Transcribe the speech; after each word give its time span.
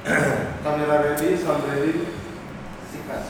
Kamera 0.64 0.96
ready, 1.04 1.36
sound 1.36 1.60
ready, 1.68 2.08
sikat. 2.88 3.22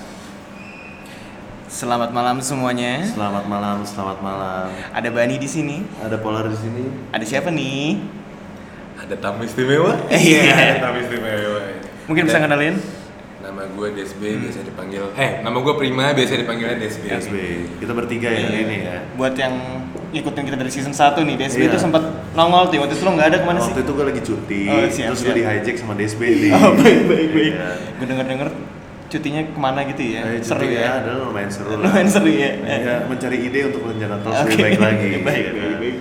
Selamat 1.66 2.14
malam 2.14 2.38
semuanya. 2.38 3.02
Selamat 3.02 3.42
malam, 3.50 3.82
selamat 3.82 4.22
malam. 4.22 4.70
Ada 4.94 5.10
Bani 5.10 5.34
di 5.42 5.50
sini. 5.50 5.82
Ada 5.98 6.22
Polar 6.22 6.46
di 6.46 6.54
sini. 6.54 7.10
Ada 7.10 7.26
siapa 7.26 7.50
nih? 7.50 7.98
Ada 9.02 9.18
tamu 9.18 9.42
istimewa? 9.42 9.98
Iya. 10.14 10.46
ada 10.46 10.76
tamu 10.78 10.98
istimewa. 11.02 11.62
Mungkin 12.06 12.22
bisa 12.30 12.38
Dan 12.38 12.46
kenalin? 12.46 12.74
Nama 13.60 13.76
gue 13.76 13.88
Desbe, 13.92 14.40
biasa 14.40 14.64
dipanggil. 14.64 15.04
Eh, 15.20 15.44
nama 15.44 15.60
gue 15.60 15.74
Prima, 15.76 16.16
biasa 16.16 16.32
dipanggilnya 16.32 16.80
Desbe. 16.80 17.12
SB. 17.12 17.34
Kita 17.76 17.92
bertiga 17.92 18.32
ya 18.32 18.48
hari 18.48 18.58
ini 18.64 18.76
ya. 18.88 19.04
Buat 19.20 19.36
yang 19.36 19.52
ngikutin 20.16 20.42
kita 20.48 20.56
dari 20.56 20.72
season 20.72 20.96
1 20.96 21.20
nih, 21.20 21.36
DSB 21.36 21.60
Iya. 21.60 21.68
itu 21.68 21.76
sempat 21.76 22.00
nongol 22.32 22.72
tuh. 22.72 22.80
Waktu 22.80 22.96
itu 22.96 23.04
lo 23.04 23.12
nggak 23.12 23.28
ada 23.28 23.36
ke 23.36 23.44
mana 23.44 23.60
sih? 23.60 23.76
Waktu 23.76 23.84
itu 23.84 23.92
gue 23.92 24.06
lagi 24.08 24.22
cuti, 24.24 24.62
Oh, 24.64 24.80
siap, 24.88 25.12
terus 25.12 25.20
gue 25.20 25.34
di 25.36 25.44
hijack 25.44 25.76
sama 25.76 25.92
DSB 25.92 26.22
nih. 26.40 26.52
Oh, 26.56 26.72
baik, 26.72 27.00
baik, 27.04 27.28
baik. 27.36 27.52
Iya. 27.52 27.68
Gue 28.00 28.06
denger-denger 28.08 28.48
cutinya 29.12 29.42
ke 29.44 29.58
mana 29.60 29.80
gitu 29.84 30.02
ya? 30.08 30.20
Eh, 30.24 30.40
Seru 30.40 30.64
cuti 30.64 30.80
ya? 30.80 30.88
Adalah 31.04 31.18
lumayan 31.28 31.50
seru 31.52 31.68
lah. 31.76 31.84
Lumayan 31.84 32.08
seru 32.08 32.30
ya? 32.32 32.50
Ya, 32.64 32.94
mencari 33.04 33.36
ide 33.44 33.60
untuk 33.68 33.82
rencana 33.84 34.16
terus 34.24 34.36
Oke. 34.40 34.48
lebih 34.56 34.64
baik 34.64 34.80
lagi. 34.80 35.08
baik, 35.20 35.20
baik, 35.28 35.44
ya. 35.52 35.76
baik. 35.76 35.96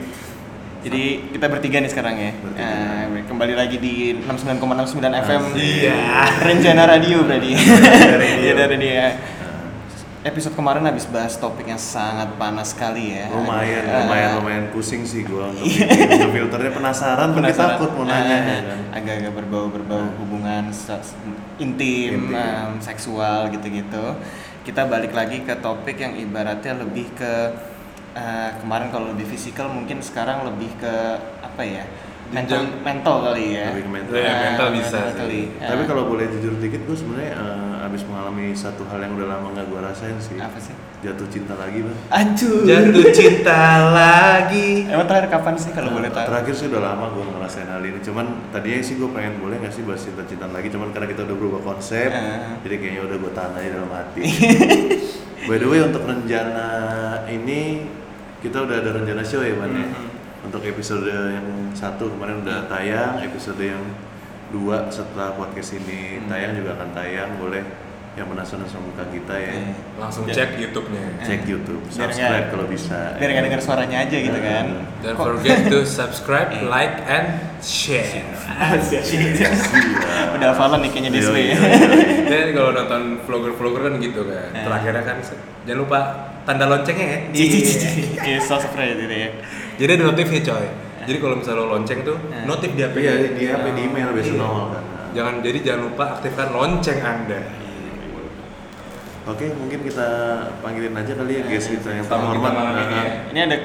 Jadi 0.79 1.03
kita 1.35 1.45
bertiga 1.45 1.77
nih 1.77 1.91
sekarang 1.91 2.15
ya. 2.15 2.31
Bertiga. 2.33 2.63
Nah, 2.63 3.03
baik. 3.11 3.25
kembali 3.27 3.53
lagi 3.53 3.77
di 3.77 3.93
69,69 4.17 5.11
FM. 5.21 5.41
Iya. 5.53 5.95
Rencana 6.39 6.83
Radio 6.87 7.17
berarti. 7.21 7.51
Radio. 7.51 8.37
Iya 8.39 8.53
dari 8.55 8.77
dia. 8.77 9.07
Episode 10.19 10.51
kemarin 10.51 10.83
habis 10.83 11.03
bahas 11.05 11.35
topik 11.35 11.63
yang 11.65 11.79
sangat 11.79 12.35
panas 12.35 12.71
sekali 12.71 13.11
ya. 13.11 13.27
Lumayan, 13.29 13.83
Ah, 13.85 14.03
lumayan, 14.03 14.29
lumayan 14.35 14.65
pusing 14.69 15.03
sih 15.03 15.23
gue 15.23 15.39
untuk 15.39 15.63
bikin 15.63 16.31
filternya 16.33 16.71
penasaran, 16.71 17.27
tapi 17.29 17.39
penasaran. 17.41 17.69
takut 17.73 17.91
mau 17.95 18.03
nanya. 18.03 18.35
Ya 18.35 18.59
kan. 18.61 18.79
Agak-agak 18.93 19.31
berbau-berbau 19.33 19.99
Ah. 20.01 20.11
hubungan 20.17 20.63
se- 20.69 20.99
intim, 21.57 22.27
Intim. 22.27 22.35
em, 22.35 22.71
seksual 22.79 23.47
gitu-gitu. 23.49 24.15
Kita 24.61 24.83
balik 24.85 25.11
lagi 25.11 25.39
ke 25.39 25.55
topik 25.55 25.95
yang 25.97 26.11
ibaratnya 26.13 26.75
lebih 26.77 27.15
ke 27.15 27.33
eh, 28.19 28.49
kemarin 28.57 28.87
kalau 28.89 29.07
lebih 29.09 29.25
fisikal 29.25 29.67
mungkin 29.67 29.99
sekarang 29.99 30.43
lebih 30.45 30.75
ke 30.75 30.93
apa 31.39 31.63
ya? 31.63 31.85
Mental, 32.29 32.61
Jenjang. 32.61 32.85
mental 32.85 33.15
kali 33.25 33.57
ya. 33.57 33.73
Lebih 33.73 33.83
ke 33.83 33.91
mental. 33.91 34.13
Ah, 34.15 34.37
mental 34.45 34.67
bisa 34.69 34.99
sih. 35.01 35.17
kali. 35.17 35.41
Tapi 35.57 35.83
kalau 35.83 36.05
boleh 36.05 36.29
jujur 36.29 36.61
dikit, 36.61 36.85
gue 36.85 36.93
sebenarnya 36.93 37.33
eh, 37.33 37.87
abis 37.89 38.05
mengalami 38.05 38.53
satu 38.53 38.85
hal 38.85 39.01
yang 39.01 39.17
udah 39.17 39.27
lama 39.27 39.49
nggak 39.49 39.65
gue 39.65 39.79
rasain 39.81 40.13
sih. 40.21 40.37
apa 40.37 40.61
sih? 40.61 40.77
Jatuh 41.01 41.25
cinta 41.25 41.57
lagi, 41.57 41.81
bang. 41.81 41.97
Aduh. 42.11 42.69
Jatuh 42.69 43.05
cinta 43.09 43.61
lagi. 43.89 44.85
Emang 44.85 45.09
terakhir 45.09 45.29
kapan 45.31 45.55
sih 45.57 45.71
kalau 45.73 45.89
boleh 45.89 46.11
tahu? 46.11 46.21
Terakhir 46.27 46.53
sih 46.53 46.65
udah 46.69 46.81
lama 46.85 47.05
gue 47.09 47.23
ngerasain 47.25 47.65
hal 47.65 47.81
ini. 47.81 47.97
Cuman 47.97 48.25
tadinya 48.53 48.77
sih 48.79 48.93
gue 48.93 49.09
pengen 49.09 49.33
boleh 49.41 49.55
nggak 49.57 49.73
sih 49.73 49.81
bahas 49.81 50.01
cinta-cintaan 50.03 50.53
lagi. 50.53 50.69
Cuman 50.69 50.93
karena 50.93 51.07
kita 51.09 51.25
udah 51.25 51.33
berubah 51.33 51.61
konsep, 51.65 52.13
Ah. 52.13 52.61
jadi 52.61 52.75
kayaknya 52.77 53.01
udah 53.05 53.17
gue 53.17 53.31
tahan 53.33 53.51
aja 53.55 53.69
dalam 53.73 53.89
hati. 53.89 54.21
By 55.49 55.57
the 55.57 55.65
way 55.65 55.81
untuk 55.81 56.03
rencana 56.03 56.67
ini 57.25 57.89
kita 58.39 58.57
udah 58.59 58.75
ada 58.77 58.89
rencana 58.93 59.21
show 59.21 59.41
ya 59.41 59.53
Ban 59.53 59.69
ya? 59.69 59.85
Mhm. 59.85 60.07
Untuk 60.41 60.63
episode 60.63 61.03
yang 61.05 61.43
satu 61.73 62.07
kemarin 62.09 62.39
udah 62.39 62.65
tayang, 62.65 63.19
episode 63.21 63.59
yang 63.59 63.83
dua 64.49 64.87
setelah 64.87 65.35
podcast 65.35 65.75
ini 65.75 66.17
Hmm. 66.17 66.27
tayang 66.27 66.51
juga 66.53 66.73
akan 66.73 66.89
tayang. 66.91 67.29
Boleh 67.35 67.61
yang 68.17 68.25
penasaran 68.25 68.65
sama 68.65 68.83
muka 68.85 69.05
kita 69.07 69.31
ya 69.31 69.51
Eh, 69.53 69.71
Langsung 69.95 70.23
Ja- 70.25 70.33
cek 70.33 70.57
YouTube-nya. 70.57 71.21
cek 71.21 71.41
YouTube, 71.45 71.83
subscribe 71.87 72.49
kalau 72.49 72.65
bisa. 72.65 73.15
Biar 73.15 73.29
nggak 73.29 73.45
dengar 73.45 73.61
suaranya 73.61 73.97
aja 74.01 74.17
gitu 74.17 74.39
kan. 74.39 74.65
Don't 74.99 75.15
Kok- 75.15 75.27
forget 75.29 75.59
to 75.67 75.79
subscribe, 75.99 76.49
like, 76.65 76.95
and 77.05 77.27
share. 77.61 78.07
Iya. 78.09 79.51
Udah 80.35 80.47
hafalan 80.51 80.79
nih 80.81 80.89
kayaknya 80.89 81.11
ya. 81.13 81.29
yoi. 81.29 81.45
Dan 82.25 82.45
kalau 82.51 82.71
nonton 82.73 83.01
vlogger-vlogger 83.23 83.81
kan 83.85 83.93
gitu 83.99 84.21
kan. 84.25 84.47
Eh. 84.51 84.63
Terakhirnya 84.63 85.03
kan 85.05 85.15
jangan 85.63 85.77
lupa 85.77 85.99
tanda 86.49 86.65
loncengnya 86.65 87.05
ya. 87.05 87.19
Cici 87.29 87.59
cici. 87.61 88.01
Iya, 88.17 88.41
subscribe 88.41 88.97
gitu 88.97 89.13
ya. 89.13 89.29
Jadi 89.77 89.91
ada 89.93 90.03
notif 90.03 90.25
ya 90.27 90.41
coy. 90.43 90.67
Jadi 90.99 91.17
kalau 91.17 91.35
misalnya 91.37 91.59
lo 91.59 91.67
lonceng 91.71 91.99
tuh, 92.01 92.17
Eh. 92.27 92.43
notif 92.43 92.73
di 92.73 92.81
HP. 92.81 92.95
Iya, 92.97 93.13
di 93.31 93.43
HP 93.45 93.65
di 93.69 93.81
email 93.83 94.09
biasa 94.11 94.31
Iya. 94.31 94.39
nongol 94.39 94.65
kan. 94.71 94.83
Jangan 95.09 95.33
jadi 95.39 95.57
jangan 95.59 95.81
lupa 95.85 96.03
aktifkan 96.11 96.47
lonceng 96.49 96.99
Anda. 96.99 97.39
Oke, 99.25 99.45
mungkin 99.53 99.79
kita 99.83 100.07
panggilin 100.59 100.89
aja 100.91 101.13
kali 101.13 101.31
ya 101.31 101.43
guys 101.43 101.65
kita 101.65 101.89
yang 101.91 102.01
Tamu 102.03 102.33
kita 102.33 102.33
terhormat. 102.33 102.51
malam 102.51 102.73
ini 102.79 102.95
ya. 102.95 103.05
Ini 103.29 103.39
ada 103.45 103.57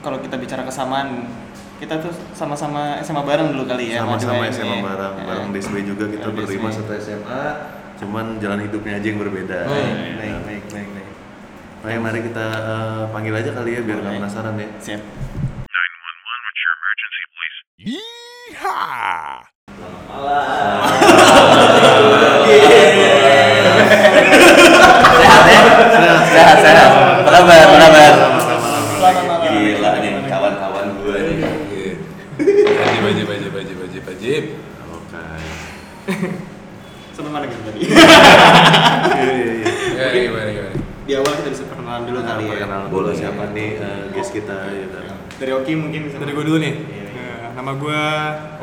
kalau 0.00 0.18
kita 0.18 0.36
bicara 0.36 0.62
kesamaan 0.62 1.28
kita 1.76 2.00
tuh 2.00 2.08
sama-sama 2.32 2.96
SMA 2.98 3.20
bareng 3.20 3.52
dulu 3.52 3.64
kali 3.66 3.92
ya. 3.92 4.00
Sama-sama 4.00 4.48
SMA 4.48 4.74
ya. 4.74 4.82
bareng, 4.82 5.14
Eh, 5.14 5.24
bareng 5.26 5.46
DSB 5.52 5.74
juga 5.84 6.04
kita 6.08 6.28
berlima 6.30 6.68
satu 6.70 6.92
SMA. 6.94 7.42
Cuman 7.94 8.38
jalan 8.38 8.60
hidupnya 8.60 8.96
aja 8.96 9.06
yang 9.06 9.20
berbeda. 9.20 9.58
Oh, 9.62 9.70
Baik, 9.70 9.84
iya. 9.86 10.14
baik, 10.16 10.38
baik, 10.42 10.64
baik, 10.66 10.88
baik. 10.90 11.08
Oke, 11.84 12.00
mari 12.00 12.24
kita 12.24 12.46
eh, 12.48 13.02
panggil 13.12 13.36
aja 13.36 13.52
kali 13.52 13.76
ya 13.76 13.80
biar 13.84 14.00
nggak 14.00 14.16
penasaran 14.16 14.56
ya. 14.56 14.68
Siap. 14.80 15.02
sehat 26.34 26.56
sehat 26.60 26.90
berkabar 27.24 27.58
berkabar 27.72 28.12
Selamat 28.94 29.24
malam. 29.28 29.42
gila 29.44 29.90
nih 30.00 30.12
kawan-kawan 30.28 30.86
gue 31.00 31.18
nih 31.20 31.36
Wajib, 32.34 33.02
wajib, 33.04 33.26
wajib, 33.28 33.50
wajib, 33.54 33.76
wajib, 33.78 34.02
wajib. 34.10 34.42
Oke. 34.90 35.22
Sampai 37.14 37.30
mana 37.30 37.46
gitu 37.46 37.62
tadi? 37.62 37.78
Iya, 37.86 39.32
iya, 39.38 39.52
iya. 39.54 39.68
Ya, 39.94 40.04
gimana, 40.18 40.50
gimana? 40.50 40.74
Di 41.06 41.12
awal 41.14 41.32
kita 41.38 41.48
bisa 41.54 41.64
perkenalan 41.94 42.10
dulu 42.10 42.18
Nah, 42.18 42.26
kali 42.34 42.42
ya. 42.42 42.50
perkenalan 42.50 42.86
dulu 42.90 42.96
Boleh. 42.98 43.14
siapa 43.14 43.42
nih 43.54 43.68
eh, 43.78 44.02
guys 44.10 44.30
kita 44.34 44.56
ya. 44.74 44.86
Dan. 44.90 45.04
Dari 45.34 45.50
Oki 45.54 45.72
mungkin 45.78 46.00
bisa. 46.10 46.16
Dari 46.18 46.32
gue 46.34 46.44
dulu 46.44 46.58
nih. 46.58 46.74
Iya, 46.74 47.04
iya. 47.14 47.14
Eh, 47.14 47.46
nama 47.54 47.72
gue 47.78 48.02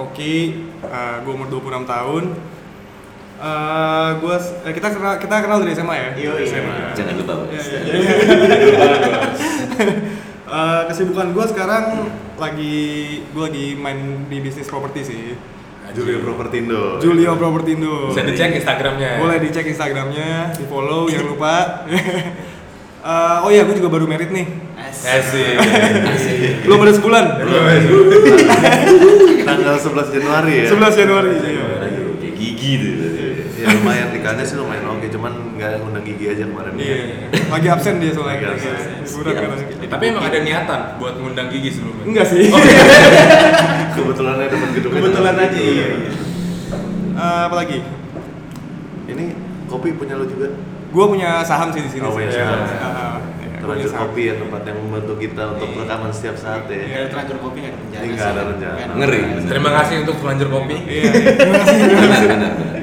Oki, 0.03 0.35
uh, 0.83 1.15
gue 1.23 1.31
umur 1.31 1.47
26 1.47 1.87
tahun. 1.87 2.23
Eh, 3.41 4.09
gua 4.21 4.37
eh, 4.37 4.73
kita 4.75 4.87
kenal 4.93 5.17
kita 5.17 5.35
kenal 5.41 5.57
dari 5.63 5.73
SMA 5.73 5.95
ya. 5.95 6.09
Iya, 6.13 6.31
iya. 6.37 6.45
SMA. 6.45 6.75
jangan 6.93 7.13
lupa. 7.17 7.33
Iya, 7.47 7.79
iya. 7.87 8.11
Eh, 10.51 10.83
kesibukan 10.91 11.31
gue 11.31 11.45
sekarang 11.47 12.11
lagi 12.35 12.75
gue 13.31 13.39
lagi 13.39 13.71
main 13.79 14.27
di 14.27 14.43
bisnis 14.43 14.67
properti 14.67 14.99
sih. 14.99 15.31
Julio 15.95 16.19
Propertindo. 16.19 16.99
Julio 16.99 17.39
Propertindo. 17.39 18.11
Bisa 18.11 18.27
dicek 18.27 18.59
Instagramnya. 18.59 19.15
Boleh 19.15 19.39
dicek 19.39 19.63
Instagramnya, 19.63 20.51
di 20.51 20.67
follow 20.67 21.07
jangan 21.07 21.27
lupa. 21.31 21.87
Eh, 23.01 23.37
oh 23.41 23.49
iya, 23.49 23.65
gue 23.65 23.81
juga 23.81 23.89
baru 23.89 24.05
merit 24.05 24.29
nih. 24.29 24.45
Asik. 24.77 25.57
Belum 26.69 26.85
ada 26.85 26.93
sebulan. 26.93 27.25
Tanggal 29.49 29.75
11 29.81 30.13
Januari 30.13 30.53
ya. 30.61 30.65
11 30.69 31.01
Januari. 31.01 31.29
Iya. 31.33 31.65
kayak 31.81 32.33
gigi 32.37 32.71
tuh 32.77 32.93
Ya 33.61 33.77
lumayan 33.77 34.09
nikahnya 34.09 34.41
sih 34.41 34.57
lumayan 34.57 34.89
oke, 34.89 35.05
cuman 35.09 35.33
nggak 35.57 35.81
ngundang 35.81 36.05
gigi 36.05 36.25
aja 36.29 36.45
kemarin. 36.45 36.73
Iya. 36.77 36.97
Lagi 37.49 37.67
absen 37.73 37.97
dia 37.97 38.13
soalnya. 38.13 38.37
Lagi 38.37 38.45
absen. 38.53 38.73
Katanya. 39.05 39.65
Tapi 39.89 40.03
emang 40.05 40.25
ada 40.25 40.39
niatan 40.41 40.81
buat 41.01 41.17
ngundang 41.17 41.49
gigi 41.49 41.69
sebelumnya. 41.73 42.05
Enggak 42.05 42.25
sih. 42.29 42.53
Kebetulan 43.97 44.33
aja 44.37 44.49
dapat 44.53 44.69
gedung. 44.77 44.91
Kebetulan 44.93 45.35
aja, 45.41 45.57
iya, 45.57 45.73
iya. 45.73 45.87
Eh, 47.17 47.41
apa 47.49 47.55
lagi? 47.57 47.81
Ini 49.09 49.25
kopi 49.65 49.89
punya 49.97 50.17
lo 50.17 50.25
juga. 50.29 50.53
Gue 50.91 51.05
punya 51.07 51.39
saham 51.41 51.71
sih 51.71 51.81
di 51.81 51.89
sini. 51.89 52.03
Oh, 52.03 52.11
sih. 52.13 52.27
Iya. 52.27 52.35
saham. 52.35 52.51
Iya, 52.67 53.47
punya 53.47 53.59
Terlanjur 53.61 53.89
saham. 53.89 54.03
kopi 54.07 54.21
ya 54.21 54.33
tempat 54.35 54.61
yang 54.63 54.77
membantu 54.77 55.13
kita 55.15 55.43
untuk 55.49 55.69
rekaman 55.77 56.11
setiap 56.11 56.35
saat 56.35 56.63
ya. 56.67 56.83
Ada 56.83 57.07
terlanjur 57.09 57.37
kopi 57.39 57.57
nggak 57.61 57.71
ada 57.71 57.79
sih. 57.79 58.09
nggak 58.11 58.29
ada 58.29 58.41
rencana. 58.43 58.91
Ngeri. 58.97 59.21
Terima 59.47 59.69
kasih 59.79 59.95
untuk 60.03 60.15
pelanjur 60.19 60.47
kopi. 60.49 60.75
Iya. 60.83 61.11
Terima 61.31 61.55
kasih. 61.55 62.29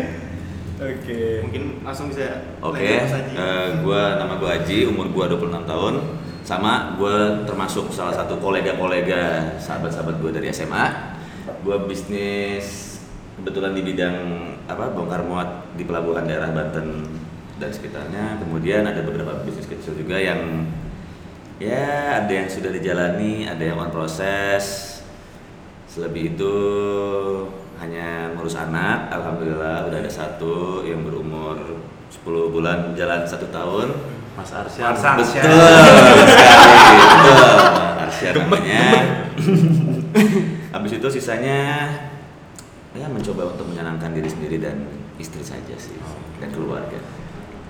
Oke. 0.79 1.21
Mungkin 1.43 1.63
langsung 1.83 2.07
bisa. 2.09 2.23
Oke, 2.61 2.87
Haji. 3.03 3.35
eh, 3.35 3.69
gua 3.83 4.15
nama 4.17 4.39
gua 4.39 4.55
Aji, 4.55 4.87
umur 4.87 5.11
gua 5.11 5.27
26 5.27 5.67
tahun. 5.67 5.95
Sama 6.41 6.95
gua 6.97 7.43
termasuk 7.45 7.91
salah 7.91 8.15
satu 8.15 8.39
kolega-kolega 8.39 9.53
sahabat-sahabat 9.59 10.23
gua 10.23 10.31
dari 10.31 10.49
SMA. 10.49 10.87
Gua 11.61 11.83
bisnis 11.85 12.97
kebetulan 13.37 13.75
di 13.75 13.83
bidang 13.85 14.17
apa 14.65 14.95
bongkar 14.95 15.23
muat 15.23 15.49
di 15.75 15.83
pelabuhan 15.83 16.25
daerah 16.25 16.51
Banten 16.51 17.05
dan 17.59 17.71
sekitarnya. 17.75 18.39
Kemudian 18.41 18.87
ada 18.87 19.03
beberapa 19.03 19.43
bisnis 19.43 19.67
kecil 19.67 19.99
juga 19.99 20.17
yang 20.17 20.67
ya 21.59 22.23
ada 22.23 22.31
yang 22.31 22.47
sudah 22.47 22.71
dijalani, 22.71 23.51
ada 23.51 23.61
yang 23.61 23.77
on 23.79 23.91
proses. 23.91 24.99
Selebih 25.91 26.39
itu 26.39 26.55
hanya 27.83 28.35
ngurus 28.35 28.55
anak, 28.59 29.11
alhamdulillah 29.11 29.91
udah 29.91 29.99
ada 29.99 30.11
satu 30.11 30.87
yang 30.87 31.03
berumur 31.03 31.83
10 32.11 32.55
bulan 32.55 32.95
jalan 32.95 33.27
satu 33.27 33.51
tahun. 33.51 33.91
Mas 34.39 34.55
Arsya. 34.55 34.95
Mas 34.95 35.03
Arsya. 35.03 35.43
Betul. 35.43 35.83
Arsya 38.07 38.29
namanya. 38.39 38.87
Habis 40.71 40.93
itu 40.95 41.09
sisanya 41.19 41.91
ya 42.95 43.07
mencoba 43.07 43.55
untuk 43.55 43.67
menyenangkan 43.71 44.11
diri 44.15 44.27
sendiri 44.31 44.59
dan 44.59 44.87
istri 45.19 45.43
saja 45.43 45.75
sih 45.75 45.99
dan 46.39 46.51
keluarga. 46.55 46.99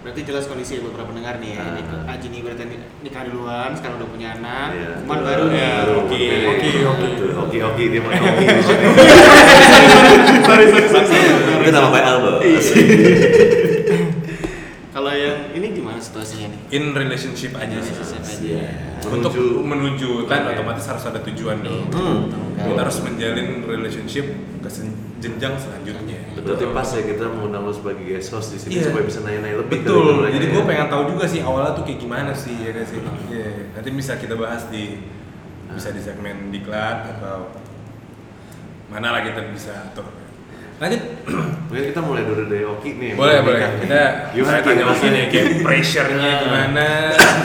Berarti 0.09 0.25
jelas 0.25 0.49
kondisi 0.49 0.81
ya 0.81 0.89
buat 0.89 0.97
para 0.97 1.05
pendengar 1.05 1.37
nih 1.37 1.53
ya. 1.53 1.61
Ini 1.69 1.83
Ah. 1.85 2.17
Aji 2.17 2.33
nih 2.33 2.41
berarti 2.41 2.65
nikah 3.05 3.29
duluan, 3.29 3.77
sekarang 3.77 4.01
udah 4.01 4.09
punya 4.09 4.41
anak. 4.41 4.69
Iya. 4.73 5.05
Cuman 5.05 5.21
baru 5.21 5.45
Iya, 5.53 5.69
Baru, 5.85 5.93
oke, 6.09 6.17
oke, 6.49 6.71
oke. 6.89 7.09
Oke 7.45 7.59
oke 7.61 7.83
dia 7.93 8.01
mau 8.01 8.09
oke 8.09 8.45
di 8.49 8.65
sini. 8.65 8.85
Itu 11.61 11.69
nama 11.77 11.89
PL 11.93 12.17
bos. 12.25 12.67
Kalau 14.97 15.13
yang 15.13 15.53
ini 15.53 15.77
gimana 15.77 16.01
situasinya 16.01 16.57
nih? 16.57 16.61
In 16.73 16.97
relationship 16.97 17.53
aja 17.61 17.77
sih. 17.77 17.93
Relationship 17.93 18.25
aja. 18.49 18.88
Untuk 19.01 19.31
Menuju. 19.31 19.63
menuju 19.63 20.11
kan 20.27 20.43
otomatis 20.49 20.83
harus 20.85 21.05
ada 21.05 21.23
tujuan 21.23 21.63
dong. 21.63 21.87
Hmm. 21.91 22.35
Kita 22.57 22.81
harus 22.81 22.99
menjalin 23.01 23.63
relationship 23.63 24.27
ke 24.59 24.69
jenjang 25.19 25.55
selanjutnya. 25.55 26.19
Berarti 26.35 26.65
pas 26.69 26.89
ya 26.89 27.03
kita 27.05 27.25
mengundang 27.27 27.63
lu 27.63 27.71
sebagai 27.71 28.03
guest 28.03 28.31
host 28.31 28.53
di 28.53 28.59
sini 28.59 28.73
Iya. 28.77 28.91
supaya 28.91 29.05
bisa 29.07 29.19
nanya-nanya 29.23 29.57
lebih 29.63 29.79
Betul. 29.81 30.27
Jadi 30.29 30.47
ya. 30.47 30.53
gue 30.53 30.63
pengen 30.65 30.87
tahu 30.89 31.03
juga 31.11 31.25
sih 31.25 31.41
awalnya 31.41 31.73
tuh 31.73 31.85
kayak 31.85 31.99
gimana 31.99 32.33
sih 32.35 32.55
ya 32.59 32.71
kan 32.73 32.85
sih. 32.85 32.99
Iya. 33.29 33.51
Nanti 33.73 33.89
bisa 33.95 34.13
kita 34.15 34.35
bahas 34.35 34.67
di 34.67 34.99
bisa 35.69 35.89
di 35.91 36.01
segmen 36.01 36.51
diklat 36.51 36.99
atau 37.15 37.55
mana 38.89 39.13
lah 39.13 39.23
kita 39.23 39.47
bisa 39.49 39.71
atur. 39.85 40.07
Lanjut. 40.79 41.03
Mungkin 41.69 41.85
kita 41.91 42.01
mulai 42.01 42.23
dulu 42.23 42.43
dari 42.47 42.63
Oki 42.63 42.91
nih. 42.95 43.11
boleh 43.15 43.43
boleh. 43.43 43.61
Kita 43.83 44.03
Gimana 44.31 44.51
saya 44.53 44.63
tanya 44.65 44.85
Ki, 44.85 44.91
Oki 44.93 45.07
nih 45.09 45.25
kayak 45.29 45.47
pressure-nya 45.61 46.31
gimana. 46.41 46.87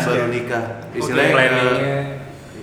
baru 0.03 0.25
nikah. 0.29 0.65
Istilahnya 0.93 1.31
planningnya. 1.31 1.73
eh, 1.79 2.03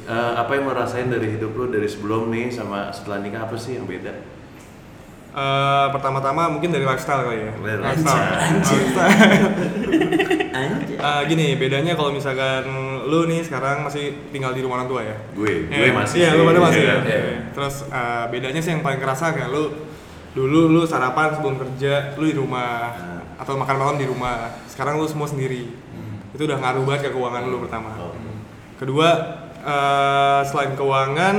eh, 0.07 0.33
apa 0.37 0.51
yang 0.53 0.65
merasain 0.67 1.07
dari 1.07 1.35
hidup 1.35 1.53
lu 1.53 1.69
dari 1.69 1.87
sebelum 1.87 2.29
nih 2.29 2.49
sama 2.49 2.91
setelah 2.91 3.19
nikah 3.19 3.43
apa 3.43 3.55
sih 3.55 3.75
yang 3.75 3.85
beda? 3.85 4.13
Eh, 5.31 5.87
pertama-tama 5.91 6.51
mungkin 6.51 6.69
dari 6.69 6.83
lifestyle 6.83 7.23
kali 7.23 7.39
ya. 7.41 7.53
Lifestyle. 7.79 8.27
Lifestyle. 8.59 9.15
Eh, 11.01 11.23
gini, 11.27 11.57
bedanya 11.57 11.97
kalau 11.97 12.13
misalkan 12.13 12.69
lu 13.07 13.25
nih 13.25 13.41
sekarang 13.41 13.81
masih 13.81 14.13
tinggal 14.29 14.53
di 14.53 14.61
rumah 14.61 14.77
orang 14.77 14.91
tua 14.91 15.01
ya. 15.01 15.17
Gue, 15.33 15.65
gue 15.65 15.73
Iya, 15.73 15.97
masih. 15.97 16.19
Iya, 16.21 16.31
lu 16.37 16.43
pada 16.45 16.61
masih 16.61 16.83
Iya. 16.83 16.93
ya. 16.93 16.99
Iya. 17.01 17.21
Terus 17.51 17.75
eh, 17.89 18.25
bedanya 18.29 18.61
sih 18.61 18.71
yang 18.71 18.83
paling 18.83 19.01
kerasa 19.01 19.33
kayak 19.33 19.49
lu 19.49 19.73
dulu 20.31 20.69
lu 20.69 20.83
sarapan 20.85 21.33
sebelum 21.33 21.57
kerja 21.57 22.13
lu 22.15 22.25
di 22.27 22.37
rumah 22.37 22.93
Hmm. 22.93 23.41
atau 23.41 23.57
makan 23.57 23.77
malam 23.79 23.97
di 23.97 24.05
rumah. 24.05 24.53
Sekarang 24.69 25.01
lu 25.01 25.09
semua 25.09 25.25
sendiri. 25.25 25.73
Itu 26.41 26.49
udah 26.49 26.57
ngaruh 26.57 26.89
banget 26.89 27.01
ke 27.05 27.11
keuangan 27.13 27.43
lu 27.53 27.61
pertama. 27.61 27.93
Oh. 28.01 28.17
Kedua, 28.81 29.09
eh, 29.61 30.41
selain 30.49 30.73
keuangan 30.73 31.37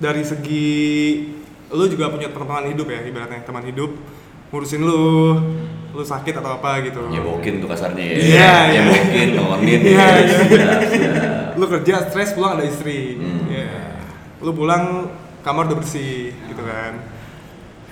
dari 0.00 0.24
segi 0.24 0.72
lu 1.68 1.84
juga 1.92 2.08
punya 2.08 2.32
teman 2.32 2.64
hidup 2.72 2.88
ya 2.88 3.04
ibaratnya 3.04 3.44
teman 3.44 3.60
hidup 3.68 3.92
ngurusin 4.48 4.80
lu 4.88 5.36
lu 5.92 6.00
sakit 6.00 6.40
atau 6.40 6.56
apa 6.56 6.80
gitu 6.80 7.12
Nyebokin 7.12 7.60
tuh 7.60 7.68
kasarnya 7.68 8.04
ya. 8.08 8.16
Iya. 8.16 8.52
Nyebokin, 8.72 9.28
nolongin. 9.36 9.80
Iya, 9.84 10.00
ya. 10.00 10.16
iya. 10.16 10.32
Siap, 10.48 10.80
siap. 10.88 11.60
lu 11.60 11.64
kerja 11.68 11.94
stres 12.08 12.32
pulang 12.32 12.56
ada 12.56 12.64
istri 12.64 13.20
Hmm. 13.20 13.52
Iya. 13.52 14.00
lu 14.40 14.56
pulang 14.56 15.12
kamar 15.44 15.68
udah 15.68 15.76
bersih 15.76 16.32
gitu 16.48 16.64
kan 16.64 17.04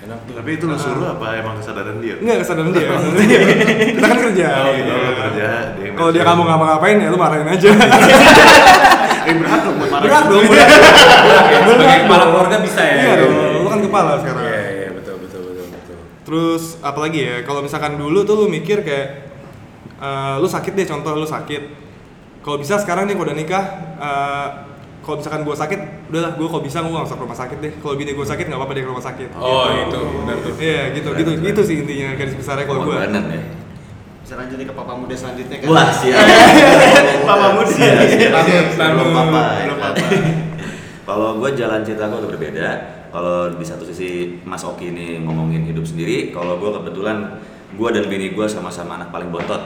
Enak 0.03 0.19
tuh. 0.21 0.33
Tapi 0.35 0.49
itu 0.53 0.65
lu 0.65 0.75
suruh 0.75 1.07
apa 1.09 1.27
emang 1.37 1.55
kesadaran 1.57 1.97
dia? 1.97 2.15
enggak 2.17 2.37
kesadaran 2.41 2.69
dia 2.69 2.85
kesadaran 2.91 3.23
dia. 3.23 3.39
kita 3.89 4.03
kan 4.03 4.17
kerja 4.21 4.45
Oh, 4.59 4.71
gitu. 4.73 4.91
Lu 4.91 5.13
kerja, 5.17 5.47
dia 5.73 5.89
kalau 5.93 6.11
dia 6.11 6.23
kamu 6.23 6.41
ngapa-ngapain 6.43 6.97
ya 6.97 7.07
lu 7.07 7.17
marahin 7.17 7.47
aja 7.47 7.69
Eh 9.23 9.33
berat 9.33 9.61
dong 9.61 9.75
buat 9.79 9.87
marah. 9.89 10.03
berat 10.03 10.23
dong 10.27 10.43
Sebagai 11.63 11.99
kepala 12.03 12.23
keluarga 12.27 12.55
bisa 12.59 12.81
ya. 12.81 12.95
iya 12.97 13.13
dong 13.17 13.33
lu 13.57 13.67
kan 13.69 13.79
kepala 13.81 14.11
sekarang 14.17 14.43
Iya, 14.43 14.59
iya, 14.69 14.89
betul, 14.91 15.15
betul, 15.17 15.41
betul, 15.45 15.65
betul. 15.69 15.97
Terus 16.23 16.63
apalagi 16.79 17.19
ya, 17.21 17.35
kalau 17.41 17.61
misalkan 17.61 17.95
dulu 17.95 18.19
tuh 18.21 18.35
lu 18.37 18.47
mikir 18.47 18.83
kayak 18.83 19.07
eh, 19.97 20.35
lu 20.37 20.47
sakit 20.47 20.73
deh 20.73 20.83
contoh 20.85 21.15
lu 21.15 21.23
sakit. 21.25 21.63
Kalau 22.39 22.59
bisa 22.59 22.75
sekarang 22.75 23.07
nih 23.07 23.15
kalau 23.15 23.25
udah 23.25 23.37
nikah, 23.37 23.65
eh, 23.95 24.47
kalau 25.03 25.19
misalkan 25.19 25.43
gua 25.43 25.51
sakit, 25.53 25.79
udahlah 26.07 26.31
gua 26.39 26.47
kalau 26.47 26.63
bisa 26.63 26.79
nggak 26.79 27.03
usah 27.03 27.17
ke 27.19 27.23
rumah 27.27 27.35
sakit 27.37 27.57
deh. 27.59 27.73
Kalau 27.83 27.93
bini 27.99 28.11
gua 28.15 28.23
sakit 28.23 28.45
nggak 28.47 28.59
apa-apa 28.59 28.73
deh 28.73 28.83
ke 28.87 28.89
rumah 28.89 29.05
sakit. 29.05 29.29
Oh, 29.35 29.67
itu 29.67 29.99
benar 30.23 30.37
tuh. 30.39 30.53
Iya 30.57 30.81
gitu, 30.95 31.09
gitu, 31.19 31.31
gitu 31.43 31.61
sih 31.61 31.75
intinya 31.83 32.15
garis 32.15 32.35
besarnya 32.39 32.65
kalau 32.65 32.87
gua. 32.87 33.03
Pengorbanan 33.03 33.23
ya. 33.29 33.41
Bisa 34.23 34.33
lanjut 34.39 34.55
ke 34.55 34.71
papa 34.71 34.93
muda 34.95 35.15
selanjutnya 35.19 35.57
kan? 35.59 35.67
Wah, 35.67 35.89
siap. 35.91 36.15
Papa 37.27 37.47
muda. 37.59 37.67
Siap, 37.67 38.07
siap. 38.07 38.31
Tanut, 38.79 39.03
Belum 39.03 39.11
apa-apa. 39.11 39.41
ya 39.51 39.63
Belum 39.67 39.79
kan? 39.83 39.91
apa. 39.91 40.05
Kalau 41.11 41.29
gue 41.43 41.49
jalan 41.59 41.83
cerita 41.83 42.07
gue 42.07 42.23
berbeda. 42.23 42.67
Kalau 43.11 43.51
di 43.51 43.65
satu 43.67 43.83
sisi 43.83 44.39
Mas 44.47 44.63
Oki 44.63 44.89
ini 44.95 45.19
ngomongin 45.21 45.67
hidup 45.69 45.85
sendiri, 45.85 46.33
kalau 46.33 46.57
gue 46.57 46.71
kebetulan 46.81 47.37
gue 47.75 47.89
dan 47.93 48.09
bini 48.09 48.33
gue 48.33 48.47
sama-sama 48.49 48.97
anak 48.97 49.13
paling 49.13 49.29
bontot. 49.29 49.59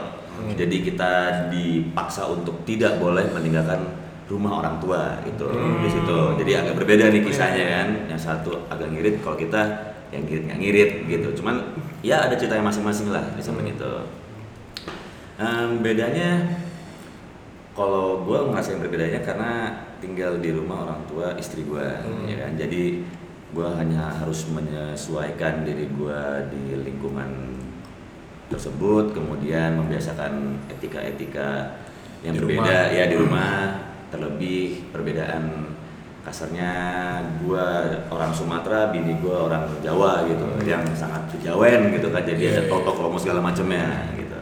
Jadi 0.58 0.84
kita 0.84 1.12
dipaksa 1.48 2.28
untuk 2.28 2.66
tidak 2.68 3.00
boleh 3.00 3.24
meninggalkan 3.32 3.88
rumah 4.28 4.60
orang 4.60 4.76
tua 4.84 5.24
itu 5.24 5.48
di 5.84 5.90
situ. 5.90 6.20
Jadi 6.40 6.52
agak 6.56 6.74
berbeda 6.80 7.10
nih 7.12 7.24
kisahnya 7.24 7.66
kan. 7.66 7.88
Yang 8.12 8.22
satu 8.28 8.52
agak 8.68 8.92
ngirit, 8.92 9.24
kalau 9.24 9.40
kita 9.40 9.62
yang 10.12 10.24
ngirit 10.28 10.44
nggak 10.48 10.60
ngirit 10.60 10.92
gitu. 11.08 11.28
Cuman 11.44 11.56
ya 12.04 12.28
ada 12.28 12.36
ceritanya 12.36 12.68
masing-masing 12.68 13.12
lah 13.12 13.24
di 13.36 13.42
samping 13.42 13.72
itu. 13.72 13.94
Em, 15.38 15.80
bedanya 15.86 16.44
kalau 17.78 18.26
gue 18.26 18.40
ngerasain 18.50 18.82
berbedanya 18.82 19.22
karena 19.22 19.70
tinggal 20.02 20.42
di 20.42 20.50
rumah 20.50 20.90
orang 20.90 21.02
tua 21.06 21.38
istri 21.38 21.62
gue 21.62 21.86
ya 22.26 22.36
kan 22.42 22.58
jadi 22.58 23.06
gue 23.54 23.68
hanya 23.78 24.10
harus 24.18 24.50
menyesuaikan 24.50 25.62
diri 25.62 25.86
gue 25.94 26.22
di 26.50 26.74
lingkungan 26.82 27.54
tersebut 28.50 29.14
kemudian 29.14 29.78
membiasakan 29.78 30.58
etika-etika 30.74 31.78
yang 32.26 32.34
Di 32.34 32.40
berbeda 32.42 32.66
rumah. 32.90 32.98
ya 32.98 33.04
di 33.06 33.16
rumah 33.16 33.54
terlebih 34.08 34.88
perbedaan 34.90 35.74
kasarnya 36.22 36.72
gue 37.40 37.68
orang 38.08 38.32
Sumatera 38.32 38.90
bini 38.90 39.16
gue 39.18 39.32
orang 39.32 39.64
Jawa 39.80 40.28
gitu 40.28 40.44
yang 40.64 40.84
sangat 40.92 41.24
kejawen 41.32 41.88
gitu 41.90 42.12
kan 42.12 42.22
jadi 42.22 42.52
ada 42.52 42.62
Iya. 42.64 42.70
toto 42.70 42.92
kromo 42.94 43.16
segala 43.16 43.40
macamnya 43.40 44.12
gitu 44.14 44.36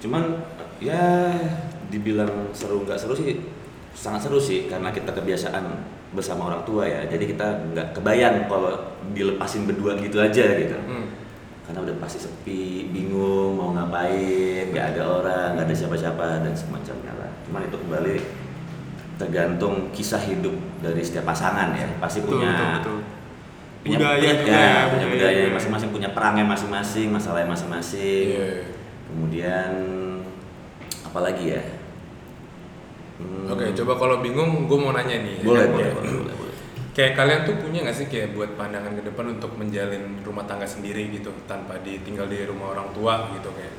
cuman 0.00 0.22
ya 0.78 1.34
dibilang 1.90 2.30
seru 2.50 2.86
nggak 2.86 2.96
seru 2.96 3.12
sih 3.12 3.42
sangat 3.92 4.24
seru 4.24 4.38
sih 4.38 4.64
karena 4.64 4.88
kita 4.88 5.10
kebiasaan 5.10 5.66
bersama 6.10 6.46
orang 6.46 6.62
tua 6.62 6.86
ya 6.86 7.02
jadi 7.04 7.24
kita 7.26 7.46
nggak 7.70 7.88
kebayang 7.92 8.46
kalau 8.46 8.78
dilepasin 9.10 9.66
berdua 9.66 9.98
gitu 9.98 10.18
aja 10.18 10.54
gitu 10.54 10.78
Hmm. 10.86 11.06
karena 11.66 11.82
udah 11.84 11.96
pasti 11.98 12.22
sepi 12.22 12.62
bingung 12.88 13.54
mau 13.54 13.74
ngapain 13.74 14.70
nggak 14.70 14.86
ada 14.94 15.02
orang 15.04 15.48
nggak 15.54 15.66
ada 15.66 15.74
siapa-siapa 15.76 16.26
dan 16.42 16.54
semacamnya 16.54 17.10
cuman 17.50 17.66
itu 17.66 17.76
kembali 17.76 18.14
tergantung 19.18 19.90
kisah 19.90 20.22
hidup 20.22 20.54
dari 20.80 21.02
setiap 21.02 21.26
pasangan 21.26 21.74
ya 21.74 21.84
pasti 21.98 22.22
Betul, 22.22 22.40
punya 22.40 22.50
betul, 22.54 22.70
betul. 22.72 22.98
punya 23.80 23.96
Budaya 23.98 24.22
ya, 24.22 24.32
ya, 24.40 24.72
punya 24.88 25.06
budaya 25.10 25.34
budaya 25.34 25.52
masing-masing 25.52 25.90
punya 25.90 26.08
perangnya 26.10 26.44
masing-masing 26.46 27.08
masalahnya 27.10 27.48
masing-masing 27.48 28.26
Iya. 28.30 28.48
kemudian 29.06 29.72
apalagi 31.02 31.58
ya 31.58 31.62
Hmm, 33.20 33.52
Oke, 33.52 33.76
coba 33.76 34.00
kalau 34.00 34.24
bingung, 34.24 34.64
gue 34.64 34.78
mau 34.80 34.96
nanya 34.96 35.20
nih. 35.20 35.44
ya 35.44 35.44
boleh 35.44 35.60
kan, 35.60 35.72
boleh 35.76 35.90
boleh 35.92 36.12
boleh, 36.24 36.34
boleh. 36.40 36.54
Kayak 36.96 37.12
kalian 37.14 37.40
tuh 37.44 37.54
punya 37.60 37.84
nggak 37.84 37.92
sih 37.92 38.08
kayak 38.08 38.32
buat 38.32 38.56
pandangan 38.56 38.96
ke 38.96 39.04
depan 39.04 39.36
untuk 39.36 39.52
menjalin 39.60 40.24
rumah 40.24 40.48
tangga 40.48 40.64
sendiri 40.64 41.12
gitu 41.12 41.28
tanpa 41.44 41.76
ditinggal 41.84 42.24
di 42.26 42.48
rumah 42.48 42.72
orang 42.72 42.88
tua 42.96 43.28
gitu 43.36 43.52
kayak 43.52 43.76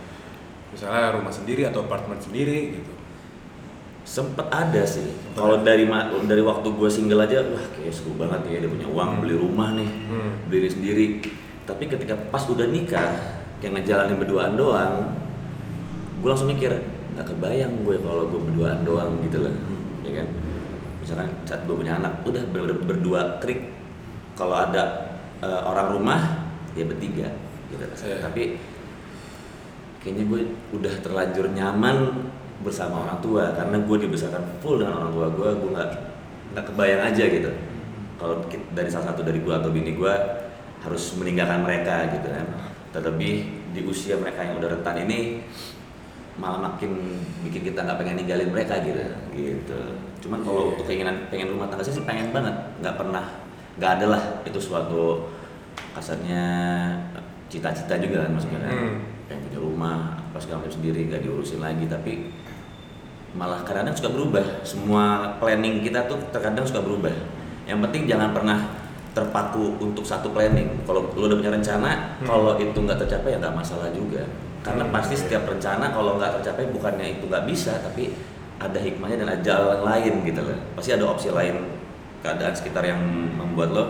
misalnya 0.69 1.17
rumah 1.17 1.33
sendiri 1.33 1.65
atau 1.65 1.89
apartemen 1.89 2.21
sendiri 2.21 2.77
gitu. 2.77 2.93
Sempet 4.11 4.43
ada 4.51 4.83
sih. 4.83 5.07
Kalau 5.31 5.63
dari 5.63 5.87
dari 6.27 6.43
waktu 6.43 6.67
gue 6.67 6.89
single 6.91 7.23
aja 7.23 7.39
wah 7.47 7.63
kayak 7.71 7.95
seru 7.95 8.19
banget 8.19 8.43
ya 8.51 8.57
dia 8.59 8.67
punya 8.67 8.87
uang 8.91 9.23
beli 9.23 9.39
rumah 9.39 9.71
nih 9.71 9.87
Hmm. 10.11 10.31
beli 10.51 10.67
sendiri. 10.67 11.05
Tapi 11.63 11.87
ketika 11.87 12.19
pas 12.27 12.43
udah 12.43 12.67
nikah 12.67 13.07
kayak 13.63 13.79
ngejalanin 13.79 14.19
berduaan 14.19 14.59
doang 14.59 15.15
gue 16.19 16.27
langsung 16.27 16.51
mikir 16.51 16.75
nggak 17.15 17.23
kebayang 17.23 17.71
gue 17.87 17.95
kalau 18.03 18.27
gue 18.27 18.41
berduaan 18.51 18.83
doang 18.83 19.15
gitu 19.23 19.47
loh. 19.47 19.55
Ya 20.03 20.19
kan? 20.19 20.27
Misalkan 20.99 21.29
saat 21.47 21.63
gue 21.63 21.75
punya 21.79 21.95
anak 21.95 22.19
udah 22.27 22.43
bener-bener 22.51 22.83
berdua 22.83 23.39
trik 23.39 23.71
kalau 24.35 24.59
ada 24.59 25.07
eh, 25.39 25.61
orang 25.63 25.87
rumah 25.95 26.19
ya 26.75 26.83
bertiga 26.83 27.31
gitu. 27.71 27.83
Iya. 27.87 28.19
tapi 28.19 28.59
kayaknya 30.03 30.23
gue 30.27 30.41
udah 30.75 30.93
terlanjur 30.99 31.47
nyaman 31.55 31.97
bersama 32.61 33.05
orang 33.05 33.17
tua 33.21 33.53
karena 33.57 33.77
gue 33.81 33.97
dibesarkan 34.07 34.43
full 34.61 34.81
dengan 34.81 35.01
orang 35.01 35.11
tua 35.13 35.27
gue 35.33 35.49
gue 35.57 35.69
nggak 35.73 35.89
nggak 36.55 36.65
kebayang 36.73 37.01
aja 37.11 37.23
gitu. 37.27 37.51
Kalau 38.21 38.35
dari 38.77 38.89
salah 38.93 39.13
satu 39.13 39.25
dari 39.25 39.41
gue 39.41 39.53
atau 39.53 39.73
bini 39.73 39.97
gue 39.97 40.13
harus 40.81 41.03
meninggalkan 41.17 41.65
mereka 41.65 42.09
gitu 42.13 42.27
kan. 42.29 42.45
Terlebih 42.91 43.33
di 43.71 43.81
usia 43.87 44.19
mereka 44.19 44.43
yang 44.45 44.59
udah 44.59 44.69
rentan 44.77 44.97
ini 45.07 45.41
malah 46.39 46.73
makin 46.73 47.21
bikin 47.43 47.71
kita 47.71 47.83
nggak 47.83 47.97
pengen 47.99 48.15
ninggalin 48.23 48.49
mereka 48.53 48.79
gitu 48.85 49.01
gitu. 49.35 49.79
Cuman 50.21 50.45
kalau 50.45 50.75
untuk 50.75 50.85
keinginan 50.85 51.27
pengen 51.33 51.53
rumah 51.53 51.67
tangga 51.67 51.83
sih 51.83 51.97
pengen 52.05 52.29
banget. 52.29 52.55
Nggak 52.83 52.95
pernah 52.99 53.25
nggak 53.79 53.91
ada 53.99 54.05
lah. 54.17 54.23
Itu 54.45 54.59
suatu 54.61 55.27
kasarnya 55.97 56.43
cita-cita 57.51 57.99
juga 57.99 58.27
kan 58.27 58.31
maksudnya 58.37 58.59
kan. 58.63 58.71
Hmm. 58.71 58.97
pengen 59.27 59.47
punya 59.47 59.59
rumah 59.63 59.97
segala 60.41 60.65
macam 60.65 60.73
sendiri 60.73 61.05
gak 61.05 61.21
diurusin 61.21 61.61
lagi. 61.61 61.85
Tapi 61.85 62.11
malah 63.31 63.63
kadang-kadang 63.63 63.95
suka 63.95 64.09
berubah. 64.11 64.45
Semua 64.67 65.35
planning 65.39 65.79
kita 65.81 66.07
tuh 66.07 66.19
terkadang 66.35 66.67
suka 66.67 66.83
berubah. 66.83 67.13
Yang 67.63 67.79
penting 67.87 68.03
jangan 68.09 68.35
pernah 68.35 68.59
terpaku 69.11 69.75
untuk 69.79 70.03
satu 70.03 70.31
planning. 70.31 70.83
Kalau 70.87 71.11
lu 71.15 71.27
udah 71.27 71.37
punya 71.39 71.51
rencana 71.51 72.19
Hmm. 72.19 72.27
kalau 72.27 72.55
itu 72.59 72.75
nggak 72.75 72.99
tercapai 73.07 73.35
ya 73.35 73.37
nggak 73.39 73.55
masalah 73.55 73.91
juga. 73.91 74.23
Karena 74.61 74.83
Hmm, 74.87 74.93
pasti 74.93 75.15
setiap 75.17 75.47
rencana 75.47 75.91
kalau 75.91 76.15
nggak 76.19 76.39
tercapai 76.39 76.69
bukannya 76.69 77.19
itu 77.19 77.25
nggak 77.27 77.43
bisa 77.47 77.75
tapi 77.81 78.13
ada 78.61 78.77
hikmahnya 78.77 79.25
dan 79.25 79.27
ada 79.33 79.41
jalan 79.41 79.79
lain 79.81 80.13
gitu 80.21 80.41
loh. 80.43 80.57
Pasti 80.77 80.91
ada 80.93 81.05
opsi 81.09 81.33
lain 81.33 81.65
keadaan 82.21 82.53
sekitar 82.53 82.85
yang 82.85 83.01
membuat 83.35 83.73
lo 83.73 83.85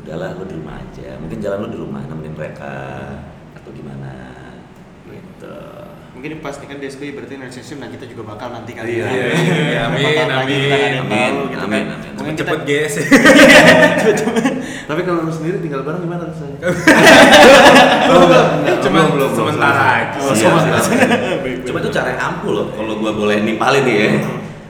udahlah 0.00 0.32
lo 0.32 0.46
di 0.48 0.54
rumah 0.56 0.80
aja. 0.80 1.18
Mungkin 1.20 1.38
jalan 1.42 1.66
lo 1.66 1.68
di 1.68 1.78
rumah 1.78 2.02
nemenin 2.08 2.32
mereka 2.32 2.72
Mungkin 6.16 6.40
pas 6.40 6.56
nih 6.56 6.64
kan 6.64 6.80
DSB 6.80 7.12
berarti 7.12 7.36
relationship 7.36 7.76
nah 7.76 7.86
kita 7.86 8.08
juga 8.08 8.24
bakal 8.26 8.48
nanti 8.48 8.72
kali 8.72 8.88
Iya. 8.96 9.04
ya. 9.04 9.12
Iya, 9.12 9.26
iya, 9.36 9.80
amin, 9.84 10.00
yang 10.00 10.30
amin, 10.32 10.32
tahu 10.32 11.44
gitu 11.52 11.60
amin, 11.60 11.84
kan. 11.84 11.98
amin. 12.00 12.12
Mungkin 12.16 12.34
cepet 12.34 12.58
GS 12.64 12.92
ya 12.96 13.04
Tapi 14.88 15.00
kalau 15.02 15.20
lu 15.22 15.32
sendiri 15.34 15.60
tinggal 15.60 15.84
bareng 15.84 16.00
gimana 16.00 16.24
rasanya? 16.24 16.56
Cuma 18.80 19.00
belum, 19.04 19.10
belum, 19.18 19.30
sementara 19.34 19.76
belum. 19.76 19.98
aja. 19.98 20.18
Oh, 20.22 20.32
Siap, 20.32 20.52
sementara. 20.56 20.82
Cuma 21.66 21.76
itu 21.80 21.90
cara 21.90 22.08
yang 22.14 22.22
ampuh 22.24 22.50
loh, 22.50 22.66
kalau 22.72 22.92
gua 22.96 23.12
boleh 23.12 23.36
nimpalin 23.42 23.82
nih 23.84 23.96
ya. 23.98 24.08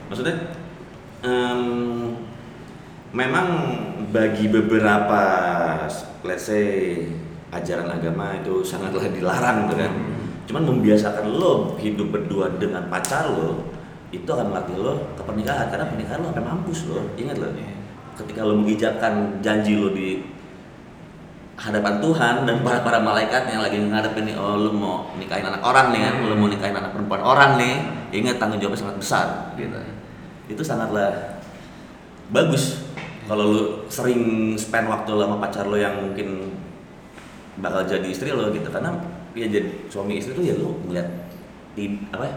Maksudnya, 0.09 0.35
em, 1.21 1.61
memang 3.13 3.47
bagi 4.09 4.49
beberapa, 4.49 5.23
let's 6.23 6.49
say, 6.49 6.97
ajaran 7.53 7.93
agama 7.93 8.37
itu 8.37 8.65
sangatlah 8.65 9.07
dilarang 9.07 9.69
gitu 9.69 9.75
kan. 9.79 9.93
Cuman 10.47 10.63
membiasakan 10.63 11.27
lo 11.27 11.75
hidup 11.83 12.15
berdua 12.15 12.55
dengan 12.55 12.87
pacar 12.87 13.27
lo, 13.31 13.67
itu 14.15 14.27
akan 14.31 14.55
melatih 14.55 14.79
lo 14.79 14.95
ke 15.19 15.23
pernikahan. 15.27 15.67
Karena 15.69 15.87
pernikahan 15.91 16.23
lo 16.23 16.31
sampai 16.31 16.47
mampus 16.47 16.87
lo, 16.87 17.03
ingat 17.19 17.37
lo. 17.43 17.51
Ketika 18.17 18.47
lo 18.47 18.55
mengijakan 18.63 19.43
janji 19.43 19.75
lo 19.75 19.91
di 19.91 20.23
hadapan 21.57 22.05
Tuhan 22.05 22.35
dan 22.45 22.61
para 22.61 22.85
para 22.85 23.01
malaikat 23.01 23.49
yang 23.49 23.65
lagi 23.65 23.81
ngadepin 23.81 24.29
nih 24.29 24.37
oh 24.37 24.61
lu 24.61 24.77
mau 24.77 25.09
nikahin 25.17 25.41
anak 25.41 25.65
orang 25.65 25.89
nih 25.89 26.05
kan 26.05 26.15
lu 26.21 26.37
mau 26.37 26.53
nikahin 26.53 26.77
anak 26.77 26.93
perempuan 26.93 27.25
orang 27.25 27.57
nih 27.57 27.81
ingat 28.13 28.37
tanggung 28.37 28.61
jawabnya 28.61 28.81
sangat 28.85 28.97
besar. 29.01 29.27
Gitu. 29.57 29.77
Itu 30.53 30.63
sangatlah 30.63 31.41
bagus 32.29 32.85
kalau 33.27 33.45
lu 33.51 33.63
sering 33.89 34.55
spend 34.55 34.87
waktu 34.87 35.11
lama 35.17 35.41
pacar 35.41 35.65
lo 35.67 35.81
yang 35.81 35.97
mungkin 35.97 36.55
bakal 37.59 37.89
jadi 37.89 38.05
istri 38.05 38.31
lo 38.31 38.53
gitu. 38.53 38.69
Karena 38.69 38.93
ya 39.37 39.47
jadi 39.47 39.69
suami 39.87 40.17
istri 40.17 40.33
tuh 40.33 40.41
ya 40.41 40.57
lu 40.57 40.81
ngeliat 40.89 41.09
tid 41.77 41.93
apa 42.09 42.25
ya, 42.25 42.35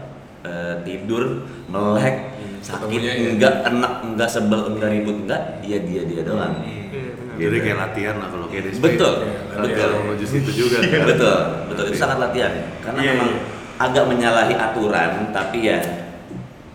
tidur 0.84 1.48
melek 1.66 2.16
sakit 2.60 2.92
ketemunya 2.92 3.12
ya. 3.12 3.28
enggak 3.32 3.54
enak 3.66 3.92
enggak 4.04 4.28
sebel 4.28 4.60
enggak 4.68 4.90
ribut 4.92 5.16
enggak 5.24 5.42
dia 5.60 5.80
dia 5.80 6.02
dia 6.04 6.20
doang 6.22 6.60
Iya, 6.90 7.14
benar. 7.14 7.34
Jadi 7.38 7.56
kayak 7.62 7.78
latihan 7.78 8.14
lah 8.18 8.28
kalau 8.28 8.46
kayak. 8.50 8.64
Betul, 8.76 9.12
Kalau 9.22 9.62
betul. 9.62 9.78
kalau 9.78 9.98
menuju 10.04 10.26
situ 10.26 10.50
juga 10.52 10.76
kan. 10.82 11.06
betul 11.14 11.36
betul 11.70 11.84
itu 11.86 11.96
sangat 11.96 12.18
latihan 12.18 12.52
karena 12.82 12.98
Iya, 13.00 13.10
memang 13.14 13.30
iya. 13.30 13.40
agak 13.78 14.04
menyalahi 14.10 14.54
aturan 14.58 15.10
tapi 15.30 15.58
ya 15.64 15.78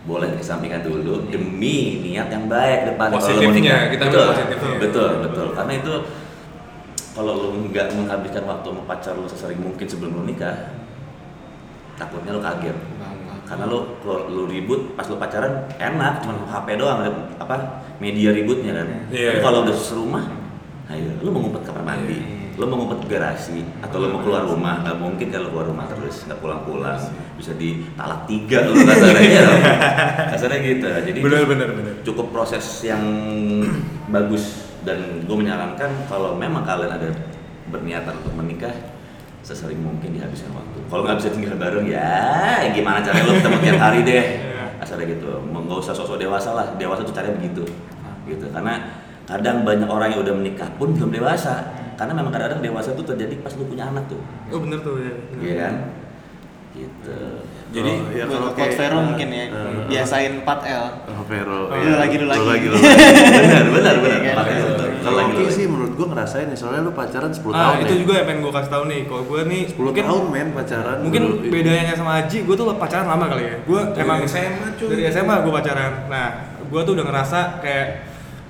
boleh 0.02 0.26
dikesampingkan 0.32 0.82
dulu 0.82 1.28
demi 1.28 2.00
niat 2.00 2.30
yang 2.30 2.46
baik 2.46 2.94
depan 2.94 3.10
kalau 3.10 3.18
Positifnya, 3.20 3.50
nikah. 3.52 3.82
kita 3.94 4.04
betul, 4.08 4.26
positifnya. 4.32 4.76
betul 4.80 5.10
betul 5.22 5.46
karena 5.52 5.72
itu 5.76 5.92
kalau 7.16 7.32
lo 7.32 7.48
nggak 7.56 7.96
menghabiskan 7.96 8.44
waktu 8.44 8.68
sama 8.68 8.82
pacar 8.84 9.16
lo 9.16 9.24
sesering 9.24 9.56
mungkin 9.56 9.88
sebelum 9.88 10.20
lo 10.20 10.22
nikah 10.28 10.76
takutnya 11.96 12.36
lo 12.36 12.44
kaget. 12.44 12.76
Karena 13.48 13.64
lo 13.64 13.96
kalau 14.04 14.28
lo 14.28 14.42
ribut 14.44 14.92
pas 14.92 15.08
lo 15.08 15.16
pacaran 15.16 15.64
enak 15.80 16.20
cuma 16.20 16.44
HP 16.44 16.76
doang 16.76 17.00
apa 17.40 17.80
media 18.04 18.36
ributnya 18.36 18.76
kan. 18.76 18.88
Iya. 19.08 19.32
Tapi 19.32 19.40
kalau 19.40 19.64
udah 19.64 19.76
serumah 19.80 20.24
ayo 20.92 21.16
lo 21.24 21.28
mau 21.32 21.40
ngumpet 21.40 21.64
kamar 21.64 21.82
mandi 21.88 22.20
lo 22.56 22.64
mau 22.68 22.84
ngumpet 22.84 23.08
garasi 23.08 23.64
atau 23.80 23.96
lo 23.96 24.12
mau 24.12 24.20
keluar 24.20 24.44
rumah 24.44 24.84
nggak 24.84 24.96
mungkin 25.00 25.28
kalau 25.32 25.48
keluar 25.52 25.66
rumah 25.72 25.84
terus 25.88 26.24
nggak 26.28 26.40
pulang-pulang 26.40 27.00
bisa 27.40 27.56
di 27.56 27.80
talak 27.96 28.28
tiga 28.28 28.60
lo 28.68 28.76
kasarnya. 28.76 29.42
Kasarnya 30.36 30.58
gitu. 30.60 30.84
Jadi 30.84 31.18
Bener, 31.24 31.48
bener, 31.48 31.68
bener. 31.72 31.94
cukup 32.04 32.28
proses 32.28 32.64
yang 32.84 33.00
bagus 34.12 34.65
dan 34.86 34.98
gue 35.20 35.36
menyarankan 35.36 35.90
kalau 36.06 36.32
memang 36.32 36.62
kalian 36.62 36.92
ada 36.92 37.10
berniatan 37.66 38.14
untuk 38.16 38.34
menikah 38.34 38.70
sesering 39.42 39.78
mungkin 39.78 40.10
dihabiskan 40.12 40.50
waktu 40.52 40.78
kalau 40.84 41.02
nggak 41.02 41.18
bisa 41.18 41.30
tinggal 41.30 41.54
bareng 41.54 41.84
ya 41.84 42.62
gimana 42.70 42.98
caranya 43.00 43.24
lo 43.24 43.34
ketemu 43.36 43.58
tiap 43.60 43.78
hari 43.80 44.00
deh 44.00 44.24
asalnya 44.78 45.06
gitu 45.08 45.42
Mau- 45.44 45.60
nggak 45.60 45.78
usah 45.80 45.90
sosok 45.92 46.16
dewasa 46.16 46.50
lah 46.52 46.66
dewasa 46.74 47.02
tuh 47.02 47.10
caranya 47.10 47.34
begitu 47.36 47.66
gitu 48.24 48.46
karena 48.48 49.02
kadang 49.24 49.62
banyak 49.62 49.86
orang 49.86 50.08
yang 50.08 50.22
udah 50.22 50.34
menikah 50.34 50.70
pun 50.72 50.90
belum 50.92 51.10
dewasa 51.10 51.66
karena 51.94 52.12
memang 52.12 52.30
kadang-kadang 52.30 52.62
dewasa 52.62 52.90
tuh 52.92 53.02
terjadi 53.04 53.34
pas 53.40 53.50
lu 53.52 53.64
punya 53.64 53.86
anak 53.86 54.06
tuh 54.06 54.22
Oh 54.48 54.58
bener 54.58 54.78
tuh 54.78 54.94
ya. 54.96 55.12
iya 55.36 55.54
kan 55.60 55.74
gitu 56.72 57.18
Jadi 57.66 57.90
Jadi 58.06 58.14
ya 58.14 58.24
kalau 58.26 58.50
kayak- 58.52 58.76
Vero 58.76 58.98
mungkin 59.00 59.28
ya 59.28 59.44
Eh, 59.48 59.90
biasain 59.90 60.32
4L. 60.38 60.86
Oh, 61.08 61.24
Vero. 61.26 61.66
Oh, 61.66 61.74
iya. 61.74 61.98
lagi 61.98 62.14
dulu 62.14 62.30
lagi. 62.30 62.38
Lu 62.38 62.46
lagi. 62.52 62.66
benar 62.70 63.64
benar 63.66 63.94
benar 63.98 64.18
Iya 64.18 64.28
kan? 64.28 64.36
Pakai 64.38 64.54
itu. 64.54 64.75
Kalau 65.06 65.14
Kalau 65.16 65.30
lagi 65.30 65.38
lagi. 65.40 65.54
sih 65.54 65.64
menurut 65.64 65.92
gua 65.94 66.06
ngerasain 66.08 66.46
nih, 66.46 66.58
soalnya 66.58 66.82
lu 66.82 66.90
pacaran 66.90 67.30
10 67.30 67.46
Ah 67.48 67.58
tahun 67.64 67.76
itu 67.80 67.94
ya. 67.94 67.98
juga 68.02 68.12
yang 68.12 68.26
pengen 68.26 68.40
gue 68.40 68.52
kasih 68.52 68.70
tahu 68.70 68.84
nih. 68.86 69.00
Kalau 69.06 69.22
gue 69.22 69.40
nih 69.46 69.62
10 69.64 69.78
mungkin 69.86 70.04
tahun 70.04 70.24
men 70.26 70.48
pacaran. 70.50 70.96
mungkin 71.00 71.22
Dulu- 71.22 71.38
bedanya 71.46 71.94
sama 71.94 72.12
Aji, 72.18 72.38
gue 72.42 72.54
tuh 72.54 72.66
pacaran 72.74 73.06
lama 73.06 73.24
kali 73.26 73.42
ya. 73.44 73.56
Gue 73.62 73.80
emang 73.94 74.18
SMA, 74.24 74.66
cuy. 74.74 74.88
Dari 74.90 75.02
SMA 75.06 75.34
gue 75.38 75.52
pacaran. 75.52 75.92
Nah, 76.06 76.26
gue 76.60 76.80
tuh 76.82 76.92
udah 76.92 77.04
ngerasa 77.04 77.38
kayak 77.58 77.86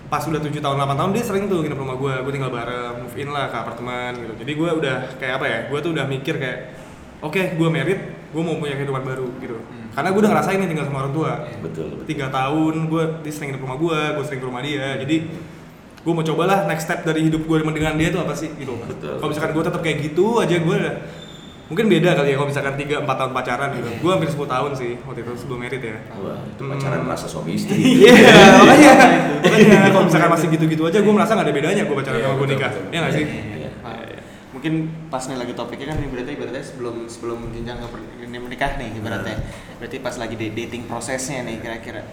pas 0.07 0.23
udah 0.23 0.39
7 0.39 0.55
tahun 0.57 0.77
8 0.79 0.97
tahun 0.97 1.11
dia 1.13 1.23
sering 1.23 1.45
tuh 1.47 1.61
nginep 1.61 1.77
rumah 1.77 1.95
gue, 1.95 2.15
gue 2.23 2.33
tinggal 2.33 2.49
bareng, 2.49 2.95
move 3.03 3.17
in 3.17 3.29
lah 3.29 3.47
ke 3.47 3.57
apartemen 3.57 4.13
gitu. 4.17 4.33
Jadi 4.39 4.53
gue 4.55 4.71
udah 4.73 4.97
kayak 5.17 5.33
apa 5.37 5.47
ya? 5.47 5.59
Gue 5.67 5.79
tuh 5.81 5.91
udah 5.93 6.05
mikir 6.05 6.35
kayak 6.37 6.59
oke, 7.19 7.43
gue 7.53 7.69
merit, 7.69 8.01
gue 8.27 8.39
mau 8.41 8.55
punya 8.55 8.75
kehidupan 8.75 9.03
baru 9.03 9.27
gitu. 9.37 9.59
Karena 9.91 10.09
gue 10.09 10.21
udah 10.21 10.31
ngerasain 10.31 10.57
nih 10.57 10.69
tinggal 10.69 10.87
sama 10.87 10.99
orang 11.01 11.13
tua. 11.13 11.33
betul 11.59 11.87
betul. 11.91 12.05
tiga 12.07 12.27
tahun 12.29 12.75
gue 12.87 13.03
dia 13.21 13.33
sering 13.33 13.49
nginep 13.51 13.63
rumah 13.63 13.77
gue 13.77 13.99
gue 14.15 14.25
sering 14.25 14.39
ke 14.39 14.47
rumah 14.47 14.61
dia 14.61 14.87
jadi 14.97 15.17
gue 16.07 16.13
mau 16.13 16.23
cobalah 16.25 16.65
next 16.65 16.87
step 16.87 17.03
dari 17.03 17.27
hidup 17.27 17.43
gue 17.43 17.57
dengan 17.67 17.95
dia 17.95 18.09
tuh 18.09 18.23
apa 18.23 18.31
sih 18.33 18.55
gitu. 18.55 18.79
Betul. 18.79 19.19
kalau 19.19 19.29
misalkan 19.29 19.51
gue 19.53 19.65
tetap 19.65 19.81
kayak 19.83 19.99
gitu 20.01 20.39
aja 20.39 20.55
gue 20.55 20.77
udah 20.79 20.95
mungkin 21.67 21.91
beda 21.91 22.15
kali 22.15 22.31
ya 22.31 22.35
kalau 22.39 22.47
misalkan 22.47 22.75
tiga 22.77 23.03
empat 23.03 23.17
tahun 23.19 23.33
pacaran 23.35 23.69
gitu. 23.75 23.91
Gue 23.99 24.11
hampir 24.15 24.31
10 24.31 24.39
tahun 24.47 24.71
sih 24.73 24.93
waktu 25.03 25.21
itu 25.21 25.33
sebelum 25.35 25.59
merit 25.59 25.83
ya. 25.83 25.99
Wah, 26.15 26.39
itu 26.47 26.63
pacaran 26.63 26.99
Hmm. 27.03 27.07
merasa 27.11 27.27
suami 27.27 27.53
istri. 27.53 27.75
iya 27.75 28.15
makanya. 28.63 28.93
Makanya 29.43 29.91
kalau 29.91 30.07
misalkan 30.07 30.31
masih 30.31 30.47
gitu-gitu 30.49 30.83
aja 30.87 30.99
gue 31.03 31.11
merasa 31.11 31.35
gak 31.35 31.43
ada 31.43 31.51
bedanya 31.51 31.83
gue 31.83 31.97
pacaran 31.97 32.17
Iya, 32.17 32.25
sama 32.25 32.33
gue 32.33 32.41
betul, 32.41 32.55
nikah. 32.55 32.71
betul. 32.71 32.95
ya 32.95 32.99
gak 33.03 33.13
sih? 33.13 33.25
Iya. 33.27 33.71
Mungkin 34.55 34.73
pas 35.11 35.21
nih 35.21 35.37
lagi 35.37 35.53
topiknya 35.53 35.87
kan 35.91 35.97
ini 35.99 36.09
berarti 36.09 36.31
ibaratnya 36.33 36.65
sebelum 36.65 36.95
sebelum 37.07 37.39
jenjang 37.51 37.77
ke 37.77 37.87
menikah 38.39 38.71
nih 38.79 38.89
ibaratnya. 38.95 39.37
Berarti 39.77 39.97
pas 39.99 40.15
lagi 40.17 40.35
dating 40.39 40.87
prosesnya 40.87 41.43
nih 41.43 41.59
kira-kira. 41.59 42.07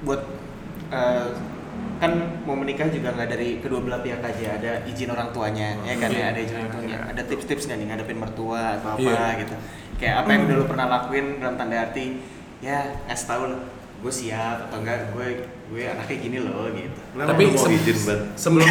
Buat 0.00 0.24
eh, 0.90 1.28
kan 1.98 2.12
mau 2.42 2.54
menikah 2.54 2.86
juga 2.86 3.10
nggak 3.10 3.28
dari 3.28 3.58
kedua 3.58 3.80
belah 3.80 3.98
pihak 3.98 4.20
aja 4.20 4.54
ada 4.54 4.72
izin 4.84 5.10
orang 5.10 5.34
tuanya 5.34 5.74
ya 5.82 5.94
kan 5.94 6.10
ya 6.10 6.30
ada 6.30 6.38
izin 6.38 6.56
orang 6.56 6.72
tuanya. 6.72 6.96
Ada 7.08 7.22
tips-tips 7.24 7.66
nggak 7.66 7.76
nih 7.76 7.86
ngadepin 7.88 8.18
mertua 8.18 8.78
atau 8.78 8.94
apa 8.94 9.02
Iya. 9.02 9.26
gitu? 9.40 9.54
Kayak 9.96 10.14
apa 10.16 10.28
yang 10.30 10.42
udah 10.44 10.56
lo 10.56 10.64
pernah 10.64 10.86
lakuin 10.88 11.26
dalam 11.38 11.54
tanda 11.54 11.76
arti 11.80 12.22
ya 12.58 12.78
ngasih 13.04 13.26
tahu 13.26 13.42
lah 13.46 13.60
gue 13.98 14.12
siap 14.12 14.56
atau 14.64 14.78
enggak 14.78 15.10
gue 15.10 15.26
gue 15.68 15.82
anaknya 15.84 16.16
gini 16.16 16.38
loh 16.38 16.70
gitu. 16.70 17.00
Kenapa 17.12 17.28
Tapi 17.28 17.42
se- 17.50 17.72
izin 17.72 17.98
banget? 18.00 18.20
sebelum 18.36 18.66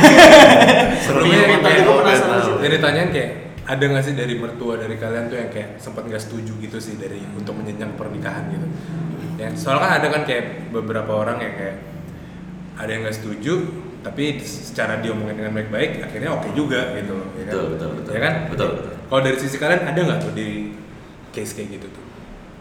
sebelumnya 0.98 1.38
Iya, 1.38 1.60
jadi 2.58 2.74
ditanyain 2.74 3.10
kayak 3.12 3.32
ada 3.68 3.84
nggak 3.84 4.04
sih 4.04 4.16
dari 4.16 4.34
mertua 4.36 4.80
dari 4.80 4.96
kalian 4.96 5.28
tuh 5.28 5.36
yang 5.36 5.52
kayak 5.52 5.76
sempat 5.78 6.08
nggak 6.08 6.22
setuju 6.22 6.56
gitu 6.58 6.78
sih 6.80 6.96
dari 6.96 7.20
untuk 7.30 7.54
menjenjang 7.54 7.92
pernikahan 7.94 8.48
gitu? 8.50 8.68
Ya 9.36 9.52
soalnya 9.54 9.82
kan 9.82 9.92
ada 10.00 10.08
kan 10.10 10.22
kayak 10.24 10.44
beberapa 10.72 11.12
orang 11.14 11.38
yang 11.38 11.54
kayak 11.54 11.76
ada 12.78 12.90
yang 12.90 13.02
nggak 13.04 13.18
setuju 13.18 13.54
tapi 14.06 14.40
secara 14.40 15.02
diomongin 15.02 15.36
dengan 15.42 15.54
baik-baik 15.58 16.00
akhirnya 16.06 16.30
oke 16.32 16.54
juga 16.54 16.94
gitu 16.96 17.18
loh 17.18 17.28
ya 17.36 17.44
kan? 17.44 17.52
Betul, 17.52 17.66
betul, 17.74 17.90
betul. 17.98 18.12
ya 18.14 18.20
kan 18.22 18.34
Betul, 18.48 18.68
betul. 18.78 18.94
kalau 19.10 19.22
dari 19.26 19.38
sisi 19.42 19.58
kalian 19.58 19.82
ada 19.84 20.00
nggak 20.00 20.20
tuh 20.22 20.32
di 20.32 20.48
case 21.34 21.52
kayak 21.58 21.82
gitu 21.82 21.88
tuh 21.92 22.06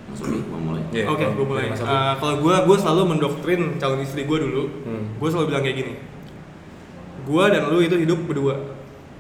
Mas 0.07 0.23
Umi 0.23 0.39
mau 0.47 0.63
mulai. 0.63 0.87
Iya, 0.95 1.11
Oke, 1.11 1.27
kalau 1.27 1.35
gue 1.35 1.47
mulai. 1.51 1.67
Eh, 1.67 2.15
kalau 2.23 2.39
gue, 2.39 2.55
gue 2.55 2.77
selalu 2.79 3.03
mendoktrin 3.11 3.75
calon 3.75 3.99
istri 4.07 4.23
gue 4.23 4.39
dulu. 4.39 4.87
Hmm. 4.87 5.19
Gue 5.19 5.29
selalu 5.35 5.51
bilang 5.51 5.63
kayak 5.67 5.77
gini. 5.83 5.93
Gue 7.27 7.45
dan 7.51 7.67
lu 7.67 7.83
itu 7.83 7.99
hidup 7.99 8.23
berdua. 8.23 8.55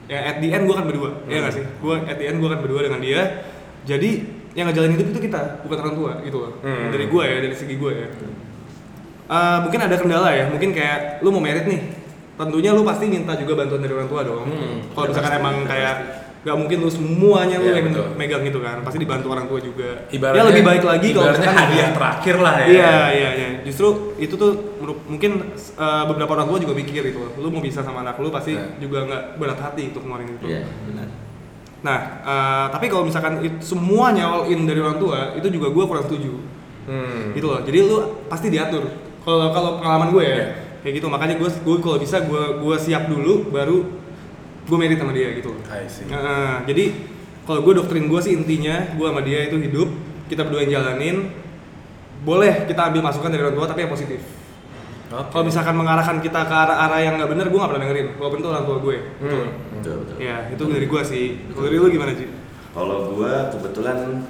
Ya 0.07 0.31
at 0.31 0.39
the 0.39 0.47
end 0.47 0.71
gue 0.71 0.75
kan 0.79 0.87
berdua. 0.87 1.27
Iya 1.27 1.39
gak 1.43 1.55
sih? 1.59 1.65
Gue 1.83 1.99
at 2.07 2.15
the 2.15 2.27
end 2.31 2.39
gue 2.39 2.47
kan 2.47 2.63
berdua 2.63 2.87
dengan 2.87 3.03
dia. 3.03 3.23
Jadi 3.83 4.11
yang 4.55 4.71
ngejalanin 4.71 4.95
hidup 4.95 5.09
itu 5.11 5.21
kita, 5.27 5.67
bukan 5.67 5.77
orang 5.83 5.95
tua 5.99 6.13
gitu 6.23 6.39
loh. 6.39 6.53
Hmm. 6.63 6.95
Dari 6.95 7.05
gue 7.11 7.23
ya, 7.27 7.37
dari 7.43 7.57
segi 7.59 7.75
gue 7.75 7.91
ya. 7.91 8.07
Eh, 9.27 9.59
mungkin 9.61 9.81
ada 9.83 9.97
kendala 9.97 10.31
ya. 10.31 10.47
Mungkin 10.47 10.71
kayak 10.71 11.19
lu 11.21 11.29
mau 11.31 11.43
merit 11.43 11.67
nih. 11.67 11.83
tentunya 12.37 12.69
lu 12.69 12.85
pasti 12.85 13.09
minta 13.09 13.33
juga 13.33 13.57
bantuan 13.57 13.81
dari 13.81 13.97
orang 13.97 14.13
tua 14.13 14.21
dong. 14.21 14.45
Hmm, 14.45 14.93
Kalau 14.93 15.05
ya 15.05 15.11
misalkan 15.11 15.33
pasti, 15.33 15.41
emang 15.41 15.57
ya 15.57 15.65
kayak 15.65 15.95
nggak 16.45 16.57
mungkin 16.61 16.77
lu 16.79 16.91
semuanya 16.93 17.57
lu 17.57 17.65
Iya, 17.65 17.75
yang 17.81 17.87
betul. 17.89 18.07
megang 18.13 18.43
gitu 18.45 18.59
kan, 18.61 18.77
pasti 18.85 18.99
dibantu 19.01 19.27
orang 19.33 19.49
tua 19.49 19.57
juga. 19.59 20.05
Ibaratnya, 20.13 20.45
ya 20.45 20.49
lebih 20.53 20.63
baik 20.63 20.85
lagi 20.85 21.09
kalau 21.11 21.33
misalkan 21.33 21.57
hadiah 21.57 21.89
terakhir 21.97 22.37
lah 22.37 22.55
ya. 22.61 22.67
Iya 22.69 22.93
iya 23.09 23.31
iya. 23.33 23.49
Justru 23.65 23.87
itu 24.21 24.37
tuh 24.37 24.53
mungkin 25.09 25.49
uh, 25.75 26.05
beberapa 26.07 26.37
orang 26.37 26.47
tua 26.47 26.59
juga 26.61 26.77
mikir 26.77 27.03
itu. 27.09 27.25
Lu 27.41 27.49
mau 27.49 27.65
bisa 27.65 27.81
sama 27.81 28.05
anak 28.05 28.21
lu 28.21 28.29
pasti 28.29 28.53
Iya. 28.53 28.85
juga 28.85 29.09
nggak 29.09 29.23
berat 29.41 29.57
hati 29.59 29.83
untuk 29.91 30.05
ngeluarin 30.05 30.37
itu. 30.37 30.45
Iya, 30.45 30.63
benar. 30.93 31.09
Nah, 31.83 31.99
uh, 32.21 32.67
tapi 32.69 32.87
kalau 32.87 33.09
misalkan 33.09 33.41
it- 33.41 33.65
semuanya 33.65 34.29
all 34.29 34.45
in 34.45 34.69
dari 34.69 34.79
orang 34.79 35.01
tua, 35.01 35.33
itu 35.33 35.49
juga 35.49 35.73
gue 35.73 35.85
kurang 35.89 36.05
setuju. 36.05 36.37
Hmm. 36.85 37.33
Gitu 37.33 37.49
loh. 37.49 37.65
Jadi 37.65 37.79
lu 37.81 37.97
pasti 38.29 38.53
diatur. 38.53 38.85
Kalau 39.27 39.51
kalau 39.51 39.71
pengalaman 39.83 40.15
gue 40.15 40.23
ya, 40.23 40.31
Iya. 40.31 40.47
kayak 40.87 40.95
gitu. 41.03 41.07
Makanya 41.11 41.35
gue 41.35 41.51
gue 41.51 41.77
kalau 41.83 41.99
bisa 41.99 42.23
gue 42.23 42.43
gue 42.63 42.77
siap 42.79 43.11
dulu 43.11 43.51
baru 43.51 43.83
gue 44.67 44.77
merit 44.79 45.03
sama 45.03 45.11
dia 45.11 45.35
gitu. 45.35 45.51
I 45.67 45.91
see. 45.91 46.07
Nah, 46.07 46.63
jadi 46.63 46.95
kalau 47.43 47.67
gue 47.67 47.75
doktrin 47.75 48.07
gue 48.07 48.21
sih 48.23 48.39
intinya 48.39 48.95
gue 48.95 49.07
sama 49.07 49.23
dia 49.27 49.51
itu 49.51 49.59
hidup, 49.59 49.91
kita 50.31 50.47
berdua 50.47 50.63
yang 50.63 50.79
jalanin. 50.79 51.35
Boleh 52.23 52.71
kita 52.71 52.87
ambil 52.91 53.03
masukan 53.03 53.31
dari 53.35 53.43
orang 53.43 53.59
tua 53.59 53.67
tapi 53.67 53.83
yang 53.83 53.91
positif. 53.91 54.23
Oke. 55.11 55.31
Kalau 55.31 55.45
misalkan 55.47 55.75
mengarahkan 55.79 56.19
kita 56.19 56.47
ke 56.47 56.55
arah-arah 56.55 56.99
yang 56.99 57.15
nggak 57.19 57.31
benar, 57.31 57.47
gue 57.51 57.59
nggak 57.59 57.71
pernah 57.71 57.83
dengerin. 57.87 58.09
Walaupun 58.19 58.39
itu 58.43 58.49
orang 58.51 58.65
tua 58.67 58.77
gue. 58.83 58.97
Hmm. 59.23 59.47
Betul, 59.79 59.95
betul. 60.03 60.17
Ya, 60.19 60.37
itu 60.51 60.63
dari 60.67 60.87
gue 60.87 61.03
sih. 61.03 61.25
Kalau 61.51 61.67
dari 61.67 61.79
lu 61.79 61.87
gimana 61.91 62.11
sih? 62.15 62.27
Kalau 62.77 63.17
gua 63.17 63.49
kebetulan 63.49 64.21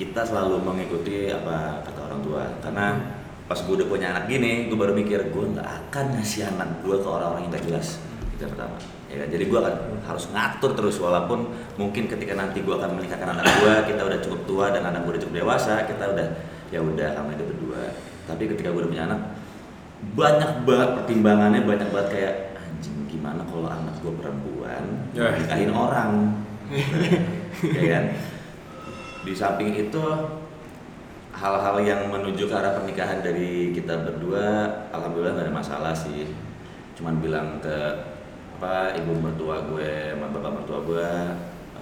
kita 0.00 0.24
selalu 0.24 0.56
mengikuti 0.64 1.28
apa 1.28 1.84
kata 1.84 2.00
orang 2.08 2.20
tua 2.24 2.42
karena 2.64 2.86
pas 3.44 3.60
gue 3.60 3.74
udah 3.76 3.88
punya 3.88 4.06
anak 4.10 4.24
gini, 4.26 4.66
gue 4.66 4.76
baru 4.76 4.92
mikir 4.92 5.28
gue 5.28 5.44
nggak 5.52 5.68
akan 5.88 6.04
ngasih 6.16 6.48
anak 6.48 6.80
gue 6.80 6.96
ke 6.96 7.08
orang-orang 7.08 7.44
yang 7.44 7.52
gak 7.52 7.64
jelas. 7.68 7.88
Itu 8.32 8.48
yang 8.48 8.52
pertama. 8.56 8.76
Ya 9.12 9.16
kan? 9.20 9.28
Jadi 9.30 9.44
gue 9.46 9.58
akan 9.60 9.74
harus 10.04 10.24
ngatur 10.32 10.70
terus 10.72 10.96
walaupun 10.98 11.38
mungkin 11.76 12.08
ketika 12.08 12.32
nanti 12.32 12.64
gue 12.64 12.74
akan 12.74 12.96
menikahkan 12.96 13.36
anak 13.36 13.44
gue, 13.60 13.74
kita 13.92 14.00
udah 14.00 14.18
cukup 14.24 14.40
tua 14.48 14.66
dan 14.72 14.82
anak 14.88 15.04
gue 15.04 15.12
udah 15.14 15.22
cukup 15.22 15.36
dewasa, 15.44 15.84
kita 15.84 16.04
udah 16.08 16.26
ya 16.72 16.80
udah 16.80 17.08
kami 17.14 17.36
itu 17.36 17.44
berdua. 17.44 17.82
Tapi 18.24 18.42
ketika 18.48 18.72
gue 18.72 18.80
udah 18.80 18.90
punya 18.90 19.04
anak, 19.06 19.20
banyak 20.16 20.52
banget 20.64 20.88
pertimbangannya, 20.98 21.60
banyak 21.62 21.88
banget 21.92 22.08
kayak 22.10 22.34
anjing 22.56 22.96
gimana 23.06 23.44
kalau 23.44 23.68
anak 23.68 23.94
gue 24.00 24.12
perempuan 24.16 24.84
Ya. 25.14 25.30
nikahin 25.38 25.70
orang 25.70 26.42
ya 27.78 27.84
kan 27.86 28.04
di 29.22 29.30
samping 29.30 29.70
itu 29.70 30.02
hal-hal 31.34 31.76
yang 31.82 32.06
menuju 32.08 32.46
ke 32.46 32.54
arah 32.54 32.78
pernikahan 32.78 33.18
dari 33.18 33.74
kita 33.74 34.06
berdua 34.06 34.70
alhamdulillah 34.94 35.34
nggak 35.34 35.46
ada 35.50 35.54
masalah 35.54 35.92
sih. 35.94 36.30
Cuman 36.94 37.18
bilang 37.18 37.58
ke 37.58 37.76
apa 38.54 38.94
ibu 38.94 39.18
mertua 39.18 39.66
gue 39.66 40.14
sama 40.14 40.30
bapak 40.30 40.52
mertua 40.62 40.78
gue 40.86 41.08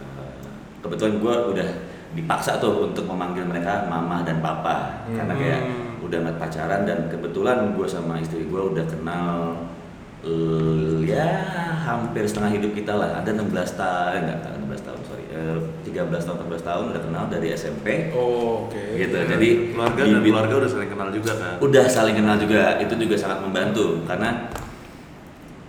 eh, 0.01 0.49
kebetulan 0.81 1.15
gue 1.21 1.35
udah 1.53 1.69
dipaksa 2.17 2.61
tuh 2.61 2.89
untuk 2.93 3.05
memanggil 3.05 3.45
mereka 3.45 3.85
mama 3.87 4.25
dan 4.25 4.41
papa. 4.41 5.05
Hmm. 5.05 5.17
karena 5.21 5.35
kayak 5.37 5.63
udah 6.03 6.19
nggak 6.29 6.39
pacaran 6.41 6.83
dan 6.89 6.99
kebetulan 7.13 7.77
gue 7.77 7.87
sama 7.87 8.19
istri 8.19 8.49
gue 8.49 8.63
udah 8.73 8.85
kenal 8.89 9.63
eh, 10.25 10.97
ya 11.07 11.29
hampir 11.85 12.25
setengah 12.25 12.57
hidup 12.57 12.73
kita 12.73 12.97
lah. 12.97 13.21
Ada 13.21 13.37
16 13.37 13.53
tahun 13.77 14.21
enggak 14.25 14.39
16 14.65 14.87
tahun 14.89 14.92
eh, 14.92 14.92
13 15.33 15.93
tahun 16.13 16.37
14 16.45 16.63
tahun 16.63 16.85
udah 16.93 17.03
kenal 17.03 17.25
dari 17.27 17.49
SMP 17.53 18.13
Oh, 18.13 18.67
oke. 18.67 18.81
gitu. 18.95 19.17
Jadi 19.17 19.49
keluarga 19.73 20.01
dan 20.03 20.21
keluarga 20.21 20.55
udah 20.61 20.71
saling 20.71 20.91
kenal 20.91 21.09
juga 21.11 21.33
kan? 21.35 21.55
Udah 21.59 21.85
saling 21.87 22.15
kenal 22.15 22.37
juga. 22.37 22.63
Itu 22.79 22.95
juga 22.97 23.17
sangat 23.17 23.39
membantu. 23.41 24.01
Karena 24.05 24.49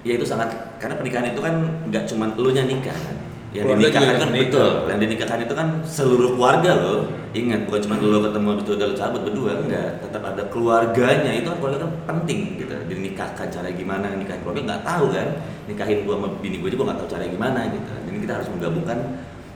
ya 0.03 0.13
itu 0.15 0.25
sangat 0.27 0.51
karena 0.77 0.99
pernikahan 0.99 1.31
itu 1.31 1.39
kan 1.39 1.55
nggak 1.87 2.03
cuma 2.11 2.25
lu 2.35 2.51
nya 2.51 2.63
nikah 2.63 2.91
kan? 2.93 3.15
Yang 3.53 3.69
Keluarga 3.69 3.81
dinikahkan 3.85 4.09
juga 4.09 4.17
kan 4.17 4.29
nikah. 4.33 4.43
betul. 4.49 4.69
Yang 4.89 4.99
dinikahkan 4.99 5.39
itu 5.45 5.53
kan 5.53 5.67
seluruh 5.85 6.29
keluarga 6.33 6.71
loh. 6.73 6.99
Ingat 7.33 7.59
bukan 7.65 7.79
cuma 7.85 7.95
lu 7.97 8.19
ketemu 8.19 8.47
habis 8.49 8.63
itu 8.65 8.71
udah 8.73 8.87
lu 8.89 8.95
sahabat 8.97 9.21
berdua 9.23 9.51
enggak. 9.61 9.89
Tetap 10.01 10.21
ada 10.25 10.43
keluarganya. 10.49 11.31
Itu 11.37 11.47
kan 11.53 11.57
keluarga 11.61 11.79
kan 11.85 11.91
penting 12.09 12.39
gitu. 12.57 12.73
Dinikahkan 12.89 13.47
cara 13.47 13.69
gimana 13.69 14.09
nikahin 14.17 14.41
keluarga 14.41 14.61
nggak 14.73 14.83
tahu 14.83 15.05
kan? 15.13 15.27
Nikahin 15.69 15.97
gua 16.03 16.15
sama 16.17 16.27
bini 16.41 16.57
gua 16.59 16.69
juga 16.69 16.83
nggak 16.89 16.99
tahu 17.05 17.09
cara 17.13 17.23
gimana 17.29 17.59
gitu. 17.69 17.91
Jadi 18.09 18.17
kita 18.25 18.33
harus 18.41 18.49
menggabungkan 18.49 18.97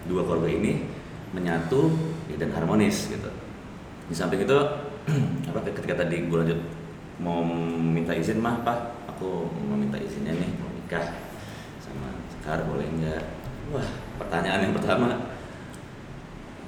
dua 0.08 0.24
keluarga 0.26 0.50
ini 0.50 0.88
menyatu 1.36 1.92
ya, 2.32 2.36
dan 2.40 2.56
harmonis 2.56 3.12
gitu. 3.12 3.30
Di 4.08 4.16
samping 4.16 4.48
itu 4.48 4.58
apa 5.52 5.60
ketika 5.68 6.04
tadi 6.04 6.28
gue 6.28 6.38
lanjut 6.40 6.60
mau 7.18 7.42
minta 7.82 8.14
izin 8.14 8.40
mah 8.40 8.62
pak 8.62 9.10
aku 9.10 9.50
mau 9.68 9.76
minta 9.76 9.98
izinnya 9.98 10.36
nih 10.38 10.50
mau 10.62 10.70
nikah 10.70 11.06
sama 11.82 12.14
Sekar 12.32 12.64
boleh 12.68 12.88
nggak? 12.88 13.24
Wah 13.76 13.88
pertanyaan 14.22 14.70
yang 14.70 14.76
pertama 14.76 15.08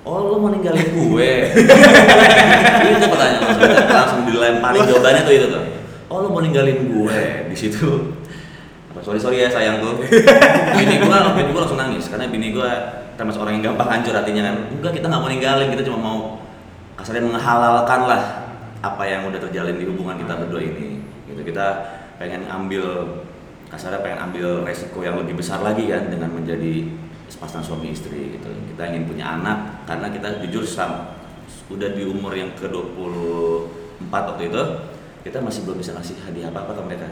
oh 0.04 0.20
lo 0.26 0.36
mau 0.40 0.50
ninggalin 0.52 0.90
gue? 0.90 1.32
Itu 3.00 3.08
pertanyaan 3.08 3.42
langsung, 3.88 4.24
langsung 4.34 4.88
jawabannya 4.90 5.22
tuh 5.28 5.34
itu 5.36 5.48
tuh. 5.52 5.64
Oh 6.10 6.26
lo 6.26 6.28
mau 6.34 6.42
ninggalin 6.42 6.90
gue? 6.90 7.20
Di 7.52 7.56
situ 7.56 8.19
sorry 9.04 9.20
sorry 9.20 9.38
ya 9.44 9.50
sayang 9.52 9.84
tuh 9.84 10.00
bini 10.78 10.96
gue 11.00 11.18
bini 11.36 11.50
gue 11.52 11.62
langsung 11.62 11.80
nangis 11.80 12.06
karena 12.08 12.26
bini 12.28 12.52
gue 12.52 12.72
termasuk 13.20 13.44
orang 13.44 13.60
yang 13.60 13.76
gampang 13.76 14.00
hancur 14.00 14.16
hatinya 14.16 14.48
kan. 14.48 14.56
Enggak 14.80 14.92
kita 14.96 15.06
nggak 15.12 15.20
mau 15.20 15.28
ninggalin 15.28 15.68
kita 15.76 15.84
cuma 15.84 16.00
mau 16.00 16.20
kasarnya 16.96 17.28
menghalalkan 17.28 18.02
lah 18.08 18.24
apa 18.80 19.04
yang 19.04 19.28
udah 19.28 19.44
terjalin 19.44 19.76
di 19.76 19.84
hubungan 19.84 20.16
kita 20.16 20.40
berdua 20.40 20.64
ini. 20.64 21.04
Gitu 21.28 21.42
kita 21.44 21.68
pengen 22.16 22.48
ambil 22.48 23.20
kasarnya 23.68 24.00
pengen 24.00 24.24
ambil 24.32 24.64
resiko 24.64 25.04
yang 25.04 25.20
lebih 25.20 25.36
besar 25.36 25.60
lagi 25.60 25.92
kan 25.92 26.08
dengan 26.08 26.32
menjadi 26.32 26.88
sepasang 27.28 27.60
suami 27.60 27.92
istri 27.92 28.40
gitu. 28.40 28.48
Kita 28.72 28.88
ingin 28.88 29.04
punya 29.04 29.36
anak 29.36 29.84
karena 29.84 30.08
kita 30.08 30.40
jujur 30.48 30.64
sam 30.64 31.12
udah 31.68 31.92
di 31.92 32.08
umur 32.08 32.32
yang 32.32 32.56
ke 32.56 32.72
24 32.72 34.10
waktu 34.10 34.48
itu 34.48 34.64
kita 35.28 35.44
masih 35.44 35.68
belum 35.68 35.78
bisa 35.84 35.92
ngasih 35.94 36.16
hadiah 36.24 36.48
apa 36.50 36.66
apa 36.66 36.72
ke 36.80 36.82
mereka 36.88 37.08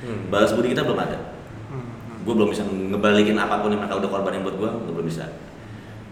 Hmm. 0.00 0.32
balas 0.32 0.56
budi 0.56 0.72
kita 0.72 0.84
belum 0.84 1.00
ada. 1.00 1.18
Hmm. 1.70 1.84
gue 2.24 2.34
belum 2.34 2.48
bisa 2.52 2.64
ngebalikin 2.64 3.36
apa 3.36 3.60
pun 3.60 3.72
yang 3.72 3.80
mereka 3.84 4.00
udah 4.00 4.10
korbanin 4.10 4.40
buat 4.44 4.56
gue 4.56 4.68
gue 4.68 4.92
belum 4.96 5.08
bisa. 5.08 5.28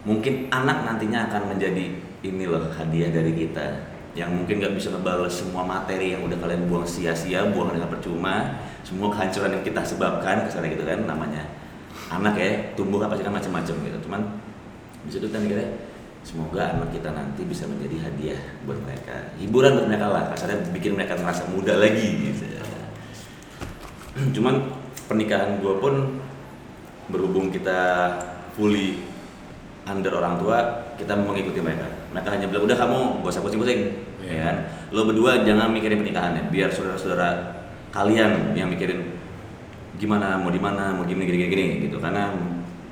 Mungkin 0.05 0.49
anak 0.49 0.89
nantinya 0.89 1.29
akan 1.29 1.57
menjadi 1.57 1.85
ini 2.25 2.45
loh 2.49 2.65
hadiah 2.73 3.13
dari 3.13 3.33
kita 3.37 3.97
yang 4.17 4.35
mungkin 4.35 4.59
gak 4.59 4.75
bisa 4.75 4.91
ngebales 4.91 5.31
semua 5.31 5.63
materi 5.63 6.17
yang 6.17 6.27
udah 6.27 6.35
kalian 6.43 6.67
buang 6.67 6.83
sia-sia 6.89 7.47
buang 7.53 7.71
dengan 7.77 7.93
percuma. 7.93 8.57
Semua 8.83 9.13
kehancuran 9.13 9.61
yang 9.61 9.65
kita 9.65 9.85
sebabkan 9.85 10.49
kesannya 10.49 10.75
gitu 10.75 10.83
kan 10.89 11.05
namanya 11.05 11.45
anak 12.09 12.35
ya 12.41 12.51
tumbuh 12.73 12.97
kan 12.99 13.13
pasti 13.13 13.23
kan 13.23 13.35
macam-macam 13.37 13.75
gitu. 13.85 13.99
Cuman 14.09 14.21
di 15.05 15.11
situ 15.13 15.25
kita 15.29 15.39
mikirnya 15.39 15.69
semoga 16.27 16.77
anak 16.77 16.91
kita 16.91 17.15
nanti 17.15 17.47
bisa 17.47 17.69
menjadi 17.69 18.09
hadiah 18.09 18.43
buat 18.65 18.81
mereka. 18.83 19.37
Hiburan 19.39 19.77
buat 19.77 19.87
mereka 19.93 20.07
lah 20.09 20.23
kasarnya 20.35 20.67
bikin 20.73 20.97
mereka 20.97 21.15
merasa 21.21 21.47
muda 21.53 21.77
lagi 21.79 22.33
gitu 22.33 22.58
cuman 24.37 24.55
pernikahan 25.07 25.59
gue 25.59 25.75
pun 25.79 25.95
berhubung 27.09 27.49
kita 27.49 28.13
fully 28.53 29.01
under 29.89 30.13
orang 30.13 30.37
tua 30.37 30.59
kita 30.99 31.17
mengikuti 31.17 31.63
mereka. 31.63 31.87
Mereka 32.11 32.29
hanya 32.29 32.47
bilang 32.47 32.67
udah 32.67 32.77
kamu 32.77 32.99
gak 33.23 33.33
usah 33.33 33.43
pusing-pusing 33.43 33.81
Iya. 34.19 34.35
ya 34.35 34.41
kan? 34.45 34.57
Lo 34.91 35.07
berdua 35.07 35.41
jangan 35.41 35.71
mikirin 35.71 36.03
pernikahannya 36.03 36.51
biar 36.51 36.69
saudara-saudara 36.69 37.55
kalian 37.89 38.53
yang 38.53 38.69
mikirin 38.69 39.17
gimana 39.97 40.37
mau 40.37 40.51
di 40.51 40.61
mana 40.61 40.93
mau 40.93 41.03
gini 41.03 41.25
gini 41.25 41.39
gini, 41.39 41.49
gini 41.49 41.65
gitu. 41.89 41.97
Karena 41.97 42.35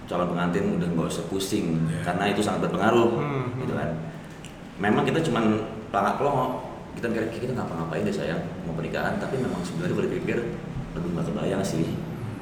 calon 0.06 0.30
pengantin 0.30 0.78
udah 0.78 0.86
nggak 0.86 1.08
usah 1.10 1.26
pusing 1.26 1.82
Iya. 1.90 2.00
karena 2.06 2.24
itu 2.30 2.40
sangat 2.40 2.70
berpengaruh 2.70 3.10
Hmm, 3.18 3.46
gitu 3.60 3.74
kan. 3.74 3.90
Memang 4.78 5.02
kita 5.04 5.20
cuman 5.20 5.44
pelangak 5.90 6.16
pelongok 6.16 6.50
kita 6.96 7.06
mikir 7.12 7.22
kita 7.42 7.52
ngapa-ngapain 7.52 8.06
deh 8.06 8.14
sayang 8.14 8.40
mau 8.64 8.72
pernikahan. 8.72 9.18
Tapi 9.18 9.36
memang 9.36 9.60
sebenarnya 9.60 9.92
kalau 9.92 10.06
dipikir 10.08 10.38
aduh 10.96 11.10
nggak 11.12 11.26
kebayang 11.28 11.60
sih. 11.60 11.84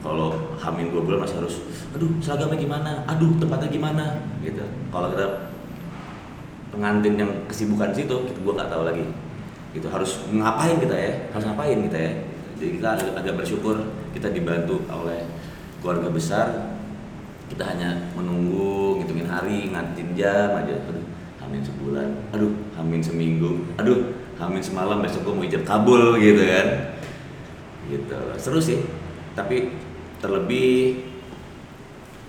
Kalau 0.04 0.36
hamil 0.60 0.92
dua 0.92 1.00
bulan 1.00 1.24
masih 1.24 1.40
harus 1.40 1.64
aduh 1.96 2.12
seragamnya 2.20 2.60
gimana? 2.60 2.90
Aduh 3.08 3.34
tempatnya 3.40 3.68
gimana? 3.72 4.04
Gitu. 4.44 4.60
Kalau 4.92 5.08
kita 5.10 5.26
pengantin 6.70 7.14
yang 7.16 7.30
kesibukan 7.48 7.90
situ 7.90 8.12
kita 8.28 8.38
gua 8.44 8.60
nggak 8.62 8.70
tahu 8.70 8.82
lagi. 8.84 9.04
Gitu. 9.72 9.86
Harus 9.88 10.28
ngapain 10.28 10.76
kita 10.76 10.92
ya? 10.92 11.12
Harus 11.32 11.44
ngapain 11.48 11.78
kita 11.88 11.98
ya? 11.98 12.12
Jadi 12.54 12.70
kita 12.78 12.88
agak, 13.18 13.34
bersyukur 13.34 13.76
kita 14.14 14.30
dibantu 14.30 14.78
oleh 14.92 15.24
keluarga 15.82 16.12
besar. 16.12 16.46
Kita 17.48 17.64
hanya 17.64 18.12
menunggu 18.14 19.00
ngitungin 19.00 19.28
hari 19.28 19.72
ngantin 19.72 20.12
jam 20.12 20.52
aja. 20.52 20.84
Aduh 20.92 21.04
hamin 21.40 21.64
sebulan. 21.64 22.08
Aduh 22.36 22.52
hamin 22.76 23.00
seminggu. 23.00 23.72
Aduh 23.80 24.12
hamin 24.36 24.60
semalam 24.60 25.00
besok 25.00 25.32
gua 25.32 25.34
mau 25.40 25.48
ijab 25.48 25.64
kabul 25.64 26.20
gitu 26.20 26.44
kan 26.44 26.92
gitu. 27.90 28.18
Seru 28.38 28.60
sih 28.60 28.80
tapi 29.34 29.74
terlebih 30.22 31.02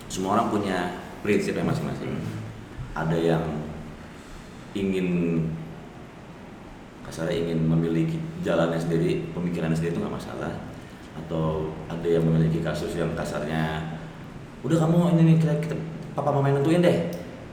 semua 0.10 0.38
orang 0.39 0.50
punya 0.52 0.78
prinsipnya 1.22 1.65
masing-masing. 1.65 2.12
Ada 2.96 3.18
yang 3.18 3.44
ingin 4.76 5.41
kasarnya 7.06 7.46
ingin 7.46 7.60
memiliki 7.70 8.18
jalannya 8.41 8.82
sendiri 8.82 9.30
pemikirannya 9.32 9.78
sendiri 9.78 9.96
itu 9.96 10.02
nggak 10.02 10.18
masalah. 10.18 10.54
Atau 11.15 11.72
ada 11.88 12.08
yang 12.08 12.26
memiliki 12.28 12.60
kasus 12.60 12.91
yang 12.98 13.15
kasarnya 13.15 13.96
udah 14.65 14.78
kamu 14.82 15.15
ini 15.15 15.22
nih 15.22 15.36
kita, 15.39 15.54
kita 15.63 15.76
papa 16.18 16.34
mama 16.34 16.52
yang 16.52 16.60
nentuin 16.60 16.84
deh. 16.84 16.98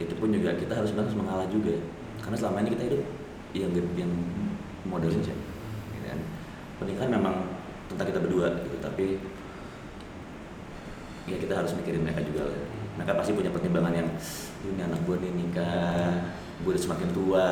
Itu 0.00 0.18
pun 0.18 0.34
juga 0.34 0.56
kita 0.56 0.74
harus 0.74 0.90
harus 0.96 1.14
mengalah 1.14 1.46
juga. 1.52 1.76
Karena 2.24 2.36
selama 2.38 2.64
ini 2.64 2.70
kita 2.74 2.82
hidup 2.88 3.02
yang 3.52 3.72
yang 3.94 4.12
model 4.88 5.12
aja 5.12 5.34
gitu 5.94 6.06
kan. 6.08 6.18
pernikahan 6.80 7.10
memang 7.14 7.61
tentang 7.92 8.06
kita 8.08 8.20
berdua 8.20 8.46
gitu 8.60 8.76
tapi 8.80 9.06
ya 11.24 11.36
kita 11.38 11.54
harus 11.54 11.72
mikirin 11.76 12.02
mereka 12.02 12.20
juga 12.24 12.50
lah. 12.50 12.58
mereka 12.92 13.12
pasti 13.14 13.30
punya 13.32 13.50
pertimbangan 13.50 13.94
yang 13.94 14.08
"Duh, 14.60 14.70
ini 14.70 14.82
anak 14.82 15.00
gue 15.06 15.16
nih 15.18 15.32
nikah 15.32 16.12
gue 16.62 16.70
udah 16.70 16.82
semakin 16.82 17.08
tua 17.10 17.48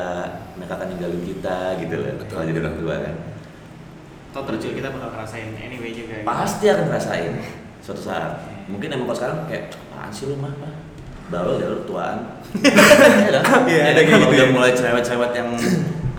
mereka 0.55 0.73
akan 0.75 0.87
ninggalin 0.91 1.21
kita 1.23 1.57
gitu 1.79 1.93
loh 1.95 2.07
kalau 2.25 2.43
jadi 2.43 2.59
orang 2.59 2.77
tua 2.77 2.95
kan 2.99 3.15
Atau 4.31 4.47
terjun 4.47 4.71
kita 4.71 4.87
bakal 4.87 5.11
ngerasain 5.11 5.51
anyway 5.59 5.91
juga. 5.91 6.23
gitu. 6.23 6.27
pasti 6.27 6.65
akan 6.67 6.85
ngerasain 6.87 7.33
suatu 7.83 8.01
saat 8.01 8.47
mungkin 8.71 8.87
emang 8.91 9.07
kalau 9.07 9.17
sekarang 9.17 9.37
kayak 9.47 9.63
apaan 9.75 10.07
sih 10.07 10.29
lu 10.29 10.39
mah 10.39 10.53
bawel 11.27 11.59
ya 11.59 11.67
lu 11.67 11.83
tuaan 11.83 12.17
ya 13.67 13.81
ada 13.91 14.01
kalau 14.03 14.27
gitu 14.27 14.35
udah 14.35 14.47
ya. 14.47 14.53
mulai 14.53 14.71
cerewet-cerewet 14.71 15.31
yang 15.35 15.49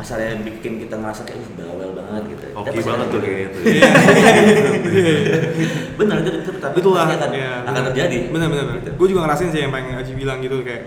asalnya 0.02 0.34
bikin 0.42 0.78
kita 0.78 0.98
ngerasa 0.98 1.22
kayak 1.22 1.38
"Uh, 1.38 1.50
bawel 1.54 1.90
banget 1.94 2.22
gitu 2.28 2.44
Oke 2.52 2.68
pasti 2.68 2.82
banget 2.82 3.06
tuh 3.06 3.10
gitu. 3.14 3.22
kayak 3.22 3.38
gitu. 3.38 3.58
benar 5.98 6.16
itu, 6.20 6.30
itu 6.42 6.50
tapi 6.58 6.74
Betul 6.74 6.92
lah. 6.92 7.06
akan, 7.06 7.30
Iya, 7.30 7.50
akan 7.62 7.72
bener. 7.72 7.84
terjadi 7.90 8.16
Bener 8.28 8.46
bener. 8.50 8.64
Gitu. 8.78 8.90
Gue 8.94 9.06
juga 9.08 9.20
ngerasain 9.24 9.48
sih 9.48 9.60
yang 9.60 9.70
pengen 9.70 9.94
Aji 9.96 10.12
bilang 10.12 10.38
gitu 10.40 10.60
kayak 10.60 10.82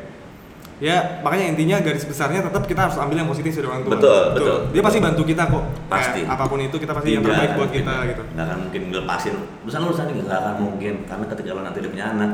ya 0.76 1.24
makanya 1.24 1.56
intinya 1.56 1.80
garis 1.80 2.04
besarnya 2.04 2.44
tetap 2.44 2.68
kita 2.68 2.84
harus 2.84 3.00
ambil 3.00 3.16
yang 3.16 3.26
positif 3.26 3.50
dari 3.50 3.64
orang 3.64 3.82
tua. 3.82 3.96
Betul, 3.96 4.22
betul. 4.36 4.58
Dia 4.76 4.82
pasti 4.84 5.00
bantu 5.00 5.22
kita 5.24 5.44
kok. 5.48 5.64
Pasti. 5.88 6.20
apa 6.28 6.44
pun 6.46 6.60
itu 6.60 6.76
kita 6.76 6.92
pasti 6.92 7.10
yang 7.10 7.24
Tidak 7.24 7.32
terbaik 7.32 7.48
akan 7.48 7.58
buat 7.58 7.72
kita 7.72 7.94
gitu. 8.12 8.22
nggak 8.28 8.46
akan 8.46 8.58
mungkin 8.60 8.82
ngelepasin 8.92 9.34
lu 9.40 9.44
urusan 9.72 10.06
ini 10.12 10.22
nggak 10.28 10.38
akan 10.38 10.56
mungkin 10.60 10.94
karena 11.08 11.26
ketika 11.32 11.50
lo 11.50 11.62
nanti 11.64 11.80
udah 11.80 11.90
punya 11.90 12.06
anak 12.12 12.30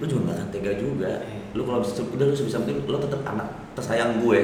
lu 0.00 0.04
juga 0.08 0.20
nggak 0.24 0.36
akan 0.40 0.48
tega 0.48 0.72
juga 0.74 1.10
lu 1.52 1.62
kalau 1.68 1.78
bisa 1.84 2.00
udah 2.00 2.24
lu 2.24 2.32
sebisa 2.32 2.56
mungkin 2.58 2.76
lo 2.88 2.96
tetap 2.96 3.20
anak 3.28 3.46
tersayang 3.76 4.10
gue 4.24 4.40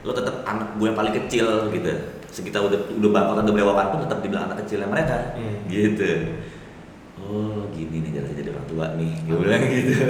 lo 0.00 0.12
tetap 0.16 0.42
anak 0.48 0.80
gue 0.80 0.86
yang 0.88 0.98
paling 0.98 1.14
kecil 1.24 1.68
gitu. 1.72 1.92
Sekitar 2.30 2.62
udah 2.62 2.78
udah 2.96 3.10
bangkotan 3.10 3.42
udah 3.44 3.54
berewak 3.54 3.86
pun 3.90 4.00
tetap 4.06 4.18
dibilang 4.22 4.44
anak 4.48 4.64
kecilnya 4.64 4.88
mereka. 4.88 5.36
Hmm. 5.36 5.66
gitu. 5.68 6.10
Oh 7.20 7.68
gini 7.76 8.00
nih 8.00 8.10
cara 8.16 8.26
jadi 8.32 8.50
orang 8.50 8.66
tua 8.66 8.86
nih 8.96 9.12
gue 9.28 9.36
bilang 9.36 9.62
gitu. 9.68 9.94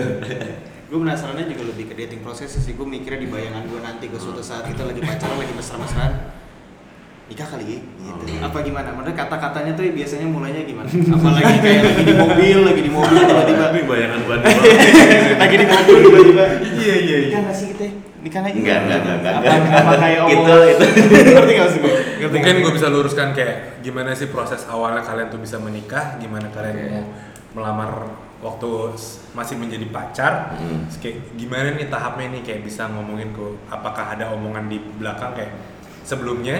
Gue 0.91 0.99
penasarannya 1.07 1.47
juga 1.47 1.71
lebih 1.71 1.87
ke 1.87 1.95
dating 1.95 2.19
proses 2.19 2.51
sih. 2.51 2.75
Gue 2.75 2.83
mikirnya 2.83 3.23
di 3.23 3.31
bayangan 3.31 3.63
gue 3.63 3.79
nanti 3.79 4.11
gue 4.11 4.19
suatu 4.19 4.43
saat 4.43 4.67
kita 4.67 4.83
lagi 4.83 4.99
pacaran 4.99 5.39
lagi 5.39 5.55
mesra-mesraan 5.55 6.35
nikah 7.31 7.47
kali 7.47 7.63
ya? 7.63 7.79
Gitu. 7.79 8.43
apa 8.43 8.59
gimana? 8.67 8.91
Menurut 8.91 9.15
kata-katanya 9.15 9.79
tuh 9.79 9.87
biasanya 9.87 10.27
mulainya 10.27 10.67
gimana? 10.67 10.91
Apalagi 10.91 11.57
kayak 11.63 11.83
lagi 11.87 12.03
di 12.03 12.15
mobil 12.19 12.59
lagi 12.67 12.81
di 12.83 12.91
mobil 12.91 13.23
tiba-tiba 13.23 13.65
bayangan 13.87 14.19
gua 14.27 14.37
lagi 15.47 15.55
di 15.55 15.67
mobil 15.71 15.97
tiba-tiba. 16.03 16.45
Iya 16.59 16.95
iya 16.99 17.17
nikah 17.31 17.41
nggak 17.47 17.55
sih 17.55 17.67
kita 17.71 18.10
nikah 18.21 18.41
lagi? 18.43 18.59
Enggak, 18.59 18.79
enggak, 18.81 18.99
enggak, 18.99 19.15
enggak, 19.17 19.35
apa, 19.35 19.51
enggak. 19.51 19.81
apa 19.81 19.95
kayak 20.03 20.19
Itu- 20.21 20.37
omongan 20.37 20.61
itu. 20.67 20.85
ngerti 21.31 21.51
nggak 21.51 21.65
maksud 21.65 21.81
gue 21.81 21.95
Mungkin 22.31 22.55
gue 22.59 22.73
bisa 22.73 22.89
luruskan 22.89 23.29
kayak 23.31 23.55
gimana 23.81 24.11
sih 24.13 24.29
proses 24.29 24.63
awalnya 24.65 25.01
kalian 25.01 25.29
tuh 25.29 25.39
bisa 25.39 25.57
menikah, 25.57 26.17
gimana 26.17 26.47
kalian 26.49 26.77
mau 26.87 27.03
melamar 27.53 27.91
waktu 28.39 28.69
masih 29.31 29.57
menjadi 29.57 29.87
pacar, 29.89 30.55
Hmm. 30.55 30.85
Kayak 30.95 31.17
gimana 31.35 31.73
nih 31.73 31.87
tahapnya 31.87 32.27
nih? 32.31 32.43
Kayak 32.43 32.61
bisa 32.63 32.89
ngomongin 32.89 33.31
ke 33.31 33.41
apakah 33.67 34.15
ada 34.15 34.31
omongan 34.31 34.65
di 34.67 34.79
belakang? 34.95 35.33
Kayak 35.33 35.53
sebelumnya 36.03 36.57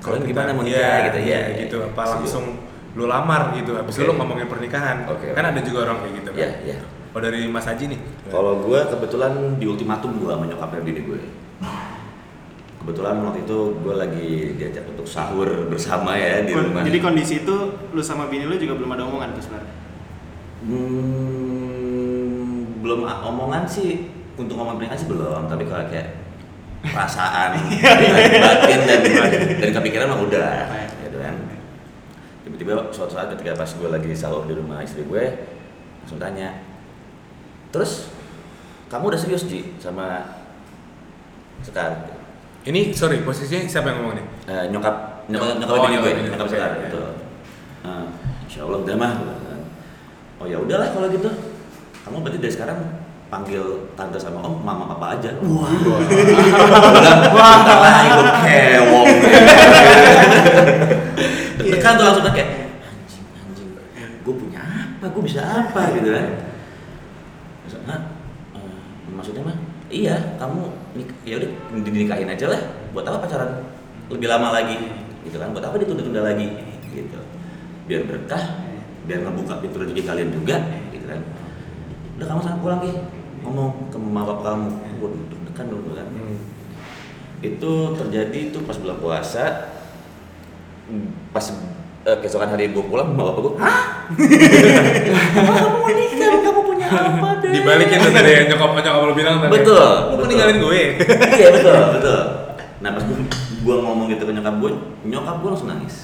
Kalian 0.00 0.22
kita- 0.22 0.30
gimana 0.32 0.50
mau 0.50 0.64
nikah 0.64 0.80
iya, 0.80 1.06
gitu, 1.06 1.18
iya, 1.20 1.38
iya, 1.44 1.58
gitu. 1.60 1.76
iya. 1.78 1.90
apa 1.90 2.02
langsung 2.10 2.44
lu 2.90 3.04
lamar 3.04 3.52
gitu? 3.52 3.76
Habis 3.76 3.94
itu 3.94 4.02
lu 4.02 4.14
ngomongin 4.14 4.46
pernikahan. 4.46 5.04
Kan 5.06 5.44
ada 5.46 5.60
juga 5.60 5.78
orang 5.84 5.98
kayak 6.00 6.14
gitu 6.16 6.30
kan? 6.32 6.40
Iya, 6.40 6.50
iya. 6.64 6.76
Oh 7.10 7.20
dari 7.20 7.50
Mas 7.50 7.66
Haji 7.66 7.84
nih 7.90 8.00
Kalau 8.30 8.62
gue 8.62 8.80
kebetulan 8.86 9.32
di 9.58 9.66
ultimatum 9.66 10.16
gue 10.18 10.30
sama 10.30 10.46
nyokapnya 10.46 10.80
bini 10.86 11.00
gue. 11.06 11.20
Kebetulan 12.80 13.20
waktu 13.20 13.44
itu 13.44 13.58
gue 13.84 13.94
lagi 13.94 14.28
diajak 14.56 14.88
untuk 14.88 15.04
sahur 15.04 15.68
bersama 15.68 16.16
ya 16.16 16.40
di 16.46 16.56
rumah. 16.56 16.80
jadi 16.80 16.98
kondisi 17.02 17.44
itu 17.44 17.56
lu 17.92 18.00
sama 18.00 18.32
bini 18.32 18.48
lu 18.48 18.56
juga 18.56 18.72
belum 18.80 18.96
ada 18.96 19.04
omongan 19.04 19.36
tuh 19.36 19.42
sebenarnya 19.44 19.74
Hmm, 20.60 20.84
belum 22.84 23.08
omongan 23.08 23.64
sih 23.64 24.12
untuk 24.36 24.60
ngomong 24.60 24.76
pernikahan 24.76 25.00
sih 25.00 25.08
belum, 25.08 25.48
tapi 25.48 25.64
kalau 25.64 25.88
kayak 25.88 26.20
perasaan 26.84 27.56
batin 28.44 28.80
dan 28.84 29.00
dari 29.56 29.72
kepikiran 29.72 30.12
mah 30.12 30.20
udah, 30.20 30.68
gitu 31.00 31.16
kan. 31.16 31.32
Tiba-tiba 32.44 32.92
suatu 32.92 33.16
saat 33.16 33.32
ketika 33.36 33.56
pas 33.56 33.72
gue 33.72 33.88
lagi 33.88 34.12
sahur 34.12 34.44
di 34.44 34.52
rumah 34.52 34.84
istri 34.84 35.00
gue, 35.08 35.24
langsung 36.04 36.20
tanya, 36.20 36.52
terus 37.70 38.10
kamu 38.90 39.14
udah 39.14 39.20
serius 39.20 39.46
Ji 39.46 39.78
sama 39.78 40.38
Sekar? 41.62 42.10
ini 42.66 42.90
sorry 42.92 43.22
posisinya 43.22 43.64
siapa 43.68 43.94
yang 43.94 43.98
ngomong 44.02 44.14
nih 44.18 44.26
Eh, 44.50 44.64
nyokap 44.74 45.24
nyokap 45.30 45.56
nyokap 45.62 45.74
Oh, 45.78 45.86
gue 45.86 46.12
nyokap 46.26 46.46
Oke, 46.46 46.52
sekar 46.52 46.70
gitu 46.84 47.00
nah, 47.86 48.04
insya 48.44 48.60
Allah 48.66 48.78
udah 48.82 48.96
mah 48.98 49.12
oh 50.40 50.46
ya 50.48 50.56
udahlah 50.58 50.88
kalau 50.90 51.06
gitu 51.12 51.30
kamu 52.02 52.16
berarti 52.24 52.38
dari 52.40 52.52
sekarang 52.52 52.78
panggil 53.30 53.92
tante 53.94 54.18
sama 54.18 54.42
om 54.42 54.58
mama 54.58 54.90
papa 54.90 55.20
aja 55.20 55.30
wah 55.38 55.70
wah 55.70 56.00
wah 57.30 57.98
ibu 58.02 58.22
kewong 58.42 59.08
kan 61.80 61.92
tuh 61.96 62.04
langsung 62.04 62.24
kan 62.26 62.32
kayak 62.34 62.48
anjing 62.82 63.24
anjing 63.38 63.68
gue 64.20 64.34
punya 64.34 64.60
apa 64.98 65.06
gue 65.08 65.22
bisa 65.22 65.40
apa 65.40 65.80
gitu 65.96 66.08
kan 66.12 66.26
"Hah? 67.68 68.00
Eh, 68.56 69.10
maksudnya 69.12 69.42
mah 69.44 69.56
iya 69.90 70.16
kamu 70.38 70.70
ya 71.26 71.36
udah 71.42 71.50
dinikahin 71.84 72.30
aja 72.30 72.46
lah. 72.48 72.60
Buat 72.94 73.10
apa 73.10 73.26
pacaran 73.26 73.50
lebih 74.08 74.26
lama 74.30 74.54
lagi? 74.54 74.78
Gitu 75.26 75.36
kan. 75.36 75.52
Buat 75.52 75.68
apa 75.68 75.76
ditunda-tunda 75.82 76.22
lagi? 76.24 76.46
Gitu. 76.90 77.20
Biar 77.90 78.06
berkah 78.06 78.44
biar 79.04 79.26
ngebuka 79.26 79.58
pintu 79.60 79.82
rezeki 79.82 80.02
kalian 80.06 80.30
juga. 80.30 80.56
Gitu 80.94 81.04
kan. 81.04 81.20
Udah 82.16 82.26
kamu 82.26 82.40
sana 82.40 82.56
pulang 82.62 82.80
ya. 82.86 82.94
Ngomong 83.44 83.90
ke 83.92 83.98
mama 83.98 84.34
kamu. 84.40 84.68
Waduh 85.00 85.22
deg-degan 85.28 85.66
dulu 85.68 85.90
kan. 85.98 86.06
Itu 87.40 87.72
terjadi 87.96 88.52
itu 88.52 88.58
pas 88.68 88.76
bulan 88.76 88.98
puasa. 89.00 89.72
Pas 91.30 91.46
eh, 92.02 92.16
keesokan 92.18 92.48
hari 92.48 92.68
gue 92.68 92.82
pulang 92.82 93.10
mama 93.10 93.30
bapak 93.30 93.40
gue 93.42 93.52
hah? 93.58 93.82
Kamu 95.30 95.52
mau 95.76 95.90
nikah 95.90 96.30
kamu 96.40 96.60
punya 96.64 96.86
apa 96.88 97.28
deh 97.38 97.50
dibalikin 97.52 97.98
tuh 97.98 98.12
tadi 98.12 98.30
yang 98.32 98.46
nyokap 98.48 98.70
nyokap 98.74 99.02
lu 99.02 99.14
bilang 99.14 99.36
tadi. 99.38 99.50
Betul, 99.52 99.76
lu 99.78 100.00
betul. 100.10 100.20
meninggalin 100.22 100.56
gue? 100.58 100.80
Iya 101.38 101.48
betul 101.52 101.74
betul. 101.96 102.20
Nah 102.80 102.90
pas 102.90 103.04
gue 103.60 103.76
ngomong 103.76 104.06
gitu 104.08 104.22
ke 104.22 104.32
nyokap 104.32 104.54
gue 104.56 104.70
nyokap 105.04 105.36
gue 105.38 105.50
langsung 105.50 105.70
nangis. 105.70 105.96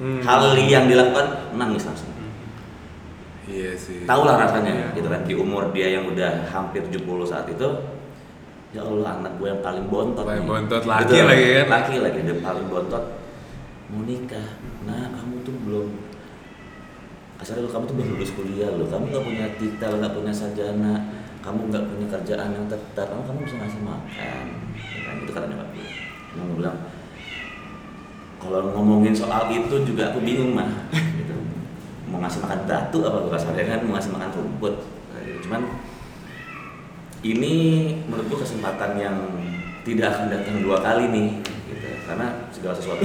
Hmm. 0.00 0.24
hal 0.24 0.56
yang 0.56 0.88
dilakukan 0.88 1.26
nangis 1.54 1.84
langsung. 1.84 2.08
Iya 3.44 3.76
sih. 3.76 4.08
Tahu 4.08 4.22
lah 4.24 4.40
rasanya 4.40 4.72
Iya. 4.72 4.86
gitu 4.96 5.08
kan. 5.08 5.20
Di 5.22 5.34
umur 5.34 5.68
dia 5.70 5.90
yang 5.90 6.06
udah 6.06 6.48
hampir 6.48 6.80
70 6.86 7.04
saat 7.26 7.44
itu 7.46 7.66
ya 8.70 8.80
Allah 8.80 9.18
anak 9.18 9.36
gue 9.36 9.44
yang 9.46 9.60
paling 9.60 9.84
bontot 9.86 10.22
Paling 10.22 10.40
nih. 10.40 10.48
bontot, 10.48 10.82
laki 10.84 11.04
Gitu. 11.10 11.26
lagi 11.26 11.44
kan? 11.52 11.66
laki 11.68 11.94
lagi 11.98 12.18
dia 12.22 12.36
paling 12.38 12.66
bontot. 12.66 13.04
Mau 13.90 14.00
nikah 14.00 14.48
nah 14.88 15.12
kamu 15.12 15.34
tuh 15.44 15.54
belum 15.66 15.88
kasarnya 17.40 17.64
lu 17.64 17.70
kamu 17.72 17.84
tuh 17.88 17.94
belum 17.96 18.08
lulus 18.16 18.32
kuliah 18.36 18.70
lo 18.72 18.84
kamu 18.84 19.04
nggak 19.12 19.24
punya 19.24 19.46
titel 19.56 19.92
nggak 20.00 20.12
punya 20.12 20.32
sarjana 20.32 20.94
kamu 21.40 21.72
nggak 21.72 21.84
punya 21.88 22.06
kerjaan 22.12 22.52
yang 22.52 22.66
tetap 22.68 23.08
kamu 23.08 23.22
kamu 23.24 23.38
bisa 23.48 23.56
ngasih 23.56 23.80
makan 23.80 24.44
ya 24.76 25.00
kan? 25.08 25.14
Itu 25.24 25.32
kata 25.32 25.46
nyokap 25.48 25.68
gue 25.72 25.88
gue 26.30 26.56
bilang 26.60 26.76
kalau 28.40 28.72
ngomongin 28.72 29.12
soal 29.12 29.52
itu 29.52 29.76
juga 29.84 30.08
aku 30.10 30.24
bingung 30.24 30.56
mah. 30.56 30.88
Gitu. 31.20 31.36
Mau 32.08 32.18
ngasih 32.24 32.40
makan 32.40 32.64
batu 32.64 33.04
apa 33.04 33.16
gue 33.20 33.32
kasarnya 33.36 33.64
kan? 33.68 33.80
Mau 33.84 33.92
ngasih 33.94 34.12
makan 34.16 34.30
rumput. 34.32 34.74
Gitu. 35.20 35.44
cuman 35.44 35.62
ini 37.20 37.54
menurut 38.08 38.32
gue 38.32 38.40
kesempatan 38.40 38.96
yang 38.96 39.16
tidak 39.84 40.16
akan 40.16 40.32
datang 40.32 40.56
dua 40.64 40.80
kali 40.80 41.12
nih 41.12 41.28
gitu. 41.68 41.88
Karena 42.08 42.48
segala 42.48 42.72
sesuatu 42.72 43.04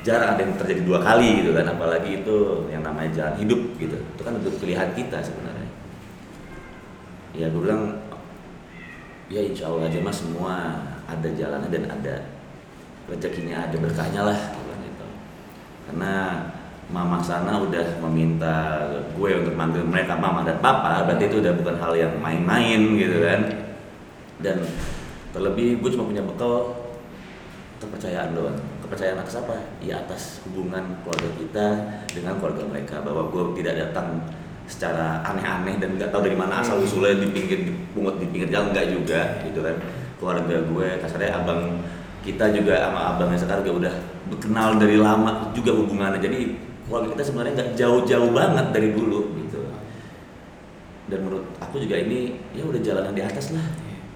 jarang 0.00 0.32
ada 0.36 0.40
yang 0.40 0.56
terjadi 0.56 0.82
dua 0.88 0.98
kali 1.04 1.44
gitu 1.44 1.52
kan 1.52 1.66
apalagi 1.68 2.24
itu 2.24 2.36
yang 2.72 2.80
namanya 2.80 3.10
jalan 3.12 3.34
hidup 3.36 3.60
gitu. 3.76 3.96
Itu 4.16 4.22
kan 4.24 4.40
untuk 4.40 4.56
pilihan 4.56 4.90
kita 4.96 5.20
sebenarnya. 5.20 5.68
Ya 7.36 7.46
gue 7.52 7.60
bilang 7.60 8.00
ya 9.30 9.44
insya 9.44 9.68
Allah 9.68 9.86
aja 9.92 10.00
mas 10.02 10.18
semua 10.18 10.54
ada 11.06 11.28
jalannya 11.30 11.68
dan 11.68 11.84
ada 11.86 12.14
rezekinya 13.06 13.68
ada 13.68 13.76
berkahnya 13.76 14.22
lah 14.24 14.40
gitu. 14.56 15.06
Karena 15.86 16.12
mama 16.90 17.22
sana 17.22 17.60
udah 17.60 18.02
meminta 18.08 18.82
gue 19.14 19.30
untuk 19.36 19.54
manggil 19.54 19.86
mereka 19.86 20.18
mama 20.18 20.42
dan 20.42 20.58
papa 20.58 21.06
berarti 21.06 21.28
itu 21.28 21.38
udah 21.38 21.54
bukan 21.60 21.76
hal 21.78 21.92
yang 21.94 22.16
main-main 22.18 22.96
gitu 22.96 23.20
kan. 23.20 23.40
Dan 24.40 24.64
terlebih 25.36 25.78
gue 25.78 25.90
cuma 25.92 26.08
punya 26.08 26.24
bekal 26.24 26.79
kepercayaan 27.80 28.36
doang 28.36 28.60
kepercayaan 28.90 29.22
atas 29.22 29.38
apa? 29.38 29.54
Ya 29.78 30.02
atas 30.02 30.42
hubungan 30.50 30.82
keluarga 31.06 31.30
kita 31.38 31.66
dengan 32.10 32.42
keluarga 32.42 32.66
mereka. 32.66 32.98
Bahwa 33.06 33.30
gue 33.30 33.62
tidak 33.62 33.86
datang 33.86 34.18
secara 34.66 35.22
aneh-aneh 35.22 35.78
dan 35.78 35.94
nggak 35.94 36.10
tahu 36.10 36.26
dari 36.26 36.34
mana 36.34 36.58
asal 36.58 36.82
usulnya 36.82 37.22
di 37.22 37.30
pinggir 37.30 37.70
dipungut 37.70 38.18
di 38.18 38.26
pinggir 38.26 38.50
jalan. 38.50 38.74
Nggak 38.74 38.86
juga 38.90 39.20
gitu 39.46 39.62
kan. 39.62 39.78
Keluarga 40.18 40.56
gue 40.58 40.88
kasarnya 40.98 41.38
abang 41.38 41.78
kita 42.26 42.50
juga 42.50 42.90
sama 42.90 43.14
abangnya 43.14 43.38
sekarang 43.38 43.62
juga 43.62 43.76
udah 43.86 43.94
kenal 44.42 44.68
dari 44.74 44.98
lama 44.98 45.54
juga 45.54 45.70
hubungannya. 45.70 46.18
Jadi 46.18 46.38
keluarga 46.90 47.14
kita 47.14 47.22
sebenarnya 47.30 47.52
nggak 47.62 47.70
jauh-jauh 47.78 48.30
banget 48.34 48.66
dari 48.74 48.88
dulu 48.90 49.38
gitu. 49.38 49.62
Dan 51.06 51.30
menurut 51.30 51.46
aku 51.62 51.78
juga 51.78 51.94
ini 51.94 52.42
ya 52.50 52.66
udah 52.66 52.82
jalan 52.82 53.06
yang 53.14 53.16
di 53.16 53.22
atas 53.22 53.54
lah 53.54 53.66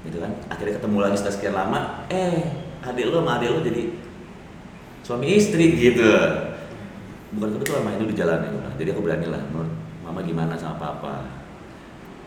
gitu 0.03 0.19
kan. 0.19 0.35
Akhirnya 0.51 0.83
ketemu 0.83 0.99
lagi 0.99 1.15
setelah 1.15 1.35
sekian 1.39 1.55
lama 1.55 1.81
eh 2.11 2.64
adik 2.85 3.09
lo 3.09 3.25
sama 3.25 3.41
adik 3.41 3.49
lo 3.49 3.59
jadi 3.65 3.83
suami 5.01 5.27
istri 5.33 5.73
gitu. 5.77 6.05
Bukan 7.35 7.59
kebetulan 7.59 7.83
mah 7.83 7.93
itu 7.97 8.05
di 8.13 8.17
jalan 8.17 8.39
ya 8.45 8.51
jadi 8.79 8.95
aku 8.95 9.01
berani 9.03 9.27
lah 9.27 9.43
menurut 9.51 9.73
mama 10.05 10.21
gimana 10.23 10.55
sama 10.55 10.77
papa. 10.77 11.45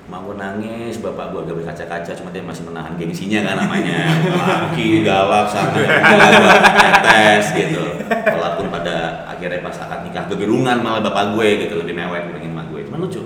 Mau 0.08 0.32
nangis 0.40 1.04
bapak 1.04 1.36
gua 1.36 1.44
agak 1.44 1.60
berkaca-kaca 1.60 2.12
cuma 2.16 2.32
dia 2.32 2.40
masih 2.40 2.64
menahan 2.64 2.96
gengsinya 2.96 3.44
kan 3.44 3.56
namanya. 3.60 4.08
Laki 4.24 5.04
galak 5.04 5.52
sampai 5.52 5.84
tetes 5.84 7.46
gitu. 7.52 7.84
Walaupun 8.08 8.72
pada 8.72 9.28
akhirnya 9.28 9.60
pas 9.60 9.76
akad 9.76 10.08
nikah 10.08 10.26
gegerungan 10.32 10.80
malah 10.80 11.04
bapak 11.04 11.36
gue 11.36 11.68
gitu 11.68 11.76
lebih 11.84 11.92
mewek 11.92 12.24
dibandingin 12.32 12.56
emak 12.56 12.66
gue. 12.72 12.82
Cuman 12.88 13.00
lucu. 13.04 13.22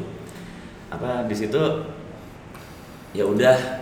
Apa 0.89 1.29
di 1.29 1.35
situ 1.37 1.61
ya 3.13 3.29
udah 3.29 3.80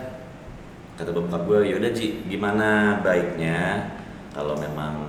kata 1.00 1.16
bapak 1.16 1.48
gue 1.48 1.60
ya 1.72 1.80
udah 1.80 1.92
Ji 1.96 2.28
gimana 2.28 3.00
baiknya 3.00 3.88
kalau 4.36 4.60
memang 4.60 5.00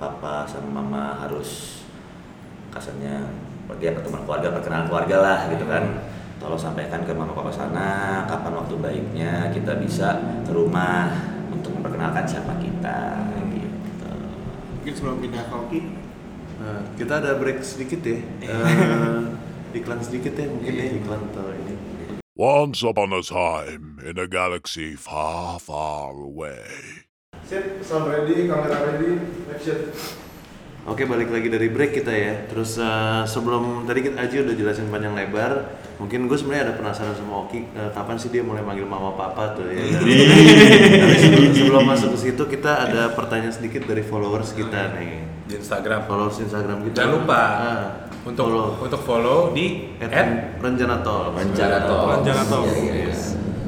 papa 0.00 0.48
sama 0.48 0.80
mama 0.80 1.20
harus 1.20 1.84
kasarnya 2.72 3.28
pergi 3.68 3.92
ketemu 3.92 4.24
keluarga 4.24 4.56
perkenalan 4.56 4.88
keluarga 4.88 5.16
lah 5.20 5.38
gitu 5.52 5.68
kan. 5.68 5.84
Tolong 6.40 6.56
sampaikan 6.56 7.04
ke 7.04 7.12
mama 7.12 7.36
papa 7.36 7.52
sana 7.52 8.24
kapan 8.24 8.56
waktu 8.56 8.74
baiknya 8.80 9.52
kita 9.52 9.76
bisa 9.76 10.16
ke 10.48 10.52
rumah 10.56 11.12
untuk 11.52 11.76
memperkenalkan 11.76 12.24
siapa 12.24 12.56
kita 12.64 13.28
gitu. 13.52 14.08
Mungkin 14.80 14.92
sebelum 14.96 15.20
pindah 15.20 15.44
ke 15.44 15.54
Oki, 15.54 15.80
Nah, 16.54 16.80
kita 16.94 17.20
ada 17.20 17.36
break 17.36 17.60
sedikit 17.60 18.00
ya. 18.00 18.16
Eh, 18.40 19.76
iklan 19.76 19.98
sedikit 19.98 20.38
ya 20.38 20.46
mungkin 20.46 20.72
ya 20.72 20.86
iklan 20.96 21.20
atau 21.34 21.50
ini. 21.50 21.93
Once 22.36 22.82
upon 22.82 23.14
a 23.14 23.22
time, 23.22 24.02
in 24.02 24.18
a 24.18 24.26
galaxy 24.26 24.98
far, 24.98 25.54
far 25.62 26.10
away. 26.10 26.66
Sip, 27.46 27.78
sound 27.78 28.10
ready, 28.10 28.50
kamera 28.50 28.90
ready, 28.90 29.22
action. 29.46 29.94
Oke 30.84 31.06
balik 31.06 31.30
lagi 31.30 31.46
dari 31.46 31.70
break 31.70 31.94
kita 31.94 32.10
ya. 32.10 32.34
Terus 32.50 32.74
eh, 32.76 33.22
sebelum 33.24 33.86
tadi 33.86 34.10
kita 34.10 34.18
Aji 34.18 34.42
udah 34.42 34.52
jelasin 34.52 34.90
panjang 34.90 35.14
lebar. 35.14 35.78
Mungkin 35.96 36.26
gue 36.26 36.34
sebenarnya 36.34 36.68
ada 36.68 36.74
penasaran 36.74 37.14
sama 37.14 37.46
Oki 37.46 37.70
eh, 37.70 37.90
kapan 37.94 38.18
sih 38.18 38.34
dia 38.34 38.42
mulai 38.42 38.66
manggil 38.66 38.82
mama 38.84 39.14
papa 39.14 39.54
tuh 39.54 39.70
ya. 39.70 39.80
Tapi 41.06 41.16
sebelum, 41.16 41.54
sebelum 41.54 41.82
masuk 41.86 42.12
ke 42.12 42.28
situ 42.28 42.42
kita 42.50 42.90
ada 42.90 43.14
pertanyaan 43.14 43.54
sedikit 43.54 43.86
dari 43.86 44.02
followers 44.02 44.50
kita 44.52 44.90
nih. 44.98 45.22
di 45.44 45.60
Instagram 45.60 46.08
Followers 46.08 46.40
Instagram 46.40 46.88
kita. 46.88 47.04
jangan 47.04 47.12
lupa 47.20 47.36
Ah, 47.36 47.84
untuk 48.24 48.44
follow. 48.48 48.68
untuk 48.80 49.00
follow 49.00 49.38
di 49.52 49.94
At 50.00 50.10
at 50.10 50.28
Renjana 50.58 51.04
Tol. 51.04 51.32
Rencana 51.32 51.78
tol. 51.84 52.06
Rencana 52.16 52.42
tol. 52.44 52.64
Iya, 52.64 52.94
iya. 53.04 53.16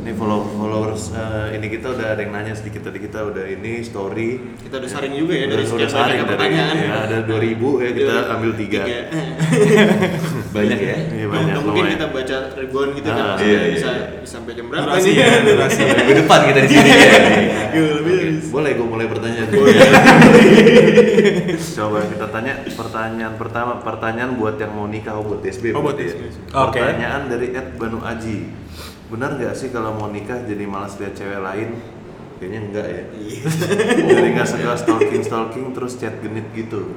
Ini 0.07 0.15
follow 0.15 0.47
followers 0.47 1.11
eh, 1.13 1.59
ini 1.59 1.67
kita 1.67 1.91
udah 1.91 2.15
ada 2.15 2.21
yang 2.23 2.31
nanya 2.31 2.55
sedikit 2.55 2.87
tadi 2.87 3.03
kita 3.03 3.27
udah 3.27 3.43
ini 3.43 3.83
story. 3.83 4.39
Kita 4.63 4.79
udah 4.79 4.87
saring 4.87 5.13
juga 5.13 5.35
ya 5.35 5.51
dari 5.51 5.67
Udah- 5.67 5.83
sekian 5.83 5.91
banyak 5.91 6.27
pertanyaan. 6.31 6.77
ya, 6.79 6.95
ada 7.05 7.17
2000 7.27 7.83
ya 7.83 7.91
kita 7.91 8.15
ambil 8.33 8.53
tiga. 8.55 8.81
banyak 10.57 10.79
ya 10.81 10.97
Iya 11.13 11.27
banyak 11.27 11.47
Nggak 11.47 11.63
mungkin 11.63 11.83
lumayan. 11.85 11.95
kita 11.95 12.07
baca 12.09 12.37
ribuan 12.57 12.89
gitu 12.93 13.09
kan. 13.09 13.21
Ah, 13.21 13.29
Pasti 13.33 13.47
iya, 13.47 13.59
bisa 13.69 13.89
iya. 13.89 14.05
bisa 14.17 14.33
sampai 14.33 14.53
jam 14.53 14.67
berapa 14.67 14.85
Durasi 14.89 15.09
nih? 15.09 15.17
ya, 15.17 15.29
durasi. 15.45 15.81
minggu 16.01 16.15
depan 16.17 16.41
kita 16.45 16.61
di 16.61 16.71
sini 16.71 16.91
ya 16.91 17.01
Iya, 17.77 17.87
Boleh 18.47 18.71
gue 18.73 18.87
mulai 18.87 19.07
pertanyaan. 19.07 19.49
Coba 21.77 21.99
kita 22.03 22.27
tanya 22.27 22.53
pertanyaan 22.67 23.35
pertama, 23.37 23.73
pertanyaan 23.79 24.31
buat 24.35 24.57
yang 24.57 24.73
mau 24.73 24.87
nikah 24.87 25.15
oh, 25.15 25.25
buat 25.25 25.43
SB. 25.43 25.71
Oh, 25.71 25.81
buat 25.81 25.95
berarti 25.95 26.05
SB. 26.11 26.23
Oke. 26.51 26.79
Pertanyaan 26.79 27.23
dari 27.29 27.47
Ed 27.53 27.77
Banu 27.77 28.01
Aji. 28.01 28.49
Benar 29.07 29.37
nggak 29.37 29.55
sih 29.55 29.69
kalau 29.69 29.95
mau 29.95 30.09
nikah 30.09 30.43
jadi 30.43 30.65
malas 30.65 30.97
lihat 30.97 31.15
cewek 31.15 31.39
lain? 31.39 31.69
Kayaknya 32.37 32.61
enggak 32.63 32.87
ya. 32.87 33.03
Iya. 33.15 33.41
jadi 34.11 34.29
nggak 34.33 34.49
suka 34.49 34.73
stalking 34.75 35.23
stalking 35.23 35.67
terus 35.73 35.97
chat 35.97 36.17
genit 36.19 36.47
gitu. 36.53 36.97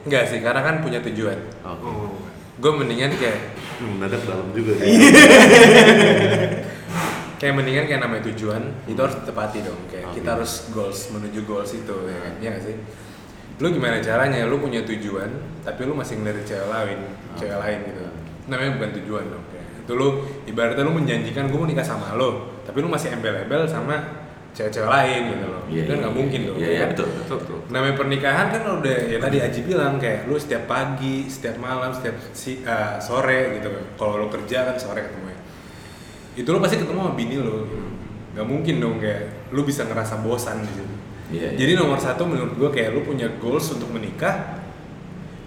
enggak 0.00 0.24
sih 0.26 0.40
karena 0.40 0.64
kan 0.64 0.80
punya 0.80 0.96
tujuan 1.04 1.36
Oke. 1.60 1.90
Gue 2.60 2.72
mendingan 2.72 3.12
kayak 3.16 3.40
Hmm, 3.80 3.96
mendadak 3.96 4.20
dalam 4.28 4.52
juga. 4.52 4.76
Ya. 4.76 4.84
Iya. 4.84 5.24
kayak 7.40 7.54
mendingan 7.56 7.88
kayak 7.88 8.00
namanya 8.04 8.28
tujuan 8.28 8.60
itu 8.84 9.00
harus 9.00 9.16
ditepati 9.24 9.64
dong. 9.64 9.80
Kayak 9.88 10.12
Oke. 10.12 10.20
kita 10.20 10.28
harus 10.36 10.52
goals 10.68 11.00
menuju 11.08 11.40
goals 11.48 11.72
itu 11.72 11.96
ya 12.04 12.18
kan? 12.20 12.34
Ya 12.44 12.48
nggak 12.52 12.64
sih? 12.68 12.76
Lu 13.56 13.72
gimana 13.72 14.04
caranya? 14.04 14.44
Lu 14.44 14.60
punya 14.60 14.84
tujuan 14.84 15.32
tapi 15.64 15.88
lu 15.88 15.96
masih 15.96 16.20
ngelirik 16.20 16.44
cewek 16.44 16.68
lain 16.68 16.98
cewek 17.40 17.56
lain 17.56 17.78
gitu. 17.88 18.00
Namanya 18.52 18.70
bukan 18.76 18.90
tujuan 19.00 19.24
dong 19.32 19.44
kayak. 19.48 19.66
Itu 19.80 19.92
lu 19.96 20.08
ibaratnya 20.44 20.84
lu 20.84 20.92
menjanjikan 20.92 21.48
gue 21.48 21.56
mau 21.56 21.64
nikah 21.64 21.88
sama 21.88 22.12
lo 22.12 22.60
tapi 22.68 22.84
lu 22.84 22.88
masih 22.92 23.16
embel-embel 23.16 23.64
sama 23.64 23.96
cewek-cewek 24.50 24.90
lain 24.90 25.20
gitu 25.30 25.46
loh 25.46 25.62
Iya, 25.70 25.82
kan 25.82 25.94
iya, 25.94 26.00
nggak 26.02 26.12
iya. 26.12 26.18
mungkin 26.18 26.40
dong 26.42 26.56
Iya, 26.58 26.66
ya 26.66 26.70
iya, 26.70 26.80
kan? 26.80 26.88
betul, 26.90 27.08
betul, 27.14 27.36
betul. 27.38 27.58
namanya 27.70 27.94
pernikahan 27.94 28.46
kan 28.50 28.62
udah 28.82 28.96
ya 29.06 29.18
tadi 29.18 29.36
Aji 29.38 29.60
bilang 29.62 29.92
kayak 29.96 30.20
lu 30.26 30.36
setiap 30.36 30.64
pagi 30.66 31.16
setiap 31.26 31.56
malam 31.56 31.90
setiap 31.90 32.16
si, 32.32 32.60
eh, 32.60 32.94
sore 32.98 33.56
gitu 33.56 33.68
kan 33.68 33.84
kalau 33.94 34.14
lu 34.18 34.26
kerja 34.28 34.58
kan 34.66 34.76
sore 34.76 35.00
ketemu 35.00 35.28
itu 36.30 36.46
lu 36.46 36.58
pasti 36.58 36.76
ketemu 36.78 36.98
sama 37.00 37.12
bini 37.14 37.36
lu 37.36 37.66
gitu. 37.66 37.78
nggak 38.30 38.46
mungkin 38.46 38.74
dong 38.78 38.96
kayak 38.98 39.22
lu 39.50 39.62
bisa 39.62 39.82
ngerasa 39.84 40.22
bosan 40.22 40.62
di 40.62 40.70
situ 40.70 40.94
Iya, 41.30 41.54
iya. 41.54 41.58
jadi 41.62 41.72
nomor 41.78 41.94
satu 41.94 42.26
menurut 42.26 42.58
gua 42.58 42.70
kayak 42.70 42.90
lu 42.90 43.06
punya 43.06 43.30
goals 43.38 43.70
untuk 43.70 43.86
menikah 43.90 44.58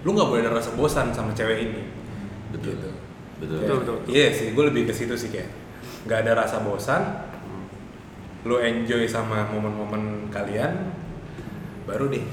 lu 0.00 0.12
nggak 0.12 0.28
boleh 0.28 0.42
ngerasa 0.42 0.72
bosan 0.72 1.12
sama 1.12 1.32
cewek 1.32 1.58
ini 1.62 1.82
betul 2.50 2.72
Gitu. 2.76 2.88
betul 3.40 3.56
Betul, 3.60 3.76
betul. 3.84 3.96
iya 4.08 4.32
sih 4.32 4.52
gue 4.52 4.64
lebih 4.64 4.88
ke 4.88 4.94
situ 4.94 5.12
sih 5.12 5.28
kayak 5.28 5.50
nggak 6.06 6.18
ada 6.24 6.32
rasa 6.40 6.60
bosan 6.60 7.02
lu 8.44 8.56
enjoy 8.58 9.04
sama 9.04 9.48
momen-momen 9.48 10.02
kalian 10.28 10.92
baru 11.82 12.08
deh 12.08 12.24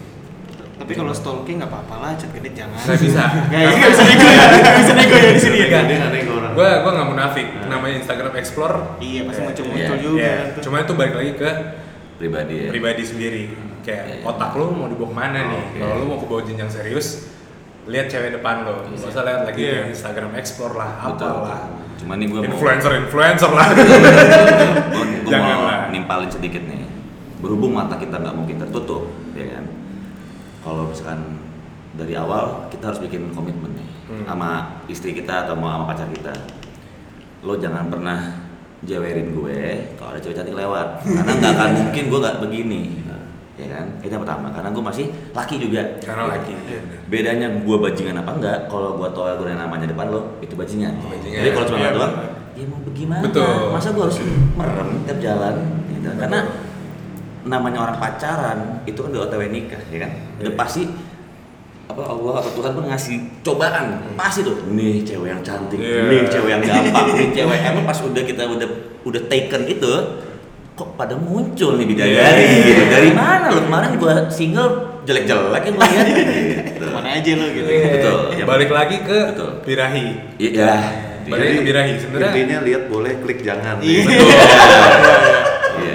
Tapi 0.74 0.91
kalau 0.91 1.13
stalking 1.13 1.62
nggak 1.62 1.69
apa-apa 1.69 1.95
lah, 1.95 2.12
chat 2.15 2.34
genit 2.34 2.52
jangan. 2.52 2.74
Nggak 2.74 2.97
bisa. 3.00 3.21
Nggak 3.54 3.69
nggak 3.71 3.91
bisa 3.91 4.04
nego 4.04 4.26
ya, 4.28 4.45
nggak 4.50 4.76
bisa 4.76 4.93
nego 4.97 5.13
ya 5.15 5.30
di 5.30 5.38
sini 5.39 5.58
ya. 5.62 5.67
Dia 5.69 5.97
nggak 6.00 6.12
nego 6.12 6.32
orang. 6.34 6.52
gue 6.52 6.69
gue 6.76 6.91
nggak 6.91 7.08
munafik 7.08 7.47
namanya 7.63 7.95
Instagram 7.97 8.34
Explore 8.36 8.76
Iya 8.97 9.21
pasti 9.24 9.38
Kayak- 9.38 9.45
muncul-muncul 9.47 9.78
Iya, 9.93 10.02
juga. 10.02 10.19
ya, 10.19 10.34
tuh. 10.52 10.62
cuma 10.63 10.76
itu 10.80 10.93
balik 10.95 11.15
lagi 11.15 11.32
ke 11.36 11.50
pribadi 12.17 12.56
ya 12.58 12.69
pribadi 12.69 13.04
sendiri 13.04 13.43
kayak 13.82 14.04
Iya, 14.04 14.15
iya. 14.15 14.26
otak 14.26 14.52
lu 14.54 14.65
mau 14.71 14.86
dibawa 14.86 15.06
ke 15.06 15.15
mana 15.15 15.39
nih 15.47 15.63
kalau 15.76 15.95
lu 15.95 16.06
mau 16.08 16.17
ke 16.17 16.26
bawah 16.26 16.43
jenjang 16.43 16.71
serius 16.71 17.08
lihat 17.84 18.06
cewek 18.08 18.32
depan 18.34 18.56
lo 18.63 18.82
Iya. 18.82 18.89
nggak 18.91 19.10
usah 19.12 19.24
lihat 19.24 19.41
lagi 19.43 19.62
Iya. 19.63 19.80
Instagram 19.88 20.32
Explore 20.34 20.76
lah 20.76 20.91
apalah 21.00 21.62
cuma 22.01 22.13
nih 22.15 22.27
gue 22.27 22.39
mau 22.39 22.49
influencer 22.49 22.91
influencer 22.99 23.51
lah. 23.51 23.67
Gue 23.71 25.05
mau 25.23 25.29
Janganlah. 25.29 25.77
nimpalin 25.89 26.27
sedikit 26.27 26.61
nih. 26.61 26.83
Berhubung 27.37 27.73
mata 27.73 27.95
kita 27.95 28.17
nggak 28.17 28.35
mungkin 28.35 28.57
tertutup 28.57 29.05
ya 29.31 29.45
kan? 29.51 29.65
Kalau 30.61 30.83
misalkan 30.85 31.19
dari 31.93 32.13
awal 32.13 32.67
kita 32.67 32.89
harus 32.89 32.99
bikin 32.99 33.29
komitmen 33.31 33.71
nih 33.73 33.89
Hmm. 34.01 34.27
sama 34.27 34.49
istri 34.85 35.13
kita 35.13 35.45
atau 35.45 35.55
mau 35.55 35.71
sama 35.71 35.85
pacar 35.87 36.09
kita. 36.09 36.35
Lo 37.41 37.55
jangan 37.55 37.87
pernah 37.87 38.43
jewerin 38.81 39.31
gue 39.31 39.59
kalau 39.95 40.11
ada 40.11 40.19
cewek 40.19 40.35
cantik 40.35 40.51
lewat. 40.51 40.99
Karena 41.01 41.31
nggak 41.31 41.51
akan 41.53 41.69
mungkin 41.79 42.03
gue 42.05 42.19
nggak 42.19 42.37
begini 42.39 42.81
ya 43.62 43.69
kan? 43.71 43.86
Itu 44.02 44.10
yang 44.10 44.24
pertama 44.26 44.50
karena 44.50 44.69
gue 44.69 44.84
masih 44.84 45.06
laki 45.32 45.56
juga. 45.58 45.82
Karena 46.02 46.26
lagi 46.28 46.54
bedanya 47.06 47.47
gue 47.54 47.78
bajingan 47.78 48.17
apa 48.17 48.32
enggak 48.34 48.58
kalau 48.65 48.97
gue 48.97 49.08
tau 49.13 49.30
gue 49.30 49.45
namanya 49.47 49.86
depan 49.86 50.10
lo 50.10 50.41
itu 50.41 50.58
bajingan, 50.58 50.97
Bajingan. 50.97 51.39
jadi 51.39 51.50
kalau 51.54 51.65
cuma 51.69 51.78
ngeliat 51.78 51.95
doang 51.95 52.13
ya 52.52 52.65
mau 52.65 52.80
bagaimana? 52.82 53.21
Betul. 53.24 53.54
masa 53.69 53.88
gue 53.91 54.04
harus 54.04 54.17
merem 54.58 54.89
tiap 55.06 55.19
jalan 55.19 55.56
gitu. 55.88 56.10
karena 56.17 56.39
namanya 57.41 57.80
orang 57.82 57.97
pacaran 57.97 58.58
itu 58.84 58.97
kan 58.97 59.10
udah 59.10 59.21
otw 59.24 59.41
nikah 59.45 59.82
ya 59.88 59.97
kan? 60.02 60.12
Udah 60.38 60.52
Iya. 60.52 60.58
pasti 60.58 60.82
apa 61.86 62.08
Allah 62.08 62.34
apa 62.39 62.50
Tuhan 62.50 62.71
pun 62.71 62.84
ngasih 62.88 63.15
cobaan. 63.43 64.15
Pasti 64.15 64.39
tuh 64.41 64.56
nih 64.69 65.04
cewek 65.04 65.28
yang 65.28 65.41
cantik 65.41 65.76
Iya. 65.76 66.08
nih 66.08 66.21
cewek 66.26 66.50
yang 66.50 66.62
gampang 66.63 67.08
nih 67.12 67.28
cewek. 67.34 67.60
Emang 67.62 67.84
pas 67.84 68.00
udah 68.00 68.24
kita 68.24 68.43
udah 68.47 68.69
udah 69.04 69.21
taken 69.28 69.62
itu 69.67 69.93
kok 70.71 70.95
pada 70.95 71.13
muncul 71.13 71.75
nih 71.75 71.86
bidadari 71.86 72.41
Iya. 72.41 72.63
gitu 72.63 72.84
dari 72.88 73.10
mana 73.12 73.45
lo 73.49 73.60
kemarin 73.62 73.91
gua 73.95 74.13
single 74.27 74.69
jelek-jelek 75.03 75.62
yang 75.62 75.73
gua 75.75 75.86
lihat 75.86 76.05
gitu. 76.07 76.23
Ke 76.79 76.86
mana 76.89 77.07
aja 77.12 77.31
lo 77.34 77.45
gitu. 77.49 77.69
Iya. 77.69 77.88
Betul. 77.91 78.17
Ya, 78.34 78.43
balik 78.45 78.69
lagi 78.69 78.95
ke 79.01 79.17
Betul. 79.31 79.49
birahi 79.62 80.07
Iya. 80.38 80.73
Balik 81.21 81.47
ke 81.53 81.62
birahi 81.62 81.91
sebenarnya 81.95 82.31
Intinya 82.34 82.57
lihat 82.65 82.84
boleh, 82.88 83.12
klik 83.19 83.39
jangan. 83.41 83.75
Iya. 83.79 84.01
Iya. 85.77 85.93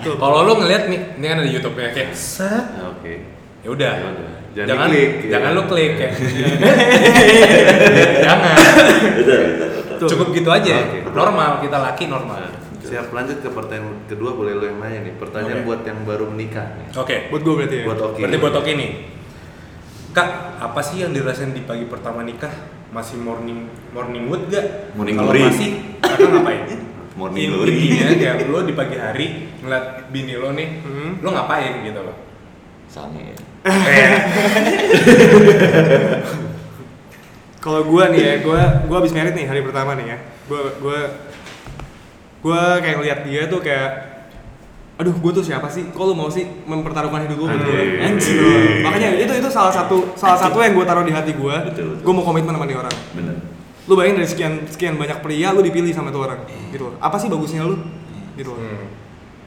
Betul. 0.00 0.14
Kalau 0.16 0.38
lo 0.42 0.52
ngeliat 0.56 0.82
nih, 0.86 1.00
ini 1.16 1.24
kan 1.24 1.36
ada 1.38 1.48
YouTube-nya 1.48 1.88
kayak 1.90 2.10
set, 2.12 2.64
Ya, 2.76 2.82
Oke. 2.86 3.12
ya 3.60 3.68
udah. 3.70 3.92
Ya 3.92 4.06
udah. 4.08 4.30
Jangan 4.54 4.68
Jangan 4.70 4.86
diklik, 4.86 5.10
ya. 5.10 5.28
jangan 5.34 5.50
lo 5.50 5.62
klik 5.66 5.92
kayak. 5.98 6.12
jangan. 8.22 8.54
Betul, 9.18 9.38
betul, 9.42 9.68
betul. 9.74 10.08
Cukup 10.14 10.28
gitu 10.30 10.48
aja. 10.48 10.74
Oke. 10.80 10.98
Normal, 11.10 11.50
kita 11.58 11.76
laki 11.82 12.04
normal. 12.06 12.38
Siap 12.94 13.10
lanjut 13.10 13.42
ke 13.42 13.50
pertanyaan 13.50 14.06
kedua 14.06 14.30
boleh 14.32 14.54
lo 14.54 14.64
yang 14.64 14.78
nanya 14.78 15.02
nih. 15.02 15.18
Pertanyaan 15.18 15.60
Oke. 15.60 15.66
buat 15.66 15.82
yang 15.82 15.98
baru 16.06 16.30
menikah 16.30 16.78
nih. 16.78 16.86
Oke. 16.94 17.16
Buat 17.26 17.42
gue 17.42 17.54
berarti 17.58 17.74
ya. 17.74 17.84
Buat 17.84 18.00
Oki. 18.04 18.20
Berarti 18.22 18.38
buat 18.38 18.54
Oki 18.54 18.72
nih. 18.72 18.90
Kak, 20.14 20.28
apa 20.62 20.78
sih 20.78 21.02
yang 21.02 21.10
dirasain 21.10 21.50
di 21.50 21.66
pagi 21.66 21.90
pertama 21.90 22.22
nikah? 22.22 22.54
Masih 22.94 23.18
morning 23.18 23.66
morning 23.90 24.30
wood 24.30 24.46
gak? 24.46 24.94
Morning 24.94 25.18
Kalau 25.18 25.34
glory. 25.34 25.42
masih, 25.42 25.70
kakak 25.98 26.30
ngapain? 26.30 26.62
Morning 27.18 27.42
In- 27.42 27.50
glory. 27.52 27.74
Intinya 27.74 28.14
kayak 28.14 28.46
lo 28.46 28.62
di 28.62 28.74
pagi 28.74 28.94
hari 28.94 29.26
ngeliat 29.58 29.84
bini 30.08 30.34
lo 30.34 30.48
nih, 30.50 30.68
Hmm. 30.80 31.10
lo 31.18 31.28
ngapain 31.30 31.82
gitu 31.82 31.98
loh? 31.98 32.14
Soalnya 32.86 33.22
ya. 33.26 33.38
Kalau 37.58 37.80
gue 37.82 38.04
nih 38.12 38.20
ya, 38.20 38.34
gue 38.38 38.60
gue 38.84 38.96
abis 38.96 39.10
merit 39.10 39.32
nih 39.32 39.46
hari 39.48 39.60
pertama 39.62 39.96
nih 39.96 40.06
ya. 40.06 40.18
Gue 40.46 40.60
gue 40.76 40.98
gue 42.44 42.62
kayak 42.84 42.96
ngeliat 43.00 43.20
dia 43.24 43.42
tuh 43.48 43.60
kayak 43.64 43.90
aduh 44.94 45.10
gue 45.10 45.32
tuh 45.34 45.42
siapa 45.42 45.66
sih 45.72 45.90
kok 45.90 46.04
lu 46.06 46.14
mau 46.14 46.30
sih 46.30 46.46
mempertaruhkan 46.70 47.26
hidup 47.26 47.48
buat 47.48 47.56
gue. 47.56 47.82
Gitu. 48.14 48.46
makanya 48.84 49.18
itu 49.18 49.32
itu 49.42 49.48
salah 49.50 49.74
satu 49.74 50.14
salah 50.14 50.38
satu 50.38 50.62
yang 50.62 50.76
gue 50.78 50.86
taruh 50.86 51.02
di 51.02 51.10
hati 51.10 51.34
gue 51.34 51.56
gue 51.98 52.12
mau 52.14 52.22
komitmen 52.22 52.54
sama 52.54 52.68
nih 52.68 52.78
orang 52.78 52.94
Bener. 53.16 53.34
lu 53.90 53.92
bayangin 53.98 54.22
dari 54.22 54.28
sekian 54.28 54.52
sekian 54.70 54.94
banyak 54.94 55.18
pria 55.18 55.50
lu 55.50 55.66
dipilih 55.66 55.90
sama 55.90 56.14
tuh 56.14 56.22
orang 56.28 56.46
gitu 56.70 56.92
loh. 56.92 56.94
apa 57.02 57.16
sih 57.18 57.26
bagusnya 57.26 57.66
lu 57.66 57.80
gitu 58.38 58.54
loh. 58.54 58.60
Hmm. 58.60 58.86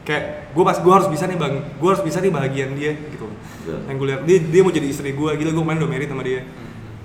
kayak 0.04 0.52
gue 0.52 0.64
pas 0.68 0.78
gue 0.82 0.94
harus 1.00 1.08
bisa 1.08 1.24
nih 1.32 1.38
bang 1.40 1.54
gue 1.80 1.90
harus 1.96 2.04
bisa 2.04 2.18
nih 2.20 2.32
bahagian 2.34 2.70
dia 2.76 2.92
gitu 3.14 3.30
loh. 3.30 3.38
Betul. 3.64 3.80
yang 3.88 3.96
gue 3.96 4.08
lihat 4.10 4.22
dia 4.28 4.38
dia 4.42 4.62
mau 4.66 4.74
jadi 4.74 4.88
istri 4.90 5.16
gue 5.16 5.30
gila 5.32 5.52
gue 5.56 5.64
main 5.64 5.80
udah 5.80 5.92
merit 5.92 6.10
sama 6.12 6.28
dia 6.28 6.44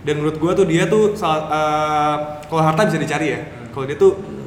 dan 0.03 0.19
menurut 0.19 0.35
gue 0.41 0.51
tuh 0.51 0.67
dia 0.67 0.91
tuh 0.91 1.15
salah 1.15 1.47
eh, 1.47 2.17
kalau 2.51 2.63
harta 2.65 2.91
bisa 2.91 2.99
dicari 2.99 3.39
ya 3.39 3.41
kalau 3.71 3.87
dia 3.87 3.95
tuh 3.95 4.42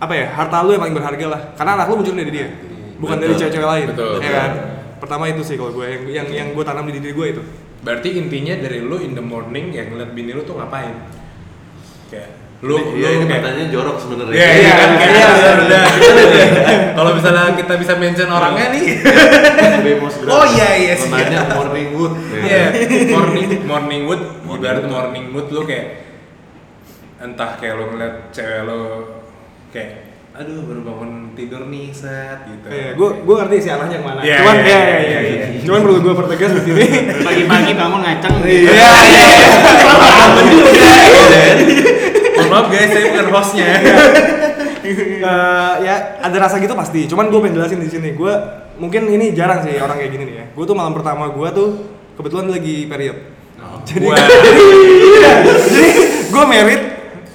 apa 0.00 0.12
ya 0.16 0.26
harta 0.32 0.64
lu 0.64 0.72
yang 0.72 0.82
paling 0.82 0.96
berharga 0.96 1.26
lah 1.28 1.40
karena 1.54 1.70
anak 1.76 1.86
lu 1.92 1.94
muncul 2.00 2.14
dari 2.16 2.32
dia 2.32 2.48
bukan 2.96 3.16
dari 3.20 3.32
Betul. 3.36 3.40
cewek-cewek 3.44 3.68
lain 3.68 3.86
Betul. 3.92 4.12
ya 4.24 4.30
kan 4.32 4.50
pertama 5.00 5.24
itu 5.28 5.42
sih 5.44 5.56
kalau 5.60 5.72
gue 5.76 5.86
yang 5.86 6.04
yang 6.08 6.28
yang 6.28 6.48
gue 6.56 6.64
tanam 6.64 6.88
di 6.88 7.00
diri 7.00 7.12
gue 7.12 7.26
itu 7.36 7.42
Berarti 7.80 8.20
intinya 8.20 8.54
dari 8.60 8.84
lo 8.84 9.00
in 9.00 9.16
the 9.16 9.24
morning 9.24 9.72
yang 9.72 9.88
ngeliat 9.88 10.12
bini 10.12 10.36
lo 10.36 10.44
tuh 10.44 10.60
ngapain? 10.60 10.92
Kayak 12.12 12.28
lo 12.60 12.76
Iya 12.92 13.08
lo 13.08 13.16
ini 13.16 13.24
kayak 13.24 13.40
pertanyaannya 13.40 13.68
jorok 13.72 13.96
sebenarnya. 13.96 14.36
Iya, 14.36 14.48
iya, 14.52 14.72
kan 14.76 14.90
kayak 15.00 15.12
iya, 15.16 15.28
udah, 15.32 15.48
iya. 15.48 15.52
udah. 15.64 15.84
Kalau 16.92 17.10
misalnya 17.16 17.42
kita 17.56 17.74
bisa 17.80 17.92
mention 17.96 18.28
orangnya 18.28 18.66
nih. 18.76 18.84
Oh, 20.28 20.44
iya, 20.52 20.70
iya, 20.76 20.94
sih. 21.00 21.08
nanya 21.08 21.56
morning 21.56 21.88
wood. 21.96 22.12
Iya, 22.36 22.64
morning 23.16 23.48
morning 23.64 24.02
wood, 24.04 24.22
Morning 24.44 24.60
ibarat 24.60 24.84
morning 24.84 25.26
wood 25.32 25.48
lo 25.48 25.64
kayak 25.64 26.04
entah 27.16 27.56
kayak 27.56 27.80
lo 27.80 27.96
ngeliat 27.96 28.28
cewek 28.28 28.60
lo 28.68 28.80
kayak 29.70 30.10
aduh 30.30 30.62
baru 30.62 30.80
bangun 30.86 31.34
tidur 31.34 31.66
nih 31.66 31.90
set 31.90 32.46
gitu. 32.46 32.66
Iya, 32.70 32.94
gue 32.94 33.08
gue 33.26 33.34
ngerti 33.34 33.56
sih 33.66 33.70
arahnya 33.74 33.98
ke 33.98 34.06
mana. 34.06 34.20
Iya, 34.22 34.36
Cuman 34.40 34.56
iya, 34.62 34.70
ya, 34.70 34.78
iya, 34.78 34.98
ya, 35.02 35.20
iya. 35.20 35.46
ya, 35.58 35.60
Cuman 35.66 35.80
perlu 35.82 35.98
gue 36.06 36.14
pertegas 36.14 36.50
di 36.54 36.62
sini. 36.70 36.84
Pagi-pagi 37.26 37.72
bangun 37.74 38.00
ngaceng. 38.06 38.34
Iya, 38.46 38.70
iya. 38.70 39.28
Mohon 42.38 42.48
maaf 42.48 42.66
guys, 42.70 42.88
saya 42.94 43.02
bukan 43.10 43.26
hostnya. 43.34 43.68
Eh, 44.90 45.74
ya 45.84 45.94
ada 46.24 46.36
rasa 46.40 46.56
gitu 46.62 46.74
pasti. 46.78 47.04
Cuman 47.10 47.28
gue 47.28 47.38
pengen 47.42 47.60
jelasin 47.60 47.82
di 47.82 47.90
sini. 47.90 48.14
Gue 48.16 48.32
mungkin 48.80 49.06
ini 49.10 49.36
jarang 49.36 49.60
sih 49.66 49.76
orang 49.76 49.98
kayak 49.98 50.10
gini 50.14 50.24
nih 50.30 50.34
ya. 50.40 50.44
Gue 50.54 50.64
tuh 50.64 50.78
malam 50.78 50.96
pertama 50.96 51.28
gue 51.28 51.48
tuh 51.52 51.68
kebetulan 52.16 52.48
lagi 52.48 52.86
period. 52.86 53.18
Jadi, 53.84 54.06
Wah. 54.06 54.16
Iya. 55.20 55.32
jadi 55.44 55.90
gue 56.32 56.44
merit 56.48 56.82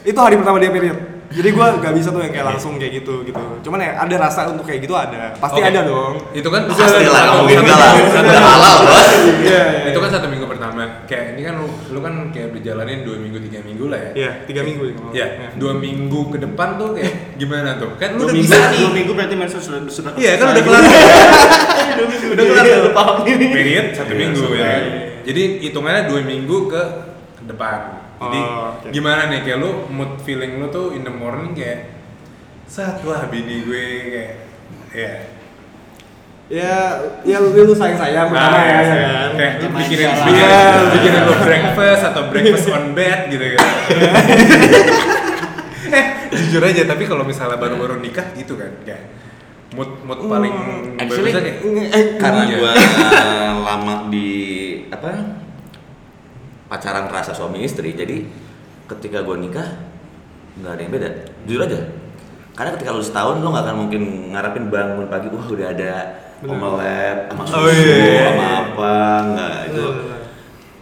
itu 0.08 0.20
hari 0.20 0.36
pertama 0.40 0.58
dia 0.58 0.72
period. 0.74 1.15
Jadi 1.28 1.50
gue 1.50 1.66
gak 1.78 1.94
bisa 1.94 2.10
tuh 2.10 2.20
yang 2.20 2.32
kayak 2.32 2.48
langsung 2.48 2.76
kayak 2.76 2.94
gitu 2.98 3.24
gitu. 3.24 3.44
Cuman 3.62 3.80
ya 3.80 3.98
ada 3.98 4.16
rasa 4.20 4.48
untuk 4.48 4.64
kayak 4.64 4.80
gitu 4.80 4.94
ada. 4.94 5.34
Pasti 5.36 5.58
Oke. 5.58 5.68
ada 5.68 5.82
dong. 5.84 6.14
Itu 6.32 6.48
kan 6.48 6.66
Pasti 6.66 6.84
lah, 7.06 7.22
nggak 7.26 7.38
mungkin 7.40 7.58
enggak 7.62 7.78
lah. 7.78 7.92
Udah 8.16 8.44
halal, 8.46 8.76
bos. 8.84 9.08
Iya, 9.42 9.42
iya. 9.44 9.62
itu 9.88 9.98
kan 9.98 10.10
satu 10.10 10.28
minggu 10.28 10.46
pertama 10.46 10.82
kayak 11.06 11.26
ini 11.34 11.42
kan 11.42 11.54
lu, 11.56 11.68
lu 11.90 12.00
kan 12.00 12.14
kayak 12.30 12.50
udah 12.50 12.62
jalanin 12.62 13.00
dua 13.02 13.18
minggu 13.18 13.38
tiga 13.42 13.60
minggu 13.62 13.86
lah 13.88 14.00
ya 14.00 14.12
Iya, 14.16 14.32
tiga 14.44 14.62
minggu. 14.62 14.86
ya 15.12 15.28
dua 15.54 15.74
minggu 15.74 16.22
ke 16.30 16.38
depan 16.38 16.76
tuh 16.76 16.94
kayak 16.94 17.14
gimana 17.36 17.76
tuh 17.76 17.94
kan 17.96 18.14
lu 18.14 18.20
Dua 18.20 18.26
udah 18.26 18.36
minggu, 18.36 18.48
bisa 18.48 18.70
nih 18.70 18.80
dua 18.80 18.92
minggu 18.92 19.12
berarti 19.14 19.36
mensos 19.36 19.62
sudah 19.62 19.82
sudah 19.86 20.12
iya 20.16 20.36
kan 20.36 20.52
udah 20.52 20.64
kelar 20.64 20.82
Dua 21.96 22.08
minggu 22.08 22.26
udah 22.32 22.46
kelar 22.46 22.64
tuh. 22.66 22.92
Paham 22.92 23.16
ini. 23.26 23.48
period 23.50 23.86
satu 23.94 24.12
Iya, 24.12 24.20
minggu 24.20 24.46
ya 24.52 24.66
kan? 24.66 24.84
jadi 25.24 25.44
hitungannya 25.64 26.02
dua 26.06 26.20
minggu 26.22 26.58
ke 26.68 26.82
depan 27.46 27.80
jadi 28.26 28.40
Oh, 28.40 28.74
oke. 28.74 28.88
gimana 28.90 29.22
nih 29.28 29.40
kayak 29.42 29.58
lu 29.58 29.70
mood 29.88 30.18
feeling 30.20 30.58
lu 30.58 30.68
tuh 30.68 30.92
in 30.92 31.02
the 31.02 31.12
morning 31.12 31.52
kayak 31.52 31.94
saat 32.66 33.00
wah 33.02 33.26
bini 33.26 33.62
gue 33.62 33.86
kayak 34.08 34.34
ya 34.92 35.14
Ya, 36.46 37.02
ya 37.26 37.42
lu, 37.42 37.58
lu 37.58 37.74
sayang 37.74 37.98
sayang 37.98 38.30
pertama 38.30 38.54
Ah, 38.54 38.62
ya, 38.62 38.70
iya, 38.70 38.78
ya 38.78 39.02
kan. 39.02 39.30
kayak 39.34 39.54
Sama 39.58 39.78
bikinin 39.80 40.06
lah. 40.06 40.18
bikinin, 40.20 40.46
Iya. 40.46 40.84
bikinin 40.94 41.22
lu 41.24 41.34
breakfast 41.42 42.04
atau 42.06 42.22
breakfast 42.28 42.66
on 42.70 42.86
bed 42.94 43.20
gitu 43.28 43.46
kan 43.52 43.66
eh 45.92 46.06
jujur 46.32 46.62
aja 46.62 46.82
tapi 46.86 47.04
kalau 47.04 47.24
misalnya 47.24 47.58
baru-baru 47.58 47.98
nikah 47.98 48.30
gitu 48.34 48.54
kan 48.54 48.70
kayak 48.82 49.10
mood 49.72 49.90
mood 50.02 50.22
paling 50.24 50.54
Actually, 50.96 51.34
bagusnya 51.34 51.42
kayak 51.42 51.58
karena 52.16 52.42
Iya. 52.44 52.56
gua 52.56 52.72
lama 53.64 53.94
di 54.08 54.30
apa 54.88 55.10
pacaran 56.66 57.06
rasa 57.08 57.32
suami 57.32 57.62
istri 57.62 57.94
jadi 57.94 58.26
ketika 58.88 59.22
gua 59.22 59.36
nikah 59.36 59.66
nggak 60.56 60.72
ada 60.72 60.82
yang 60.82 60.92
beda. 60.92 61.10
Jujur 61.44 61.62
aja. 61.62 61.80
Karena 62.56 62.72
ketika 62.72 62.90
lu 62.90 63.04
setahun 63.04 63.38
lu 63.38 63.50
nggak 63.50 63.66
akan 63.66 63.78
mungkin 63.78 64.02
ngarepin 64.32 64.66
bangun 64.70 65.06
pagi 65.06 65.28
wah 65.28 65.44
udah 65.44 65.68
ada 65.70 65.92
omelet 66.42 67.18
sama 67.28 67.44
susu 67.44 67.58
Oh, 67.58 67.68
iya. 67.68 68.24
sama 68.30 68.48
apa. 68.64 68.96
Nggak 69.28 69.54
itu 69.68 69.84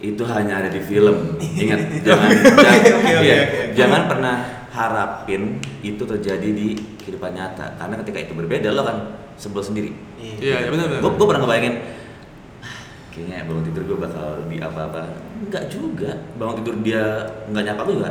itu 0.04 0.22
hanya 0.26 0.54
ada 0.60 0.68
di 0.68 0.78
film. 0.78 1.16
Ingat 1.40 1.80
jangan 2.06 2.28
jangan, 2.54 3.20
iya, 3.20 3.36
jangan 3.72 4.02
pernah 4.06 4.34
harapin 4.70 5.56
itu 5.80 6.02
terjadi 6.02 6.44
di 6.46 6.74
kehidupan 6.98 7.32
nyata. 7.32 7.74
Karena 7.74 7.94
ketika 7.98 8.18
itu 8.20 8.32
berbeda 8.32 8.68
lo 8.70 8.82
kan 8.82 8.96
sebel 9.34 9.60
sendiri. 9.60 9.90
Iya, 10.20 10.38
iya, 10.60 10.70
benar 10.70 10.86
benar. 10.86 11.00
gue 11.00 11.10
gue 11.10 11.26
pernah 11.26 11.42
ngebayangin 11.42 11.74
"Ah, 11.74 11.82
kayaknya 13.14 13.46
bangun 13.46 13.64
tidur 13.64 13.82
gue 13.86 13.98
bakal 14.00 14.28
di 14.44 14.58
apa-apa 14.58 15.02
enggak 15.40 15.64
juga 15.70 16.10
bangun 16.34 16.54
tidur 16.58 16.74
dia 16.82 17.02
nggak 17.46 17.62
nyapa 17.64 17.82
gue 17.84 17.94
juga 17.94 18.10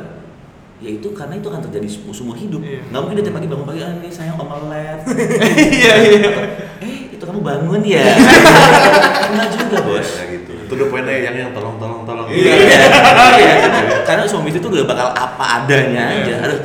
ya 0.80 0.90
itu 0.90 1.08
karena 1.12 1.34
itu 1.36 1.48
akan 1.48 1.62
terjadi 1.62 1.88
seumur 2.10 2.36
hidup 2.36 2.60
Iya. 2.60 2.82
nggak 2.88 3.00
mungkin 3.00 3.16
dia 3.16 3.26
tiap 3.26 3.36
pagi 3.36 3.48
bangun 3.48 3.66
pagi 3.66 3.80
ah 3.80 3.92
ini 3.94 4.10
sayang 4.10 4.36
omelet 4.36 5.00
Iya, 5.80 5.94
iya. 6.02 6.30
eh 6.80 6.96
itu 7.12 7.24
kamu 7.24 7.40
bangun 7.40 7.82
ya 7.84 8.04
enggak 9.30 9.48
juga 9.52 9.78
bos 9.82 10.10
Ya 10.14 10.26
gitu. 10.30 10.52
Itu 10.64 10.74
udah 10.74 10.88
poinnya 10.88 11.14
yang 11.14 11.36
yang 11.38 11.52
tolong 11.52 11.76
tolong 11.76 12.02
tolong. 12.04 12.28
Iya, 12.28 12.54
iya. 12.56 12.88
Karena 14.08 14.24
suami 14.24 14.48
istri 14.48 14.60
tuh 14.60 14.72
gak 14.72 14.88
bakal 14.88 15.12
apa 15.12 15.46
adanya 15.60 16.04
aja. 16.10 16.36
Aduh, 16.42 16.60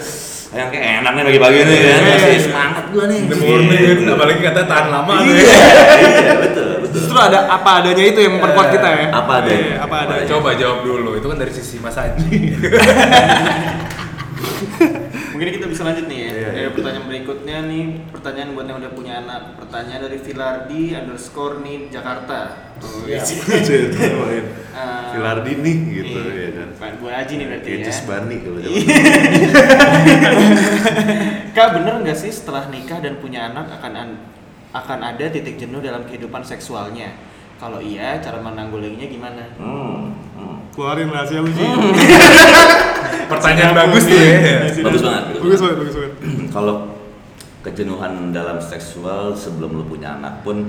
yang 0.49 0.69
kayak 0.69 1.03
enak 1.03 1.13
nih 1.13 1.25
pagi-pagi 1.29 1.59
nih 1.61 1.79
kan, 1.85 2.01
masih 2.09 2.41
semangat 2.41 2.85
gua 2.89 3.05
nih. 3.05 3.21
the 3.23 3.37
morning 3.37 3.83
kan 3.85 4.09
apalagi 4.09 4.41
kata 4.41 4.61
tahan 4.65 4.87
lama 4.89 5.13
tuh 5.19 5.29
Iya, 5.29 5.45
ya. 5.45 5.45
iya, 5.45 6.33
betul, 6.41 6.41
betul. 6.41 6.68
Justru 6.89 7.17
ada 7.17 7.47
apa 7.47 7.71
adanya 7.81 8.05
itu 8.05 8.19
yang 8.19 8.33
memperkuat 8.37 8.69
kita 8.71 8.89
ya. 8.89 9.05
Apa 9.11 9.33
adanya. 9.41 9.59
Iya, 9.59 9.77
apa 9.81 9.97
adanya. 10.05 10.25
coba 10.27 10.51
jawab 10.55 10.79
dulu 10.83 11.11
itu 11.15 11.27
kan 11.27 11.39
dari 11.39 11.53
sisi 11.53 11.77
Mas 11.79 11.97
Aji 11.97 12.27
Mungkin 15.29 15.55
kita 15.55 15.71
bisa 15.71 15.87
lanjut 15.87 16.11
nih 16.11 16.19
ya. 16.19 16.29
Iya, 16.29 16.49
Dari 16.51 16.59
iya. 16.59 16.71
pertanyaan 16.75 17.07
berikutnya 17.07 17.57
nih, 17.63 17.85
pertanyaan 18.11 18.51
buat 18.59 18.67
yang 18.67 18.79
udah 18.83 18.91
punya 18.91 19.13
anak. 19.23 19.43
Pertanyaan 19.55 20.01
dari 20.03 20.19
Filardi 20.19 20.83
underscore 20.99 21.63
nih 21.63 21.79
Jakarta. 21.89 22.39
Oh, 22.83 23.07
iya. 23.07 23.23
Eh, 24.79 25.11
Filardi 25.11 25.59
nih 25.59 25.77
gitu 25.91 26.19
iya. 26.23 26.39
ya 26.39 26.51
kan. 26.55 26.69
Bukan 26.75 26.93
buat 27.03 27.15
Aji 27.19 27.33
nih 27.35 27.47
berarti 27.51 27.67
Kayak 27.67 27.79
ya. 27.79 27.87
Jus 27.87 28.01
Bani 28.07 28.37
kalau 28.39 28.59
Iya. 28.59 28.71
zaman. 28.71 30.39
Kak 31.59 31.69
bener 31.75 31.95
nggak 31.99 32.15
sih 32.15 32.31
setelah 32.31 32.71
nikah 32.71 32.99
dan 32.99 33.19
punya 33.19 33.51
anak 33.51 33.67
akan 33.75 33.93
an- 33.95 34.21
akan 34.85 34.99
ada 35.15 35.25
titik 35.31 35.59
jenuh 35.59 35.83
dalam 35.83 36.07
kehidupan 36.07 36.43
seksualnya? 36.43 37.15
Kalau 37.59 37.83
iya, 37.83 38.23
cara 38.23 38.39
menanggulanginya 38.39 39.09
gimana? 39.11 39.43
Hmm, 39.59 40.15
hmm. 40.39 40.57
Keluarin 40.75 41.11
rahasia 41.11 41.43
lu 41.43 41.51
sih. 41.51 41.67
pertanyaan 43.29 43.77
bagus 43.77 44.09
tuh 44.09 44.17
ya 44.17 44.65
Bagus 44.81 45.03
banget. 45.05 45.25
Bagus 45.37 45.61
banget, 45.61 45.77
bagus 45.85 45.95
banget. 46.01 46.13
Kalau 46.55 46.77
kejenuhan 47.61 48.33
dalam 48.33 48.57
seksual 48.63 49.37
sebelum 49.37 49.77
lu 49.77 49.85
punya 49.85 50.17
anak 50.17 50.41
pun 50.47 50.65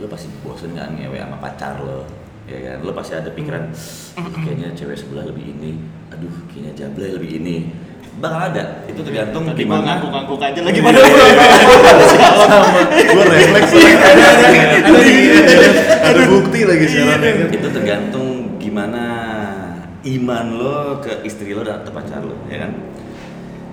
lu 0.00 0.06
pasti 0.08 0.28
bosen 0.40 0.72
kan 0.76 0.94
ngewe 0.96 1.18
sama 1.18 1.36
pacar 1.40 1.80
lo 1.82 2.04
ya 2.48 2.58
kan 2.58 2.76
lu 2.84 2.92
pasti 2.96 3.14
ada 3.16 3.30
pikiran 3.32 3.70
"Ih, 4.18 4.34
kayaknya 4.44 4.74
cewek 4.74 4.96
sebelah 4.98 5.24
lebih 5.28 5.52
ini 5.56 5.78
aduh 6.10 6.32
kayaknya 6.50 6.72
jablay 6.74 7.10
lebih 7.14 7.38
ini 7.38 7.56
bakal 8.20 8.40
ada? 8.52 8.84
Itu 8.84 9.00
tergantung 9.00 9.48
Tadi 9.48 9.64
gimana. 9.64 9.96
ngangguk-ngangguk 9.96 10.40
aja 10.42 10.60
lagi 10.60 10.80
pada 10.84 10.98
Iya. 11.00 11.14
Gue 13.08 13.24
refleks 13.24 13.72
lagi. 13.72 13.94
Ada, 14.02 15.68
ada, 16.12 16.20
bukti 16.28 16.60
lagi 16.68 16.86
sekarang. 16.88 17.48
itu 17.48 17.68
tergantung 17.72 18.28
gimana 18.60 19.04
iman 20.02 20.46
lo 20.58 20.98
ke 21.00 21.22
istri 21.24 21.54
lo 21.54 21.62
dan 21.64 21.80
atau 21.80 21.92
pacar 21.94 22.20
lo 22.20 22.36
ya 22.50 22.66
kan? 22.68 22.72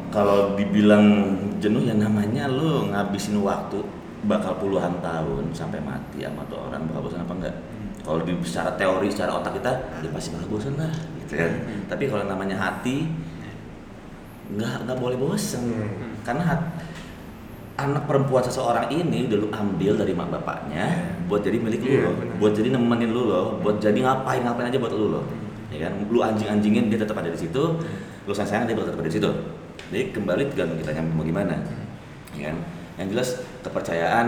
Kalau 0.09 0.57
dibilang 0.57 1.37
jenuh 1.61 1.85
ya 1.85 1.93
namanya 1.93 2.49
lo 2.49 2.89
ngabisin 2.89 3.37
waktu 3.43 3.81
bakal 4.25 4.57
puluhan 4.59 4.99
tahun 4.99 5.51
sampai 5.55 5.79
mati 5.79 6.23
sama 6.27 6.43
tuh 6.51 6.59
orang 6.59 6.87
bakal 6.87 7.07
bosan 7.07 7.23
apa 7.23 7.33
enggak. 7.39 7.55
Kalau 7.99 8.23
di 8.25 8.33
secara 8.41 8.73
teori 8.79 9.07
secara 9.11 9.35
otak 9.37 9.59
kita 9.59 9.71
ya 10.01 10.09
pasti 10.09 10.33
bakal 10.33 10.47
bosan 10.49 10.73
lah 10.79 10.93
gitu 11.23 11.33
kan? 11.37 11.51
Tapi 11.91 12.03
kalau 12.09 12.23
namanya 12.25 12.57
hati 12.57 13.05
nggak 14.49 14.85
nggak 14.85 14.97
boleh 14.97 15.17
bosan 15.17 15.61
karena 16.25 16.43
hat- 16.43 16.69
anak 17.79 18.03
perempuan 18.11 18.43
seseorang 18.43 18.91
ini 18.91 19.31
udah 19.31 19.37
lu 19.39 19.47
ambil 19.49 19.95
dari 19.95 20.11
mak 20.11 20.27
bapaknya 20.27 20.99
buat 21.31 21.39
jadi 21.39 21.63
milik 21.63 21.79
lu 21.79 21.87
Iya, 21.87 22.01
loh, 22.03 22.13
benar. 22.19 22.35
buat 22.35 22.51
jadi 22.51 22.69
nemenin 22.75 23.09
lu 23.15 23.23
loh, 23.31 23.47
buat 23.63 23.79
jadi 23.79 23.95
ngapain 24.03 24.43
ngapain 24.43 24.67
aja 24.67 24.79
buat 24.83 24.91
lu 24.91 25.15
loh, 25.15 25.23
ya 25.71 25.87
kan? 25.87 25.93
Lu 26.11 26.19
anjing 26.19 26.51
anjingin 26.51 26.91
dia 26.91 26.99
tetap 26.99 27.15
ada 27.15 27.31
di 27.31 27.39
situ, 27.39 27.63
lu 28.27 28.31
sayang 28.35 28.49
sayang 28.51 28.65
dia 28.67 28.75
tetap 28.75 28.99
ada 28.99 29.07
di 29.07 29.15
situ. 29.15 29.31
Jadi 29.95 30.11
kembali 30.11 30.43
tergantung 30.51 30.75
kita 30.75 30.91
mau 31.07 31.23
gimana, 31.23 31.55
ya 32.35 32.51
kan? 32.51 32.57
Yang 32.99 33.07
jelas 33.15 33.29
kepercayaan 33.63 34.27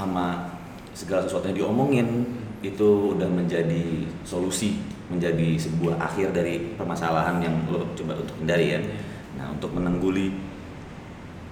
sama 0.00 0.56
segala 0.96 1.28
sesuatu 1.28 1.44
yang 1.52 1.68
diomongin 1.68 2.24
itu 2.64 3.20
udah 3.20 3.28
menjadi 3.28 4.08
solusi, 4.24 4.80
menjadi 5.10 5.58
sebuah 5.58 5.98
akhir 5.98 6.30
dari 6.30 6.78
permasalahan 6.78 7.42
yang 7.42 7.54
lo 7.66 7.82
coba 7.98 8.14
untuk 8.14 8.38
hindari 8.38 8.78
ya. 8.78 8.80
Nah 9.34 9.50
untuk 9.50 9.74
menengguli 9.74 10.30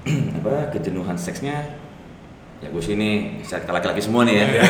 apa 0.38 0.70
kejenuhan 0.70 1.18
seksnya 1.18 1.66
ya 2.58 2.68
gue 2.70 2.82
sini 2.82 3.42
laki-laki 3.50 3.98
semua 3.98 4.22
nih 4.22 4.34
ya. 4.38 4.46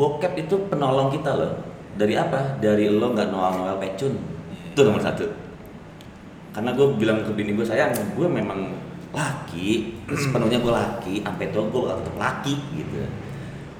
Bokep 0.00 0.32
itu 0.40 0.56
penolong 0.72 1.12
kita 1.12 1.36
loh. 1.36 1.52
Dari 1.92 2.16
apa? 2.16 2.56
Dari 2.56 2.88
lo 2.88 3.12
nggak 3.12 3.28
noel 3.28 3.52
noel 3.60 3.76
pecun. 3.76 4.16
Itu 4.72 4.80
nomor 4.88 5.04
satu. 5.04 5.28
Karena 6.56 6.72
gue 6.72 6.86
bilang 6.96 7.20
ke 7.20 7.32
bini 7.36 7.52
gue 7.52 7.64
sayang 7.64 7.92
gue 8.16 8.24
memang 8.24 8.72
laki 9.12 9.92
sepenuhnya 10.24 10.64
gue 10.64 10.72
laki 10.72 11.14
sampai 11.20 11.52
tua 11.52 11.68
gue 11.68 11.80
tetap 11.92 12.16
laki 12.16 12.54
gitu 12.72 13.04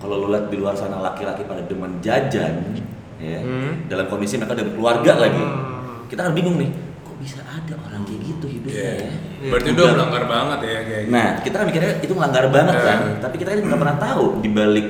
kalau 0.03 0.19
lo 0.19 0.27
lihat 0.29 0.51
di 0.51 0.59
luar 0.59 0.75
sana 0.75 0.99
laki-laki 1.01 1.47
pada 1.47 1.63
demen 1.63 2.03
jajan 2.03 2.75
ya 3.17 3.39
Hmm. 3.39 3.87
dalam 3.87 4.11
kondisi 4.11 4.35
mereka 4.35 4.53
udah 4.53 4.67
berkeluarga 4.67 5.13
lagi 5.17 5.39
Hmm. 5.39 6.11
kita 6.11 6.21
kan 6.21 6.35
bingung 6.35 6.59
nih 6.59 6.75
kok 7.01 7.17
bisa 7.17 7.39
ada 7.41 7.75
orang 7.81 8.03
kayak 8.03 8.21
gitu 8.27 8.47
hidupnya 8.51 8.75
Iya. 8.75 8.93
ya 8.99 9.11
Berarti 9.43 9.69
Bukan. 9.69 9.79
udah 9.81 9.95
melanggar 9.97 10.25
banget 10.29 10.59
ya 10.61 10.79
kayak 10.81 11.03
gitu. 11.03 11.11
Nah, 11.11 11.29
kita 11.41 11.55
kan 11.57 11.67
mikirnya 11.67 11.93
itu 11.99 12.13
melanggar 12.13 12.45
banget 12.49 12.77
kan, 12.77 12.99
Eh. 13.01 13.19
tapi 13.19 13.35
kita 13.37 13.49
kan 13.49 13.59
nggak 13.61 13.81
pernah 13.81 13.99
tahu 14.01 14.25
di 14.39 14.51
balik 14.51 14.87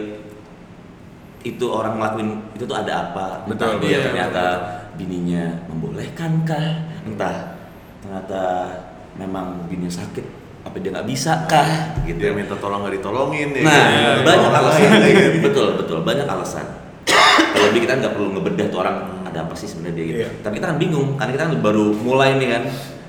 itu 1.42 1.64
orang 1.66 1.94
ngelakuin 1.96 2.28
itu 2.52 2.64
tuh 2.64 2.76
ada 2.76 2.92
apa. 3.02 3.26
Entah 3.44 3.68
Betul, 3.72 3.80
dia 3.80 3.96
betul, 3.96 4.04
ternyata 4.06 4.44
bininya 4.94 5.44
membolehkan 5.66 6.30
kah? 6.44 6.68
Entah 7.02 7.36
ternyata 7.98 8.42
memang 9.14 9.66
bininya 9.66 9.88
sakit, 9.90 10.26
apa 10.62 10.76
dia 10.78 10.90
nggak 10.94 11.08
bisa 11.10 11.32
kah? 11.50 11.98
Gitu. 12.06 12.22
Dia 12.22 12.32
minta 12.34 12.54
tolong 12.58 12.86
nggak 12.86 12.94
ditolongin 13.02 13.48
ya. 13.50 13.62
Nah, 13.66 13.82
kan? 14.22 14.26
banyak 14.26 14.52
alasan. 14.54 14.90
lagi. 15.02 15.14
betul, 15.42 15.66
betul, 15.78 15.98
banyak 16.06 16.26
alasan. 16.26 16.66
Kalau 17.52 17.68
kita 17.74 17.94
nggak 17.98 18.12
perlu 18.14 18.28
ngebedah 18.38 18.66
tuh 18.70 18.78
orang 18.82 18.96
ada 19.26 19.38
apa 19.48 19.54
sih 19.58 19.66
sebenarnya 19.66 19.94
dia 19.96 20.04
gitu. 20.06 20.18
Iya. 20.22 20.30
Tapi 20.44 20.54
kita 20.60 20.66
kan 20.70 20.78
bingung, 20.78 21.08
karena 21.18 21.30
kita 21.34 21.44
kan 21.48 21.52
baru 21.58 21.86
mulai 21.98 22.38
nih 22.38 22.48
kan 22.52 22.62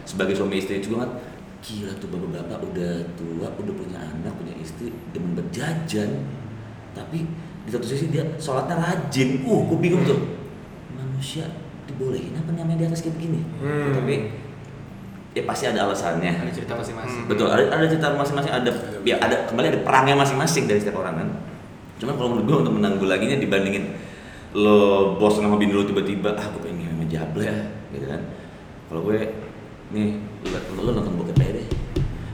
sebagai 0.04 0.34
suami 0.36 0.60
istri 0.60 0.84
juga 0.84 1.08
kan 1.08 1.12
gila 1.64 1.92
tuh 1.96 2.08
bapak-bapak 2.12 2.60
udah 2.60 2.94
tua, 3.16 3.48
udah 3.48 3.74
punya 3.74 4.00
anak, 4.00 4.34
punya 4.36 4.56
istri, 4.60 4.92
demen 5.16 5.32
berjajan. 5.38 6.28
Tapi 6.92 7.24
di 7.64 7.70
satu 7.72 7.88
sisi 7.88 8.12
dia 8.12 8.28
sholatnya 8.36 8.76
rajin. 8.76 9.40
Uh, 9.48 9.64
gue 9.72 9.78
bingung 9.80 10.04
tuh. 10.04 10.20
Manusia 10.92 11.48
dibolehin 11.88 12.36
apa 12.36 12.52
namanya 12.52 12.84
di 12.84 12.86
atas 12.92 13.00
kayak 13.00 13.16
begini? 13.16 13.42
Hmm. 13.64 13.96
Tapi 13.96 14.16
ya 15.34 15.44
pasti 15.46 15.66
ada 15.70 15.90
alasannya. 15.90 16.46
Ada 16.46 16.52
cerita 16.54 16.74
masing-masing. 16.78 17.26
Betul, 17.26 17.50
ada, 17.50 17.64
ada 17.74 17.86
cerita 17.90 18.14
masing-masing, 18.14 18.52
ada 18.54 18.70
ya 19.04 19.16
ada 19.18 19.36
kembali 19.50 19.68
ada 19.74 19.82
perangnya 19.82 20.16
masing-masing 20.18 20.70
dari 20.70 20.80
setiap 20.80 21.02
orang 21.02 21.16
kan. 21.20 21.30
Cuman 21.98 22.14
kalau 22.18 22.30
menurut 22.38 22.46
gue 22.46 22.58
untuk 22.70 22.74
menanggulanginya 22.78 23.38
dibandingin 23.42 23.98
lo 24.54 25.18
bosan 25.18 25.50
sama 25.50 25.58
bini 25.58 25.74
lo 25.74 25.82
tiba-tiba 25.82 26.38
ah 26.38 26.46
gue 26.46 26.62
pengen 26.62 26.94
sama 26.94 27.06
jable 27.10 27.44
ya 27.44 27.58
gitu 27.92 28.06
kan. 28.06 28.22
Kalau 28.90 29.02
gue 29.02 29.18
nih 29.94 30.22
lo, 30.46 30.58
lo 30.86 30.90
nonton 30.94 31.14
bokep 31.18 31.42
aja 31.42 31.52
deh. 31.58 31.68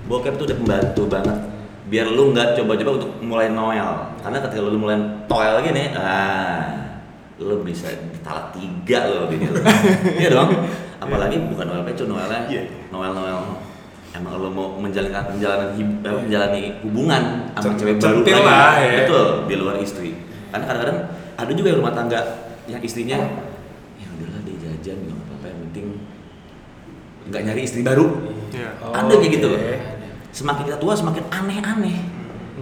Bokep 0.06 0.36
tuh 0.36 0.46
udah 0.52 0.58
membantu 0.60 1.04
banget 1.08 1.40
biar 1.90 2.06
lu 2.06 2.30
nggak 2.38 2.54
coba-coba 2.54 2.92
untuk 3.02 3.12
mulai 3.26 3.50
noel 3.50 4.14
karena 4.22 4.38
ketika 4.46 4.62
lu 4.62 4.78
mulai 4.78 5.26
toel 5.26 5.58
lagi 5.58 5.74
nih 5.74 5.90
ah 5.98 6.70
lu 7.42 7.66
bisa 7.66 7.90
talak 8.22 8.54
tiga 8.54 9.10
lo 9.10 9.26
bini 9.26 9.50
lo 9.50 9.58
iya 10.22 10.30
dong 10.30 10.54
apalagi 11.00 11.36
bukan 11.48 11.66
noel 11.66 11.84
peco 11.84 12.04
noelnya 12.06 12.42
Iya. 12.46 12.62
noel 12.90 13.12
noel 13.14 13.40
emang 14.10 14.32
lo 14.36 14.50
mau 14.50 14.68
menjalankan 14.76 15.32
menjalani 15.32 15.80
eh, 15.80 16.16
menjalani 16.20 16.62
hubungan 16.82 17.24
sama 17.56 17.74
cewek 17.74 17.96
baru 17.98 18.20
lagi 18.20 18.32
lah, 18.42 18.74
ya. 18.76 18.92
betul 19.00 19.26
di 19.46 19.56
luar 19.56 19.76
istri 19.78 20.10
karena 20.50 20.66
kadang-kadang 20.66 21.00
ada 21.38 21.52
juga 21.54 21.68
yang 21.70 21.80
rumah 21.80 21.94
tangga 21.94 22.20
yang 22.66 22.82
istrinya 22.82 23.18
ya 23.96 24.08
udahlah 24.10 24.42
dia 24.42 24.58
jajan 24.60 24.98
nggak 25.00 25.18
apa-apa 25.20 25.46
yang 25.46 25.60
penting 25.70 25.86
nggak 27.30 27.42
nyari 27.46 27.62
istri 27.64 27.82
baru 27.82 28.06
Iya. 28.50 28.70
ada 28.82 29.14
kayak 29.14 29.32
gitu 29.32 29.50
Oke. 29.54 29.78
semakin 30.32 30.64
kita 30.66 30.78
tua 30.78 30.94
semakin 30.94 31.24
aneh-aneh 31.30 31.98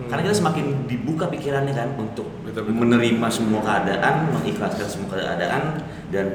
karena 0.07 0.21
kita 0.21 0.35
semakin 0.35 0.65
dibuka 0.85 1.25
pikirannya 1.27 1.71
kan 1.71 1.95
untuk 1.95 2.27
Betul, 2.43 2.67
betul. 2.67 2.75
menerima 2.75 3.27
semua 3.27 3.59
keadaan 3.61 4.13
mengikhlaskan 4.29 4.83
semua 4.85 5.15
keadaan 5.15 5.79
dan 6.11 6.25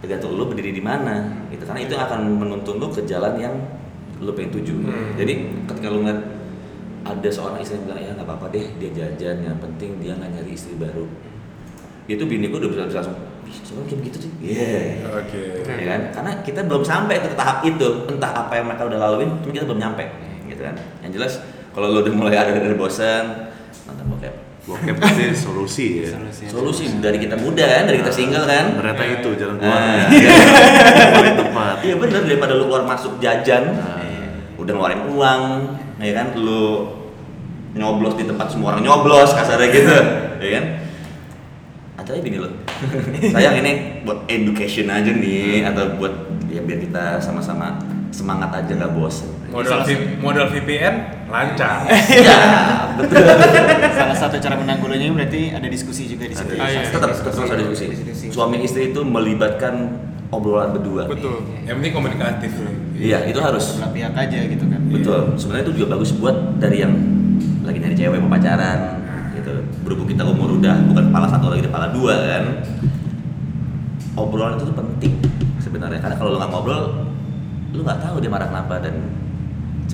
tergantung 0.00 0.36
lo 0.36 0.48
berdiri 0.48 0.72
di 0.72 0.82
mana 0.82 1.44
gitu. 1.52 1.64
Karena 1.68 1.80
itu 1.84 1.94
akan 1.96 2.20
menuntun 2.40 2.80
lo 2.80 2.88
ke 2.88 3.04
jalan 3.04 3.36
yang 3.36 3.54
lo 4.20 4.36
pengen 4.36 4.52
tuju 4.52 4.84
Hmm. 4.84 5.16
jadi 5.16 5.48
ketika 5.64 5.88
lo 5.88 6.04
ngeliat 6.04 6.20
ada 7.00 7.28
seorang 7.32 7.56
istri 7.64 7.80
yang 7.80 7.88
bilang 7.88 8.00
ya 8.04 8.10
nggak 8.12 8.28
apa-apa 8.28 8.52
deh 8.52 8.66
dia 8.76 8.90
jajan 8.92 9.40
yang 9.40 9.56
penting 9.56 9.96
dia 9.96 10.12
nggak 10.12 10.30
nyari 10.36 10.50
istri 10.52 10.76
baru. 10.76 11.08
Itu 12.04 12.26
bini 12.28 12.50
gue 12.52 12.58
udah 12.60 12.68
bisa, 12.68 12.84
bisa 12.90 12.98
langsung 13.00 13.16
soalnya 13.50 13.86
kayak 13.88 13.98
begitu 14.04 14.16
sih. 14.28 14.30
Iya. 14.44 15.08
Oke. 15.10 15.42
ya 15.64 15.86
kan? 15.88 16.00
Karena 16.12 16.32
kita 16.44 16.60
belum 16.68 16.82
sampai 16.84 17.16
ke 17.24 17.32
tahap 17.34 17.64
itu 17.64 17.88
entah 18.06 18.32
apa 18.46 18.52
yang 18.60 18.66
mereka 18.68 18.82
udah 18.86 18.98
laluin 19.00 19.30
cuma 19.40 19.52
kita 19.56 19.64
belum 19.66 19.80
nyampe 19.80 20.04
gitu 20.52 20.62
kan? 20.62 20.76
Yang 21.00 21.12
jelas 21.16 21.32
kalau 21.72 21.86
lo 21.88 21.98
udah 22.04 22.14
mulai 22.14 22.36
ada 22.36 22.52
dari 22.52 22.76
bosan 22.76 23.50
nonton 23.88 24.04
bokep 24.10 24.34
Bokep 24.60 24.96
pasti 24.96 25.24
solusi 25.32 25.86
ya. 26.00 26.12
Solusi. 26.12 26.44
solusi 26.46 26.84
dari 27.00 27.16
kita 27.16 27.34
muda 27.34 27.64
kan 27.64 27.84
dari 27.84 27.98
kita 27.98 28.10
single 28.10 28.44
kan 28.44 28.76
Ternyata 28.76 29.02
itu 29.10 29.28
jalan 29.34 29.56
Nah, 29.56 29.62
keluarnya. 29.62 30.04
iya. 30.12 30.30
Paling 31.10 31.36
tepat. 31.38 31.74
iya 31.80 31.94
bener 31.96 32.20
daripada 32.22 32.52
lu 32.54 32.64
keluar 32.66 32.84
masuk 32.84 33.16
jajan 33.18 33.64
Nah. 33.72 34.04
udah 34.56 34.72
ngeluarin 34.72 35.02
uang 35.08 35.42
ya 35.98 36.12
kan 36.12 36.36
lu 36.36 36.84
nyoblos 37.70 38.12
di 38.14 38.24
tempat 38.24 38.46
semua 38.46 38.74
orang 38.74 38.82
nyoblos 38.82 39.30
kasarnya 39.30 39.68
gitu 39.70 39.94
ya 40.38 40.50
kan 40.52 40.64
ada 41.96 42.10
aja 42.10 42.20
bini 42.20 42.36
lo 42.36 42.48
sayang 43.32 43.56
ini 43.58 43.72
buat 44.02 44.26
education 44.26 44.88
aja 44.88 45.08
nih 45.08 45.64
atau 45.64 45.96
buat 45.96 46.12
ya 46.46 46.60
biar 46.60 46.76
kita 46.78 47.16
sama-sama 47.16 47.80
semangat 48.10 48.52
aja 48.54 48.72
nggak 48.74 48.92
bosen 48.92 49.32
Modal, 49.50 49.82
V- 49.82 50.14
modal 50.18 50.46
VPN 50.48 50.94
lancar. 51.26 51.82
ya 52.26 52.38
betul 52.94 53.18
Salah 53.90 54.16
satu 54.16 54.36
cara 54.38 54.54
menanggulannya 54.54 55.10
berarti 55.10 55.50
ada 55.50 55.66
diskusi 55.66 56.06
juga 56.06 56.24
di 56.24 56.34
situ. 56.34 56.54
Ah, 56.54 56.66
iya. 56.66 56.86
tetap 56.86 57.10
tetap 57.10 57.34
harus 57.34 57.50
ada 57.50 57.62
diskusi 57.64 57.86
Diskusi. 57.92 58.26
suami 58.30 58.62
istri 58.62 58.90
itu 58.90 59.00
melibatkan 59.00 59.90
obrolan 60.28 60.70
berdua 60.70 61.04
Betul. 61.04 61.42
Yang 61.62 61.74
penting 61.76 61.92
komunikatif. 61.92 62.50
iya 62.94 63.26
itu 63.26 63.38
harus 63.38 63.74
Belah 63.76 63.90
pihak 63.90 64.14
aja 64.14 64.38
gitu 64.46 64.64
kan. 64.64 64.80
Betul. 64.86 65.20
Sebenarnya 65.34 65.64
itu 65.66 65.74
juga 65.76 65.86
bagus 65.92 66.10
buat 66.12 66.36
dari 66.56 66.76
yang 66.80 66.94
lagi 67.60 67.78
nyari 67.78 67.96
cewek 67.96 68.18
mau 68.18 68.30
pacaran 68.30 68.78
gitu. 69.34 69.52
Berhubung 69.82 70.06
kita 70.06 70.22
umur 70.22 70.54
udah 70.56 70.78
bukan 70.86 71.10
kepala 71.10 71.26
satu 71.26 71.46
lagi 71.48 71.62
kepala 71.64 71.90
dua 71.90 72.14
kan. 72.28 72.44
Obrolan 74.12 74.54
itu 74.54 74.66
tuh 74.66 74.76
penting 74.76 75.12
sebenarnya 75.58 75.98
karena 75.98 76.14
kalau 76.14 76.34
lo 76.34 76.38
nggak 76.38 76.50
ngobrol 76.50 76.82
lu 77.70 77.80
nggak 77.80 78.00
tahu 78.00 78.18
dia 78.18 78.26
marah 78.26 78.46
kenapa 78.46 78.82
dan 78.82 78.94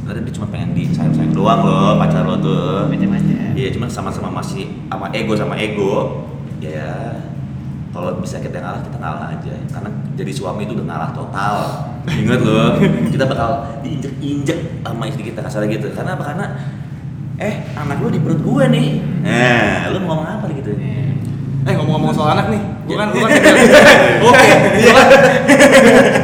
sebenarnya 0.07 0.23
dia 0.31 0.35
cuma 0.39 0.47
pengen 0.55 0.71
disayang-sayang 0.79 1.35
doang 1.35 1.61
loh 1.67 1.99
pacar 1.99 2.23
lo 2.23 2.39
tuh. 2.39 2.87
Manja-manja. 2.87 3.59
Iya, 3.59 3.75
cuman 3.75 3.91
sama-sama 3.91 4.31
masih 4.39 4.71
sama 4.87 5.11
ego 5.11 5.35
sama 5.35 5.59
ego. 5.59 6.23
Ya 6.63 7.19
kalau 7.91 8.15
bisa 8.23 8.39
kita 8.39 8.61
ngalah 8.63 8.87
kita 8.87 8.97
ngalah 9.03 9.35
aja 9.35 9.57
karena 9.73 9.89
jadi 10.15 10.29
suami 10.29 10.69
itu 10.69 10.77
udah 10.77 10.85
ngalah 10.85 11.11
total 11.17 11.55
ingat 12.05 12.45
loh 12.45 12.77
kita 13.13 13.25
bakal 13.25 13.81
diinjek-injek 13.81 14.85
sama 14.85 15.09
istri 15.09 15.33
kita 15.33 15.41
kasar 15.41 15.65
gitu 15.65 15.89
karena 15.97 16.13
apa 16.13 16.25
karena 16.29 16.47
eh 17.41 17.65
anak 17.73 17.97
lu 18.05 18.13
di 18.13 18.21
perut 18.21 18.45
gue 18.45 18.65
nih 18.69 18.89
nah 19.25 19.89
lu 19.97 20.05
mau 20.05 20.21
ngomong 20.21 20.29
apa 20.29 20.45
gitu 20.53 20.77
Eh 21.67 21.75
ngomong-ngomong 21.75 22.15
soal 22.15 22.31
anak 22.39 22.47
nih, 22.55 22.63
gua 22.87 22.95
Ya. 22.95 22.99
kan 23.03 23.09
gua 23.11 23.27
kan 23.27 23.43
Oke, 24.31 24.51
kan 24.87 25.07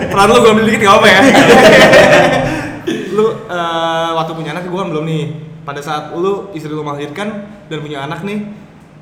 peran 0.06 0.26
lu 0.30 0.38
gua 0.38 0.50
ambil 0.54 0.64
dikit 0.70 0.80
gak 0.86 0.94
apa 1.02 1.06
ya. 1.10 1.18
lu 3.12 3.26
eh, 3.48 4.10
pada 5.62 5.78
saat 5.78 6.10
lu 6.18 6.50
istri 6.52 6.74
lu 6.74 6.82
melahirkan 6.82 7.46
dan 7.70 7.78
punya 7.78 8.02
anak 8.02 8.26
nih 8.26 8.42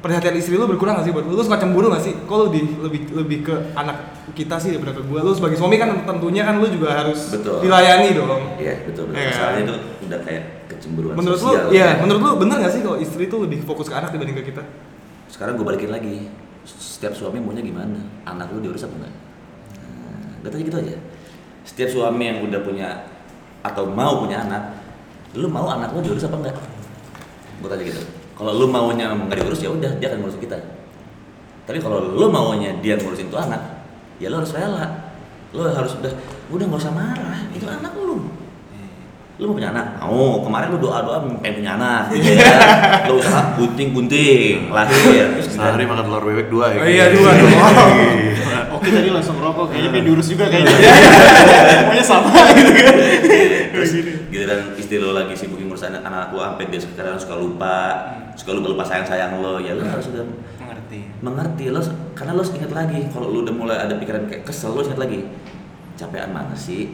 perhatian 0.01 0.37
istri 0.37 0.57
lu 0.57 0.65
berkurang 0.65 0.97
gak 0.97 1.09
sih 1.09 1.13
buat 1.13 1.25
lu? 1.29 1.37
Lu 1.37 1.45
suka 1.45 1.61
cemburu 1.61 1.93
gak 1.93 2.05
sih? 2.05 2.17
Kok 2.25 2.37
lu 2.37 2.47
di, 2.53 2.61
lebih 2.81 3.01
lebih 3.13 3.39
ke 3.45 3.55
anak 3.77 4.17
kita 4.33 4.57
sih 4.57 4.77
daripada 4.77 4.97
ke 4.97 5.03
gua? 5.05 5.21
Lu 5.25 5.33
sebagai 5.37 5.61
suami 5.61 5.77
kan 5.77 5.93
tentunya 6.09 6.45
kan 6.45 6.57
lu 6.61 6.69
juga 6.69 7.05
harus 7.05 7.33
Betul. 7.33 7.65
dilayani 7.65 8.09
dong. 8.17 8.43
Iya 8.57 8.75
betul 8.89 9.13
betul. 9.13 9.21
Iya. 9.21 9.29
Masalahnya 9.33 9.63
itu 9.65 9.75
udah 10.09 10.21
kayak 10.25 10.43
kecemburuan 10.73 11.15
Menurut 11.17 11.41
lu, 11.41 11.51
sosial. 11.53 11.67
iya, 11.73 11.89
menurut 12.01 12.21
lu 12.21 12.31
bener 12.41 12.57
gak 12.65 12.73
sih 12.73 12.81
kalau 12.81 12.97
istri 13.01 13.29
tuh 13.29 13.45
lebih 13.45 13.61
fokus 13.65 13.89
ke 13.89 13.95
anak 13.97 14.13
dibanding 14.13 14.37
ke 14.41 14.45
kita? 14.53 14.63
Sekarang 15.29 15.57
gue 15.57 15.65
balikin 15.65 15.93
lagi. 15.93 16.29
Setiap 16.65 17.17
suami 17.17 17.41
maunya 17.41 17.65
gimana? 17.65 17.97
Anak 18.29 18.53
lu 18.53 18.61
diurus 18.61 18.85
apa 18.85 18.93
enggak? 19.01 19.15
Nah, 19.81 20.45
udah 20.45 20.51
tanya 20.53 20.65
gitu 20.69 20.77
aja. 20.77 20.97
Setiap 21.65 21.89
suami 21.89 22.25
yang 22.29 22.39
udah 22.45 22.61
punya 22.61 22.89
atau 23.61 23.85
mau 23.89 24.25
punya 24.25 24.45
anak, 24.45 24.63
lu 25.37 25.47
mau 25.47 25.69
anak 25.69 25.93
lu 25.93 26.01
diurus 26.01 26.25
apa 26.25 26.37
enggak? 26.41 26.57
Gue 27.61 27.69
tanya 27.69 27.85
gitu. 27.85 28.01
Kalau 28.35 28.57
lu 28.57 28.67
maunya 28.73 29.13
nggak 29.13 29.37
diurus 29.37 29.61
ya 29.61 29.69
udah 29.69 29.93
dia 30.01 30.09
akan 30.09 30.25
ngurus 30.25 30.41
kita. 30.41 30.57
Tapi 31.69 31.79
kalau 31.79 32.01
lu 32.01 32.27
maunya 32.33 32.73
dia 32.81 32.97
ngurusin 32.97 33.29
tuh 33.29 33.37
anak, 33.37 33.61
ya 34.17 34.33
lu 34.33 34.41
harus 34.41 34.53
rela. 34.57 35.13
Lu 35.53 35.67
harus 35.67 35.93
udah 36.01 36.13
udah 36.49 36.65
nggak 36.65 36.81
usah 36.81 36.95
marah. 36.95 37.41
Itu 37.53 37.69
anak 37.69 37.93
lu. 38.01 38.39
Lu 39.41 39.49
mau 39.49 39.57
punya 39.57 39.72
anak? 39.72 39.97
Mau. 40.05 40.45
Kemarin 40.45 40.68
lu 40.76 40.78
doa-doa 40.84 41.24
pengen 41.41 41.64
punya 41.64 41.72
anak 41.80 42.12
gitu 42.12 42.36
ya. 42.36 42.53
lu 43.09 43.16
usaha 43.16 43.57
bunting-bunting 43.57 44.68
lahir. 44.68 45.32
Terus 45.41 45.57
Sehari 45.57 45.88
makan 45.88 46.05
telur 46.05 46.22
bebek 46.28 46.53
dua 46.53 46.76
ya. 46.76 46.78
Oh 46.78 46.84
iya, 46.84 47.05
dua 47.09 47.30
dong. 47.41 47.49
Oke 48.76 48.88
tadi 48.93 49.09
langsung 49.09 49.41
rokok 49.41 49.72
kayaknya 49.72 49.91
pengen 49.97 50.05
diurus 50.12 50.28
juga 50.28 50.45
kayaknya. 50.53 50.76
Semuanya 51.72 52.05
sama 52.05 52.32
gitu 52.53 52.70
kan. 52.76 52.95
terus 53.70 53.91
giliran 54.28 54.61
istri 54.76 55.01
lo 55.01 55.16
lagi 55.16 55.32
sibuk 55.32 55.57
ngurus 55.57 55.88
anak 55.88 56.05
anak 56.05 56.34
lo 56.36 56.43
sampai 56.43 56.68
dia 56.68 56.80
sekarang 56.82 57.16
suka 57.16 57.34
lupa 57.38 57.74
suka 58.36 58.51
lupa 58.53 58.66
lupa 58.76 58.84
sayang 58.84 59.07
sayang 59.07 59.32
lo 59.41 59.57
ya 59.62 59.72
lo 59.72 59.82
harus 59.86 60.11
udah 60.11 60.26
Mengerti. 60.61 61.01
mengerti 61.22 61.64
lo 61.70 61.80
karena 62.12 62.36
lo 62.36 62.43
harus 62.43 62.53
ingat 62.55 62.72
lagi 62.74 63.09
kalau 63.14 63.30
lo 63.30 63.38
udah 63.47 63.55
mulai 63.55 63.78
ada 63.78 63.95
pikiran 63.97 64.26
kayak 64.26 64.43
kesel 64.45 64.74
lo 64.74 64.82
ingat 64.82 65.01
lagi 65.01 65.24
capean 65.97 66.30
mana 66.34 66.53
sih 66.53 66.93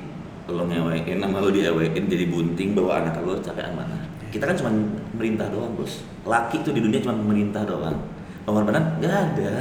lo 0.49 0.63
ngewein 0.65 1.19
sama 1.19 1.39
lo 1.39 1.51
diewein 1.51 2.03
jadi 2.03 2.25
bunting 2.27 2.71
bawa 2.73 3.03
anak 3.03 3.19
lo 3.21 3.35
capean 3.37 3.75
mana 3.75 3.99
kita 4.29 4.45
kan 4.45 4.55
cuma 4.55 4.71
merintah 5.13 5.49
doang 5.49 5.75
bos 5.75 5.93
laki 6.23 6.63
tuh 6.63 6.71
di 6.71 6.81
dunia 6.81 7.01
cuma 7.01 7.15
merintah 7.17 7.63
doang 7.63 7.99
pengorbanan 8.43 8.95
nggak 8.97 9.11
ada 9.33 9.55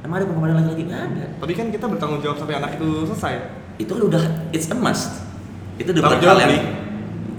emang 0.00 0.16
ada 0.18 0.26
pengorbanan 0.26 0.56
laki-laki 0.58 0.84
nggak 0.84 1.02
ada 1.06 1.24
Tapi 1.38 1.52
kan 1.54 1.66
kita 1.68 1.84
bertanggung 1.86 2.20
jawab 2.20 2.36
sampai 2.36 2.56
anak 2.56 2.76
itu 2.76 2.88
selesai. 3.06 3.34
itu 3.74 3.88
kan 3.88 4.02
udah 4.04 4.22
it's 4.50 4.68
a 4.68 4.76
must 4.76 5.24
itu 5.74 5.88
udah 5.88 6.02
bukan 6.02 6.18
hal 6.20 6.38
yang 6.38 6.52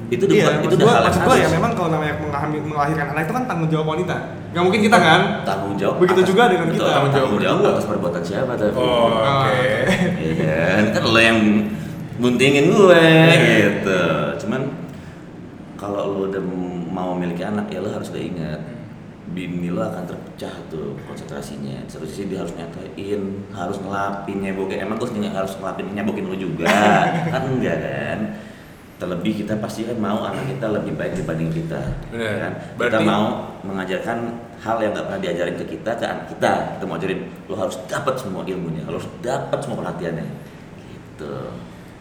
itu 0.09 0.24
udah 0.24 0.36
iya, 0.36 0.45
bukan- 0.47 0.63
itu 0.63 0.76
udah 0.76 0.88
hal 0.89 1.03
yang 1.03 1.13
ya 1.13 1.30
harus. 1.39 1.51
memang 1.51 1.71
kalau 1.74 1.89
namanya 1.89 2.13
melahirkan 2.59 3.05
anak 3.13 3.21
itu 3.24 3.34
kan 3.34 3.43
tanggung 3.45 3.69
jawab 3.71 3.88
wanita. 3.88 4.15
Gak 4.49 4.61
mungkin 4.61 4.82
kita 4.82 4.97
kan? 4.99 5.21
tanggung 5.41 5.74
jawab 5.74 5.95
Begitu 5.97 6.19
atas- 6.19 6.30
juga 6.30 6.43
dengan 6.47 6.65
betul, 6.67 6.78
kita. 6.80 6.91
tanggung 6.91 7.11
jawab, 7.11 7.30
Tanggung 7.30 7.41
jawab 7.41 7.74
atas 7.74 7.86
perbuatan 7.86 8.21
siapa 8.24 8.51
tapi 8.53 8.74
Oh, 8.76 9.09
oke. 9.13 9.61
Iya 10.19 10.57
kan 10.69 10.84
kan 10.91 11.01
lo 11.03 11.19
yang 11.19 11.39
buntingin 12.24 12.71
gue 12.71 13.05
gitu. 13.59 14.01
Cuman 14.39 14.61
kalau 15.76 16.15
lo 16.15 16.32
udah 16.32 16.39
mau 16.88 17.11
memiliki 17.13 17.43
anak 17.43 17.67
ya 17.67 17.84
lo 17.84 17.91
harus 17.91 18.07
udah 18.07 18.24
ingat 18.24 18.61
bini 19.34 19.67
lo 19.67 19.82
akan 19.82 20.07
terpecah 20.07 20.53
tuh 20.71 20.95
konsentrasinya. 21.03 21.84
Di 21.84 21.91
satu 21.91 22.07
sisi 22.07 22.32
dia 22.32 22.39
harus 22.39 22.55
nyatain 22.55 23.21
harus 23.51 23.78
ngelapin 23.78 24.39
nyebokin. 24.39 24.80
Emang 24.80 24.95
gue 24.95 25.09
nggak 25.11 25.36
harus 25.36 25.53
ngelapin 25.59 25.91
nyebokin 25.91 26.26
lo 26.26 26.36
juga. 26.38 26.71
Kan 27.34 27.43
enggak 27.51 27.78
kan? 27.78 28.19
Terlebih 28.93 29.43
kita 29.43 29.59
pasti 29.59 29.84
kan 29.84 29.99
mau 29.99 30.24
anak 30.24 30.47
kita 30.47 30.63
lebih 30.71 30.95
baik 30.95 31.19
dibanding 31.19 31.51
kita 31.51 31.82
Benar. 32.07 32.24
ya 32.24 32.34
kan? 32.39 32.53
kita 32.55 32.78
Berarti- 32.80 33.03
mau 33.03 33.26
mengajarkan 33.67 34.17
hal 34.63 34.78
yang 34.80 34.95
nggak 34.95 35.05
pernah 35.11 35.19
diajarin 35.19 35.55
ke 35.59 35.65
kita 35.76 35.91
ke 35.99 36.05
anak 36.07 36.26
kita. 36.32 36.51
Kita 36.80 36.84
mau 36.88 36.95
ajarin 36.95 37.19
lo 37.51 37.55
harus 37.59 37.76
dapat 37.84 38.15
semua 38.15 38.47
ilmunya 38.47 38.88
lo 38.88 38.95
harus 38.95 39.09
dapat 39.19 39.59
semua 39.59 39.84
perhatiannya 39.84 40.24
gitu 40.88 41.36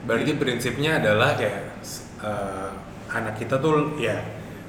Berarti 0.02 0.34
prinsipnya 0.34 0.98
adalah 0.98 1.34
kayak 1.34 1.78
eh, 2.18 2.68
anak 3.08 3.34
kita 3.36 3.56
tuh 3.56 3.96
ya 3.96 4.18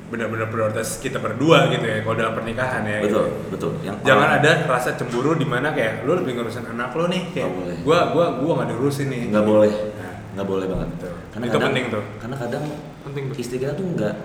benar-benar 0.06 0.46
prioritas 0.48 1.00
kita 1.00 1.18
berdua 1.18 1.70
gitu 1.70 1.82
ya 1.82 2.02
kalau 2.02 2.14
dalam 2.16 2.34
pernikahan 2.36 2.82
ya. 2.84 3.02
betul 3.02 3.26
gitu. 3.26 3.50
betul 3.50 3.72
yang 3.82 3.98
Jangan 4.00 4.30
orang- 4.30 4.38
ada 4.40 4.52
rasa 4.68 4.90
cemburu 4.94 5.34
di 5.34 5.44
mana 5.44 5.72
kayak 5.72 6.04
lu 6.04 6.14
lebih 6.16 6.38
ngurusin 6.38 6.66
anak 6.68 6.94
lo 6.94 7.08
nih 7.08 7.34
kayak 7.34 7.46
Nggak 7.46 7.58
boleh. 7.58 7.76
gua 7.82 8.00
gua 8.10 8.26
gua 8.38 8.52
nggak 8.56 8.70
diurusin 8.70 9.08
nih. 9.08 9.22
nggak 9.28 9.42
boleh 9.44 9.72
Nah, 9.74 10.14
nggak 10.34 10.48
boleh 10.48 10.66
banget 10.68 10.90
Betul. 10.94 11.14
karena 11.28 11.44
Itu 11.44 11.52
kadang, 11.52 11.66
penting 11.68 11.86
tuh. 11.90 12.04
karena 12.16 12.36
kadang 12.38 12.64
Penting 13.04 13.24
tuh. 13.26 13.36
istri 13.36 13.58
kita 13.58 13.74
tuh 13.74 13.86
nggak 13.90 14.16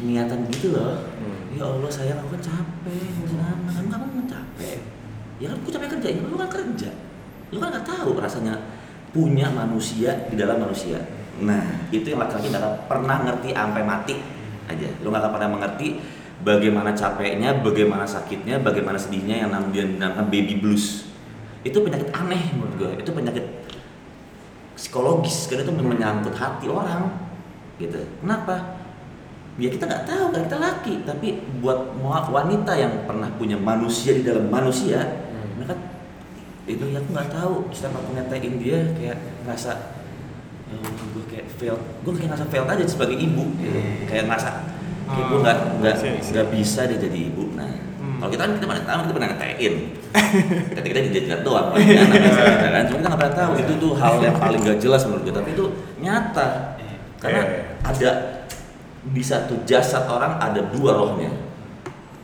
niatan 0.00 0.40
gitu 0.48 0.66
loh 0.70 0.94
Hmm. 1.18 1.42
ya 1.52 1.64
Allah 1.66 1.90
sayang 1.90 2.16
aku 2.16 2.28
kan 2.30 2.42
capek 2.42 3.04
ngurusin 3.12 3.40
anak 3.42 3.58
kamu 3.68 3.88
kamu 3.90 4.06
kan 4.14 4.26
capek 4.30 4.78
ya 5.36 5.46
kan 5.46 5.56
aku 5.58 5.68
capek 5.68 5.88
kerja 5.90 6.08
ya 6.08 6.20
lu 6.22 6.36
kan 6.38 6.48
kerja 6.48 6.90
lu 7.50 7.58
kan 7.58 7.68
nggak 7.68 7.84
tahu 7.84 8.10
rasanya 8.16 8.54
punya 9.10 9.50
manusia 9.50 10.26
di 10.30 10.38
dalam 10.38 10.62
manusia. 10.62 10.98
Nah. 11.40 11.88
Itu 11.90 12.14
yang 12.14 12.22
laki-laki 12.22 12.52
nggak 12.52 12.62
akan 12.62 12.74
pernah 12.86 13.16
ngerti 13.26 13.48
sampai 13.56 13.82
mati 13.82 14.14
aja. 14.70 14.88
Lu 15.02 15.10
nggak 15.10 15.22
akan 15.26 15.32
pernah 15.34 15.50
mengerti 15.50 15.88
bagaimana 16.40 16.90
capeknya 16.96 17.60
bagaimana 17.60 18.08
sakitnya 18.08 18.64
bagaimana 18.64 18.96
sedihnya 18.96 19.44
yang 19.44 19.50
nam- 19.52 19.72
dia 19.72 19.84
dinamakan 19.84 20.26
baby 20.32 20.60
blues. 20.60 21.10
Itu 21.66 21.84
penyakit 21.84 22.08
aneh 22.16 22.40
menurut 22.56 22.74
gue 22.80 22.90
itu 23.04 23.10
penyakit 23.12 23.44
psikologis 24.72 25.44
karena 25.50 25.68
itu 25.68 25.72
menyangkut 25.76 26.34
hati 26.36 26.66
orang 26.70 27.12
gitu. 27.76 28.00
Kenapa? 28.24 28.80
Ya 29.60 29.68
kita 29.68 29.84
nggak 29.84 30.04
tahu 30.08 30.24
kan 30.32 30.40
kita 30.48 30.56
laki. 30.56 30.94
Tapi 31.04 31.28
buat 31.60 31.98
wanita 32.32 32.72
yang 32.78 33.04
pernah 33.04 33.28
punya 33.36 33.60
manusia 33.60 34.16
di 34.16 34.24
dalam 34.24 34.48
manusia 34.48 35.04
itu 36.70 36.84
ya 36.88 36.98
aku 36.98 37.10
nggak 37.10 37.30
tahu. 37.30 37.54
Setiap 37.70 37.94
aku 37.96 38.10
nyatain 38.14 38.54
dia 38.56 38.78
kayak 38.94 39.18
ngerasa 39.42 39.70
ya 40.70 40.74
Allah, 40.78 41.06
gue 41.10 41.24
kayak 41.26 41.46
fail 41.58 41.76
gue 41.76 42.12
kayak 42.14 42.28
ngerasa 42.30 42.46
fail 42.46 42.64
aja 42.64 42.84
sebagai 42.86 43.16
ibu 43.16 43.42
gitu. 43.58 43.78
kayak 44.06 44.24
ngerasa 44.26 44.50
kayak 45.04 45.24
gue 45.26 45.38
nggak 45.42 45.56
nggak 45.82 45.94
see. 45.98 46.14
nggak 46.30 46.46
bisa 46.50 46.80
dia 46.86 46.98
jadi 46.98 47.18
ibu. 47.28 47.44
Nah 47.54 47.70
Hmm. 48.00 48.16
kalau 48.16 48.32
kita 48.32 48.42
kan 48.42 48.52
kita 48.56 48.64
pernah 48.64 48.84
tahu 48.88 48.98
kita 49.04 49.12
pernah 49.12 49.28
ngetain 49.28 49.74
ketika 50.72 50.88
kita 50.88 51.00
dijilat 51.12 51.42
doang 51.44 51.66
kita 51.76 52.68
kan. 52.72 52.82
Cuma 52.88 52.96
kita 52.96 53.08
nggak 53.08 53.20
pernah 53.20 53.36
tahu. 53.36 53.50
Itu 53.60 53.72
tuh 53.76 53.92
hal 53.92 54.14
yang 54.24 54.36
paling 54.42 54.60
gak 54.64 54.78
jelas 54.80 55.02
menurut 55.04 55.22
gue 55.28 55.34
tapi 55.34 55.50
itu 55.52 55.64
nyata. 56.00 56.48
Karena 57.20 57.40
Iya. 57.44 57.60
ada 57.84 58.10
di 59.02 59.20
satu 59.20 59.60
jasad 59.64 60.04
orang 60.06 60.36
ada 60.38 60.64
dua 60.72 60.96
rohnya. 60.96 61.28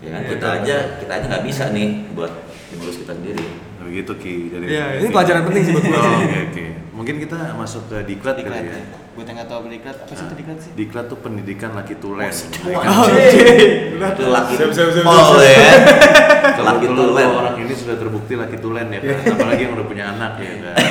Ya 0.01 0.09
kan? 0.13 0.21
Iya, 0.23 0.29
kita 0.33 0.47
aja 0.61 0.77
kita 0.97 1.13
aja 1.13 1.25
nggak 1.29 1.45
bisa 1.45 1.65
nih 1.69 1.89
buat 2.13 2.33
mengurus 2.73 2.97
kita 2.97 3.13
sendiri 3.13 3.45
Begitu 3.87 4.13
Ki. 4.19 4.35
Jadi 4.51 4.65
Iya, 4.67 4.85
ini 4.99 5.09
pelajaran 5.09 5.43
penting 5.47 5.63
sih 5.63 5.73
buat 5.73 5.85
Oh, 5.85 5.91
gua. 5.91 6.11
Oke 6.19 6.39
oke. 6.51 6.65
Mungkin 6.97 7.15
kita 7.21 7.37
masuk 7.55 7.83
ke 7.87 7.97
diklat 8.09 8.35
Diklat 8.41 8.57
kali 8.57 8.73
ya. 8.73 8.77
ya. 8.77 8.85
Buat 9.17 9.27
yang 9.29 9.37
nggak 9.41 9.49
tahu 9.49 9.61
diklat, 9.73 9.97
apa 9.97 10.13
sih 10.13 10.25
itu 10.25 10.35
diklat 10.37 10.59
sih? 10.61 10.71
Diklat 10.77 11.05
tuh 11.09 11.19
pendidikan 11.21 11.71
laki 11.73 11.95
tulen. 11.97 12.29
Oh, 12.29 13.07
itu 13.09 14.25
laki 14.29 14.55
pol 15.01 15.19
siap. 15.33 15.41
ya 15.47 16.63
laki 16.67 16.87
tulen 16.89 17.29
orang 17.31 17.55
ini 17.63 17.73
sudah 17.73 17.97
terbukti 17.97 18.35
laki 18.37 18.57
tulen 18.61 18.87
ya 18.93 19.01
kan. 19.01 19.17
Apalagi 19.39 19.63
yang 19.65 19.73
udah 19.77 19.87
punya 19.87 20.05
anak 20.13 20.33
ya 20.41 20.53
kan. 20.61 20.75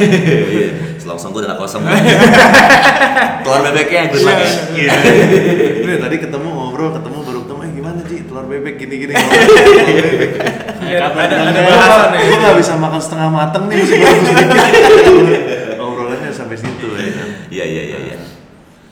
Iya, 0.55 0.69
selongsong 0.97 1.31
gue 1.33 1.41
udah 1.45 1.57
kosong 1.57 1.81
telur 3.45 3.61
bebeknya 3.61 4.09
gue 4.09 4.19
pakai 4.21 4.47
Iya. 4.73 4.91
Ini 5.85 5.93
tadi 6.01 6.15
ketemu 6.17 6.47
ngobrol, 6.49 6.89
ketemu 6.97 7.17
baru 7.21 7.39
ketemu 7.45 7.59
eh 7.61 7.71
gimana 7.77 7.99
Ci 8.05 8.15
telur 8.25 8.45
bebek 8.49 8.73
gini-gini. 8.79 9.13
Telur 9.13 10.53
bebek. 10.85 11.15
Ada 11.15 11.25
ada 11.25 11.35
ada 11.49 11.59
Gua 11.65 11.75
bahasan 11.75 12.07
nih. 12.13 12.21
Gue 12.29 12.37
gak 12.39 12.57
bisa 12.61 12.73
makan 12.77 13.01
setengah 13.01 13.29
mateng 13.33 13.63
nih 13.65 13.75
masih 13.81 13.97
bagus 14.01 14.21
dikit. 14.25 14.47
Ngobrolannya 15.81 16.31
sampai 16.39 16.57
situ 16.57 16.87
ya 16.93 17.09
kan. 17.15 17.29
iya 17.49 17.65
iya 17.65 17.83
iya 17.89 17.99
iya 18.13 18.17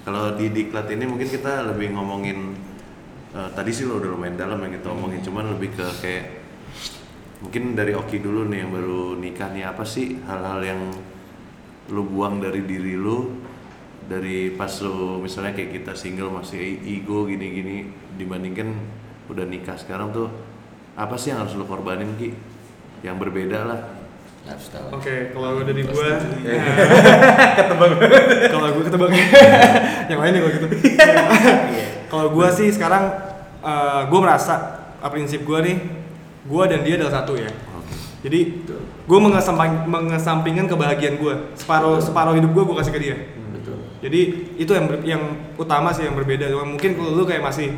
Kalau 0.03 0.35
di 0.35 0.51
diklat 0.51 0.87
ini 0.91 1.05
mungkin 1.07 1.27
kita 1.31 1.69
lebih 1.73 1.95
ngomongin 1.95 2.57
eh, 3.31 3.49
tadi 3.55 3.71
sih 3.71 3.87
lo 3.87 4.01
udah 4.01 4.09
lumayan 4.11 4.35
dalam 4.35 4.59
yang 4.59 4.75
kita 4.75 4.87
omongin, 4.91 5.23
cuman 5.23 5.55
lebih 5.55 5.73
ke 5.79 5.87
kayak 6.03 6.25
mungkin 7.43 7.75
dari 7.75 7.91
Oki 7.91 8.23
dulu 8.23 8.47
nih 8.47 8.63
yang 8.63 8.71
baru 8.71 9.19
nikah 9.19 9.51
nih 9.51 9.67
apa 9.67 9.83
sih 9.83 10.15
hal-hal 10.23 10.63
yang 10.63 10.81
lu 11.91 12.07
buang 12.07 12.39
dari 12.39 12.63
diri 12.63 12.95
lu 12.95 13.35
dari 14.07 14.51
pas 14.55 14.71
lu 14.79 15.19
misalnya 15.19 15.51
kayak 15.51 15.83
kita 15.83 15.91
single 15.95 16.31
masih 16.31 16.79
ego 16.87 17.27
gini-gini 17.27 17.91
dibandingkan 18.15 18.71
udah 19.27 19.43
nikah 19.43 19.75
sekarang 19.75 20.15
tuh 20.15 20.31
apa 20.93 21.15
sih 21.17 21.33
yang 21.33 21.41
harus 21.41 21.53
lu 21.53 21.65
korbanin 21.65 22.13
ki 22.15 22.37
yang 23.01 23.17
berbeda 23.17 23.65
lah 23.65 23.81
tahu 24.43 24.99
Oke, 24.99 25.31
kalau 25.31 25.63
dari 25.63 25.87
gua 25.87 26.19
Iya. 26.43 26.59
ketebak. 27.63 27.91
kalau 28.51 28.67
gua 28.75 28.83
ketebak. 28.83 29.09
yang 30.11 30.19
lain 30.19 30.33
ya 30.35 30.39
kalau 30.43 30.51
gitu. 30.51 30.67
kalau 32.11 32.27
gua 32.27 32.47
sih 32.51 32.67
sekarang 32.67 33.07
eh, 33.63 34.01
gua 34.11 34.19
merasa 34.19 34.55
eh, 34.99 35.07
prinsip 35.07 35.47
gua 35.47 35.63
nih, 35.63 35.79
gua 36.43 36.67
dan 36.67 36.83
dia 36.83 36.99
adalah 36.99 37.23
satu 37.23 37.39
ya. 37.39 37.47
Jadi 38.19 38.67
gua 39.07 39.19
mengesamping, 39.23 39.87
mengesampingkan 39.87 40.67
kebahagiaan 40.67 41.15
gua. 41.15 41.47
Separuh 41.55 42.03
separuh 42.03 42.35
hidup 42.35 42.51
gua 42.51 42.63
gua 42.67 42.83
kasih 42.83 42.91
ke 42.91 42.99
dia. 42.99 43.15
betul 43.55 43.79
Jadi 44.03 44.21
itu 44.59 44.71
yang 44.75 44.85
ber- 44.91 45.03
yang 45.07 45.23
utama 45.55 45.95
sih 45.95 46.03
yang 46.03 46.19
berbeda. 46.19 46.51
Mungkin 46.51 46.99
kalau 46.99 47.15
lu 47.15 47.23
kayak 47.23 47.39
masih 47.39 47.71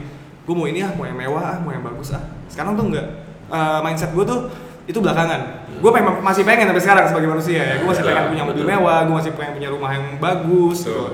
gue 0.45 0.53
mau 0.53 0.65
ini 0.65 0.79
ah 0.79 0.93
mau 0.93 1.03
yang 1.03 1.17
mewah 1.17 1.43
ah 1.43 1.57
mau 1.59 1.73
yang 1.73 1.81
bagus 1.81 2.13
ah. 2.13 2.21
Sekarang 2.47 2.77
tuh 2.77 2.87
enggak 2.87 3.07
Eh, 3.45 3.79
mindset 3.85 4.09
gue 4.09 4.25
tuh 4.25 4.49
itu 4.85 4.97
belakangan. 4.97 5.69
Gue 5.77 5.89
pengen 5.89 6.17
masih 6.21 6.41
pengen 6.41 6.65
sampai 6.65 6.81
sekarang 6.81 7.05
sebagai 7.05 7.29
manusia 7.29 7.61
ya. 7.61 7.75
Gue 7.77 7.89
masih 7.89 8.01
Betul, 8.01 8.13
pengen 8.17 8.25
punya 8.33 8.43
mobil 8.43 8.63
betul. 8.65 8.73
mewah 8.73 8.99
gue 9.05 9.15
masih 9.21 9.31
pengen 9.37 9.53
punya 9.57 9.69
rumah 9.69 9.89
yang 9.93 10.05
bagus 10.17 10.77
gitu. 10.81 11.05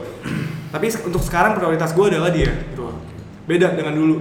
Tapi 0.72 0.86
untuk 1.04 1.20
sekarang 1.20 1.60
prioritas 1.60 1.92
gue 1.92 2.06
adalah 2.08 2.32
dia 2.32 2.52
gitu. 2.72 2.88
Beda 3.44 3.76
dengan 3.76 3.96
dulu. 3.96 4.16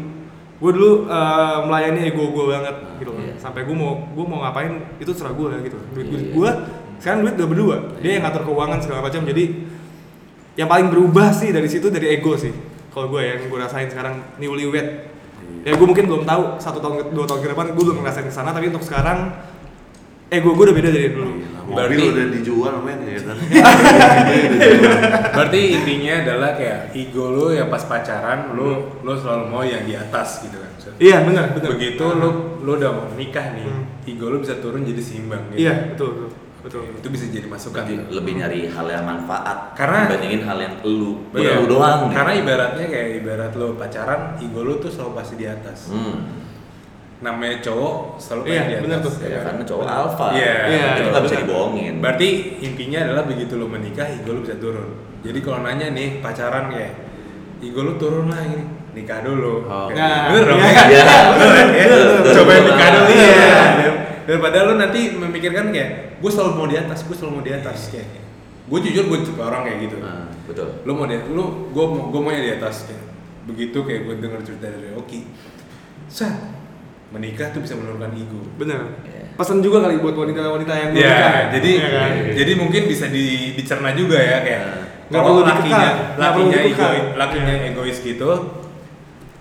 Gue 0.59 0.71
dulu 0.75 0.91
eh, 1.07 1.59
melayani 1.63 2.01
ego 2.03 2.25
gue 2.31 2.45
banget 2.51 2.77
gitu. 2.99 3.13
Iya. 3.15 3.35
sampai 3.39 3.63
gue 3.63 3.77
mau 3.79 4.11
gue 4.11 4.25
mau 4.27 4.39
ngapain 4.43 4.73
itu 4.99 5.11
serah 5.15 5.31
gue 5.31 5.47
gitu. 5.63 5.79
Duit 5.95 6.07
duit 6.11 6.23
Iya. 6.27 6.35
gue 6.35 6.51
sekarang 6.99 7.19
duit 7.23 7.35
udah 7.39 7.49
berdua. 7.49 7.77
Dia 8.03 8.11
yang 8.19 8.27
ngatur 8.27 8.43
keuangan 8.43 8.79
segala 8.83 9.07
macam. 9.07 9.23
Jadi 9.23 9.45
yang 10.59 10.67
paling 10.67 10.91
berubah 10.91 11.31
sih 11.31 11.55
dari 11.55 11.71
situ 11.71 11.95
dari 11.95 12.11
ego 12.11 12.35
sih 12.35 12.51
kalau 12.91 13.07
gue 13.09 13.21
yang 13.21 13.39
gue 13.43 13.59
rasain 13.59 13.87
sekarang 13.87 14.19
newlywed 14.37 14.87
ya 15.61 15.73
gue 15.73 15.87
mungkin 15.87 16.05
belum 16.05 16.23
tahu 16.25 16.43
satu 16.57 16.79
tahun 16.79 17.11
dua 17.11 17.25
tahun 17.25 17.41
ke 17.41 17.49
depan 17.51 17.67
gue 17.71 17.85
belum 17.85 17.99
ngerasain 18.01 18.25
ke 18.25 18.33
sana 18.33 18.51
tapi 18.51 18.69
untuk 18.69 18.83
sekarang 18.83 19.31
ego 20.29 20.53
gue 20.53 20.65
udah 20.65 20.77
beda 20.77 20.91
dari 20.91 21.11
dulu. 21.11 21.33
Mobil 21.67 21.75
Berarti- 21.77 22.07
udah 22.09 22.27
dijual 22.33 22.75
men 22.81 22.99
ya 23.05 23.19
kan. 23.21 23.39
Berarti 25.33 25.61
intinya 25.73 26.13
adalah 26.21 26.51
kayak 26.53 26.81
ego 26.93 27.31
lu 27.31 27.47
yang 27.51 27.67
pas 27.67 27.83
pacaran 27.83 28.55
lu 28.55 28.99
lu 29.01 29.13
selalu 29.13 29.45
mau 29.47 29.63
yang 29.63 29.83
di 29.83 29.95
atas 29.95 30.43
gitu 30.43 30.55
kan. 30.55 30.71
So, 30.79 30.89
iya 30.99 31.23
benar 31.23 31.51
benar. 31.53 31.75
Begitu 31.75 32.05
lu 32.11 32.29
lu 32.59 32.71
udah 32.75 32.91
mau 32.91 33.07
nikah 33.13 33.55
nih, 33.55 33.67
Hmm. 33.67 33.85
ego 34.05 34.27
lu 34.29 34.39
bisa 34.39 34.59
turun 34.59 34.83
jadi 34.83 34.99
seimbang 34.99 35.51
gitu. 35.51 35.59
iya 35.61 35.75
betul 35.91 36.09
betul 36.17 36.31
betul 36.61 36.85
Itu 36.93 37.09
bisa 37.09 37.25
jadi 37.27 37.47
masukan. 37.47 37.83
Lebih, 37.83 37.99
lebih 38.13 38.33
nyari 38.37 38.61
hal 38.69 38.87
yang 38.87 39.05
manfaat 39.05 39.73
Karena- 39.73 40.07
dibandingin 40.07 40.43
hal 40.45 40.59
yang 40.59 40.75
buat 40.81 41.41
Iya. 41.41 41.53
lu 41.59 41.65
doang 41.67 41.99
nih. 42.07 42.15
Karena 42.15 42.33
ibaratnya 42.37 42.87
kayak 42.87 43.09
ibarat 43.19 43.53
lu 43.55 43.69
pacaran, 43.75 44.21
ego 44.37 44.61
lu 44.61 44.75
tuh 44.77 44.89
selalu 44.89 45.13
pasti 45.15 45.35
di 45.35 45.47
atas. 45.47 45.89
hmm. 45.89 46.17
Namanya 47.21 47.61
cowok 47.61 48.17
selalu 48.17 48.43
Iya, 48.49 48.61
di 48.61 48.73
atas. 48.73 48.83
bener 48.85 48.99
tuh. 49.01 49.13
ya 49.13 49.21
ya, 49.21 49.29
kan? 49.29 49.45
karena 49.47 49.63
cowok 49.67 49.85
alfa 49.87 50.27
Iya. 50.33 50.55
Iya. 50.67 50.87
itu 50.97 51.09
nggak 51.11 51.25
bisa 51.25 51.37
dibohongin 51.39 51.95
Berarti 52.01 52.29
intinya 52.61 52.99
adalah 53.05 53.25
begitu 53.25 53.53
lu 53.55 53.67
menikah, 53.69 54.07
ego 54.09 54.31
lu 54.33 54.41
bisa 54.41 54.57
turun. 54.57 54.89
Jadi 55.21 55.39
kalau 55.41 55.61
nanya 55.61 55.93
nih 55.93 56.21
pacaran 56.21 56.73
kayak 56.73 56.93
ego 57.61 57.81
lu 57.85 57.93
turun 57.97 58.29
lah 58.29 58.41
ini 58.41 58.65
nikah 58.91 59.21
dulu. 59.21 59.69
Oh. 59.69 59.87
Nah, 59.93 60.33
bener 60.33 60.45
dong 60.49 60.59
iya. 60.59 60.73
ya? 60.73 60.83
Iya. 60.89 61.05
Bener 61.37 61.67
ya? 61.71 61.85
Coba 62.35 62.53
nikah 62.59 62.89
dulu 62.91 63.11
Iya. 63.13 63.29
ya. 63.31 63.91
Daripada 64.25 64.59
lu 64.65 64.73
nanti 64.77 65.01
memikirkan 65.13 65.69
kayak 65.71 65.91
gue 66.21 66.31
selalu 66.31 66.53
mau 66.55 66.67
di 66.67 66.77
atas, 66.77 67.03
gue 67.03 67.13
selalu 67.13 67.33
mau 67.33 67.43
di 67.43 67.53
atas 67.53 67.89
kayak. 67.89 68.09
Gue 68.65 68.79
jujur 68.81 69.05
gue 69.05 69.19
tipe 69.23 69.41
orang 69.41 69.63
kayak 69.63 69.79
gitu. 69.83 69.97
Nah, 69.99 70.29
betul 70.45 70.69
Lu 70.85 70.93
mau 70.93 71.05
di 71.05 71.17
lu 71.27 71.43
gue 71.69 71.85
mau 71.87 72.09
gue 72.09 72.21
maunya 72.21 72.43
di 72.43 72.53
atas 72.55 72.85
kayak. 72.85 73.05
Begitu 73.47 73.79
kayak 73.81 74.01
gue 74.05 74.15
denger 74.19 74.41
cerita 74.43 74.67
dari 74.69 74.93
Oki. 74.93 75.21
Sah, 76.07 76.31
menikah 77.09 77.51
tuh 77.51 77.61
bisa 77.61 77.75
menurunkan 77.75 78.13
ego. 78.13 78.39
benar 78.55 79.01
Iya. 79.03 79.35
pesan 79.35 79.59
juga 79.59 79.81
kali 79.81 79.97
buat 79.97 80.13
wanita-wanita 80.15 80.73
yang 80.77 80.89
belum 80.91 81.01
Ya, 81.01 81.11
nikah 81.11 81.45
jadi 81.51 81.71
Iya 81.73 81.89
kan? 81.89 82.11
jadi 82.37 82.53
mungkin 82.55 82.83
bisa 82.85 83.07
di, 83.07 83.25
dicerna 83.55 83.91
juga 83.93 84.15
ya 84.15 84.39
kayak 84.41 84.63
Nggak 85.09 85.17
kalau 85.17 85.33
perlu 85.33 85.43
lakinya 85.43 85.91
lakinya 86.15 86.31
perlu 86.31 86.47
ego, 86.53 86.69
dikekang. 86.69 87.17
lakinya 87.17 87.55
Iya. 87.57 87.69
egois 87.71 87.99
gitu 87.99 88.31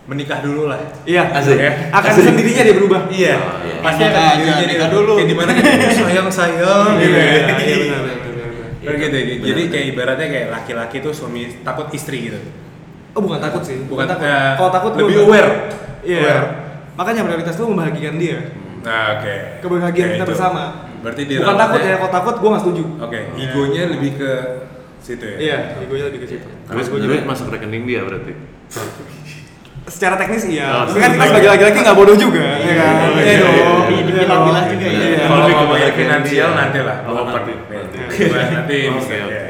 menikah 0.10 0.42
dulu 0.42 0.66
lah. 0.66 0.82
iya 1.06 1.30
Asik. 1.30 1.54
Ya. 1.56 1.72
akan 1.92 2.10
Asik. 2.10 2.24
sendirinya 2.26 2.62
dia 2.64 2.76
berubah 2.76 3.02
Iya. 3.08 3.34
iya. 3.62 3.76
Pasti 3.80 4.02
akan 4.04 4.22
sendirinya 4.26 4.56
dia 4.58 4.68
nikah 4.68 4.90
dulu. 4.90 5.14
Kayak 5.16 5.28
di 5.28 5.36
mana 5.36 5.52
kayak 5.54 5.94
sayang 6.00 6.28
sayang 6.30 6.88
gitu. 6.98 7.14
iya 7.14 7.22
ya. 7.22 7.56
iya 7.62 7.78
benar 7.96 8.18
benar 8.20 8.50
benar. 8.50 8.70
Kan 8.80 8.94
gitu, 8.98 9.16
ya. 9.16 9.36
Jadi 9.46 9.62
kayak 9.70 9.86
ibaratnya 9.88 10.28
kayak 10.28 10.48
laki-laki 10.52 10.98
tuh 11.00 11.14
suami 11.14 11.42
takut 11.62 11.88
istri 11.92 12.18
gitu. 12.26 12.40
oh 13.10 13.22
bukan 13.22 13.38
takut 13.40 13.62
sih 13.62 13.78
Bukan 13.86 14.06
takut 14.08 14.22
eh, 14.24 14.54
kalau 14.56 14.72
takut 14.72 14.92
lebih 14.96 15.16
aware. 15.24 15.50
iya 16.02 16.18
Aware. 16.20 16.46
makanya 16.94 17.22
prioritas 17.24 17.54
lu 17.56 17.70
membahagiakan 17.70 18.18
dia 18.18 18.38
Nah, 18.80 19.06
oke. 19.14 19.36
kebahagiaan 19.60 19.94
Kayak 20.08 20.16
kita 20.16 20.24
itu. 20.24 20.32
bersama 20.32 20.64
Berarti 21.00 21.22
bukan 21.22 21.32
dirawatnya- 21.34 21.60
takut 21.60 21.80
ya 21.82 21.96
kalau 21.98 22.12
takut 22.14 22.36
gue 22.36 22.50
nggak 22.50 22.64
setuju 22.64 22.84
Oke, 23.00 23.20
egonya 23.36 23.84
lebih 23.90 24.12
ke 24.16 24.32
situ 25.00 25.26
ya. 25.26 25.38
iya 25.38 25.58
egonya 25.80 26.06
lebih 26.08 26.20
ke 26.22 26.28
situ 26.30 26.48
juga- 26.48 27.02
duit 27.04 27.24
masuk 27.24 27.50
rekening 27.50 27.84
dia 27.84 28.02
berarti. 28.02 28.32
secara 29.90 30.16
teknis 30.16 30.46
iya 30.46 30.70
Oh, 30.72 30.84
tapi 30.86 31.00
kan 31.00 31.12
kita 31.12 31.26
sebagai 31.28 31.50
laki-laki 31.50 31.78
nggak 31.82 31.98
bodoh 31.98 32.16
juga 32.16 32.40
ya 32.40 32.74
kan 32.76 32.94
Iya, 32.96 33.10
iya 33.12 33.26
iya, 33.26 33.38
dong 33.42 33.56
iya. 33.56 33.68
Dipilah-pilah 34.00 34.64
juga 34.70 34.86
ya. 34.86 35.00
Iya. 35.00 35.24
Kalau 35.26 35.44
Lebih 35.44 35.56
ke 35.60 35.92
finansial 35.96 36.50
nanti 36.54 36.80
lah, 36.82 36.98
Oh, 37.04 37.14
open. 37.20 37.42
nanti, 37.42 37.54
nanti. 38.54 38.78
Oke, 38.86 38.96
bisa. 38.96 39.16
oke. 39.20 39.42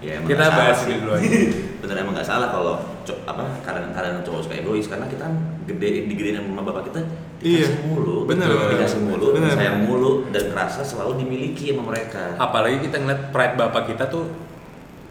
ya. 0.00 0.12
Emang 0.16 0.28
Kita 0.28 0.44
bahas 0.48 0.78
ini 0.84 0.94
dulu 0.98 1.12
aja. 1.12 1.28
Bener 1.76 1.96
emang 1.98 2.12
nggak 2.14 2.26
salah 2.26 2.48
kalau 2.48 2.74
apa 3.22 3.44
kadang-kadang 3.62 4.22
cowok 4.22 4.40
suka 4.42 4.54
egois 4.56 4.86
karena 4.86 5.06
kita 5.06 5.26
gede 5.64 6.06
digedein 6.06 6.38
sama 6.40 6.62
bapak 6.64 6.90
kita 6.90 7.00
dikasih 7.38 7.46
Iya. 7.46 7.86
mulu, 7.86 8.16
Bener. 8.26 8.48
dikasih 8.48 9.00
mulu, 9.00 9.26
Bener. 9.32 9.54
sayang 9.54 9.78
mulu 9.82 10.10
dan 10.30 10.50
kerasa 10.50 10.82
selalu 10.82 11.20
dimiliki 11.20 11.70
sama 11.70 11.82
mereka. 11.86 12.34
Apalagi 12.36 12.82
kita 12.82 12.96
ngeliat 12.98 13.30
pride 13.30 13.54
bapak 13.54 13.82
kita 13.88 14.04
tuh 14.06 14.24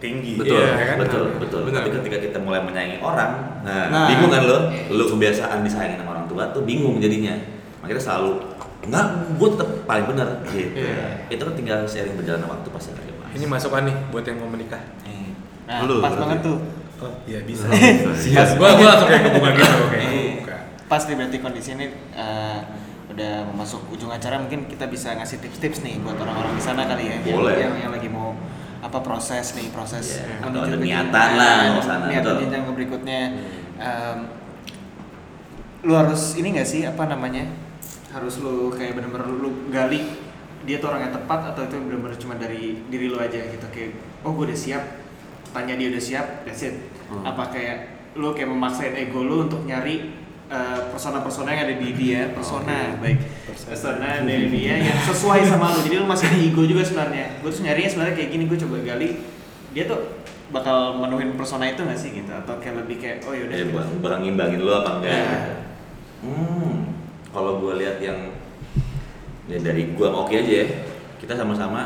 tinggi. 0.06 0.32
Betul, 0.36 0.56
Iya, 0.56 0.70
ya 0.72 0.86
kan? 0.86 0.98
betul, 1.02 1.24
betul. 1.36 1.60
Bener. 1.66 1.78
Tapi 1.80 1.90
ketika 1.96 2.18
kita 2.22 2.38
mulai 2.38 2.62
menyayangi 2.62 2.98
orang, 3.00 3.32
nah, 3.62 3.86
Nah. 3.88 4.08
bingung 4.08 4.30
kan 4.30 4.42
lo? 4.42 4.58
Lo 4.92 5.04
kebiasaan 5.08 5.62
disayangin 5.62 5.98
sama 5.98 6.12
orang 6.14 6.26
tua 6.26 6.44
tuh 6.50 6.62
bingung 6.62 6.98
jadinya. 6.98 7.34
Makanya 7.80 7.98
selalu 8.00 8.32
enggak, 8.82 9.06
gue 9.34 9.48
tetap 9.52 9.70
paling 9.84 10.06
benar 10.06 10.28
gitu. 10.46 10.78
Iya. 10.78 11.08
Itu 11.28 11.42
kan 11.44 11.54
tinggal 11.54 11.80
seiring 11.84 12.14
berjalannya 12.16 12.46
waktu 12.48 12.68
pasti 12.70 12.90
akan 12.92 13.04
lepas. 13.04 13.30
Ini 13.34 13.46
masukan 13.48 13.82
nih 13.84 13.96
buat 14.10 14.24
yang 14.24 14.38
mau 14.38 14.48
menikah. 14.48 14.82
Nah, 15.66 15.82
Lu 15.82 15.98
pas 15.98 16.14
berarti. 16.14 16.22
banget 16.22 16.40
tuh. 16.44 16.58
Oh, 16.96 17.12
iya 17.26 17.42
bisa. 17.42 17.66
Siap. 18.22 18.56
Gua 18.56 18.72
gua 18.72 18.88
langsung 18.88 19.10
kayak 19.10 19.24
kebuka 19.26 19.50
gitu, 19.52 19.66
kayak 19.90 20.06
Eh, 20.06 20.30
kebuka. 20.38 20.56
Pas 20.86 21.02
nih 21.04 21.16
berarti 21.18 21.38
kondisi 21.40 21.70
ini 21.74 21.86
eh, 22.14 22.60
udah 23.06 23.32
mau 23.50 23.56
masuk 23.60 23.82
ujung 23.90 24.08
acara 24.08 24.38
mungkin 24.38 24.64
kita 24.66 24.86
bisa 24.86 25.12
ngasih 25.14 25.38
tips-tips 25.40 25.82
nih 25.82 25.98
buat 26.00 26.16
orang-orang 26.16 26.54
di 26.54 26.64
sana 26.64 26.86
kali 26.86 27.04
ya. 27.06 27.18
yang- 27.18 27.36
Boleh. 27.36 27.56
Yang, 27.58 27.74
yang 27.82 27.92
lagi 27.92 28.08
mau 28.08 28.38
apa 28.86 29.02
proses 29.02 29.58
nih 29.58 29.74
proses 29.74 30.22
Iya, 30.22 30.46
menuju 30.46 30.54
atau 30.54 30.60
ada 30.70 30.78
niatan 30.78 31.30
lah 31.34 31.56
mau 31.74 31.82
sana, 31.82 32.06
niatan 32.06 32.34
jenjang 32.46 32.64
ke 32.70 32.72
berikutnya 32.78 33.22
Em, 33.76 34.20
lu 35.84 35.94
harus 35.94 36.40
ini 36.40 36.56
gak 36.56 36.64
sih 36.70 36.88
apa 36.88 37.12
namanya 37.12 37.44
harus 38.16 38.40
lu 38.40 38.72
kayak 38.72 38.96
bener-bener 38.96 39.28
lu 39.28 39.68
gali 39.68 40.08
dia 40.64 40.80
tuh 40.80 40.90
orang 40.90 41.12
yang 41.12 41.14
tepat 41.14 41.52
atau 41.54 41.68
itu 41.68 41.76
bener-bener 41.78 42.16
cuma 42.16 42.40
dari 42.40 42.80
diri 42.88 43.12
lu 43.12 43.20
aja 43.20 43.38
gitu 43.52 43.68
kayak 43.70 44.00
oh 44.24 44.32
gue 44.32 44.48
udah 44.48 44.58
siap 44.58 44.84
tanya 45.52 45.76
dia 45.76 45.92
udah 45.92 46.04
siap 46.04 46.26
that's 46.48 46.64
it. 46.64 46.80
Hmm. 47.12 47.22
apa 47.28 47.52
kayak 47.54 47.78
lu 48.16 48.32
kayak 48.32 48.50
memaksain 48.50 48.96
ego 48.96 49.22
lu 49.22 49.46
untuk 49.46 49.62
nyari 49.68 50.25
persona-persona 50.92 51.48
yang 51.54 51.62
ada 51.70 51.76
di 51.76 51.90
dia. 51.96 52.22
Persona. 52.32 52.98
baik. 53.00 53.20
Persona 53.46 54.22
dari 54.24 54.48
dia 54.52 54.74
yang 54.80 55.00
sesuai 55.06 55.42
sama 55.48 55.74
lu. 55.74 55.80
Jadi 55.86 55.96
lu 56.02 56.08
masih 56.08 56.28
di 56.32 56.40
ego 56.52 56.64
juga 56.68 56.84
sebenarnya. 56.84 57.40
Gue 57.40 57.50
tuh 57.50 57.64
nyarinya 57.64 57.90
sebenarnya 57.90 58.16
kayak 58.16 58.30
gini 58.32 58.44
gue 58.46 58.58
coba 58.68 58.76
gali. 58.84 59.10
Dia 59.76 59.84
tuh 59.90 60.00
bakal 60.54 61.02
menuhin 61.02 61.34
persona 61.36 61.68
itu 61.68 61.82
gak 61.84 62.00
sih 62.00 62.12
gitu? 62.14 62.32
Atau 62.32 62.62
kayak 62.62 62.86
lebih 62.86 63.02
kayak 63.02 63.18
oh 63.26 63.34
yaudah 63.34 63.56
Ya, 63.56 63.66
bang, 63.70 63.90
bang 64.00 64.22
ngimbangin 64.24 64.62
lo 64.62 64.72
apa 64.84 65.02
enggak? 65.02 65.12
Iya. 65.12 65.38
Hmm, 66.26 66.74
kalau 67.34 67.60
gue 67.60 67.74
lihat 67.82 67.98
yang 68.02 68.20
ya 69.46 69.62
dari 69.62 69.94
gua 69.94 70.10
sama 70.10 70.18
Oki 70.26 70.36
aja 70.42 70.54
ya, 70.66 70.68
kita 71.22 71.34
sama-sama 71.38 71.82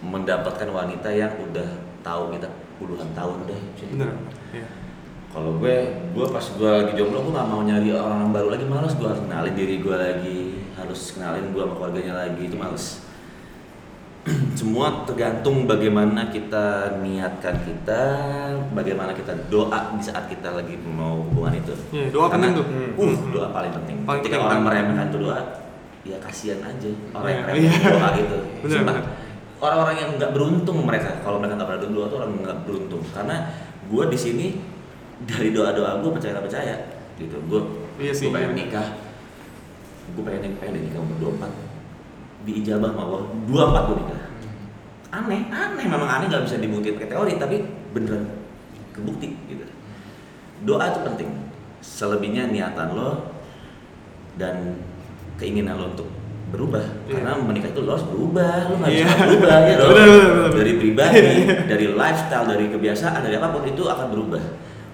mendapatkan 0.00 0.68
wanita 0.68 1.12
yang 1.12 1.32
udah 1.36 1.68
tahu 2.00 2.32
kita 2.32 2.48
puluhan 2.80 3.08
tahun 3.12 3.36
udah. 3.48 3.60
bener 3.92 4.10
iya 4.52 4.83
Kalau 5.34 5.58
gue, 5.58 5.76
gue 6.14 6.26
pas 6.30 6.46
gue 6.46 6.70
lagi 6.70 6.92
jomblo, 6.94 7.26
gue 7.26 7.34
gak 7.34 7.48
mau 7.50 7.58
nyari 7.60 7.90
orang 7.90 8.30
baru 8.30 8.54
lagi, 8.54 8.64
males 8.64 8.94
gue 8.94 9.02
harus 9.02 9.18
kenalin 9.20 9.50
diri 9.52 9.82
gue 9.82 9.90
lagi, 9.92 10.38
harus 10.78 11.00
kenalin 11.10 11.50
gue 11.50 11.58
sama 11.58 11.74
keluarganya 11.74 12.14
lagi, 12.16 12.42
itu 12.46 12.54
males. 12.54 13.02
Semua 14.58 15.02
tergantung 15.04 15.66
bagaimana 15.66 16.30
kita 16.30 16.96
niatkan 17.02 17.60
kita, 17.60 18.02
bagaimana 18.72 19.10
kita 19.10 19.34
doa 19.50 19.90
di 19.92 20.00
saat 20.00 20.30
kita 20.30 20.54
lagi 20.54 20.78
mau 20.80 21.26
hubungan 21.26 21.58
itu. 21.58 21.74
Iya, 21.90 22.14
doa 22.14 22.30
Karena, 22.30 22.54
penting 22.54 22.54
tuh. 22.54 22.66
Uh, 22.94 23.10
Hmm. 23.10 23.32
doa 23.34 23.48
paling 23.50 23.72
penting. 23.74 23.96
Paling 24.06 24.20
Ketika 24.22 24.36
penting. 24.38 24.48
orang 24.48 24.60
meremehkan 24.62 25.06
itu 25.10 25.18
doa, 25.18 25.38
ya 26.06 26.16
kasihan 26.22 26.62
aja 26.62 26.90
orang 27.10 27.26
yang 27.28 27.42
Iya, 27.42 27.50
meremehkan 27.50 27.82
iya. 27.82 27.90
doa 27.90 28.10
itu. 28.22 28.38
Bener. 28.62 29.02
Orang-orang 29.58 29.96
yang 29.98 30.10
nggak 30.14 30.30
beruntung 30.30 30.78
mereka, 30.80 31.10
kalau 31.20 31.36
mereka 31.36 31.58
nggak 31.58 31.68
pernah 31.68 31.82
berdoa 31.82 32.06
tuh 32.06 32.16
orang 32.22 32.30
nggak 32.38 32.58
beruntung. 32.62 33.02
Karena 33.10 33.36
gue 33.84 34.04
di 34.06 34.18
sini 34.20 34.46
dari 35.24 35.48
doa-doa 35.50 36.00
gue 36.00 36.10
percaya 36.12 36.32
nggak 36.36 36.46
percaya, 36.46 36.74
gitu. 37.16 37.36
Gue 37.48 37.60
Iya 37.94 38.10
sih, 38.10 38.26
gue 38.26 38.34
pengen 38.34 38.52
iya. 38.52 38.58
nikah, 38.66 38.88
gue 40.12 40.22
pengen 40.26 40.58
pengen 40.58 40.82
nikah 40.82 40.98
umur 40.98 41.16
dua 41.22 41.30
empat, 41.38 41.52
diijabah 42.42 42.90
sama 42.90 43.02
Allah 43.06 43.22
dua 43.46 43.62
empat 43.70 43.82
gue 43.86 43.96
nikah. 44.02 44.20
Aneh, 45.14 45.40
aneh 45.46 45.86
memang 45.86 46.10
aneh 46.10 46.26
nggak 46.26 46.42
bisa 46.42 46.58
dibuktiin 46.58 46.98
pakai 46.98 47.10
teori, 47.14 47.32
tapi 47.38 47.56
beneran 47.94 48.26
kebukti 48.90 49.30
gitu. 49.46 49.62
Doa 50.66 50.90
itu 50.90 51.00
penting. 51.06 51.30
Selebihnya 51.78 52.50
niatan 52.50 52.96
lo 52.96 53.30
dan 54.34 54.80
keinginan 55.36 55.78
lo 55.78 55.94
untuk 55.94 56.08
berubah 56.50 56.82
Iya. 57.06 57.18
karena 57.18 57.32
menikah 57.36 57.70
itu 57.70 57.82
lo 57.82 57.90
harus 57.94 58.06
berubah 58.06 58.70
lo 58.70 58.74
nggak 58.78 58.90
Iya. 58.90 59.04
bisa 59.06 59.16
berubah 59.26 59.56
ya 59.66 59.74
dong 59.74 59.90
bener. 59.90 60.50
dari 60.54 60.72
pribadi 60.78 61.28
dari 61.66 61.86
lifestyle 61.90 62.46
dari 62.46 62.64
kebiasaan 62.70 63.20
dari 63.20 63.34
apa 63.34 63.48
pun 63.50 63.66
itu 63.66 63.82
akan 63.84 64.06
berubah 64.14 64.42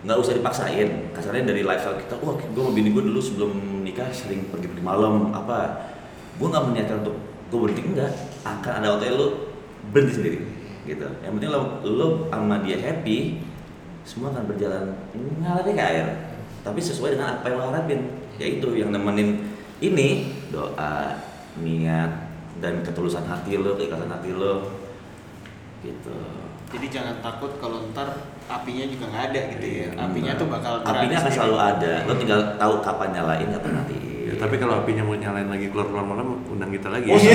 nggak 0.05 0.17
usah 0.17 0.33
dipaksain. 0.37 0.89
Kasarnya 1.13 1.45
dari 1.45 1.63
lifestyle 1.65 2.01
kita 2.01 2.17
wah 2.25 2.37
gue 2.37 2.63
sama 2.63 2.73
bini 2.73 2.89
gue 2.93 3.03
dulu 3.05 3.21
sebelum 3.21 3.53
nikah 3.85 4.09
sering 4.13 4.49
pergi 4.49 4.69
pergi 4.73 4.85
malam 4.85 5.33
apa? 5.33 5.91
Gue 6.41 6.49
nggak 6.49 6.65
meniatkan 6.73 6.97
untuk 7.05 7.17
gue 7.53 7.59
berhenti. 7.61 7.83
Enggak 7.85 8.11
akan 8.47 8.73
ada 8.81 8.87
waktunya 8.97 9.13
lu 9.17 9.29
berhenti 9.93 10.13
sendiri 10.17 10.39
gitu. 10.89 11.09
Yang 11.21 11.33
penting 11.37 11.51
lo 11.53 11.61
lo 11.85 12.07
sama 12.33 12.57
dia 12.65 12.81
happy 12.81 13.45
semua 14.09 14.33
akan 14.33 14.45
berjalan 14.49 14.97
ngalir 15.45 15.73
kayak 15.77 15.91
air. 15.93 16.07
Tapi 16.61 16.81
sesuai 16.81 17.17
dengan 17.17 17.41
apa 17.41 17.47
yang 17.53 17.59
lo 17.61 17.65
harapin. 17.73 18.01
Yaitu 18.41 18.73
yang 18.73 18.89
nemenin 18.89 19.37
ini 19.85 20.33
doa 20.49 21.21
niat 21.61 22.09
dan 22.61 22.81
ketulusan 22.81 23.25
hati 23.29 23.61
lo 23.61 23.77
keikhlasan 23.77 24.09
hati 24.09 24.33
lo 24.33 24.81
gitu. 25.85 26.17
Jadi 26.71 26.87
jangan 26.89 27.21
takut 27.25 27.57
kalau 27.61 27.85
ntar 27.93 28.13
apinya 28.51 28.85
juga 28.91 29.05
nggak 29.15 29.25
ada 29.31 29.41
gitu 29.55 29.67
ya. 29.67 29.75
Iya, 29.79 29.89
Apinya 29.95 30.33
tuh 30.35 30.47
bakal 30.51 30.73
apinya 30.83 31.17
akan 31.23 31.31
selalu 31.31 31.57
ada 31.57 31.93
lo 32.03 32.13
tinggal 32.19 32.41
tahu 32.59 32.75
kapan 32.83 33.09
nyalain 33.15 33.49
kapan 33.55 33.73
mati 33.79 33.97
Ya, 34.31 34.39
tapi 34.39 34.63
kalau 34.63 34.79
apinya 34.79 35.03
mau 35.03 35.19
nyalain 35.19 35.51
lagi 35.51 35.75
keluar 35.75 35.91
keluar 35.91 36.07
malam 36.07 36.39
undang 36.47 36.71
kita 36.71 36.87
lagi. 36.87 37.11
Oh, 37.11 37.19
ya. 37.19 37.35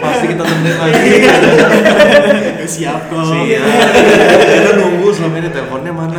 Pasti 0.00 0.24
kita 0.24 0.40
temenin 0.40 0.76
lagi. 0.80 1.20
Siap 2.64 3.12
kok. 3.12 3.28
Iya. 3.44 3.60
Kita 4.40 4.70
nunggu 4.80 5.12
selama 5.12 5.36
ini 5.36 5.52
teleponnya 5.52 5.92
mana. 5.92 6.16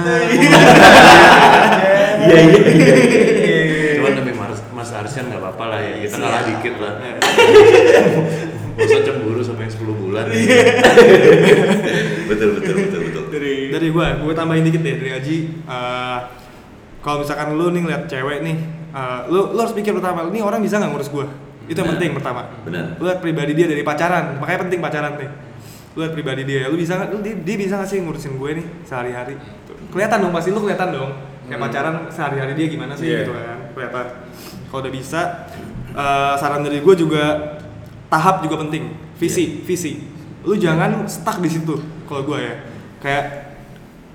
iya 2.21 2.37
iya 2.37 2.61
iya 2.69 3.97
Cuman 3.97 4.13
demi 4.21 4.29
Mas, 4.37 4.93
Arsyan 4.93 5.33
nggak 5.33 5.41
apa-apa 5.41 5.63
lah 5.65 5.79
ya. 5.81 5.93
Kita 6.05 6.15
ngalah 6.21 6.41
dikit 6.45 6.75
lah. 6.77 6.93
Gak 8.71 8.85
usah 8.85 9.01
cemburu 9.03 9.41
sampai 9.41 9.67
10 9.67 9.83
bulan. 9.91 10.25
betul 12.29 12.49
betul 12.57 12.73
betul 12.77 12.99
betul. 13.03 13.23
Dari 13.31 13.53
dari 13.69 13.87
gue 13.89 14.07
gue 14.21 14.33
tambahin 14.33 14.63
dikit 14.63 14.81
deh 14.81 14.95
dari 14.97 15.11
Aji. 15.13 15.37
Eh, 15.63 16.19
kalau 17.01 17.23
misalkan 17.23 17.55
lu 17.55 17.67
nih 17.69 17.81
ngeliat 17.81 18.03
cewek 18.05 18.39
nih 18.41 18.57
eh, 18.91 19.19
lu 19.27 19.51
lu 19.51 19.59
harus 19.59 19.73
pikir 19.73 19.91
pertama 19.91 20.27
ini 20.27 20.39
orang 20.39 20.59
bisa 20.59 20.77
nggak 20.77 20.91
ngurus 20.91 21.09
gue 21.09 21.25
itu 21.65 21.77
yang 21.77 21.91
penting 21.95 22.11
pertama. 22.11 22.51
Benar. 22.63 22.99
lu 22.99 23.03
lihat 23.05 23.19
pribadi 23.19 23.51
dia 23.53 23.65
dari 23.65 23.81
pacaran 23.81 24.37
makanya 24.37 24.59
penting 24.67 24.79
pacaran 24.79 25.13
nih. 25.15 25.29
Lu 25.91 25.99
lihat 26.01 26.13
pribadi 26.13 26.41
dia 26.43 26.67
lu 26.67 26.75
bisa 26.75 26.93
lu 27.07 27.19
dia, 27.19 27.35
dia 27.35 27.55
bisa 27.57 27.75
nggak 27.75 27.89
sih 27.89 27.99
ngurusin 27.99 28.35
gue 28.35 28.51
nih 28.59 28.65
sehari-hari? 28.83 29.35
Kelihatan 29.91 30.17
dong 30.21 30.31
pasti 30.31 30.49
lu 30.49 30.59
kelihatan 30.59 30.89
dong. 30.91 31.11
Kayak 31.41 31.57
Hmm. 31.57 31.67
pacaran 31.67 31.95
sehari-hari 32.07 32.53
dia 32.55 32.67
gimana 32.69 32.93
sih 32.95 33.07
Iya. 33.07 33.17
gitu 33.23 33.31
kan 33.35 33.59
kelihatan. 33.75 34.05
Kalau 34.67 34.79
udah 34.81 34.93
bisa 34.93 35.21
eh, 35.91 36.33
saran 36.39 36.63
dari 36.63 36.79
gue 36.79 36.95
juga 36.95 37.23
tahap 38.11 38.43
juga 38.43 38.67
penting. 38.67 38.91
Visi 39.15 39.63
visi. 39.63 40.03
Lu 40.43 40.59
jangan 40.59 41.07
stuck 41.07 41.39
di 41.39 41.47
situ 41.47 41.79
kalau 42.05 42.27
gue 42.27 42.37
ya. 42.43 42.55
Kayak 42.99 43.25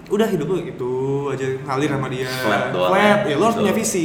udah 0.06 0.28
hidup 0.28 0.46
lu 0.46 0.62
itu 0.62 0.92
aja 1.32 1.46
ngalir 1.64 1.90
sama 1.96 2.06
dia. 2.12 2.28
Flat 2.28 2.62
doang 2.76 2.92
flat. 2.92 3.24
Ya. 3.24 3.32
ya 3.32 3.34
lu 3.40 3.44
harus 3.48 3.56
punya 3.56 3.72
visi. 3.72 4.04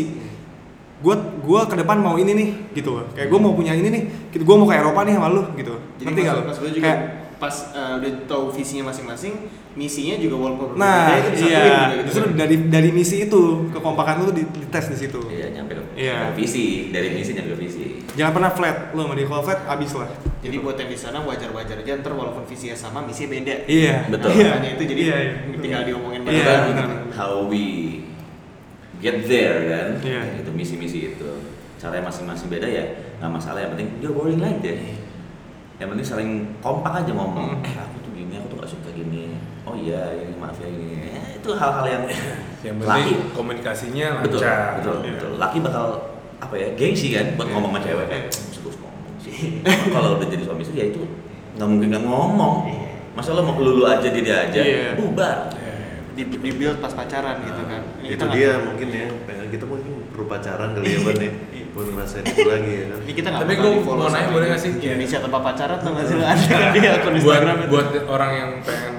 Gue 1.01 1.15
gue 1.17 1.61
ke 1.67 1.75
depan 1.75 1.97
mau 1.99 2.15
ini 2.15 2.31
nih 2.31 2.49
gitu 2.77 3.01
kayak 3.17 3.27
gue 3.27 3.39
mau 3.41 3.51
punya 3.51 3.75
ini 3.75 3.91
nih 3.91 4.03
gitu. 4.31 4.47
Gue 4.47 4.55
mau 4.55 4.65
ke 4.65 4.79
Eropa 4.79 5.03
nih 5.03 5.13
sama 5.19 5.27
lu 5.27 5.43
gitu. 5.59 5.75
Jadi 5.99 6.09
gue 6.15 6.23
juga 6.23 6.41
kayak 6.79 6.99
pas 7.41 7.73
eh, 7.73 7.93
udah 7.97 8.11
tahu 8.23 8.53
visinya 8.53 8.93
masing-masing, 8.93 9.49
misinya 9.73 10.13
juga 10.15 10.35
walaupun 10.37 10.77
nah 10.77 11.09
berbeda, 11.09 11.25
itu 11.33 11.49
iya 11.49 11.63
gitu 11.89 12.03
justru 12.05 12.25
kan. 12.29 12.37
dari 12.37 12.55
dari 12.69 12.89
misi 12.91 13.25
itu 13.25 13.41
kekompakan 13.67 14.13
lu 14.19 14.29
tuh 14.29 14.35
di, 14.37 14.43
dites 14.45 14.85
di 14.87 14.97
situ 14.99 15.19
iya 15.25 15.49
nyampe 15.49 15.73
ke 15.73 15.83
Iya. 15.91 16.31
visi 16.31 16.87
dari 16.89 17.09
visi 17.11 17.33
nyampe 17.33 17.51
ke 17.51 17.59
visi 17.59 17.85
jangan 18.13 18.31
pernah 18.31 18.51
flat 18.51 18.77
lu 18.91 19.01
sama 19.01 19.13
dia 19.13 19.25
kalau 19.25 19.41
flat 19.41 19.59
abis 19.65 19.91
lah 19.95 20.09
Jadi 20.41 20.57
buat 20.57 20.73
yang 20.75 20.89
di 20.89 20.97
sana 20.97 21.17
wajar-wajar 21.21 21.77
aja 21.77 21.91
ntar 21.97 22.13
walaupun 22.13 22.41
visinya 22.43 22.73
sama, 22.73 23.01
misinya 23.01 23.29
beda. 23.31 23.55
iya 23.65 24.05
Betul. 24.05 24.33
iya. 24.33 24.49
Makanya 24.51 24.69
itu 24.71 24.83
jadi 24.87 25.01
iya, 25.01 25.17
iya. 25.17 25.33
tinggal 25.57 25.81
diomongin 25.83 26.21
Iya, 26.23 26.45
benar. 26.45 26.59
gitu. 26.69 26.83
how 27.13 27.33
we 27.45 27.63
get 28.99 29.17
there 29.25 29.57
kan 29.65 29.89
Iya. 29.99 30.21
itu 30.37 30.49
misi-misi 30.51 31.13
itu 31.13 31.29
caranya 31.77 32.05
masing-masing 32.05 32.47
beda 32.47 32.67
ya 32.67 32.85
nggak 33.17 33.31
masalah 33.31 33.59
yang 33.59 33.71
penting 33.73 33.89
you're 33.97 34.13
boring 34.13 34.37
like 34.37 34.61
that 34.61 34.77
yang 35.81 35.89
penting 35.89 36.05
saling 36.05 36.29
kompak 36.59 36.93
aja 36.95 37.09
ngomong. 37.09 37.57
Mm. 37.57 37.65
eh, 37.65 37.75
aku 37.75 37.97
tuh 37.99 38.11
gini 38.13 38.33
aku 38.35 38.47
tuh 38.47 38.57
gak 38.59 38.69
suka 38.69 38.89
gini. 38.91 39.33
Oh 39.63 39.73
iya 39.73 40.13
ini 40.15 40.37
maaf 40.37 40.53
ya 40.55 40.67
ini. 40.67 41.09
Eh, 41.09 41.25
itu 41.35 41.49
hal-hal 41.51 41.85
yang 41.87 42.03
Yang 42.65 42.75
laki. 42.79 42.85
penting 42.85 43.17
komunikasinya 43.33 44.07
betul 44.21 44.39
lancar. 44.39 44.77
betul 44.77 44.95
Iya. 44.99 45.11
betul. 45.11 45.31
Laki 45.35 45.57
bakal 45.59 45.85
apa 46.37 46.53
ya 46.55 46.67
gengsi 46.71 47.07
kan 47.09 47.33
buat 47.33 47.45
Iya. 47.45 47.53
ngomong 47.55 47.71
sama 47.71 47.81
cewek. 47.81 48.07
Eh 48.07 48.21
terus 48.29 48.75
ngomong 48.77 49.03
sih. 49.17 49.37
Kalau 49.93 50.09
udah 50.15 50.27
jadi 50.27 50.43
suami 50.43 50.61
istri 50.61 50.77
ya 50.77 50.85
itu 50.87 51.01
nggak 51.51 51.67
mungkin 51.67 51.87
nggak 51.89 52.03
ngomong. 52.03 52.55
Masa 53.11 53.33
lo 53.33 53.41
mau 53.41 53.53
kelulu 53.53 53.83
aja 53.83 54.05
dia 54.05 54.21
dia 54.21 54.37
aja? 54.43 54.61
Iya. 54.61 54.93
bubar. 54.95 55.49
Di, 56.11 56.27
di 56.27 56.51
build 56.51 56.77
pas 56.77 56.91
pacaran 56.91 57.41
gitu 57.41 57.61
kan. 57.63 57.81
Ini 57.97 58.05
itu 58.05 58.13
kita 58.13 58.23
nggak- 58.23 58.35
dia 58.37 58.51
mungkin 58.61 58.87
ya. 58.87 59.05
Pengen 59.25 59.47
kita 59.49 59.65
mungkin 59.65 59.85
perlu 60.07 60.25
pacaran 60.27 60.69
kali 60.71 60.87
ya 60.87 60.99
Ban 61.01 61.17
ya 61.17 61.31
buat 61.83 61.95
ngerasain 61.95 62.23
itu 62.23 62.41
lagi 62.45 62.71
ya 62.71 62.85
kan 62.87 62.99
Ini 63.01 63.13
kita 63.13 63.27
nggak 63.27 63.41
Tapi 63.41 63.53
di-follow 63.55 63.97
mau 63.99 64.09
nanya 64.09 64.29
boleh 64.29 64.47
nggak 64.47 64.61
sih? 64.61 64.71
Indonesia 64.77 65.17
tanpa 65.19 65.39
pacaran 65.41 65.77
tuh 65.77 65.91
nggak 65.91 66.05
sih? 66.05 66.15
Ada 66.17 66.45
kan 66.47 66.69
dia 66.71 66.89
akun 66.93 67.11
buat 67.11 67.17
Instagram 67.17 67.57
itu. 67.57 67.69
buat 67.69 67.87
orang 68.07 68.31
yang 68.33 68.51
pengen 68.61 68.95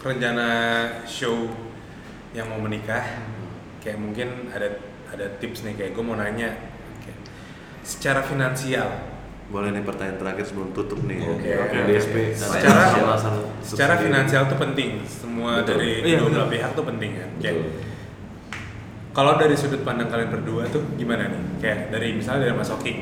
rencana 0.00 0.48
show 1.04 1.48
yang 2.30 2.46
mau 2.46 2.60
menikah 2.60 3.04
kayak 3.78 3.96
mungkin 3.96 4.28
ada 4.50 4.68
ada 5.06 5.26
tips 5.38 5.62
nih 5.62 5.74
kayak 5.74 5.90
gue 5.92 6.02
mau 6.02 6.14
nanya 6.14 6.50
kayak, 6.98 7.18
secara 7.82 8.20
finansial 8.20 8.90
boleh 9.46 9.70
nih 9.70 9.80
pertanyaan 9.80 10.16
terakhir 10.18 10.44
sebelum 10.46 10.72
tutup 10.72 11.04
nih 11.04 11.20
ya. 11.20 11.28
Oke, 11.30 11.50
Oke, 11.54 11.76
oke, 11.76 11.78
DSP 11.86 12.16
oke. 12.16 12.32
dan 12.32 12.48
Secara- 12.50 12.92
alasan 12.98 13.32
secara 13.60 13.94
finansial 13.98 14.42
tuh 14.46 14.58
penting 14.58 14.90
semua 15.04 15.60
Betul. 15.60 15.68
dari 15.78 15.90
Iya, 16.02 16.16
kedua 16.18 16.30
belah 16.34 16.48
pihak 16.48 16.70
tuh 16.72 16.84
penting 16.84 17.10
kan 17.14 17.28
kayak 17.38 17.54
Betul. 17.54 17.92
Kalau 19.14 19.38
dari 19.38 19.54
sudut 19.54 19.86
pandang 19.86 20.10
kalian 20.10 20.28
berdua 20.28 20.66
tuh 20.68 20.82
gimana 20.98 21.30
nih 21.30 21.42
kayak 21.62 21.78
dari 21.88 22.18
misalnya 22.18 22.50
dari 22.50 22.54
Mas 22.54 22.68
Oki 22.68 22.92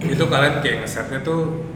itu 0.00 0.24
kalian 0.24 0.64
kayak 0.64 0.82
ngesetnya 0.82 1.20
tuh 1.20 1.68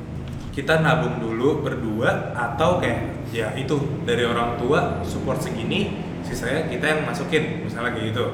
kita 0.51 0.81
nabung 0.81 1.21
dulu 1.21 1.61
berdua 1.61 2.33
atau 2.33 2.81
kayak 2.81 3.29
ya 3.31 3.53
itu 3.53 3.77
dari 4.09 4.25
orang 4.25 4.57
tua 4.57 5.05
support 5.05 5.45
segini 5.45 6.01
sisanya 6.25 6.73
kita 6.73 6.85
yang 6.89 7.01
masukin 7.05 7.69
misalnya 7.69 7.93
kayak 7.93 8.17
gitu 8.17 8.25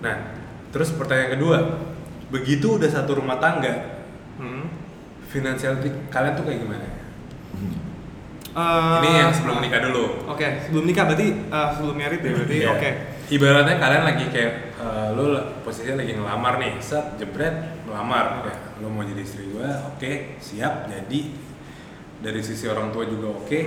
nah 0.00 0.16
terus 0.72 0.96
pertanyaan 0.96 1.36
kedua 1.36 1.58
begitu 2.28 2.80
udah 2.80 2.88
satu 2.88 3.20
rumah 3.20 3.36
tangga 3.36 4.00
Hmm. 4.38 4.70
finansial 5.26 5.82
kalian 6.08 6.38
tuh 6.38 6.46
kayak 6.46 6.62
gimana 6.62 6.86
Eh, 8.58 8.94
ini 9.02 9.10
yang 9.18 9.30
sebelum 9.30 9.58
menikah 9.58 9.82
dulu 9.86 10.26
Oke, 10.26 10.46
sebelum 10.66 10.86
nikah 10.86 11.04
berarti 11.06 11.26
eh, 11.46 11.68
sebelum 11.74 11.94
merit 11.94 12.20
ya 12.22 12.30
berarti. 12.32 12.56
Iya. 12.58 12.68
Oke. 12.74 12.90
Ibaratnya 13.28 13.76
kalian 13.76 14.04
lagi 14.08 14.24
kayak 14.32 14.52
eh, 14.80 15.08
lu 15.12 15.36
posisinya 15.60 16.00
lagi 16.00 16.16
ngelamar 16.16 16.56
nih, 16.56 16.72
set 16.80 17.20
jebret 17.20 17.52
melamar 17.84 18.40
kayak 18.40 18.80
lu 18.80 18.88
mau 18.88 19.04
jadi 19.04 19.20
istri 19.20 19.52
gua, 19.52 19.68
oke, 19.92 20.40
siap 20.40 20.88
jadi 20.88 21.20
dari 22.18 22.40
sisi 22.40 22.64
orang 22.64 22.88
tua 22.88 23.04
juga 23.04 23.36
oke. 23.36 23.60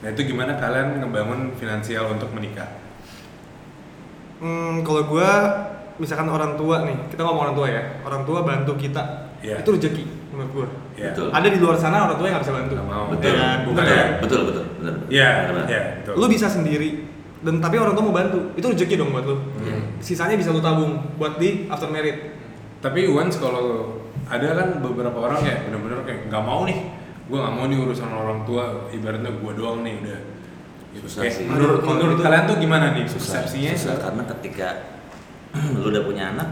Nah, 0.00 0.08
itu 0.12 0.20
gimana 0.28 0.56
kalian 0.56 1.00
ngebangun 1.00 1.56
finansial 1.56 2.12
untuk 2.12 2.28
menikah? 2.32 2.68
Hmm, 4.40 4.80
kalau 4.84 5.04
gua 5.04 5.28
misalkan 5.96 6.28
orang 6.28 6.56
tua 6.56 6.84
nih, 6.84 6.96
kita 7.08 7.20
ngomong 7.24 7.52
orang 7.52 7.56
tua 7.56 7.66
ya. 7.68 7.82
Orang 8.04 8.24
tua 8.24 8.40
bantu 8.40 8.72
kita. 8.76 9.32
Iya. 9.40 9.60
Itu 9.60 9.76
rezeki 9.76 10.04
menurut 10.32 10.50
gua. 10.52 10.68
Ya. 10.96 11.12
Betul. 11.12 11.28
Ada 11.32 11.48
di 11.48 11.58
luar 11.60 11.76
sana 11.76 12.04
orang 12.04 12.16
tua 12.16 12.28
yang 12.28 12.36
nggak 12.36 12.44
bisa 12.44 12.54
bantu. 12.56 12.72
Nggak 12.76 12.88
mau. 12.88 13.04
betul 13.08 13.32
Ya, 13.32 13.48
bukan 13.64 13.80
betul. 13.84 13.96
ya? 13.96 14.04
betul 14.20 14.40
betul 14.44 14.64
Iya, 15.08 15.30
Benar. 15.48 15.64
iya, 15.68 15.82
betul. 16.00 16.14
Lu 16.16 16.26
bisa 16.28 16.46
sendiri 16.48 17.09
dan 17.40 17.54
tapi 17.58 17.76
orang 17.76 17.92
tua 17.92 18.04
mau 18.04 18.12
bantu. 18.12 18.52
Itu 18.52 18.66
rezeki 18.68 18.94
dong 18.96 19.10
buat 19.10 19.24
lu. 19.24 19.36
Hmm. 19.58 19.96
Sisanya 19.98 20.34
bisa 20.34 20.50
lu 20.50 20.60
tabung 20.60 21.16
buat 21.16 21.36
di 21.36 21.66
after 21.66 21.86
merit. 21.86 22.36
Tapi 22.78 23.04
once 23.06 23.36
kalau 23.36 23.96
ada 24.24 24.46
kan 24.52 24.68
beberapa 24.78 25.16
orang 25.18 25.40
kayak 25.40 25.66
bener-bener 25.66 26.00
kayak 26.02 26.20
nggak 26.26 26.42
mau 26.42 26.62
nih, 26.62 26.78
gua 27.26 27.38
nggak 27.42 27.54
mau 27.54 27.64
nih 27.66 27.76
urusan 27.78 28.08
orang 28.08 28.40
tua, 28.42 28.64
ibaratnya 28.90 29.30
gua 29.34 29.52
doang 29.52 29.80
nih 29.80 29.94
udah. 29.98 30.20
Gitu. 30.90 31.06
Susah 31.06 31.22
Kayak 31.22 31.34
sih. 31.34 31.44
Menurut, 31.46 31.80
menurut 31.82 32.16
itu- 32.16 32.24
kalian 32.24 32.44
tuh 32.44 32.56
gimana 32.58 32.86
nih 32.92 33.04
susah 33.04 33.40
persepsinya? 33.40 33.72
susah 33.72 33.96
karena 34.00 34.22
ketika 34.28 34.68
lu 35.76 35.86
udah 35.86 36.02
punya 36.02 36.24
anak 36.30 36.48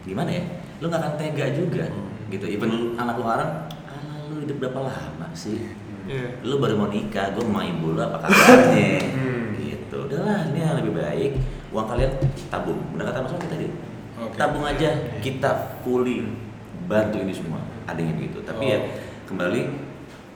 gimana 0.00 0.30
ya 0.30 0.42
lu 0.78 0.88
nggak 0.88 0.98
akan 0.98 1.14
tega 1.14 1.46
juga 1.52 1.84
gitu 2.26 2.46
even 2.46 2.68
lu- 2.68 2.90
anak 2.96 3.14
lu 3.14 3.24
haram 3.24 3.50
"Alah, 3.84 4.16
lu 4.26 4.42
hidup 4.42 4.56
berapa 4.58 4.80
lama 4.82 5.26
sih 5.32 5.60
Iya. 6.02 6.42
lu 6.42 6.56
baru 6.56 6.74
mau 6.74 6.88
nikah 6.88 7.30
gue 7.30 7.44
mau 7.44 7.60
ibu 7.60 7.92
lu 7.92 8.00
apa 8.00 8.18
kabarnya 8.20 8.98
Hmm. 9.06 9.39
Udahlah 10.10 10.50
ini 10.50 10.58
yang 10.58 10.74
lebih 10.82 10.92
baik. 10.98 11.30
Uang 11.70 11.86
kalian 11.86 12.10
tabung. 12.50 12.82
Benar 12.90 13.14
kata 13.14 13.18
mas 13.22 13.32
Oki 13.38 13.46
tadi? 13.46 13.66
Oke. 14.18 14.34
tabung 14.34 14.66
aja. 14.66 14.90
Kita 15.22 15.78
fully 15.86 16.26
bantu 16.90 17.22
ini 17.22 17.30
semua. 17.30 17.62
Ada 17.86 18.02
yang 18.02 18.18
gitu. 18.18 18.42
Tapi 18.42 18.64
ya 18.74 18.78
Oh. 18.82 18.82
kembali 19.30 19.60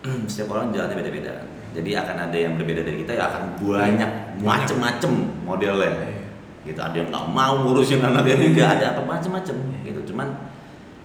setiap 0.30 0.54
orang 0.54 0.70
jalannya 0.70 0.94
beda-beda. 1.02 1.34
Jadi 1.74 1.90
akan 1.98 2.16
ada 2.30 2.36
yang 2.38 2.54
berbeda 2.54 2.86
dari 2.86 3.02
kita 3.02 3.18
ya 3.18 3.26
akan 3.34 3.58
banyak 3.58 4.10
macem-macem 4.38 5.12
modelnya. 5.42 5.90
Gitu. 6.62 6.78
Ada 6.78 6.94
yang 6.94 7.10
nggak 7.10 7.26
mau 7.34 7.66
ngurusin 7.66 7.98
anak 7.98 8.22
dia 8.22 8.38
juga 8.38 8.78
ada 8.78 8.94
apa 8.94 9.02
macem-macem. 9.02 9.58
Gitu. 9.82 10.14
Cuman 10.14 10.30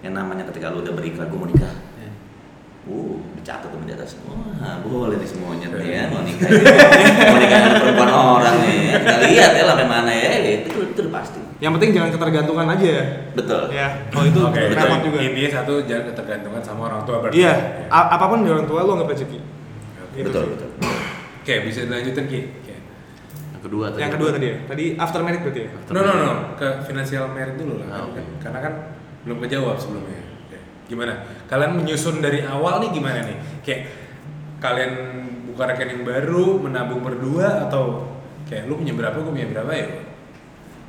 yang 0.06 0.14
namanya 0.14 0.46
ketika 0.54 0.70
lu 0.70 0.86
udah 0.86 0.94
berikhlas 0.94 1.28
gue 1.28 1.36
mau 1.42 1.50
nikah 1.50 1.74
uh 2.90 3.16
dicatat 3.38 3.70
tuh 3.70 3.80
di 3.86 3.94
atas 3.94 4.18
wah 4.26 4.76
boleh 4.84 5.16
nih 5.16 5.30
semuanya 5.30 5.66
nih 5.72 5.88
ya 5.88 6.04
mau 6.10 6.26
nikah 6.26 6.50
mau 7.30 7.38
nikah 7.40 7.58
dengan 7.62 7.80
perempuan 7.80 8.12
orang 8.12 8.56
nih 8.66 8.78
kita 8.98 9.16
lihat 9.30 9.52
ya 9.56 9.64
sampai 9.70 9.88
mana 9.88 10.12
ya 10.12 10.30
itu 10.60 10.70
itu 10.90 11.00
udah 11.06 11.14
pasti 11.16 11.40
Yang 11.60 11.72
penting 11.76 11.90
jangan 11.92 12.10
ketergantungan 12.16 12.68
aja 12.72 12.88
ya. 12.88 13.04
betul 13.36 13.62
Ya, 13.68 13.88
kalau 14.16 14.26
itu 14.32 14.40
Oke, 14.40 14.62
repot 14.72 15.00
juga. 15.04 15.20
Intinya 15.20 15.50
satu 15.60 15.74
jangan 15.84 16.04
ketergantungan 16.08 16.62
sama 16.64 16.88
orang 16.88 17.04
tua 17.04 17.20
berarti. 17.20 17.36
Iya, 17.36 17.52
Ya. 17.84 18.00
apa 18.16 18.26
pun 18.32 18.48
dari 18.48 18.56
orang 18.56 18.64
tua 18.64 18.80
lo 18.88 18.96
nggak 18.96 19.12
rezeki. 19.12 19.40
Gitu 20.16 20.24
betul 20.32 20.42
sih. 20.48 20.52
betul 20.56 20.70
Oke, 21.44 21.54
bisa 21.68 21.80
dilanjutin 21.84 22.26
Ki. 22.32 22.40
Oke. 22.64 22.76
Yang 23.52 23.62
kedua 23.68 23.86
tadi. 23.92 24.00
Yang 24.00 24.12
kedua 24.16 24.30
tadi 24.32 24.46
ya, 24.48 24.56
tadi 24.72 24.84
after 24.96 25.20
married 25.20 25.42
berarti 25.44 25.60
ya. 25.60 25.70
No, 25.92 26.00
no, 26.00 26.12
no, 26.16 26.32
ke 26.56 26.68
financial 26.88 27.24
merit 27.28 27.56
dulu 27.60 27.74
lah. 27.76 27.88
Ah, 27.92 28.02
oke. 28.08 28.22
Karena 28.40 28.60
kan 28.64 28.74
belum 29.28 29.38
kejawab 29.44 29.76
sebelumnya. 29.76 30.29
Gimana? 30.90 31.14
Kalian 31.46 31.78
menyusun 31.78 32.18
dari 32.20 32.42
awal 32.42 32.82
nih 32.82 32.90
gimana 32.90 33.22
nih? 33.22 33.38
Kayak 33.62 33.82
kalian 34.58 34.92
buka 35.54 35.64
rekening 35.70 36.02
baru, 36.02 36.58
menabung 36.58 37.06
berdua 37.06 37.70
atau 37.70 38.10
kayak 38.50 38.66
lu 38.66 38.82
punya 38.82 38.98
berapa, 38.98 39.14
gue 39.22 39.30
punya 39.32 39.48
berapa 39.54 39.72
ya? 39.72 39.88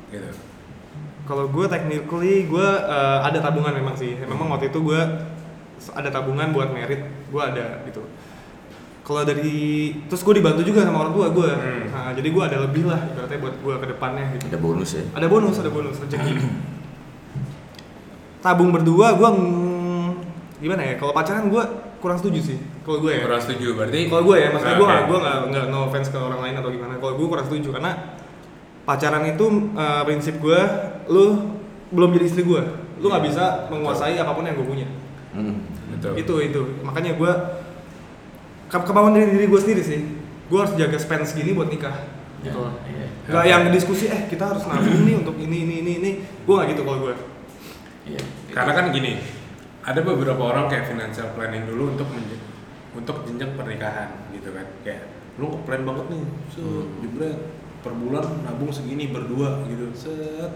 Gitu. 0.09 0.29
Kalau 1.29 1.45
gue 1.53 1.65
technically 1.69 2.49
gue 2.49 2.67
eh, 2.81 3.19
ada 3.21 3.37
tabungan 3.37 3.71
memang 3.77 3.93
sih. 3.93 4.17
Memang 4.25 4.49
waktu 4.49 4.73
itu 4.73 4.81
gue 4.81 5.01
ada 5.93 6.09
tabungan 6.09 6.49
buat 6.49 6.73
merit, 6.73 7.05
gue 7.29 7.41
ada 7.41 7.85
gitu. 7.85 8.03
Kalau 9.01 9.25
dari 9.25 9.91
terus 10.05 10.21
gue 10.21 10.33
dibantu 10.37 10.61
juga 10.61 10.85
sama 10.85 11.03
orang 11.03 11.13
tua 11.13 11.27
gue. 11.33 11.51
Hmm. 11.51 11.83
Nah, 11.89 12.11
jadi 12.13 12.27
gue 12.29 12.43
ada 12.43 12.57
lebih 12.63 12.83
lah 12.85 13.01
ibaratnya 13.11 13.39
buat 13.41 13.55
gue 13.57 13.75
ke 13.75 13.87
depannya 13.97 14.25
gitu. 14.37 14.45
ada 14.47 14.59
bonus 14.61 14.89
ya 14.93 15.03
Ada 15.17 15.27
bonus, 15.27 15.55
ada 15.57 15.71
bonus 15.73 15.95
rezeki. 15.99 16.33
Tabung 18.41 18.69
berdua 18.73 19.13
gue 19.17 19.29
gimana 20.61 20.81
ya? 20.85 20.93
Kalau 21.01 21.11
pacaran 21.11 21.49
gue 21.49 21.63
kurang 21.97 22.17
setuju 22.21 22.39
sih. 22.53 22.57
Kalau 22.85 23.01
gue 23.01 23.11
ya. 23.17 23.25
Kurang 23.25 23.41
setuju 23.41 23.67
berarti. 23.73 23.99
Kalau 24.07 24.23
gue 24.23 24.35
ya, 24.37 24.47
maksudnya 24.53 24.77
gue 24.77 24.87
gue 24.87 25.17
nggak 25.19 25.37
nggak 25.49 25.65
no 25.73 25.79
offense 25.89 26.07
ke 26.13 26.17
orang 26.21 26.39
lain 26.45 26.55
atau 26.61 26.69
gimana. 26.69 26.93
Kalau 27.01 27.13
gue 27.17 27.27
kurang 27.27 27.45
setuju 27.49 27.67
karena 27.73 27.91
pacaran 28.85 29.23
itu 29.25 29.45
eh, 29.73 30.01
prinsip 30.05 30.35
gue, 30.37 30.59
lu 31.09 31.25
belum 31.91 32.09
jadi 32.15 32.25
istri 32.29 32.41
gue, 32.47 32.61
lu 33.01 33.05
nggak 33.11 33.23
bisa 33.27 33.67
menguasai 33.67 34.15
apa 34.21 34.31
pun 34.31 34.45
yang 34.45 34.55
gue 34.55 34.67
punya. 34.67 34.87
Hmm. 35.33 35.65
Betul. 35.97 36.13
Itu 36.17 36.33
itu, 36.39 36.61
makanya 36.85 37.17
gue 37.19 37.31
ke 38.71 38.77
kemauan 38.79 39.11
dari 39.11 39.27
diri 39.35 39.45
gue 39.51 39.59
sendiri 39.59 39.83
sih. 39.83 39.99
Gue 40.47 40.59
harus 40.63 40.73
jaga 40.79 40.97
spend 40.99 41.27
segini 41.27 41.51
buat 41.51 41.67
nikah. 41.67 41.93
Ya, 42.41 42.49
Gitu. 42.49 42.57
loh. 42.57 42.73
iya. 42.89 43.05
Gak 43.29 43.45
yang 43.45 43.63
diskusi, 43.69 44.09
eh 44.09 44.25
kita 44.25 44.49
harus 44.49 44.65
nabung 44.65 45.05
nih 45.05 45.13
untuk 45.21 45.37
ini 45.37 45.57
ini 45.61 45.75
ini 45.85 45.91
ini. 46.01 46.11
Gue 46.41 46.53
nggak 46.57 46.73
gitu 46.73 46.81
kalau 46.81 46.99
gue. 47.05 47.13
Iya. 48.09 48.21
Karena 48.49 48.71
kan 48.73 48.85
gini, 48.89 49.21
ada 49.81 49.99
beberapa 49.99 50.41
orang 50.43 50.65
kayak 50.67 50.85
financial 50.87 51.33
planning 51.33 51.65
dulu 51.65 51.93
untuk 51.93 52.07
menje- 52.09 52.41
untuk 52.91 53.25
jenjang 53.25 53.55
pernikahan 53.55 54.09
gitu 54.29 54.51
kan. 54.51 54.67
Kayak 54.81 55.09
lu 55.35 55.57
plan 55.63 55.81
banget 55.81 56.05
nih, 56.09 56.23
set, 56.49 56.85
jebret 57.01 57.37
per 57.81 57.93
bulan 57.93 58.25
nabung 58.43 58.69
segini 58.69 59.09
berdua 59.09 59.65
gitu, 59.65 59.89
set. 59.91 60.51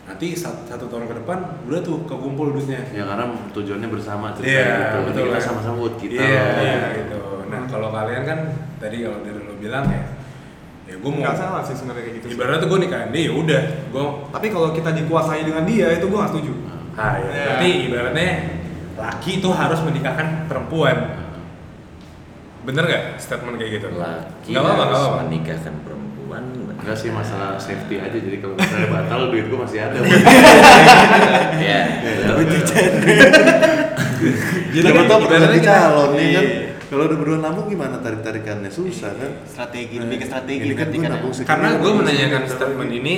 Nanti 0.00 0.34
satu, 0.34 0.66
satu 0.66 0.84
tahun 0.86 1.06
ke 1.06 1.14
depan 1.22 1.38
udah 1.66 1.80
tuh 1.80 2.02
kekumpul 2.04 2.50
duitnya. 2.50 2.82
Ya 2.90 3.06
karena 3.06 3.26
tujuannya 3.50 3.88
bersama 3.88 4.30
Iya, 4.30 4.34
ceritanya 4.36 4.74
gitu. 4.74 4.98
Betul, 5.06 5.22
kita 5.22 5.34
kan? 5.34 5.42
sama-sama 5.42 5.76
buat 5.78 5.94
kita. 5.98 6.18
Iya, 6.18 6.42
loh. 6.42 6.62
iya, 6.62 6.80
gitu. 6.94 7.18
Nah, 7.50 7.60
kalau 7.66 7.88
kalian 7.90 8.22
kan 8.22 8.38
tadi 8.78 8.96
kalau 9.02 9.18
dari 9.22 9.38
lo 9.40 9.54
bilang 9.56 9.84
ya, 9.86 10.02
ya 10.86 10.94
gue 10.94 11.10
mau 11.10 11.22
Nggak 11.22 11.36
salah 11.36 11.62
sih 11.62 11.74
sebenarnya 11.74 12.02
kayak 12.06 12.14
gitu. 12.18 12.26
sih. 12.26 12.34
ibaratnya 12.34 12.66
gue 12.66 12.78
nikahin 12.80 13.10
dia 13.10 13.22
ya 13.22 13.32
udah, 13.34 13.62
gue 13.86 14.04
Tapi 14.30 14.46
kalau 14.48 14.68
kita 14.70 14.90
dikuasai 14.94 15.42
dengan 15.42 15.64
dia 15.64 15.86
itu 15.90 16.06
gue 16.06 16.18
nggak 16.18 16.30
setuju. 16.30 16.52
Nah, 16.94 17.14
ya. 17.14 17.22
Iya. 17.22 17.44
berarti 17.46 17.70
ibaratnya 17.86 18.26
laki 19.00 19.30
itu 19.36 19.48
harus 19.50 19.80
menikahkan 19.80 20.44
perempuan. 20.44 20.96
Bener 22.60 22.84
nggak 22.84 23.04
statement 23.16 23.56
kayak 23.56 23.70
gitu? 23.74 23.86
laki 23.90 24.52
apa-apa, 24.52 24.68
nggak 24.70 24.86
harus 24.86 25.00
apa-apa. 25.00 25.20
menikahkan 25.24 25.74
perempuan 25.80 26.44
Enggak 26.76 26.96
sih 26.96 27.10
masalah 27.10 27.56
safety 27.56 27.96
aja 27.98 28.14
jadi 28.14 28.36
kalau 28.38 28.54
misalnya 28.54 28.88
batal 28.98 29.28
duit 29.28 29.44
gua 29.46 29.64
masih 29.64 29.80
ada. 29.82 29.96
ya 31.58 31.80
Tapi. 32.22 32.44
Jadi 34.70 34.86
Siapa 34.86 35.02
tahu 35.02 35.18
pernah 35.20 35.36
ibaratnya 35.38 35.48
ganti 35.50 35.60
kita- 35.60 35.76
calon 35.78 36.08
nih 36.10 36.28
kan. 36.30 36.44
Iya. 36.44 36.68
Kalau 36.82 37.02
udah 37.06 37.16
berdua 37.16 37.38
nabung 37.38 37.66
gimana 37.66 37.96
tarik-tarikannya 37.98 38.66
susah 38.68 39.12
kan? 39.12 39.32
Strategi, 39.44 39.94
lebih 39.96 40.16
ke 40.16 40.26
strategi 40.26 40.64
Ini 40.64 40.74
kan 40.74 40.88
gua 40.90 41.00
kan 41.00 41.12
ya. 41.14 41.44
Karena 41.46 41.68
gue 41.76 41.90
menanyakan 41.94 42.42
statement 42.46 42.90
ini 42.92 43.14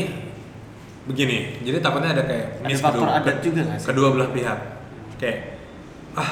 begini, 1.02 1.38
jadi 1.60 1.78
takutnya 1.78 2.12
ada 2.12 2.22
kayak 2.22 2.46
Ada 2.62 2.76
faktor 2.76 3.00
kedua- 3.02 3.18
adat 3.18 3.36
juga 3.40 3.60
nggak 3.64 3.78
sih? 3.78 3.86
Kedua 3.88 4.08
belah 4.12 4.30
pihak, 4.30 4.58
kayak 5.16 5.38
ah 6.14 6.30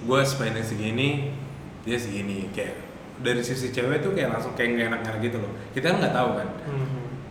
gue 0.00 0.20
spending 0.24 0.64
segini, 0.64 1.08
dia 1.84 1.96
segini, 2.00 2.48
kayak 2.54 2.76
dari 3.20 3.44
sisi 3.44 3.68
cewek 3.68 4.00
tuh 4.00 4.16
kayak 4.16 4.32
langsung 4.32 4.56
kayak 4.56 4.76
nggak 4.76 4.86
enak-enak 4.96 5.18
gitu 5.20 5.36
loh. 5.42 5.52
Kita 5.76 5.92
kan 5.92 5.96
nggak 6.00 6.14
tahu 6.16 6.30
kan, 6.40 6.48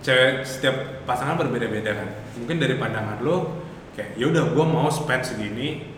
cewek 0.05 0.31
setiap 0.45 0.75
pasangan 1.09 1.35
berbeda-beda 1.39 1.91
kan. 1.97 2.09
Mungkin 2.37 2.57
dari 2.61 2.75
pandangan 2.77 3.19
lo 3.25 3.65
kayak 3.97 4.15
ya 4.15 4.29
udah 4.29 4.53
gue 4.53 4.65
mau 4.69 4.85
spend 4.93 5.23
segini, 5.25 5.89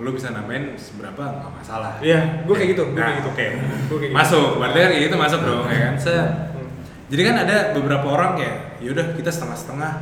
lo 0.00 0.08
bisa 0.10 0.32
nambahin 0.32 0.74
seberapa 0.80 1.20
nggak 1.20 1.52
masalah. 1.60 2.00
Iya, 2.00 2.42
gue 2.48 2.54
kayak 2.56 2.70
gitu. 2.72 2.82
Gue 2.90 2.98
Nah, 2.98 3.12
kayak 3.12 3.18
gitu. 3.20 3.30
oke. 3.30 3.36
Kayak 3.44 4.00
gitu. 4.08 4.14
Masuk, 4.16 4.48
berarti 4.58 4.78
kan 4.80 4.90
gitu 4.96 5.16
masuk 5.20 5.40
dong 5.44 5.64
ya 5.68 5.78
kan. 5.86 5.94
Set. 6.00 6.28
Hmm. 6.56 6.68
Jadi 7.12 7.22
kan 7.28 7.36
ada 7.44 7.56
beberapa 7.76 8.06
orang 8.08 8.30
kayak 8.40 8.56
yaudah 8.80 9.12
kita 9.12 9.28
setengah-setengah 9.28 9.92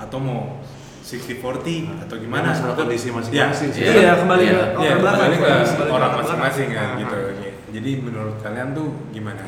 atau 0.00 0.18
mau 0.18 0.58
60-40 1.00 2.04
atau 2.04 2.16
gimana 2.16 2.46
Masalah 2.50 2.72
Itu- 2.72 2.80
kondisi 2.80 3.08
Ya, 3.08 3.14
masing-masing 3.14 3.68
sih. 3.70 3.82
Iya, 3.82 3.92
iya, 3.94 4.12
kembali 4.14 4.42
Iya. 4.42 4.52
ke 4.52 4.56
Iya, 4.56 4.92
latar 4.92 5.00
belakang. 5.00 5.20
kembali 5.32 5.36
ke 5.80 5.84
orang 5.90 6.12
masing-masing 6.16 6.68
kan 6.70 6.88
gitu. 6.96 7.16
Jadi 7.70 7.90
menurut 7.98 8.36
kalian 8.38 8.68
tuh 8.70 8.88
gimana? 9.10 9.42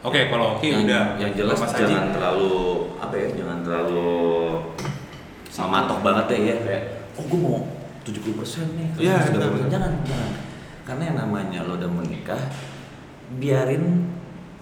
Oke, 0.00 0.20
kalau 0.28 0.54
oke 0.54 0.62
udah. 0.62 1.18
yang 1.18 1.32
jelas 1.32 1.58
Mas 1.58 1.72
Haji. 1.72 1.82
jangan 1.84 2.08
terlalu 2.12 2.50
apa 2.96 3.14
ya 3.16 3.28
jangan 3.34 3.58
terlalu 3.60 4.06
sama 5.48 5.82
matok 5.82 5.98
banget 6.00 6.26
ya 6.30 6.38
ya 6.38 6.56
kayak 6.62 6.82
oh 7.16 7.24
gue 7.24 7.38
mau 7.40 7.58
70% 8.04 8.70
nih 8.72 8.86
terus 8.94 9.02
Iya, 9.02 9.16
sudah 9.18 9.34
benar, 9.34 9.48
mau-" 9.48 9.56
benar. 9.58 9.70
jangan 9.72 9.92
jangan 10.04 10.30
karena 10.86 11.02
yang 11.02 11.16
namanya 11.18 11.58
lo 11.66 11.72
udah 11.74 11.90
menikah 11.90 12.38
biarin 13.32 13.84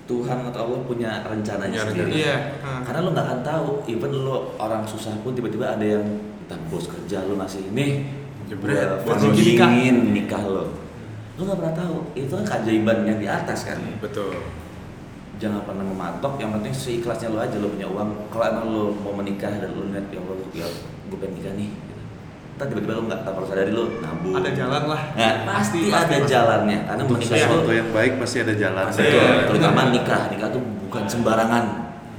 Tuhan 0.05 0.39
atau 0.45 0.61
Allah 0.69 0.81
punya 0.85 1.11
rencananya 1.25 1.81
Punya 1.81 1.89
sendiri. 1.89 2.11
Iya. 2.21 2.37
karena 2.85 3.01
lo 3.01 3.11
nggak 3.11 3.25
akan 3.25 3.41
tahu 3.41 3.69
even 3.89 4.13
lo 4.13 4.53
orang 4.61 4.85
susah 4.85 5.17
pun 5.25 5.33
tiba-tiba 5.33 5.75
ada 5.75 5.85
yang 5.85 6.05
entah 6.45 6.61
bos 6.69 6.85
kerja 6.85 7.25
lo 7.25 7.41
ngasih 7.41 7.73
nih 7.73 8.05
Jebret, 8.45 9.01
buat 9.09 9.17
rezeki 9.17 9.57
nikah. 9.57 9.71
nikah 10.13 10.43
lo 10.45 10.65
lo 11.35 11.41
nggak 11.41 11.57
pernah 11.57 11.75
tahu 11.75 11.97
itu 12.13 12.29
kan 12.31 12.45
keajaiban 12.45 12.99
yang 13.09 13.17
di 13.17 13.25
atas 13.25 13.65
kan 13.65 13.81
Betul. 13.99 14.37
jangan 15.41 15.65
pernah 15.65 15.83
mematok 15.83 16.37
yang 16.37 16.53
penting 16.53 16.71
seikhlasnya 16.71 17.33
lo 17.33 17.41
aja 17.41 17.57
lo 17.57 17.73
punya 17.73 17.89
uang 17.89 18.29
kalau 18.29 18.45
emang 18.45 18.67
lo 18.69 18.83
mau 19.01 19.17
menikah 19.17 19.57
dan 19.57 19.73
lo 19.73 19.89
lihat 19.89 20.13
ya 20.13 20.21
Allah 20.21 20.37
ya 20.53 20.69
gue 21.09 21.17
pengen 21.17 21.35
nikah 21.41 21.53
nih 21.57 21.71
Ntar 22.55 22.71
tiba-tiba 22.71 22.93
lo 22.95 23.03
nggak 23.07 23.21
tahu 23.27 23.45
sadari 23.45 23.71
lo 23.71 23.85
nabung. 23.99 24.35
Ada 24.39 24.51
jalan 24.55 24.83
lah. 24.87 25.03
nah, 25.13 25.35
pasti, 25.45 25.91
ada 25.91 26.19
jalannya. 26.23 26.79
Karena 26.87 27.03
Untuk 27.03 27.19
sesuatu 27.19 27.71
yang 27.71 27.91
baik 27.91 28.13
pasti 28.17 28.37
ada 28.41 28.55
jalan. 28.55 28.85
Pasti 28.87 29.03
betul. 29.03 29.19
Iya, 29.19 29.33
terutama 29.51 29.81
nikah. 29.91 30.23
Nikah 30.31 30.49
tuh 30.51 30.63
bukan 30.87 31.03
sembarangan. 31.05 31.65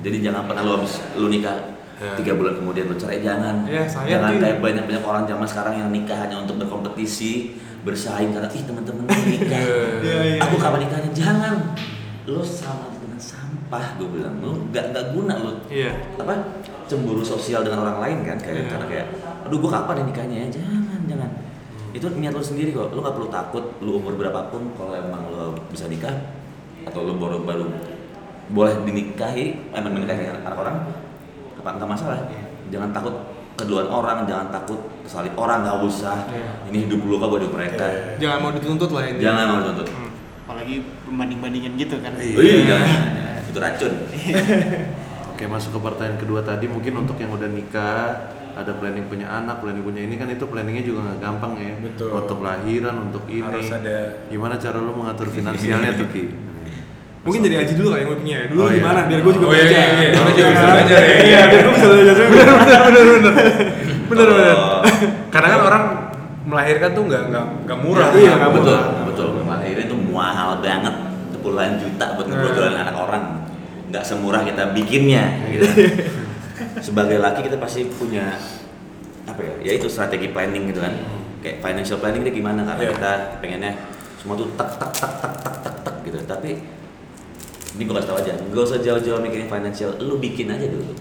Jadi 0.03 0.17
jangan 0.21 0.43
pernah 0.45 0.61
lo 0.61 0.71
habis 0.77 0.99
lo 1.15 1.27
nikah 1.27 1.73
Ya. 1.95 2.11
tiga 2.19 2.35
bulan 2.35 2.59
kemudian 2.59 2.91
lo 2.91 2.99
cerai 2.99 3.23
jangan. 3.23 3.63
Sayang, 3.63 4.19
jangan 4.19 4.31
kayak 4.35 4.59
banyak 4.59 4.83
banyak 4.83 4.99
orang 4.99 5.23
zaman 5.23 5.47
sekarang 5.47 5.79
yang 5.79 5.89
nikah 5.89 6.19
hanya 6.19 6.43
untuk 6.43 6.59
berkompetisi 6.59 7.55
bersaing 7.87 8.35
karena 8.35 8.51
ih 8.51 8.63
teman-teman 8.67 9.07
nikah. 9.07 9.63
Iya, 9.63 10.15
iya. 10.35 10.43
aku 10.43 10.59
kapan 10.59 10.83
nikahnya? 10.83 11.07
Jangan. 11.15 11.55
Lo 12.27 12.43
sama 12.43 12.91
dengan 12.91 13.15
sampah 13.15 13.95
gue 13.95 14.11
bilang. 14.11 14.35
Lo 14.43 14.59
nggak 14.67 14.91
nggak 14.91 15.05
guna 15.15 15.33
lo 15.39 15.51
Iya. 15.71 15.95
apa? 16.19 16.35
Cemburu 16.85 17.23
sosial 17.23 17.63
dengan 17.63 17.87
orang 17.87 18.03
lain 18.03 18.17
kan 18.27 18.37
kayak 18.37 18.55
Iya. 18.59 18.67
karena 18.67 18.85
kayak 18.91 19.07
aduh 19.45 19.57
gue 19.61 19.71
kapan 19.71 20.01
ya 20.01 20.03
nikahnya 20.09 20.37
ya? 20.41 20.47
Jangan 20.59 21.01
jangan. 21.05 21.29
Itu 21.95 22.05
niat 22.17 22.33
lo 22.35 22.43
sendiri 22.43 22.75
kok. 22.75 22.91
Lo 22.91 22.99
nggak 22.99 23.15
perlu 23.15 23.29
takut 23.29 23.63
lo 23.79 23.91
umur 24.01 24.17
berapapun 24.17 24.73
kalau 24.75 24.93
emang 24.97 25.21
lo 25.31 25.55
bisa 25.69 25.85
nikah 25.87 26.13
atau 26.85 27.05
lo 27.05 27.13
baru 27.17 27.41
baru 27.45 27.65
boleh 28.45 28.77
dinikahi 28.85 29.73
emang 29.73 29.97
menikahi 29.97 30.29
anak 30.29 30.53
orang 30.53 30.75
apa 31.61 31.69
nggak 31.77 31.89
masalah. 31.89 32.19
Jangan 32.69 32.89
takut 32.91 33.15
keduluan 33.55 33.87
orang 33.87 34.27
jangan 34.27 34.51
takut 34.51 34.79
salib 35.07 35.33
orang 35.39 35.63
nggak 35.63 35.77
usah. 35.87 36.27
Iya. 36.27 36.49
ini 36.69 36.77
hidup 36.85 36.99
lu 37.07 37.15
kok 37.17 37.31
hidup 37.39 37.51
mereka. 37.55 37.85
Jangan 38.19 38.37
mau 38.43 38.51
dituntut 38.51 38.91
lah 38.91 39.03
ini. 39.07 39.19
jangan 39.23 39.45
mau 39.49 39.59
tuntut 39.63 39.87
Hmm. 39.87 40.11
Apalagi 40.45 40.75
membanding-bandingin 41.09 41.73
gitu 41.79 41.95
kan. 42.03 42.13
Iya. 42.21 42.69
Jangan. 42.69 42.89
itu 43.49 43.59
racun. 43.63 43.93
Oke 45.31 45.43
masuk 45.47 45.75
ke 45.75 45.79
pertanyaan 45.79 46.19
kedua 46.19 46.39
tadi 46.43 46.67
mungkin 46.67 47.07
untuk 47.07 47.15
yang 47.19 47.31
udah 47.31 47.47
nikah 47.47 48.07
ada 48.55 48.71
planning 48.73 49.05
punya 49.05 49.27
anak, 49.27 49.59
planning 49.59 49.83
punya 49.83 50.01
ini 50.01 50.15
kan 50.15 50.27
itu 50.27 50.47
planningnya 50.47 50.81
juga 50.81 50.99
nggak 51.05 51.19
gampang 51.19 51.53
ya. 51.55 51.73
Betul. 51.77 52.09
Untuk 52.15 52.39
lahiran, 52.39 52.95
untuk 53.05 53.23
ini. 53.27 53.43
Harus 53.43 53.69
ada 53.69 53.97
Gimana 54.27 54.55
cara 54.55 54.77
lo 54.79 54.91
mengatur 54.91 55.27
finansialnya 55.27 55.91
tuh 55.93 56.07
Ki? 56.09 56.23
Mungkin 57.25 57.41
dari 57.41 57.55
Aji 57.57 57.73
dulu 57.73 57.89
kali 57.89 57.99
yang 57.99 58.09
gue 58.09 58.19
punya 58.21 58.35
ya. 58.37 58.45
Dulu 58.47 58.59
Oh, 58.59 58.67
iya. 58.69 58.77
gimana 58.77 58.99
biar 59.05 59.19
gue 59.19 59.33
juga 59.33 59.45
Oh, 59.45 59.51
iya, 59.51 59.59
belajar. 59.59 59.75
iya, 59.75 59.85
iya. 59.97 60.09
Lu 60.09 60.21
Oh, 60.21 60.29
juga 60.29 60.45
bisa 60.45 60.61
iya. 60.61 60.71
belajar 60.71 60.99
ya. 61.01 61.15
Iya, 61.25 61.39
biar 61.45 61.61
gue 61.61 61.73
bisa 61.73 61.87
belajar. 61.89 62.15
Bener 62.15 62.47
bener 62.55 62.79
bener 62.85 63.03
bener. 63.05 63.33
Bener 64.05 64.27
bener. 64.29 64.57
Karena 65.33 65.47
kan 65.49 65.61
orang 65.61 65.83
melahirkan 66.45 66.89
tuh 66.93 67.03
nggak 67.09 67.23
nggak 67.33 67.45
nggak 67.65 67.79
murah 67.81 68.07
Iya, 68.13 68.31
nggak 68.37 68.51
betul 68.53 68.77
murah. 68.77 69.05
betul 69.09 69.27
akhirnya 69.49 69.83
itu 69.83 69.97
mahal 70.05 70.49
banget 70.61 70.95
puluhan 71.41 71.73
juta 71.77 72.05
buat 72.13 72.25
Nah. 72.25 72.37
ngebodohin 72.37 72.75
anak 72.75 72.95
orang 72.95 73.23
nggak 73.89 74.03
semurah 74.05 74.41
kita 74.41 74.63
bikinnya 74.73 75.23
gitu. 75.49 75.65
sebagai 76.79 77.17
laki 77.19 77.45
kita 77.45 77.57
pasti 77.57 77.83
punya 77.87 78.35
apa 79.25 79.41
ya 79.41 79.53
ya 79.65 79.71
itu 79.75 79.87
strategi 79.89 80.29
planning 80.29 80.71
gitu 80.71 80.79
kan. 80.79 80.93
Kayak 81.41 81.61
financial 81.61 81.97
planning 81.99 82.21
itu 82.25 82.41
gimana? 82.41 82.65
Karena 82.65 82.81
Iya. 82.81 82.91
kita 82.93 83.11
pengennya 83.39 83.71
semua 84.17 84.35
tuh 84.35 84.49
tak 84.55 84.69
tak 84.77 84.91
tak 84.97 85.11
tak 85.21 85.33
tak 85.41 85.55
tak 85.61 85.75
tak 85.83 85.95
gitu. 86.03 86.17
Tapi 86.23 86.51
ini 87.75 87.81
gue 87.83 87.93
kasih 87.93 88.09
tau 88.09 88.17
aja. 88.17 88.33
Gak 88.33 88.63
usah 88.63 88.79
jauh-jauh 88.79 89.19
mikirin 89.19 89.45
financial. 89.45 89.91
Lu 89.99 90.17
bikin 90.17 90.47
aja 90.47 90.65
dulu. 90.65 90.95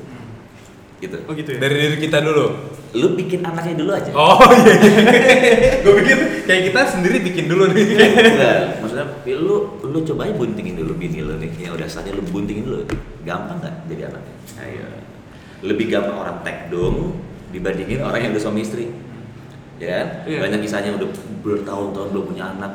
Gitu. 0.98 1.16
Oh 1.28 1.32
gitu 1.32 1.50
ya. 1.54 1.58
dari 1.60 1.74
diri 1.76 1.96
kita 2.00 2.18
dulu? 2.20 2.44
Lu 2.94 3.12
bikin 3.12 3.44
anaknya 3.44 3.74
dulu 3.76 3.90
aja. 3.92 4.10
Oh 4.14 4.38
iya 4.64 5.82
gue 5.84 5.92
pikir 6.00 6.18
kayak 6.46 6.62
kita 6.72 6.80
sendiri 6.88 7.16
bikin 7.20 7.44
dulu 7.46 7.68
nih. 7.70 7.84
Enggak, 7.92 8.80
maksudnya 8.80 9.06
ya 9.24 9.36
lu 9.36 9.80
lu 9.84 9.98
coba 10.02 10.24
aja 10.24 10.34
buntingin 10.34 10.74
dulu 10.76 10.92
bini 10.96 11.20
lu 11.20 11.36
nih. 11.36 11.50
Yang 11.60 11.72
udah 11.76 11.88
saatnya 11.88 12.16
lu 12.16 12.24
buntingin 12.24 12.64
dulu. 12.64 12.84
Gampang 13.22 13.60
nggak 13.60 13.74
jadi 13.86 14.02
anaknya? 14.08 14.34
Ayo 14.60 14.86
lebih 15.64 15.88
gampang 15.88 16.16
orang 16.20 16.36
take 16.44 16.68
dong 16.68 17.16
dibandingin 17.48 18.04
orang 18.04 18.20
yang 18.20 18.30
udah 18.36 18.44
suami 18.44 18.60
istri. 18.60 18.92
Ya 19.80 19.88
kan? 19.90 20.06
Iya. 20.28 20.38
banyak 20.44 20.60
kisahnya 20.62 20.94
udah 20.94 21.08
bertahun-tahun 21.42 22.08
belum 22.14 22.24
punya 22.30 22.44
anak. 22.54 22.72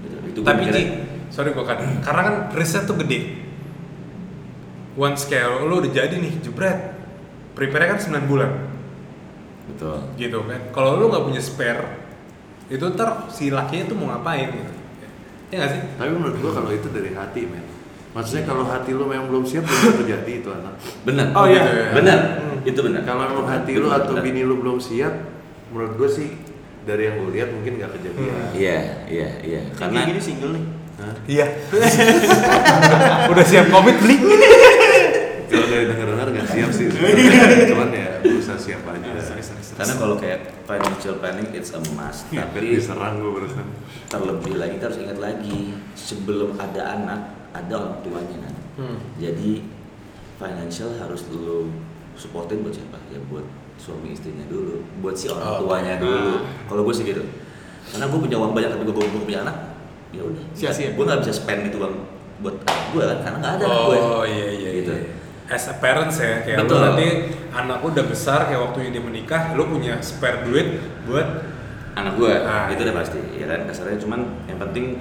Gitu. 0.00 0.16
itu 0.32 0.38
gua 0.40 0.48
tapi 0.56 0.62
Ji, 0.72 0.82
sorry 1.28 1.52
gue 1.52 1.64
kan 1.68 1.78
karena 2.00 2.22
kan 2.24 2.36
riset 2.56 2.88
tuh 2.88 2.96
gede. 2.98 3.44
Once 4.98 5.28
kayak 5.28 5.68
lo 5.68 5.78
udah 5.78 5.92
jadi 5.92 6.16
nih 6.16 6.42
jebret. 6.42 6.98
Prepare 7.54 7.94
kan 7.94 7.98
9 8.00 8.30
bulan. 8.30 8.50
Betul. 9.70 9.96
Gitu 10.18 10.38
kan. 10.42 10.60
Kalau 10.74 10.98
lo 10.98 11.12
nggak 11.12 11.24
punya 11.28 11.42
spare 11.44 12.00
itu 12.70 12.86
ntar 12.94 13.26
si 13.34 13.50
lakinya 13.50 13.90
tuh 13.90 13.96
mau 13.98 14.14
ngapain 14.14 14.48
gitu. 14.50 14.74
Ya 15.50 15.54
nggak 15.62 15.70
sih? 15.74 15.82
Tapi 15.98 16.10
menurut 16.14 16.36
gua 16.38 16.52
kalau 16.54 16.70
itu 16.70 16.86
dari 16.90 17.10
hati, 17.10 17.42
men. 17.46 17.79
Maksudnya 18.10 18.42
kalau 18.42 18.64
hati 18.64 18.90
lu 18.90 19.04
memang 19.04 19.26
belum 19.26 19.44
siap 19.44 19.62
belum 19.62 19.94
terjadi 20.00 20.32
itu 20.36 20.48
anak. 20.48 20.74
benar 21.02 21.26
Oh, 21.32 21.46
iya. 21.46 21.62
Gitu 21.62 21.70
ya. 21.72 21.88
benar 21.94 22.18
Hmm. 22.36 22.58
itu 22.62 22.80
benar 22.82 23.00
Kalau 23.02 23.22
memang 23.24 23.46
hati 23.46 23.72
lu 23.74 23.88
atau 23.88 24.14
bini 24.16 24.42
lu 24.42 24.58
belum 24.58 24.78
siap, 24.78 25.14
menurut 25.68 25.94
gua 25.94 26.08
sih 26.08 26.34
dari 26.80 27.06
yang 27.06 27.18
gue 27.18 27.30
lihat 27.30 27.48
mungkin 27.50 27.76
nggak 27.76 27.92
kejadian. 27.92 28.34
iya 28.52 28.78
iya 29.06 29.28
iya 29.40 29.60
Karena 29.72 30.00
karena 30.00 30.08
gini 30.08 30.20
single 30.20 30.52
nih. 30.52 30.64
Hah? 30.96 31.14
iya 31.26 31.46
udah 33.30 33.44
siap 33.44 33.66
komit 33.68 33.96
beli 33.96 34.16
Kalau 35.46 35.66
dari 35.66 35.84
dengar-dengar 35.84 36.26
nggak 36.30 36.46
siap 36.46 36.70
sih, 36.70 36.86
cuman 37.70 37.88
ya 37.90 38.22
berusaha 38.22 38.54
siap 38.56 38.82
aja. 38.86 39.10
Karena 39.80 39.94
kalau 39.96 40.14
kayak 40.14 40.40
financial 40.62 41.14
planning 41.16 41.48
it's 41.50 41.70
a 41.70 41.80
must 41.90 42.28
Tapi 42.28 42.36
tapi 42.36 42.56
diserang 42.70 43.16
gue 43.16 43.32
barusan. 43.32 43.66
terlebih 44.06 44.54
lagi 44.54 44.72
kita 44.76 44.84
harus 44.86 45.00
ingat 45.00 45.18
lagi 45.18 45.60
sebelum 45.94 46.54
ada 46.54 46.82
anak 46.94 47.20
ada 47.50 47.72
orang 47.74 47.96
tuanya 48.00 48.38
kan 48.40 48.54
Hmm. 48.72 48.96
jadi 49.16 49.60
financial 50.36 50.94
harus 50.94 51.26
dulu 51.26 51.68
supportin 52.14 52.60
buat 52.60 52.72
siapa 52.72 52.96
ya 53.06 53.20
buat 53.26 53.44
suami 53.76 54.10
istrinya 54.10 54.44
dulu 54.46 54.80
buat 54.98 55.12
si 55.14 55.26
orang 55.26 55.44
Oh. 55.50 55.58
tuanya 55.62 55.96
dulu 55.96 56.44
kalau 56.64 56.82
gue 56.82 56.94
sih 56.94 57.04
gitu 57.06 57.20
karena 57.86 58.06
gue 58.06 58.18
punya 58.18 58.36
uang 58.36 58.52
banyak 58.52 58.70
tapi 58.70 58.82
gue 58.82 58.94
belum 58.94 59.24
punya 59.24 59.40
anak 59.42 59.56
ya 60.10 60.22
udah 60.22 60.44
Sia-sia. 60.52 60.90
gue 60.90 61.02
nggak 61.02 61.20
bisa 61.20 61.32
spend 61.34 61.66
itu 61.66 61.76
uang 61.76 61.94
buat 62.38 62.56
anak 62.62 62.84
gue 62.90 63.02
kan 63.02 63.18
karena 63.20 63.36
nggak 63.38 63.52
ada 63.52 63.64
anak 63.64 63.80
gue 63.82 63.98
oh 63.98 64.24
iya 64.24 64.46
iya 64.50 64.68
gitu 64.74 64.92
iya. 64.92 65.04
As 65.50 65.66
a 65.66 65.74
parents 65.82 66.22
ya 66.22 66.46
kayak 66.46 66.62
Betul. 66.64 66.78
lo 66.78 66.84
nanti 66.94 67.06
anak 67.50 67.82
lo 67.82 67.90
udah 67.90 68.06
besar 68.06 68.46
kayak 68.46 68.70
waktu 68.70 68.94
dia 68.94 69.02
menikah 69.02 69.52
lo 69.58 69.66
punya 69.66 69.98
spare 69.98 70.46
duit 70.46 70.78
buat 71.04 71.26
anak 71.98 72.14
gue 72.14 72.30
Ah, 72.46 72.70
itu 72.70 72.86
iya. 72.86 72.86
udah 72.86 72.96
pasti 73.02 73.20
ya 73.34 73.46
kan? 73.50 73.60
Kasarnya 73.66 73.98
cuman 73.98 74.20
yang 74.46 74.62
penting 74.62 74.94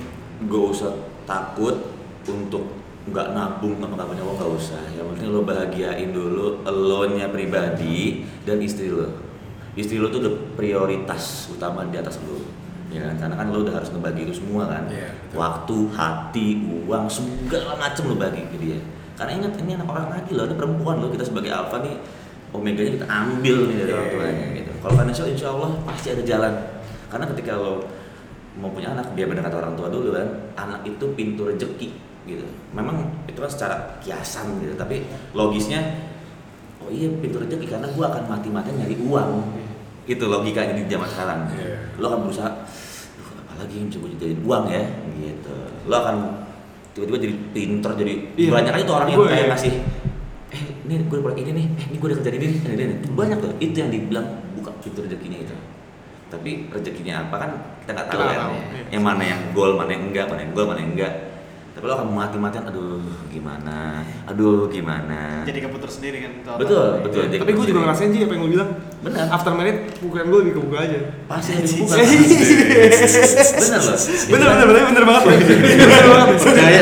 gak 0.50 0.64
usah 0.74 0.91
takut 1.30 1.93
untuk 2.26 2.66
nggak 3.10 3.34
nabung 3.34 3.78
sama 3.78 4.06
punya 4.06 4.26
uang 4.26 4.38
nggak 4.41 4.52
usah. 4.58 4.82
Yang 4.97 5.06
penting 5.16 5.28
lo 5.30 5.39
bahagiain 5.45 6.10
dulu 6.10 6.66
lo 6.66 7.02
nya 7.14 7.30
pribadi 7.30 8.26
dan 8.41 8.58
istri 8.60 8.89
lo 8.89 9.06
istri 9.78 10.02
lo 10.02 10.10
tuh 10.10 10.26
udah 10.26 10.34
prioritas 10.58 11.47
utama 11.54 11.86
di 11.86 12.02
atas 12.02 12.18
lo 12.26 12.41
ya 12.89 13.06
kan? 13.06 13.16
Karena 13.22 13.36
kan 13.38 13.47
lo 13.54 13.62
udah 13.62 13.74
harus 13.78 13.93
ngebagi 13.93 14.26
itu 14.26 14.34
semua 14.41 14.66
kan? 14.66 14.89
Iya, 14.89 15.14
betul. 15.14 15.38
waktu 15.38 15.78
hati 15.93 16.47
uang 16.89 17.06
segala 17.06 17.78
macem 17.78 18.04
lo 18.10 18.18
bagi 18.18 18.50
ke 18.50 18.58
dia 18.58 18.82
karena 19.20 19.32
ingat 19.36 19.51
ini 19.59 19.76
anak 19.76 19.88
orang 19.91 20.07
lagi 20.15 20.32
loh 20.32 20.47
ini 20.47 20.55
perempuan 20.55 20.95
lo 21.03 21.11
kita 21.11 21.28
sebagai 21.28 21.51
alpha 21.51 21.84
nih 21.84 21.99
omeganya 22.55 22.91
kita 22.95 23.05
ambil 23.05 23.57
nih 23.67 23.76
dari 23.84 23.91
orang 23.91 24.07
Iya, 24.07 24.15
tuanya 24.15 24.45
iya. 24.47 24.57
gitu. 24.63 24.72
Kalau 24.80 24.93
financial 24.95 25.28
insya 25.28 25.47
Allah 25.51 25.72
pasti 25.84 26.07
ada 26.09 26.24
jalan. 26.24 26.53
Karena 27.11 27.26
ketika 27.36 27.51
lo 27.53 27.74
mau 28.57 28.72
punya 28.72 28.89
anak 28.89 29.11
dia 29.13 29.28
benar 29.28 29.43
kata 29.45 29.59
orang 29.59 29.76
tua 29.76 29.88
dulu 29.91 30.09
kan 30.15 30.28
anak 30.57 30.82
itu 30.88 31.05
pintu 31.13 31.45
rezeki 31.45 31.89
gitu. 32.26 32.47
Memang 32.72 33.05
itu 33.28 33.38
kan 33.38 33.51
secara 33.51 33.76
kiasan 33.99 34.57
gitu 34.63 34.74
tapi 34.74 35.03
logisnya 35.36 35.84
oh 36.80 36.88
iya 36.89 37.11
pintu 37.20 37.38
rezeki 37.38 37.67
karena 37.67 37.91
gua 37.93 38.07
akan 38.09 38.24
mati-matian 38.26 38.80
nyari 38.82 38.95
uang. 38.97 39.30
Itu 40.07 40.26
logikanya 40.26 40.74
di 40.74 40.88
zaman 40.88 41.05
sekarang. 41.05 41.39
Iya. 41.53 41.76
lo 41.99 42.05
akan 42.09 42.20
berusaha 42.26 42.49
"Duh, 43.13 43.30
apalagi 43.45 43.74
yang 43.78 43.88
bisa 43.91 43.97
gue 43.99 44.09
jadiin 44.17 44.41
uang 44.41 44.63
ya? 44.72 44.84
Gitu. 45.13 45.55
Lo 45.86 45.95
akan 46.01 46.15
tiba-tiba 46.94 47.18
jadi 47.22 47.36
pinter 47.54 47.92
jadi 47.96 48.14
Iya. 48.36 48.52
banyak 48.52 48.74
aja 48.76 48.84
tuh 48.86 48.96
orang 48.98 49.08
yang 49.14 49.20
kayak 49.30 49.48
ngasih 49.54 49.74
eh 50.50 50.64
ini 50.90 50.94
gue 51.06 51.18
udah 51.22 51.36
ini 51.38 51.52
nih 51.54 51.66
eh 51.78 51.86
ini 51.94 51.96
gue 52.02 52.08
udah 52.10 52.18
kerjaan 52.22 52.36
ini 52.36 52.46
nih 52.50 52.60
ini, 52.60 52.74
ini, 52.74 52.84
ini. 52.98 53.08
banyak 53.14 53.38
tuh 53.38 53.52
itu 53.62 53.76
yang 53.78 53.92
dibilang 53.94 54.28
buka 54.58 54.72
pintu 54.82 55.00
rezekinya 55.06 55.38
itu 55.38 55.56
tapi 56.30 56.70
rezekinya 56.70 57.14
apa 57.26 57.36
kan 57.38 57.52
kita 57.86 57.92
nggak 57.98 58.08
tahu 58.14 58.22
kan 58.22 58.38
tahu, 58.38 58.54
iya. 58.54 58.84
yang 58.94 59.04
mana 59.06 59.24
yang 59.26 59.42
goal 59.54 59.72
mana 59.78 59.90
yang 59.94 60.04
enggak 60.10 60.26
mana 60.30 60.40
yang 60.46 60.54
goal 60.54 60.68
mana 60.70 60.80
yang 60.82 60.92
enggak 60.98 61.14
tapi 61.80 61.88
lo 61.88 61.96
akan 61.96 62.12
mati-matian 62.12 62.68
aduh 62.68 63.00
gimana 63.32 64.04
aduh 64.28 64.68
gimana 64.68 65.48
Jadi 65.48 65.64
keputar 65.64 65.88
sendiri 65.88 66.18
kan 66.20 66.32
itu 66.36 66.44
apa? 66.46 66.60
betul 66.60 66.88
betul 67.02 67.22
jadi 67.24 67.40
Tapi 67.40 67.52
gue 67.56 67.66
juga 67.66 67.80
ngerasain 67.82 68.12
sih 68.12 68.20
apa 68.20 68.34
yang 68.36 68.44
lo 68.44 68.50
bilang. 68.52 68.70
Benar. 69.00 69.32
After 69.32 69.56
married, 69.56 69.96
bukan 69.98 70.28
gue 70.28 70.40
lebih 70.44 70.54
kebuka 70.60 70.78
aja. 70.84 71.00
pasti 71.24 71.56
ada 71.56 71.64
hubungan 71.64 71.98
bener 73.56 73.80
loh 73.80 73.96
Bener 74.28 74.48
bener 74.50 74.66
bener 74.68 74.84
bener 74.86 75.04
banget. 75.08 75.24
loh. 75.24 75.36
Bener 75.40 76.06
banget. 76.06 76.28
Percaya. 76.38 76.82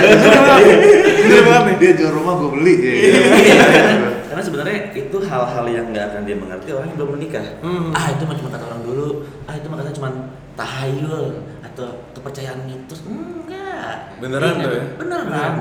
Bener 1.20 1.43
banget 1.45 1.64
nih. 1.64 1.76
Dia 1.78 1.91
jual 1.93 2.12
rumah 2.12 2.34
gue 2.36 2.50
beli. 2.52 2.74
ya. 2.76 2.89
Iya, 2.89 3.22
karena- 3.62 4.14
karena 4.28 4.41
sebenarnya 4.43 4.78
itu 4.95 5.18
hal-hal 5.20 5.66
yang 5.68 5.86
nggak 5.88 6.06
akan 6.10 6.22
dia 6.26 6.36
mengerti 6.36 6.70
orang 6.72 6.88
yang 6.88 6.98
belum 6.98 7.10
menikah. 7.14 7.45
Hmm. 7.62 7.93
Ah 7.93 8.06
itu 8.10 8.24
cuma 8.26 8.50
kata 8.50 8.66
orang 8.66 8.82
dulu. 8.82 9.08
Ah 9.45 9.54
itu 9.54 9.66
mah 9.68 9.78
katanya 9.78 9.95
cuma 9.95 10.10
tahayul 10.58 11.26
atau 11.62 11.88
kepercayaan 12.28 12.59
mitos. 12.67 12.99
Enggak. 13.07 13.95
Beneran 14.19 14.51
Ingat, 14.53 14.65
tuh 14.67 14.73
ya? 14.73 14.84
Beneran. 14.99 15.53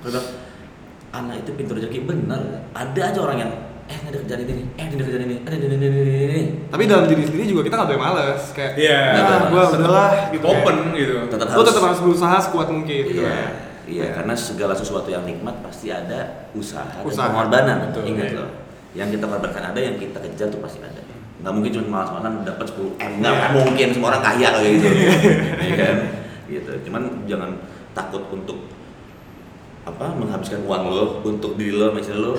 Kalau 0.00 0.08
bilang, 0.08 0.26
anak 1.12 1.34
itu 1.44 1.50
pintu 1.52 1.72
rezeki 1.76 1.98
bener. 2.02 2.40
Ada 2.72 3.00
aja 3.12 3.20
orang 3.20 3.38
yang 3.38 3.52
eh 3.86 3.94
ada 4.02 4.18
kerjaan 4.18 4.40
ini 4.42 4.52
eh 4.74 4.82
ini 4.82 4.94
ada 4.96 5.04
kerjaan 5.04 5.24
ini, 5.24 5.36
ada 5.44 5.54
ini 5.54 5.66
ini 5.68 5.76
ini 5.78 5.86
ini, 5.86 6.24
ini. 6.26 6.42
Tapi 6.66 6.82
dalam 6.88 7.06
diri 7.06 7.22
sendiri 7.22 7.44
juga 7.46 7.62
kita 7.62 7.74
nggak 7.76 7.88
boleh 7.92 8.02
males. 8.02 8.42
Kayak, 8.50 8.72
Iya. 8.74 8.98
ah, 9.14 9.40
gue 9.46 9.62
udahlah 9.76 10.10
gitu. 10.32 10.42
open 10.42 10.76
gitu 10.92 11.14
Tetap 11.28 11.46
Lo 11.52 11.62
tetap 11.62 11.82
harus 11.84 12.00
berusaha 12.00 12.36
sekuat 12.40 12.68
mungkin. 12.72 13.02
gitu. 13.06 13.22
Iya, 13.22 13.38
iya 13.86 14.06
karena 14.10 14.34
segala 14.34 14.74
sesuatu 14.74 15.06
yang 15.06 15.22
nikmat 15.22 15.62
pasti 15.62 15.92
ada 15.92 16.50
usaha, 16.50 16.82
Usaha. 17.04 17.28
dan 17.28 17.30
pengorbanan. 17.30 17.76
Betul, 17.86 18.02
Ingat 18.10 18.26
iya. 18.26 18.38
loh, 18.42 18.50
yang 18.96 19.08
kita 19.12 19.24
korbankan 19.24 19.64
ada, 19.70 19.78
yang 19.78 19.94
kita 19.94 20.18
kejar 20.18 20.48
tuh 20.50 20.58
pasti 20.58 20.80
ada. 20.82 21.00
Nggak 21.36 21.52
mungkin 21.52 21.70
cuma 21.76 21.86
malas-malasan 22.00 22.32
dapat 22.48 22.66
10 22.72 22.96
m, 22.96 23.12
nggak 23.20 23.32
Iya. 23.32 23.42
kan 23.44 23.50
mungkin 23.52 23.88
semua 23.92 24.08
orang 24.14 24.24
kaya 24.24 24.48
kayak 24.56 24.70
gitu, 24.80 24.88
Iya 25.66 25.74
kan? 25.76 25.96
Gitu. 26.48 26.72
Cuman 26.88 27.02
jangan 27.28 27.50
takut 27.92 28.22
untuk 28.32 28.58
apa 29.86 30.10
menghabiskan 30.18 30.66
uang 30.66 30.82
lo 30.90 31.04
untuk 31.22 31.54
diri 31.54 31.76
lo, 31.76 31.94
misalnya 31.94 32.26
lo 32.26 32.32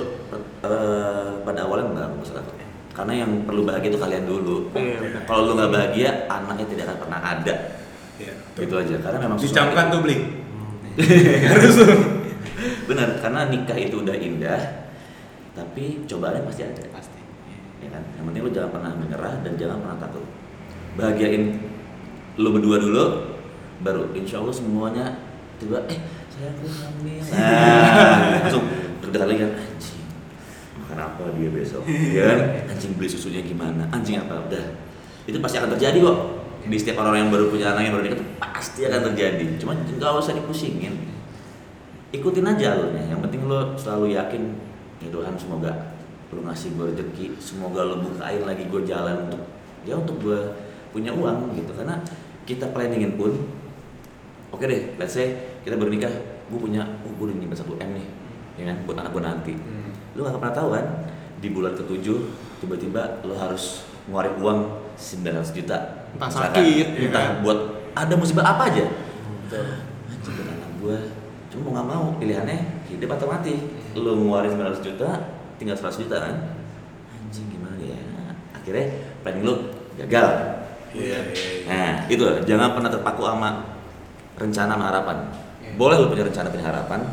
eh, 0.66 1.30
pada 1.46 1.60
awalnya 1.64 1.86
nggak 1.94 2.08
masalah 2.20 2.44
karena 2.92 3.22
yang 3.22 3.46
perlu 3.46 3.62
bahagia 3.62 3.94
itu 3.94 4.00
kalian 4.02 4.26
dulu. 4.26 4.74
Benar. 4.74 5.22
Kalau 5.22 5.46
lo 5.46 5.52
nggak 5.54 5.70
bahagia, 5.70 6.26
anaknya 6.26 6.66
tidak 6.66 6.84
akan 6.90 6.98
pernah 7.06 7.20
ada. 7.22 7.54
Iya, 8.18 8.34
Gitu 8.58 8.74
aja. 8.74 8.94
Karena 8.98 9.18
memang 9.22 9.38
dicamkan 9.38 9.86
tuh 9.94 10.02
beli 10.02 10.18
Benar, 12.90 13.22
karena 13.22 13.46
nikah 13.46 13.78
itu 13.78 14.02
udah 14.02 14.16
indah, 14.18 14.90
tapi 15.54 16.02
cobaannya 16.10 16.42
pasti 16.42 16.62
ada. 16.66 16.82
Pasti. 16.90 17.07
Ya 17.78 17.88
kan? 17.94 18.02
Yang 18.18 18.24
penting 18.30 18.42
lu 18.42 18.50
jangan 18.50 18.70
pernah 18.74 18.90
menyerah 18.98 19.34
dan 19.46 19.52
jangan 19.54 19.76
pernah 19.82 19.98
takut. 20.02 20.24
Bahagiain 20.98 21.44
lu 22.38 22.48
berdua 22.54 22.76
dulu, 22.82 23.04
baru 23.82 24.10
insya 24.14 24.42
Allah 24.42 24.54
semuanya 24.54 25.04
tiba 25.58 25.82
eh 25.90 25.98
saya 26.30 26.54
aku 26.54 26.66
hamil. 26.70 27.22
Nah, 27.34 28.46
langsung 28.46 28.64
terdekat 29.02 29.26
lagi 29.26 29.40
kan 29.42 29.52
anjing 29.58 30.02
makan 30.78 30.98
apa 31.02 31.22
dia 31.34 31.50
besok? 31.50 31.82
Ya 31.86 32.22
kan? 32.30 32.38
Anjing 32.70 32.92
beli 32.94 33.08
susunya 33.10 33.42
gimana? 33.42 33.90
Anjing 33.90 34.22
apa? 34.22 34.46
Udah. 34.46 34.64
Itu 35.26 35.38
pasti 35.42 35.58
akan 35.58 35.74
terjadi 35.74 35.98
kok. 35.98 36.18
Di 36.68 36.76
setiap 36.76 37.02
orang 37.02 37.26
yang 37.26 37.30
baru 37.30 37.50
punya 37.50 37.74
anak 37.74 37.82
yang 37.86 37.94
baru 37.98 38.04
nikah 38.06 38.18
itu 38.18 38.26
pasti 38.38 38.80
akan 38.86 39.00
terjadi. 39.12 39.44
Cuma 39.58 39.72
nggak 39.74 40.10
usah 40.18 40.34
dipusingin. 40.34 40.94
Ikutin 42.14 42.46
aja 42.46 42.78
alurnya. 42.78 43.04
Yang 43.10 43.20
penting 43.28 43.40
lo 43.46 43.74
selalu 43.74 44.14
yakin 44.14 44.42
ya 45.02 45.08
Tuhan 45.10 45.34
semoga 45.38 45.97
lo 46.28 46.44
ngasih 46.44 46.76
gue 46.76 46.84
rezeki 46.92 47.26
semoga 47.40 47.80
lo 47.84 48.04
bukain 48.04 48.44
lagi 48.44 48.68
gue 48.68 48.82
jalan 48.84 49.28
untuk 49.28 49.42
ya 49.88 49.96
untuk 49.96 50.16
gue 50.20 50.40
punya 50.92 51.12
uang 51.12 51.56
gitu. 51.56 51.72
Karena 51.72 52.00
kita 52.44 52.68
planningin 52.72 53.16
pun 53.16 53.32
oke 54.52 54.64
deh 54.64 54.96
let's 55.00 55.16
say 55.16 55.36
kita 55.64 55.76
baru 55.76 55.92
nikah 55.92 56.12
gue 56.48 56.58
punya 56.58 56.84
oh, 57.04 57.12
gue 57.12 57.24
udah 57.28 57.36
nyimpen 57.36 57.56
satu 57.56 57.76
m 57.76 57.96
nih 57.96 58.06
ya 58.60 58.72
kan 58.72 58.76
buat 58.84 58.96
anak 59.00 59.10
gue 59.12 59.22
nanti. 59.24 59.54
Hmm. 59.56 59.92
lu 60.16 60.26
gak 60.26 60.40
pernah 60.40 60.56
tahu 60.56 60.68
kan 60.74 60.86
di 61.38 61.48
bulan 61.54 61.72
ketujuh 61.78 62.18
tiba-tiba 62.58 63.22
lu 63.22 63.36
harus 63.38 63.86
ngeluarin 64.08 64.34
uang 64.40 64.60
900 64.98 65.54
juta. 65.54 65.78
Entah 66.16 66.32
sakit, 66.32 66.86
ya 66.98 67.06
entah. 67.06 67.22
kan? 67.38 67.44
buat 67.46 67.58
ada 67.94 68.14
musibah 68.18 68.42
apa 68.42 68.72
aja. 68.72 68.84
Buat 69.46 70.48
anak 70.48 70.72
gue 70.82 70.98
cuma 71.48 71.64
mau 71.64 71.72
nggak 71.72 71.86
mau 71.86 72.04
pilihannya 72.18 72.58
hidup 72.90 73.14
atau 73.14 73.30
mati. 73.30 73.54
Lu 73.94 74.12
ngeluarin 74.18 74.52
900 74.52 74.82
juta 74.82 75.37
tinggal 75.58 75.76
100 75.76 76.02
juta 76.06 76.16
kan 76.22 76.34
anjing 77.12 77.46
gimana 77.50 77.76
ya 77.82 78.00
akhirnya 78.54 78.86
planning 79.22 79.44
lu 79.44 79.54
gagal 79.98 80.58
Iya, 80.88 81.04
iya, 81.04 81.20
iya. 81.36 81.68
Nah, 81.68 81.92
itu 82.08 82.24
jangan 82.48 82.72
pernah 82.72 82.88
terpaku 82.88 83.20
sama 83.20 83.76
rencana 84.40 84.72
sama 84.72 84.88
harapan. 84.88 85.16
Boleh 85.76 86.00
lu 86.00 86.08
punya 86.08 86.24
rencana 86.24 86.48
punya 86.48 86.64
harapan, 86.64 87.04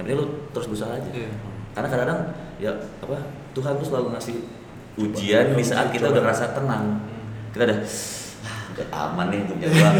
yang 0.00 0.08
penting 0.08 0.16
lu 0.16 0.26
terus 0.56 0.64
berusaha 0.72 0.96
aja. 0.96 1.10
Iya. 1.12 1.28
Karena 1.76 1.88
kadang-kadang 1.92 2.20
ya 2.56 2.72
apa 3.04 3.20
Tuhan 3.52 3.76
tuh 3.76 3.84
selalu 3.84 4.16
ngasih 4.16 4.36
ujian 4.96 5.52
di 5.52 5.60
saat 5.60 5.92
kita 5.92 6.08
udah 6.08 6.24
ngerasa 6.24 6.56
tenang. 6.56 7.04
Kita 7.52 7.68
udah 7.68 7.78
"Ah, 8.48 8.60
udah 8.72 8.86
aman 9.12 9.26
nih 9.28 9.40
punya 9.44 9.68
uang. 9.68 9.96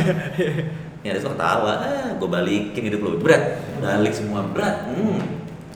ya 1.04 1.08
ada 1.12 1.20
ketawa, 1.20 1.72
ah, 1.84 2.08
gue 2.16 2.28
balikin 2.32 2.82
hidup 2.88 3.00
lu 3.04 3.20
berat, 3.20 3.60
balik 3.76 4.16
semua 4.16 4.40
berat. 4.48 4.88
Hmm, 4.88 5.20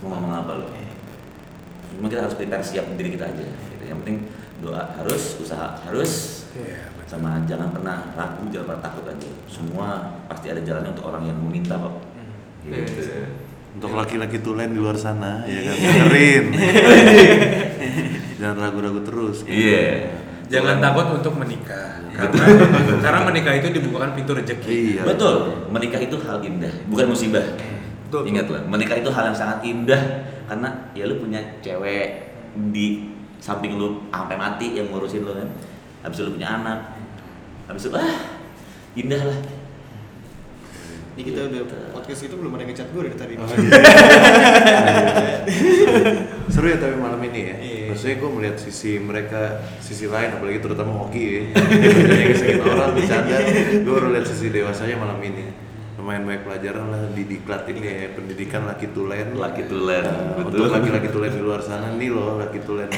mau 0.01 0.17
ngomong 0.17 0.33
apa 0.41 0.53
lu? 0.57 0.67
Cuma 1.97 2.07
kita 2.07 2.23
harus 2.23 2.37
prepare 2.37 2.61
siap 2.61 2.85
diri 2.93 3.11
kita 3.11 3.25
aja. 3.25 3.43
Gitu. 3.43 3.85
Yang 3.85 3.99
penting 4.01 4.17
doa 4.57 4.83
harus, 4.95 5.37
usaha 5.37 5.77
harus, 5.83 6.45
Iya, 6.53 6.89
betul. 6.93 7.09
sama 7.13 7.45
jangan 7.45 7.69
pernah 7.69 8.09
ragu 8.13 8.49
jangan 8.49 8.65
pernah 8.67 8.83
takut 8.83 9.05
aja 9.05 9.29
semua 9.47 9.89
pasti 10.25 10.49
ada 10.49 10.61
jalannya 10.61 10.97
untuk 10.97 11.05
orang 11.07 11.23
yang 11.25 11.37
meminta 11.37 11.77
kok 11.77 11.95
gitu. 12.63 13.05
Untuk 13.77 13.93
laki-laki 13.93 14.41
tulen 14.41 14.73
di 14.73 14.81
luar 14.81 14.97
sana, 14.97 15.45
ya 15.45 15.61
kan 15.63 15.77
dengerin. 15.77 16.45
Jangan 18.41 18.57
ragu-ragu 18.59 19.01
terus. 19.03 19.45
kan. 19.45 19.53
iya 19.53 20.13
Jangan 20.47 20.79
Tulen. 20.79 20.85
takut 20.85 21.07
untuk 21.15 21.35
menikah. 21.37 21.93
Karena 22.17 22.45
karena 23.05 23.21
menikah 23.23 23.53
itu 23.55 23.69
dibukakan 23.71 24.11
pintu 24.13 24.33
rezeki. 24.33 24.97
Iya. 24.97 25.03
betul 25.05 25.37
menikah 25.69 26.01
itu 26.01 26.17
hal 26.17 26.41
indah 26.41 26.73
bukan 26.89 27.13
musibah 27.13 27.45
Betul. 28.09 28.23
ingat 28.25 28.49
lah 28.49 28.63
menikah 28.65 28.97
itu 28.97 29.13
hal 29.13 29.29
yang 29.29 29.37
sangat 29.37 29.61
indah 29.61 30.01
karena 30.47 30.69
ya 30.95 31.05
lu 31.11 31.19
punya 31.19 31.41
cewek 31.61 32.31
di 32.73 33.11
samping 33.43 33.77
lu 33.77 34.09
sampai 34.11 34.39
mati 34.39 34.79
yang 34.79 34.89
ngurusin 34.89 35.23
lu 35.27 35.35
kan 35.37 35.49
habis 36.03 36.19
itu 36.23 36.25
lu 36.31 36.33
punya 36.39 36.49
anak 36.57 36.79
habis 37.67 37.87
itu 37.87 37.95
ah 37.99 38.17
indah 38.97 39.23
lah 39.23 39.41
Ini 41.17 41.33
kita 41.33 41.49
udah 41.49 41.65
podcast 41.97 42.29
itu 42.29 42.37
belum 42.37 42.61
ada 42.61 42.69
yang 42.69 42.77
ngechat 42.77 42.93
gue 42.93 43.09
dari 43.09 43.17
tadi. 43.17 43.35
Oh, 43.41 43.49
iya. 43.49 43.57
Seru 46.53 46.69
ya 46.69 46.77
tapi 46.77 47.01
malam 47.01 47.17
ini 47.25 47.41
ya. 47.41 47.57
Iya. 47.57 47.89
Maksudnya 47.89 48.17
gue 48.21 48.31
melihat 48.37 48.57
sisi 48.61 49.01
mereka, 49.01 49.65
sisi 49.81 50.13
lain, 50.13 50.37
apalagi 50.37 50.61
terutama 50.61 51.09
Oki 51.09 51.25
ya. 51.25 51.43
Yang 52.53 52.69
orang 52.69 52.93
bercanda, 53.01 53.33
gue 53.81 53.93
baru 53.97 54.13
lihat 54.13 54.29
sisi 54.29 54.53
dewasanya 54.53 55.01
malam 55.01 55.17
ini. 55.25 55.57
Lumayan 55.97 56.23
banyak 56.23 56.45
pelajaran 56.45 56.85
lah 56.87 57.09
di 57.09 57.25
diklat 57.25 57.65
ini 57.67 57.81
ya, 57.81 58.13
pendidikan 58.13 58.63
laki 58.65 58.93
tulen. 58.93 59.33
laki 59.35 59.65
tulen 59.65 60.05
Nah, 60.05 60.37
betul 60.39 60.61
Untuk 60.63 60.77
laki-laki 60.77 61.09
tulen 61.09 61.33
di 61.33 61.41
luar 61.41 61.61
sana 61.61 61.89
nih 61.91 62.13
loh 62.13 62.37
laki 62.37 62.61
tulen. 62.61 62.89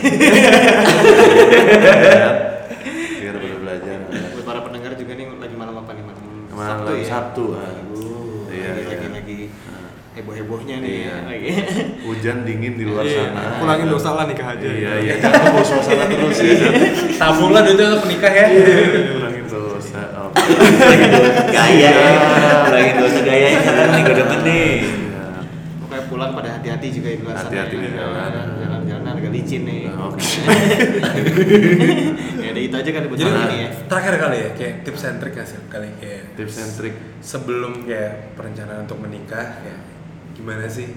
Biar 3.19 3.35
pada 3.35 3.57
belajar. 3.57 3.99
Buat 4.35 4.45
para 4.45 4.61
pendengar 4.63 4.93
juga 4.95 5.13
nih 5.15 5.27
lagi 5.33 5.55
malam 5.55 5.75
apa 5.77 5.91
nih 5.93 6.03
malam 6.03 6.23
Malam 6.49 6.67
Sabtu 6.77 6.93
ya. 6.93 7.07
Sabtu. 7.07 7.45
ah. 7.55 7.71
Aduh, 7.71 8.49
Iya, 8.49 8.69
lagi, 8.73 8.83
iya. 8.83 8.89
lagi 8.91 9.09
lagi 9.15 9.39
heboh-hebohnya 10.11 10.77
nih 10.81 10.95
Iya. 10.99 11.15
lagi. 11.23 11.51
Hujan 12.03 12.43
dingin 12.43 12.75
di 12.75 12.85
luar 12.85 13.05
Iya, 13.05 13.31
sana. 13.31 13.43
Kurangin 13.59 13.87
dosa 13.87 14.11
lah 14.13 14.27
nikah 14.27 14.49
aja. 14.51 14.67
Iya 14.67 14.93
iya. 14.99 15.15
Jangan 15.21 15.43
bawa 15.49 15.63
suasana 15.63 16.05
terus 16.05 16.39
ya. 16.41 16.71
Tabunglah 17.15 17.63
duitnya 17.63 17.85
untuk 17.93 18.03
menikah 18.07 18.33
ya. 18.33 18.47
Gaya 21.57 21.91
ya 21.91 22.11
lagi 22.69 22.93
dosa 22.95 23.21
gaya 23.25 23.47
sekarang 23.59 23.89
nih 23.91 24.01
gue 24.05 24.15
dapet 24.17 24.41
nih 24.47 24.67
Iya. 24.79 25.25
Pokoknya 25.83 26.03
pulang 26.13 26.31
pada 26.37 26.49
hati-hati 26.61 26.87
juga 26.93 27.09
di 27.11 27.19
luar 27.25 27.35
sana. 27.35 27.49
Hati-hati 27.49 27.75
ya. 27.75 27.81
di 27.81 27.89
jalan. 27.97 28.31
Jalan-jalan 28.61 29.05
agak 29.09 29.31
licin 29.33 29.63
nih. 29.65 29.89
Oke. 29.89 30.21
ya 32.45 32.51
itu 32.59 32.75
aja 32.77 32.91
kan 32.91 33.03
buat 33.09 33.19
ini 33.19 33.57
ya. 33.65 33.69
terakhir 33.89 34.15
kali 34.21 34.37
ya 34.37 34.49
kayak 34.53 34.75
tips 34.85 35.03
and 35.09 35.19
trick 35.23 35.35
sih 35.47 35.61
kali 35.71 35.89
kayak 36.03 36.23
Tips 36.37 36.57
and 36.61 36.73
trick. 36.77 36.95
sebelum 37.25 37.73
kayak 37.87 38.37
perencanaan 38.37 38.85
untuk 38.85 38.99
menikah 39.01 39.63
ya 39.65 39.77
gimana 40.35 40.67
sih 40.69 40.91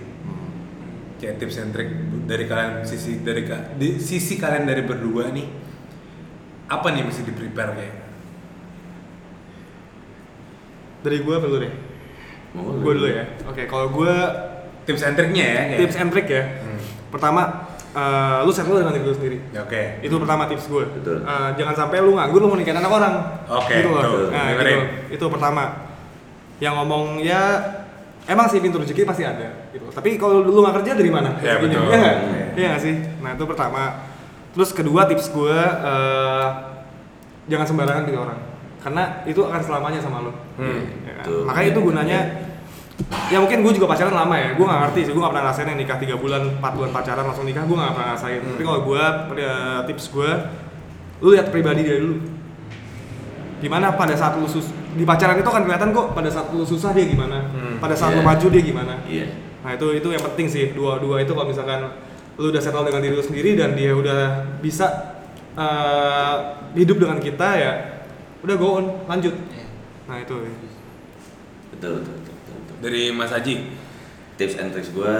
kayak 1.21 1.37
tips 1.37 1.61
and 1.61 1.71
trick 1.71 1.89
dari 2.25 2.49
kalian 2.49 2.81
sisi 2.81 3.21
dari 3.21 3.45
di 3.77 4.01
sisi 4.01 4.41
kalian 4.41 4.65
dari 4.65 4.81
berdua 4.83 5.29
nih 5.29 5.45
apa 6.65 6.87
nih 6.91 7.05
yang 7.05 7.07
mesti 7.13 7.21
di 7.23 7.33
prepare 7.35 7.71
kayak 7.77 7.95
Dari 11.01 11.17
gue 11.21 11.35
perlu 11.37 11.57
deh. 11.57 11.73
Gue 12.55 12.93
dulu 12.97 13.07
ya. 13.09 13.23
Oke, 13.47 13.65
kalau 13.65 13.89
gue 13.89 14.15
tips 14.85 15.01
and 15.05 15.15
tricknya 15.15 15.45
ya 15.45 15.61
tips 15.77 15.95
and 15.97 16.09
trick 16.09 16.27
ya. 16.27 16.43
Hmm. 16.61 16.79
Pertama, 17.11 17.67
eh, 17.95 18.39
lu 18.43 18.51
settle 18.51 18.81
dengan 18.81 18.93
diri 18.95 19.05
lu 19.05 19.15
sendiri. 19.15 19.37
Ya, 19.51 19.63
oke 19.63 20.03
Itu 20.03 20.15
pertama 20.19 20.47
tips 20.47 20.65
gue. 20.67 20.83
Betul. 20.99 21.17
Eh, 21.23 21.49
jangan 21.59 21.75
sampai 21.75 21.97
lu 22.03 22.15
nganggur 22.17 22.39
lu 22.43 22.47
mau 22.49 22.57
nikahin 22.57 22.79
anak 22.79 22.91
orang. 22.91 23.13
Oke, 23.47 23.75
gitu 23.79 23.89
loh. 23.91 24.31
Nah, 24.31 24.45
gitu. 24.55 24.79
Itu 25.15 25.25
pertama. 25.31 25.63
Yang 26.61 26.73
ngomong 26.77 27.03
ya 27.25 27.41
emang 28.29 28.45
sih 28.45 28.61
pintu 28.61 28.77
rezeki 28.77 29.01
pasti 29.07 29.25
ada 29.25 29.69
gitu. 29.73 29.89
Tapi 29.89 30.19
kalau 30.21 30.45
lu 30.45 30.61
nggak 30.61 30.75
kerja 30.81 30.91
dari 30.93 31.09
mana? 31.09 31.33
Ya, 31.41 31.57
rezekinya? 31.57 31.81
betul. 31.81 31.81
Iya 31.89 31.97
nggak? 31.97 32.15
Iya. 32.21 32.47
Iya 32.53 32.65
nggak 32.69 32.83
sih? 32.83 32.95
Nah, 33.23 33.31
itu 33.33 33.43
pertama. 33.49 33.83
Terus 34.51 34.69
kedua 34.75 35.01
tips 35.07 35.31
gue 35.31 35.57
eh, 35.63 36.47
jangan 37.49 37.65
sembarangan 37.65 38.03
pilih 38.05 38.21
orang. 38.27 38.39
Karena 38.81 39.21
itu 39.23 39.45
akan 39.45 39.61
selamanya 39.61 39.99
sama 40.01 40.25
lu. 40.25 40.31
Hmm. 40.57 40.81
Ya 41.05 41.13
kan? 41.21 41.25
Makanya 41.45 41.67
itu 41.69 41.79
gunanya 41.81 42.19
ya 43.33 43.41
mungkin 43.41 43.65
gue 43.65 43.73
juga 43.81 43.89
pacaran 43.89 44.13
lama 44.13 44.35
ya 44.37 44.53
gue 44.53 44.61
gak 44.61 44.79
ngerti 44.87 44.99
sih 45.09 45.11
gue 45.11 45.21
gak 45.21 45.33
pernah 45.33 45.43
ngerasain 45.49 45.67
yang 45.73 45.79
nikah 45.79 45.97
3 45.97 46.21
bulan 46.21 46.41
4 46.61 46.77
bulan 46.77 46.89
pacaran 46.93 47.25
langsung 47.25 47.45
nikah 47.49 47.65
gue 47.65 47.73
gak 47.73 47.93
pernah 47.97 48.07
ngerasain 48.13 48.41
tapi 48.45 48.61
kalau 48.61 48.79
gue 48.85 49.03
tips 49.89 50.05
gue 50.13 50.29
lu 51.25 51.29
lihat 51.33 51.47
pribadi 51.49 51.81
dia 51.81 51.97
dulu 51.97 52.21
gimana 53.57 53.93
pada 53.93 54.13
saat 54.13 54.37
lu 54.37 54.45
sus 54.45 54.69
di 54.93 55.01
pacaran 55.01 55.37
itu 55.37 55.49
kan 55.49 55.65
kelihatan 55.65 55.89
kok 55.93 56.13
pada 56.13 56.29
saat 56.29 56.49
lu 56.53 56.61
susah 56.61 56.93
dia 56.93 57.05
gimana 57.07 57.49
Hmm, 57.49 57.81
pada 57.81 57.97
saat 57.97 58.13
lu 58.13 58.21
iya. 58.21 58.27
maju 58.27 58.47
dia 58.53 58.61
gimana 58.61 58.93
iya 59.05 59.25
nah 59.61 59.71
itu 59.73 59.87
itu 59.93 60.07
yang 60.09 60.23
penting 60.33 60.47
sih 60.49 60.63
dua-dua 60.73 61.21
itu 61.21 61.31
kalau 61.33 61.49
misalkan 61.49 61.93
lu 62.37 62.49
udah 62.49 62.61
settle 62.61 62.85
dengan 62.85 63.01
diri 63.01 63.13
lu 63.17 63.25
sendiri 63.25 63.53
dan 63.53 63.73
dia 63.73 63.93
udah 63.93 64.21
bisa 64.61 65.17
eh, 65.53 66.35
hidup 66.77 66.97
dengan 66.97 67.17
kita 67.17 67.49
ya 67.57 67.71
udah 68.41 68.55
go 68.55 68.67
on 68.75 68.85
lanjut 69.05 69.35
nah 70.03 70.17
itu 70.17 70.35
betul 71.71 71.93
betul 71.99 72.15
betul, 72.15 72.33
betul, 72.35 72.55
betul. 72.57 72.75
dari 72.81 73.03
Mas 73.09 73.29
Haji 73.29 73.55
tips 74.35 74.55
and 74.57 74.69
tricks 74.71 74.89
gue 74.89 75.15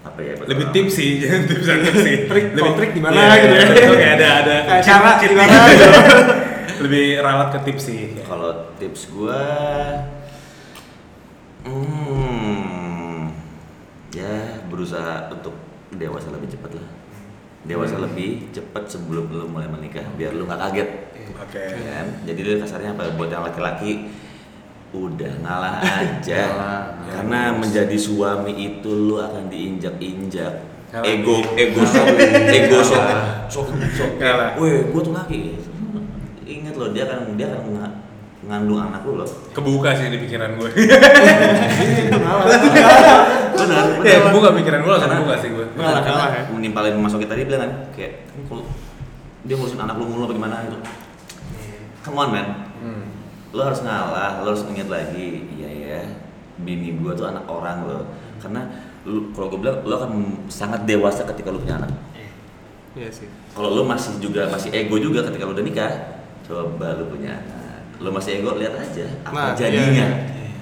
apa 0.00 0.18
ya 0.20 0.32
lebih 0.40 0.64
orang- 0.64 0.72
tips 0.72 0.92
sih 0.94 1.10
jangan 1.20 1.42
tips 1.44 1.66
and 1.66 1.80
trick 1.82 1.96
sih 1.98 2.16
Trik, 2.24 2.44
lebih 2.52 2.72
trik 2.76 2.90
gimana 2.92 3.14
Iya, 3.14 3.34
gitu 3.36 3.54
ya. 3.54 3.64
itu 3.66 3.94
kayak 3.94 4.14
ada 4.16 4.28
ada 4.38 4.54
cheat- 4.78 4.86
cara 4.86 5.10
gimana 5.20 5.52
nih. 5.58 5.74
gitu. 5.74 5.88
lebih 6.86 7.06
ralat 7.18 7.48
ke 7.50 7.58
tips 7.64 7.82
sih 7.84 8.00
Kalau 8.22 8.50
tips 8.78 9.10
gua 9.10 9.42
hmm, 11.64 13.34
ya 14.10 14.32
berusaha 14.66 15.28
untuk 15.28 15.54
dewasa 15.90 16.30
lebih 16.30 16.48
cepat 16.48 16.70
lah. 16.74 16.86
Dewasa 17.66 17.98
Hmm. 17.98 18.06
lebih 18.06 18.48
cepat 18.54 18.86
sebelum 18.86 19.26
lu 19.28 19.50
mulai 19.50 19.66
menikah 19.66 20.06
biar 20.14 20.30
lu 20.32 20.46
nggak 20.46 20.60
kaget. 20.70 20.88
oke 21.38 21.58
Ya 21.58 21.90
kan? 22.00 22.06
Jadi 22.24 22.40
lu 22.42 22.50
kasarnya 22.62 22.90
apa 22.94 23.12
buat 23.18 23.28
yang 23.28 23.42
laki-laki 23.42 24.08
udah 24.94 25.32
ngalah 25.44 25.82
aja. 26.00 26.38
Ngalah. 26.48 26.82
Karena 27.10 27.40
menjadi 27.52 27.96
suami 27.98 28.52
itu 28.56 28.88
lu 28.88 29.18
akan 29.18 29.50
diinjak-injak. 29.50 30.54
Ego 31.04 31.44
ego 31.52 31.84
sok 31.84 32.06
ego 32.48 32.80
sok 32.80 33.04
sok 33.52 33.66
sok. 33.92 34.10
Weh, 34.56 34.88
gua 34.88 35.00
tuh 35.04 35.12
laki. 35.12 35.60
Ingat 36.48 36.80
loh 36.80 36.96
dia 36.96 37.04
akan 37.04 37.36
dia 37.36 37.52
akan 37.52 37.68
ngandung 38.48 38.80
anak 38.80 39.04
lu 39.04 39.20
loh. 39.20 39.28
kebuka 39.52 39.92
sih 39.92 40.08
di 40.08 40.18
pikiran 40.24 40.56
gue 40.56 40.70
Benar, 43.58 43.84
ya 44.06 44.16
kebuka 44.24 44.48
pikiran 44.56 44.80
gue 44.80 44.92
langsung 44.92 45.10
Karena- 45.10 45.20
kebuka 45.20 45.36
sih 45.42 45.50
gue 45.52 45.66
Ngalah, 45.76 46.00
Karena 46.00 46.16
ngalah 46.16 46.28
ya. 46.32 46.42
menimpalin 46.54 46.94
Mas 46.96 47.12
Oki 47.12 47.26
tadi 47.26 47.44
bilang 47.44 47.68
kan 47.68 47.72
kayak 47.92 48.12
kalau 48.48 48.64
dia 49.44 49.54
ngurusin 49.56 49.80
anak 49.80 49.96
lu 49.96 50.04
mulu 50.06 50.28
apa 50.28 50.34
gimana 50.34 50.56
gitu. 50.66 50.78
Come 52.04 52.18
on 52.18 52.28
man, 52.32 52.46
hmm. 52.80 53.04
lo 53.52 53.60
harus 53.64 53.80
ngalah, 53.80 54.40
lo 54.40 54.52
harus 54.52 54.64
ingat 54.64 54.88
lagi, 54.88 55.44
iya 55.56 55.68
ya, 55.70 56.00
bini 56.58 56.96
gua 56.96 57.12
tuh 57.12 57.28
anak 57.28 57.44
orang 57.48 57.84
lo. 57.84 58.00
Karena 58.40 58.64
lu, 59.04 59.28
kalau 59.32 59.52
gue 59.52 59.58
bilang 59.60 59.78
lo 59.84 59.94
akan 59.98 60.12
sangat 60.48 60.84
dewasa 60.84 61.24
ketika 61.28 61.48
lu 61.48 61.60
punya 61.60 61.80
anak. 61.80 61.92
Iya 62.96 63.08
sih. 63.12 63.28
Kalau 63.52 63.72
lu 63.72 63.84
masih 63.84 64.16
juga 64.20 64.48
masih 64.48 64.72
ego 64.72 64.96
juga 64.96 65.24
ketika 65.24 65.44
lu 65.44 65.52
udah 65.52 65.64
nikah, 65.64 65.92
coba 66.44 66.96
lu 66.96 67.04
punya 67.08 67.36
anak. 67.36 67.67
Lu 67.98 68.08
masih 68.08 68.38
ego 68.38 68.54
lihat 68.54 68.74
aja 68.74 69.06
apa 69.22 69.34
Nah, 69.34 69.48
jadinya. 69.52 69.90
iya, 69.90 70.06
iya. 70.06 70.08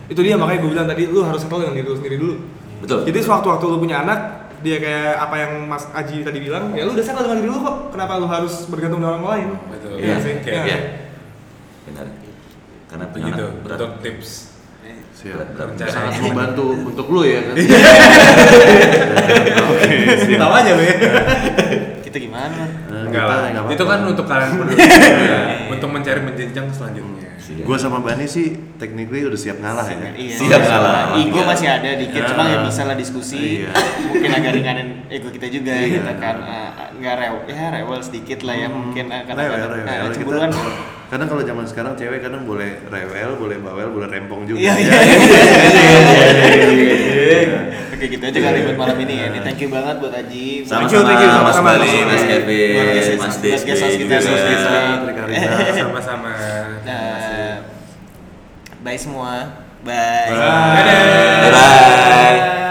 Itu 0.07 0.21
dia 0.21 0.35
makanya 0.35 0.61
gue 0.61 0.71
bilang 0.73 0.87
tadi 0.87 1.03
lu 1.05 1.21
harus 1.21 1.41
settle 1.41 1.61
dengan 1.61 1.75
diri 1.75 1.85
lu 1.85 1.97
sendiri 1.97 2.17
dulu. 2.17 2.35
Betul. 2.79 2.99
Jadi 3.05 3.19
sewaktu-waktu 3.21 3.65
lu 3.67 3.79
punya 3.79 3.97
anak, 4.01 4.19
dia 4.61 4.77
kayak 4.79 5.13
apa 5.19 5.35
yang 5.37 5.53
Mas 5.65 5.85
Aji 5.91 6.23
tadi 6.23 6.39
bilang, 6.39 6.73
ya 6.73 6.83
lu 6.83 6.93
udah 6.93 7.05
settle 7.05 7.25
dengan 7.25 7.39
diri 7.39 7.51
lu 7.51 7.59
kok. 7.59 7.77
Kenapa 7.91 8.13
lu 8.17 8.27
harus 8.27 8.55
bergantung 8.67 9.01
dengan 9.01 9.13
orang 9.17 9.27
lain? 9.29 9.49
Betul. 9.69 9.93
Iya 9.99 10.15
sih. 10.19 10.33
Oke. 10.39 10.49
Iya. 10.49 10.63
Iya. 10.65 10.79
Benar. 11.85 12.07
Karena 12.87 13.05
punya 13.11 13.25
Begitu 13.27 13.45
anak 13.45 13.63
berat. 13.63 13.77
untuk 13.77 13.93
tips. 14.01 14.31
Siap. 15.17 15.37
Berat. 15.53 15.69
Sangat 15.89 16.13
membantu 16.21 16.67
untuk 16.87 17.07
lu 17.09 17.21
ya 17.25 17.41
kan. 17.43 17.55
Oke, 19.67 19.93
siap. 20.23 20.39
Tahu 20.39 20.53
aja 20.55 20.73
be. 20.73 20.87
Kita 22.05 22.17
gimana? 22.17 22.63
Nah, 23.07 23.11
Enggak 23.13 23.23
kita 23.23 23.35
lah. 23.37 23.49
nggak 23.49 23.65
Itu 23.67 23.75
apa-apa. 23.79 23.93
kan 23.95 24.01
untuk 24.05 24.27
kalian 24.27 24.51
berdua 24.59 24.83
ya, 25.17 25.39
untuk 25.69 25.89
mencari 25.89 26.21
menjenjang 26.21 26.67
selanjutnya. 26.69 27.29
Siap. 27.37 27.63
Gua 27.63 27.77
sama 27.77 27.99
Bani 28.01 28.27
sih 28.27 28.47
technically 28.75 29.23
udah 29.23 29.37
siap 29.37 29.57
ngalah 29.57 29.87
ya. 29.87 30.11
Iya. 30.11 30.35
Siap 30.37 30.61
kalah. 30.61 31.15
Ego 31.15 31.41
masih 31.41 31.69
ada 31.69 31.91
dikit, 31.95 32.19
Ya. 32.19 32.27
cuma 32.27 32.43
ya 32.45 32.59
bisa 32.61 32.83
lah 32.83 32.95
diskusi. 32.95 33.63
Iya. 33.63 33.71
Mungkin 34.05 34.31
agak 34.33 34.53
ringanin 34.53 34.89
ego 35.07 35.29
kita 35.29 35.47
juga 35.47 35.71
Iya. 35.73 36.03
gitu 36.03 36.13
kan. 36.17 36.37
Eh, 36.43 36.71
nggak 36.97 37.15
rew, 37.15 37.37
ya 37.47 37.65
rewel 37.73 38.01
sedikit 38.01 38.43
lah 38.43 38.57
ya 38.57 38.67
mungkin 38.67 39.05
eh, 39.07 39.23
karena 39.23 39.41
Rewel, 39.45 39.61
rewel. 39.69 39.87
eh, 39.87 39.95
Kita, 40.03 40.15
cemburuan. 40.17 40.51
Kadang 41.07 41.29
kalau 41.31 41.43
zaman 41.47 41.65
sekarang 41.67 41.95
cewek 41.95 42.19
kadang 42.19 42.43
boleh 42.43 42.83
rewel, 42.91 43.39
boleh 43.39 43.59
bawel, 43.63 43.89
boleh 43.95 44.09
rempong 44.11 44.43
juga. 44.43 44.59
Iya, 44.59 44.75
ya. 44.75 44.99
iya. 46.75 47.61
Oke 47.97 48.05
gitu 48.13 48.25
aja 48.29 48.39
kali 48.43 48.59
buat 48.67 48.77
malam 48.77 48.97
ini 49.07 49.15
ya. 49.17 49.27
Ini 49.33 49.39
thank 49.41 49.63
you 49.63 49.71
banget 49.73 49.97
buat 50.03 50.13
Aji. 50.13 50.67
Sama-sama 50.67 51.07
thank 51.09 51.23
you, 51.23 51.31
Mas. 51.33 51.59
Bali, 51.63 51.91
Mas 52.05 52.25
Kevin, 52.29 53.17
Mas. 53.23 53.37
Rika 53.41 55.23
Rika. 55.31 55.51
Sama-sama. 55.81 56.31
Nah, 56.85 57.63
bye 58.83 58.99
semua. 58.99 59.65
Bye. 59.87 60.35
Bye. 60.35 60.83
Bye-bye. 61.47 62.66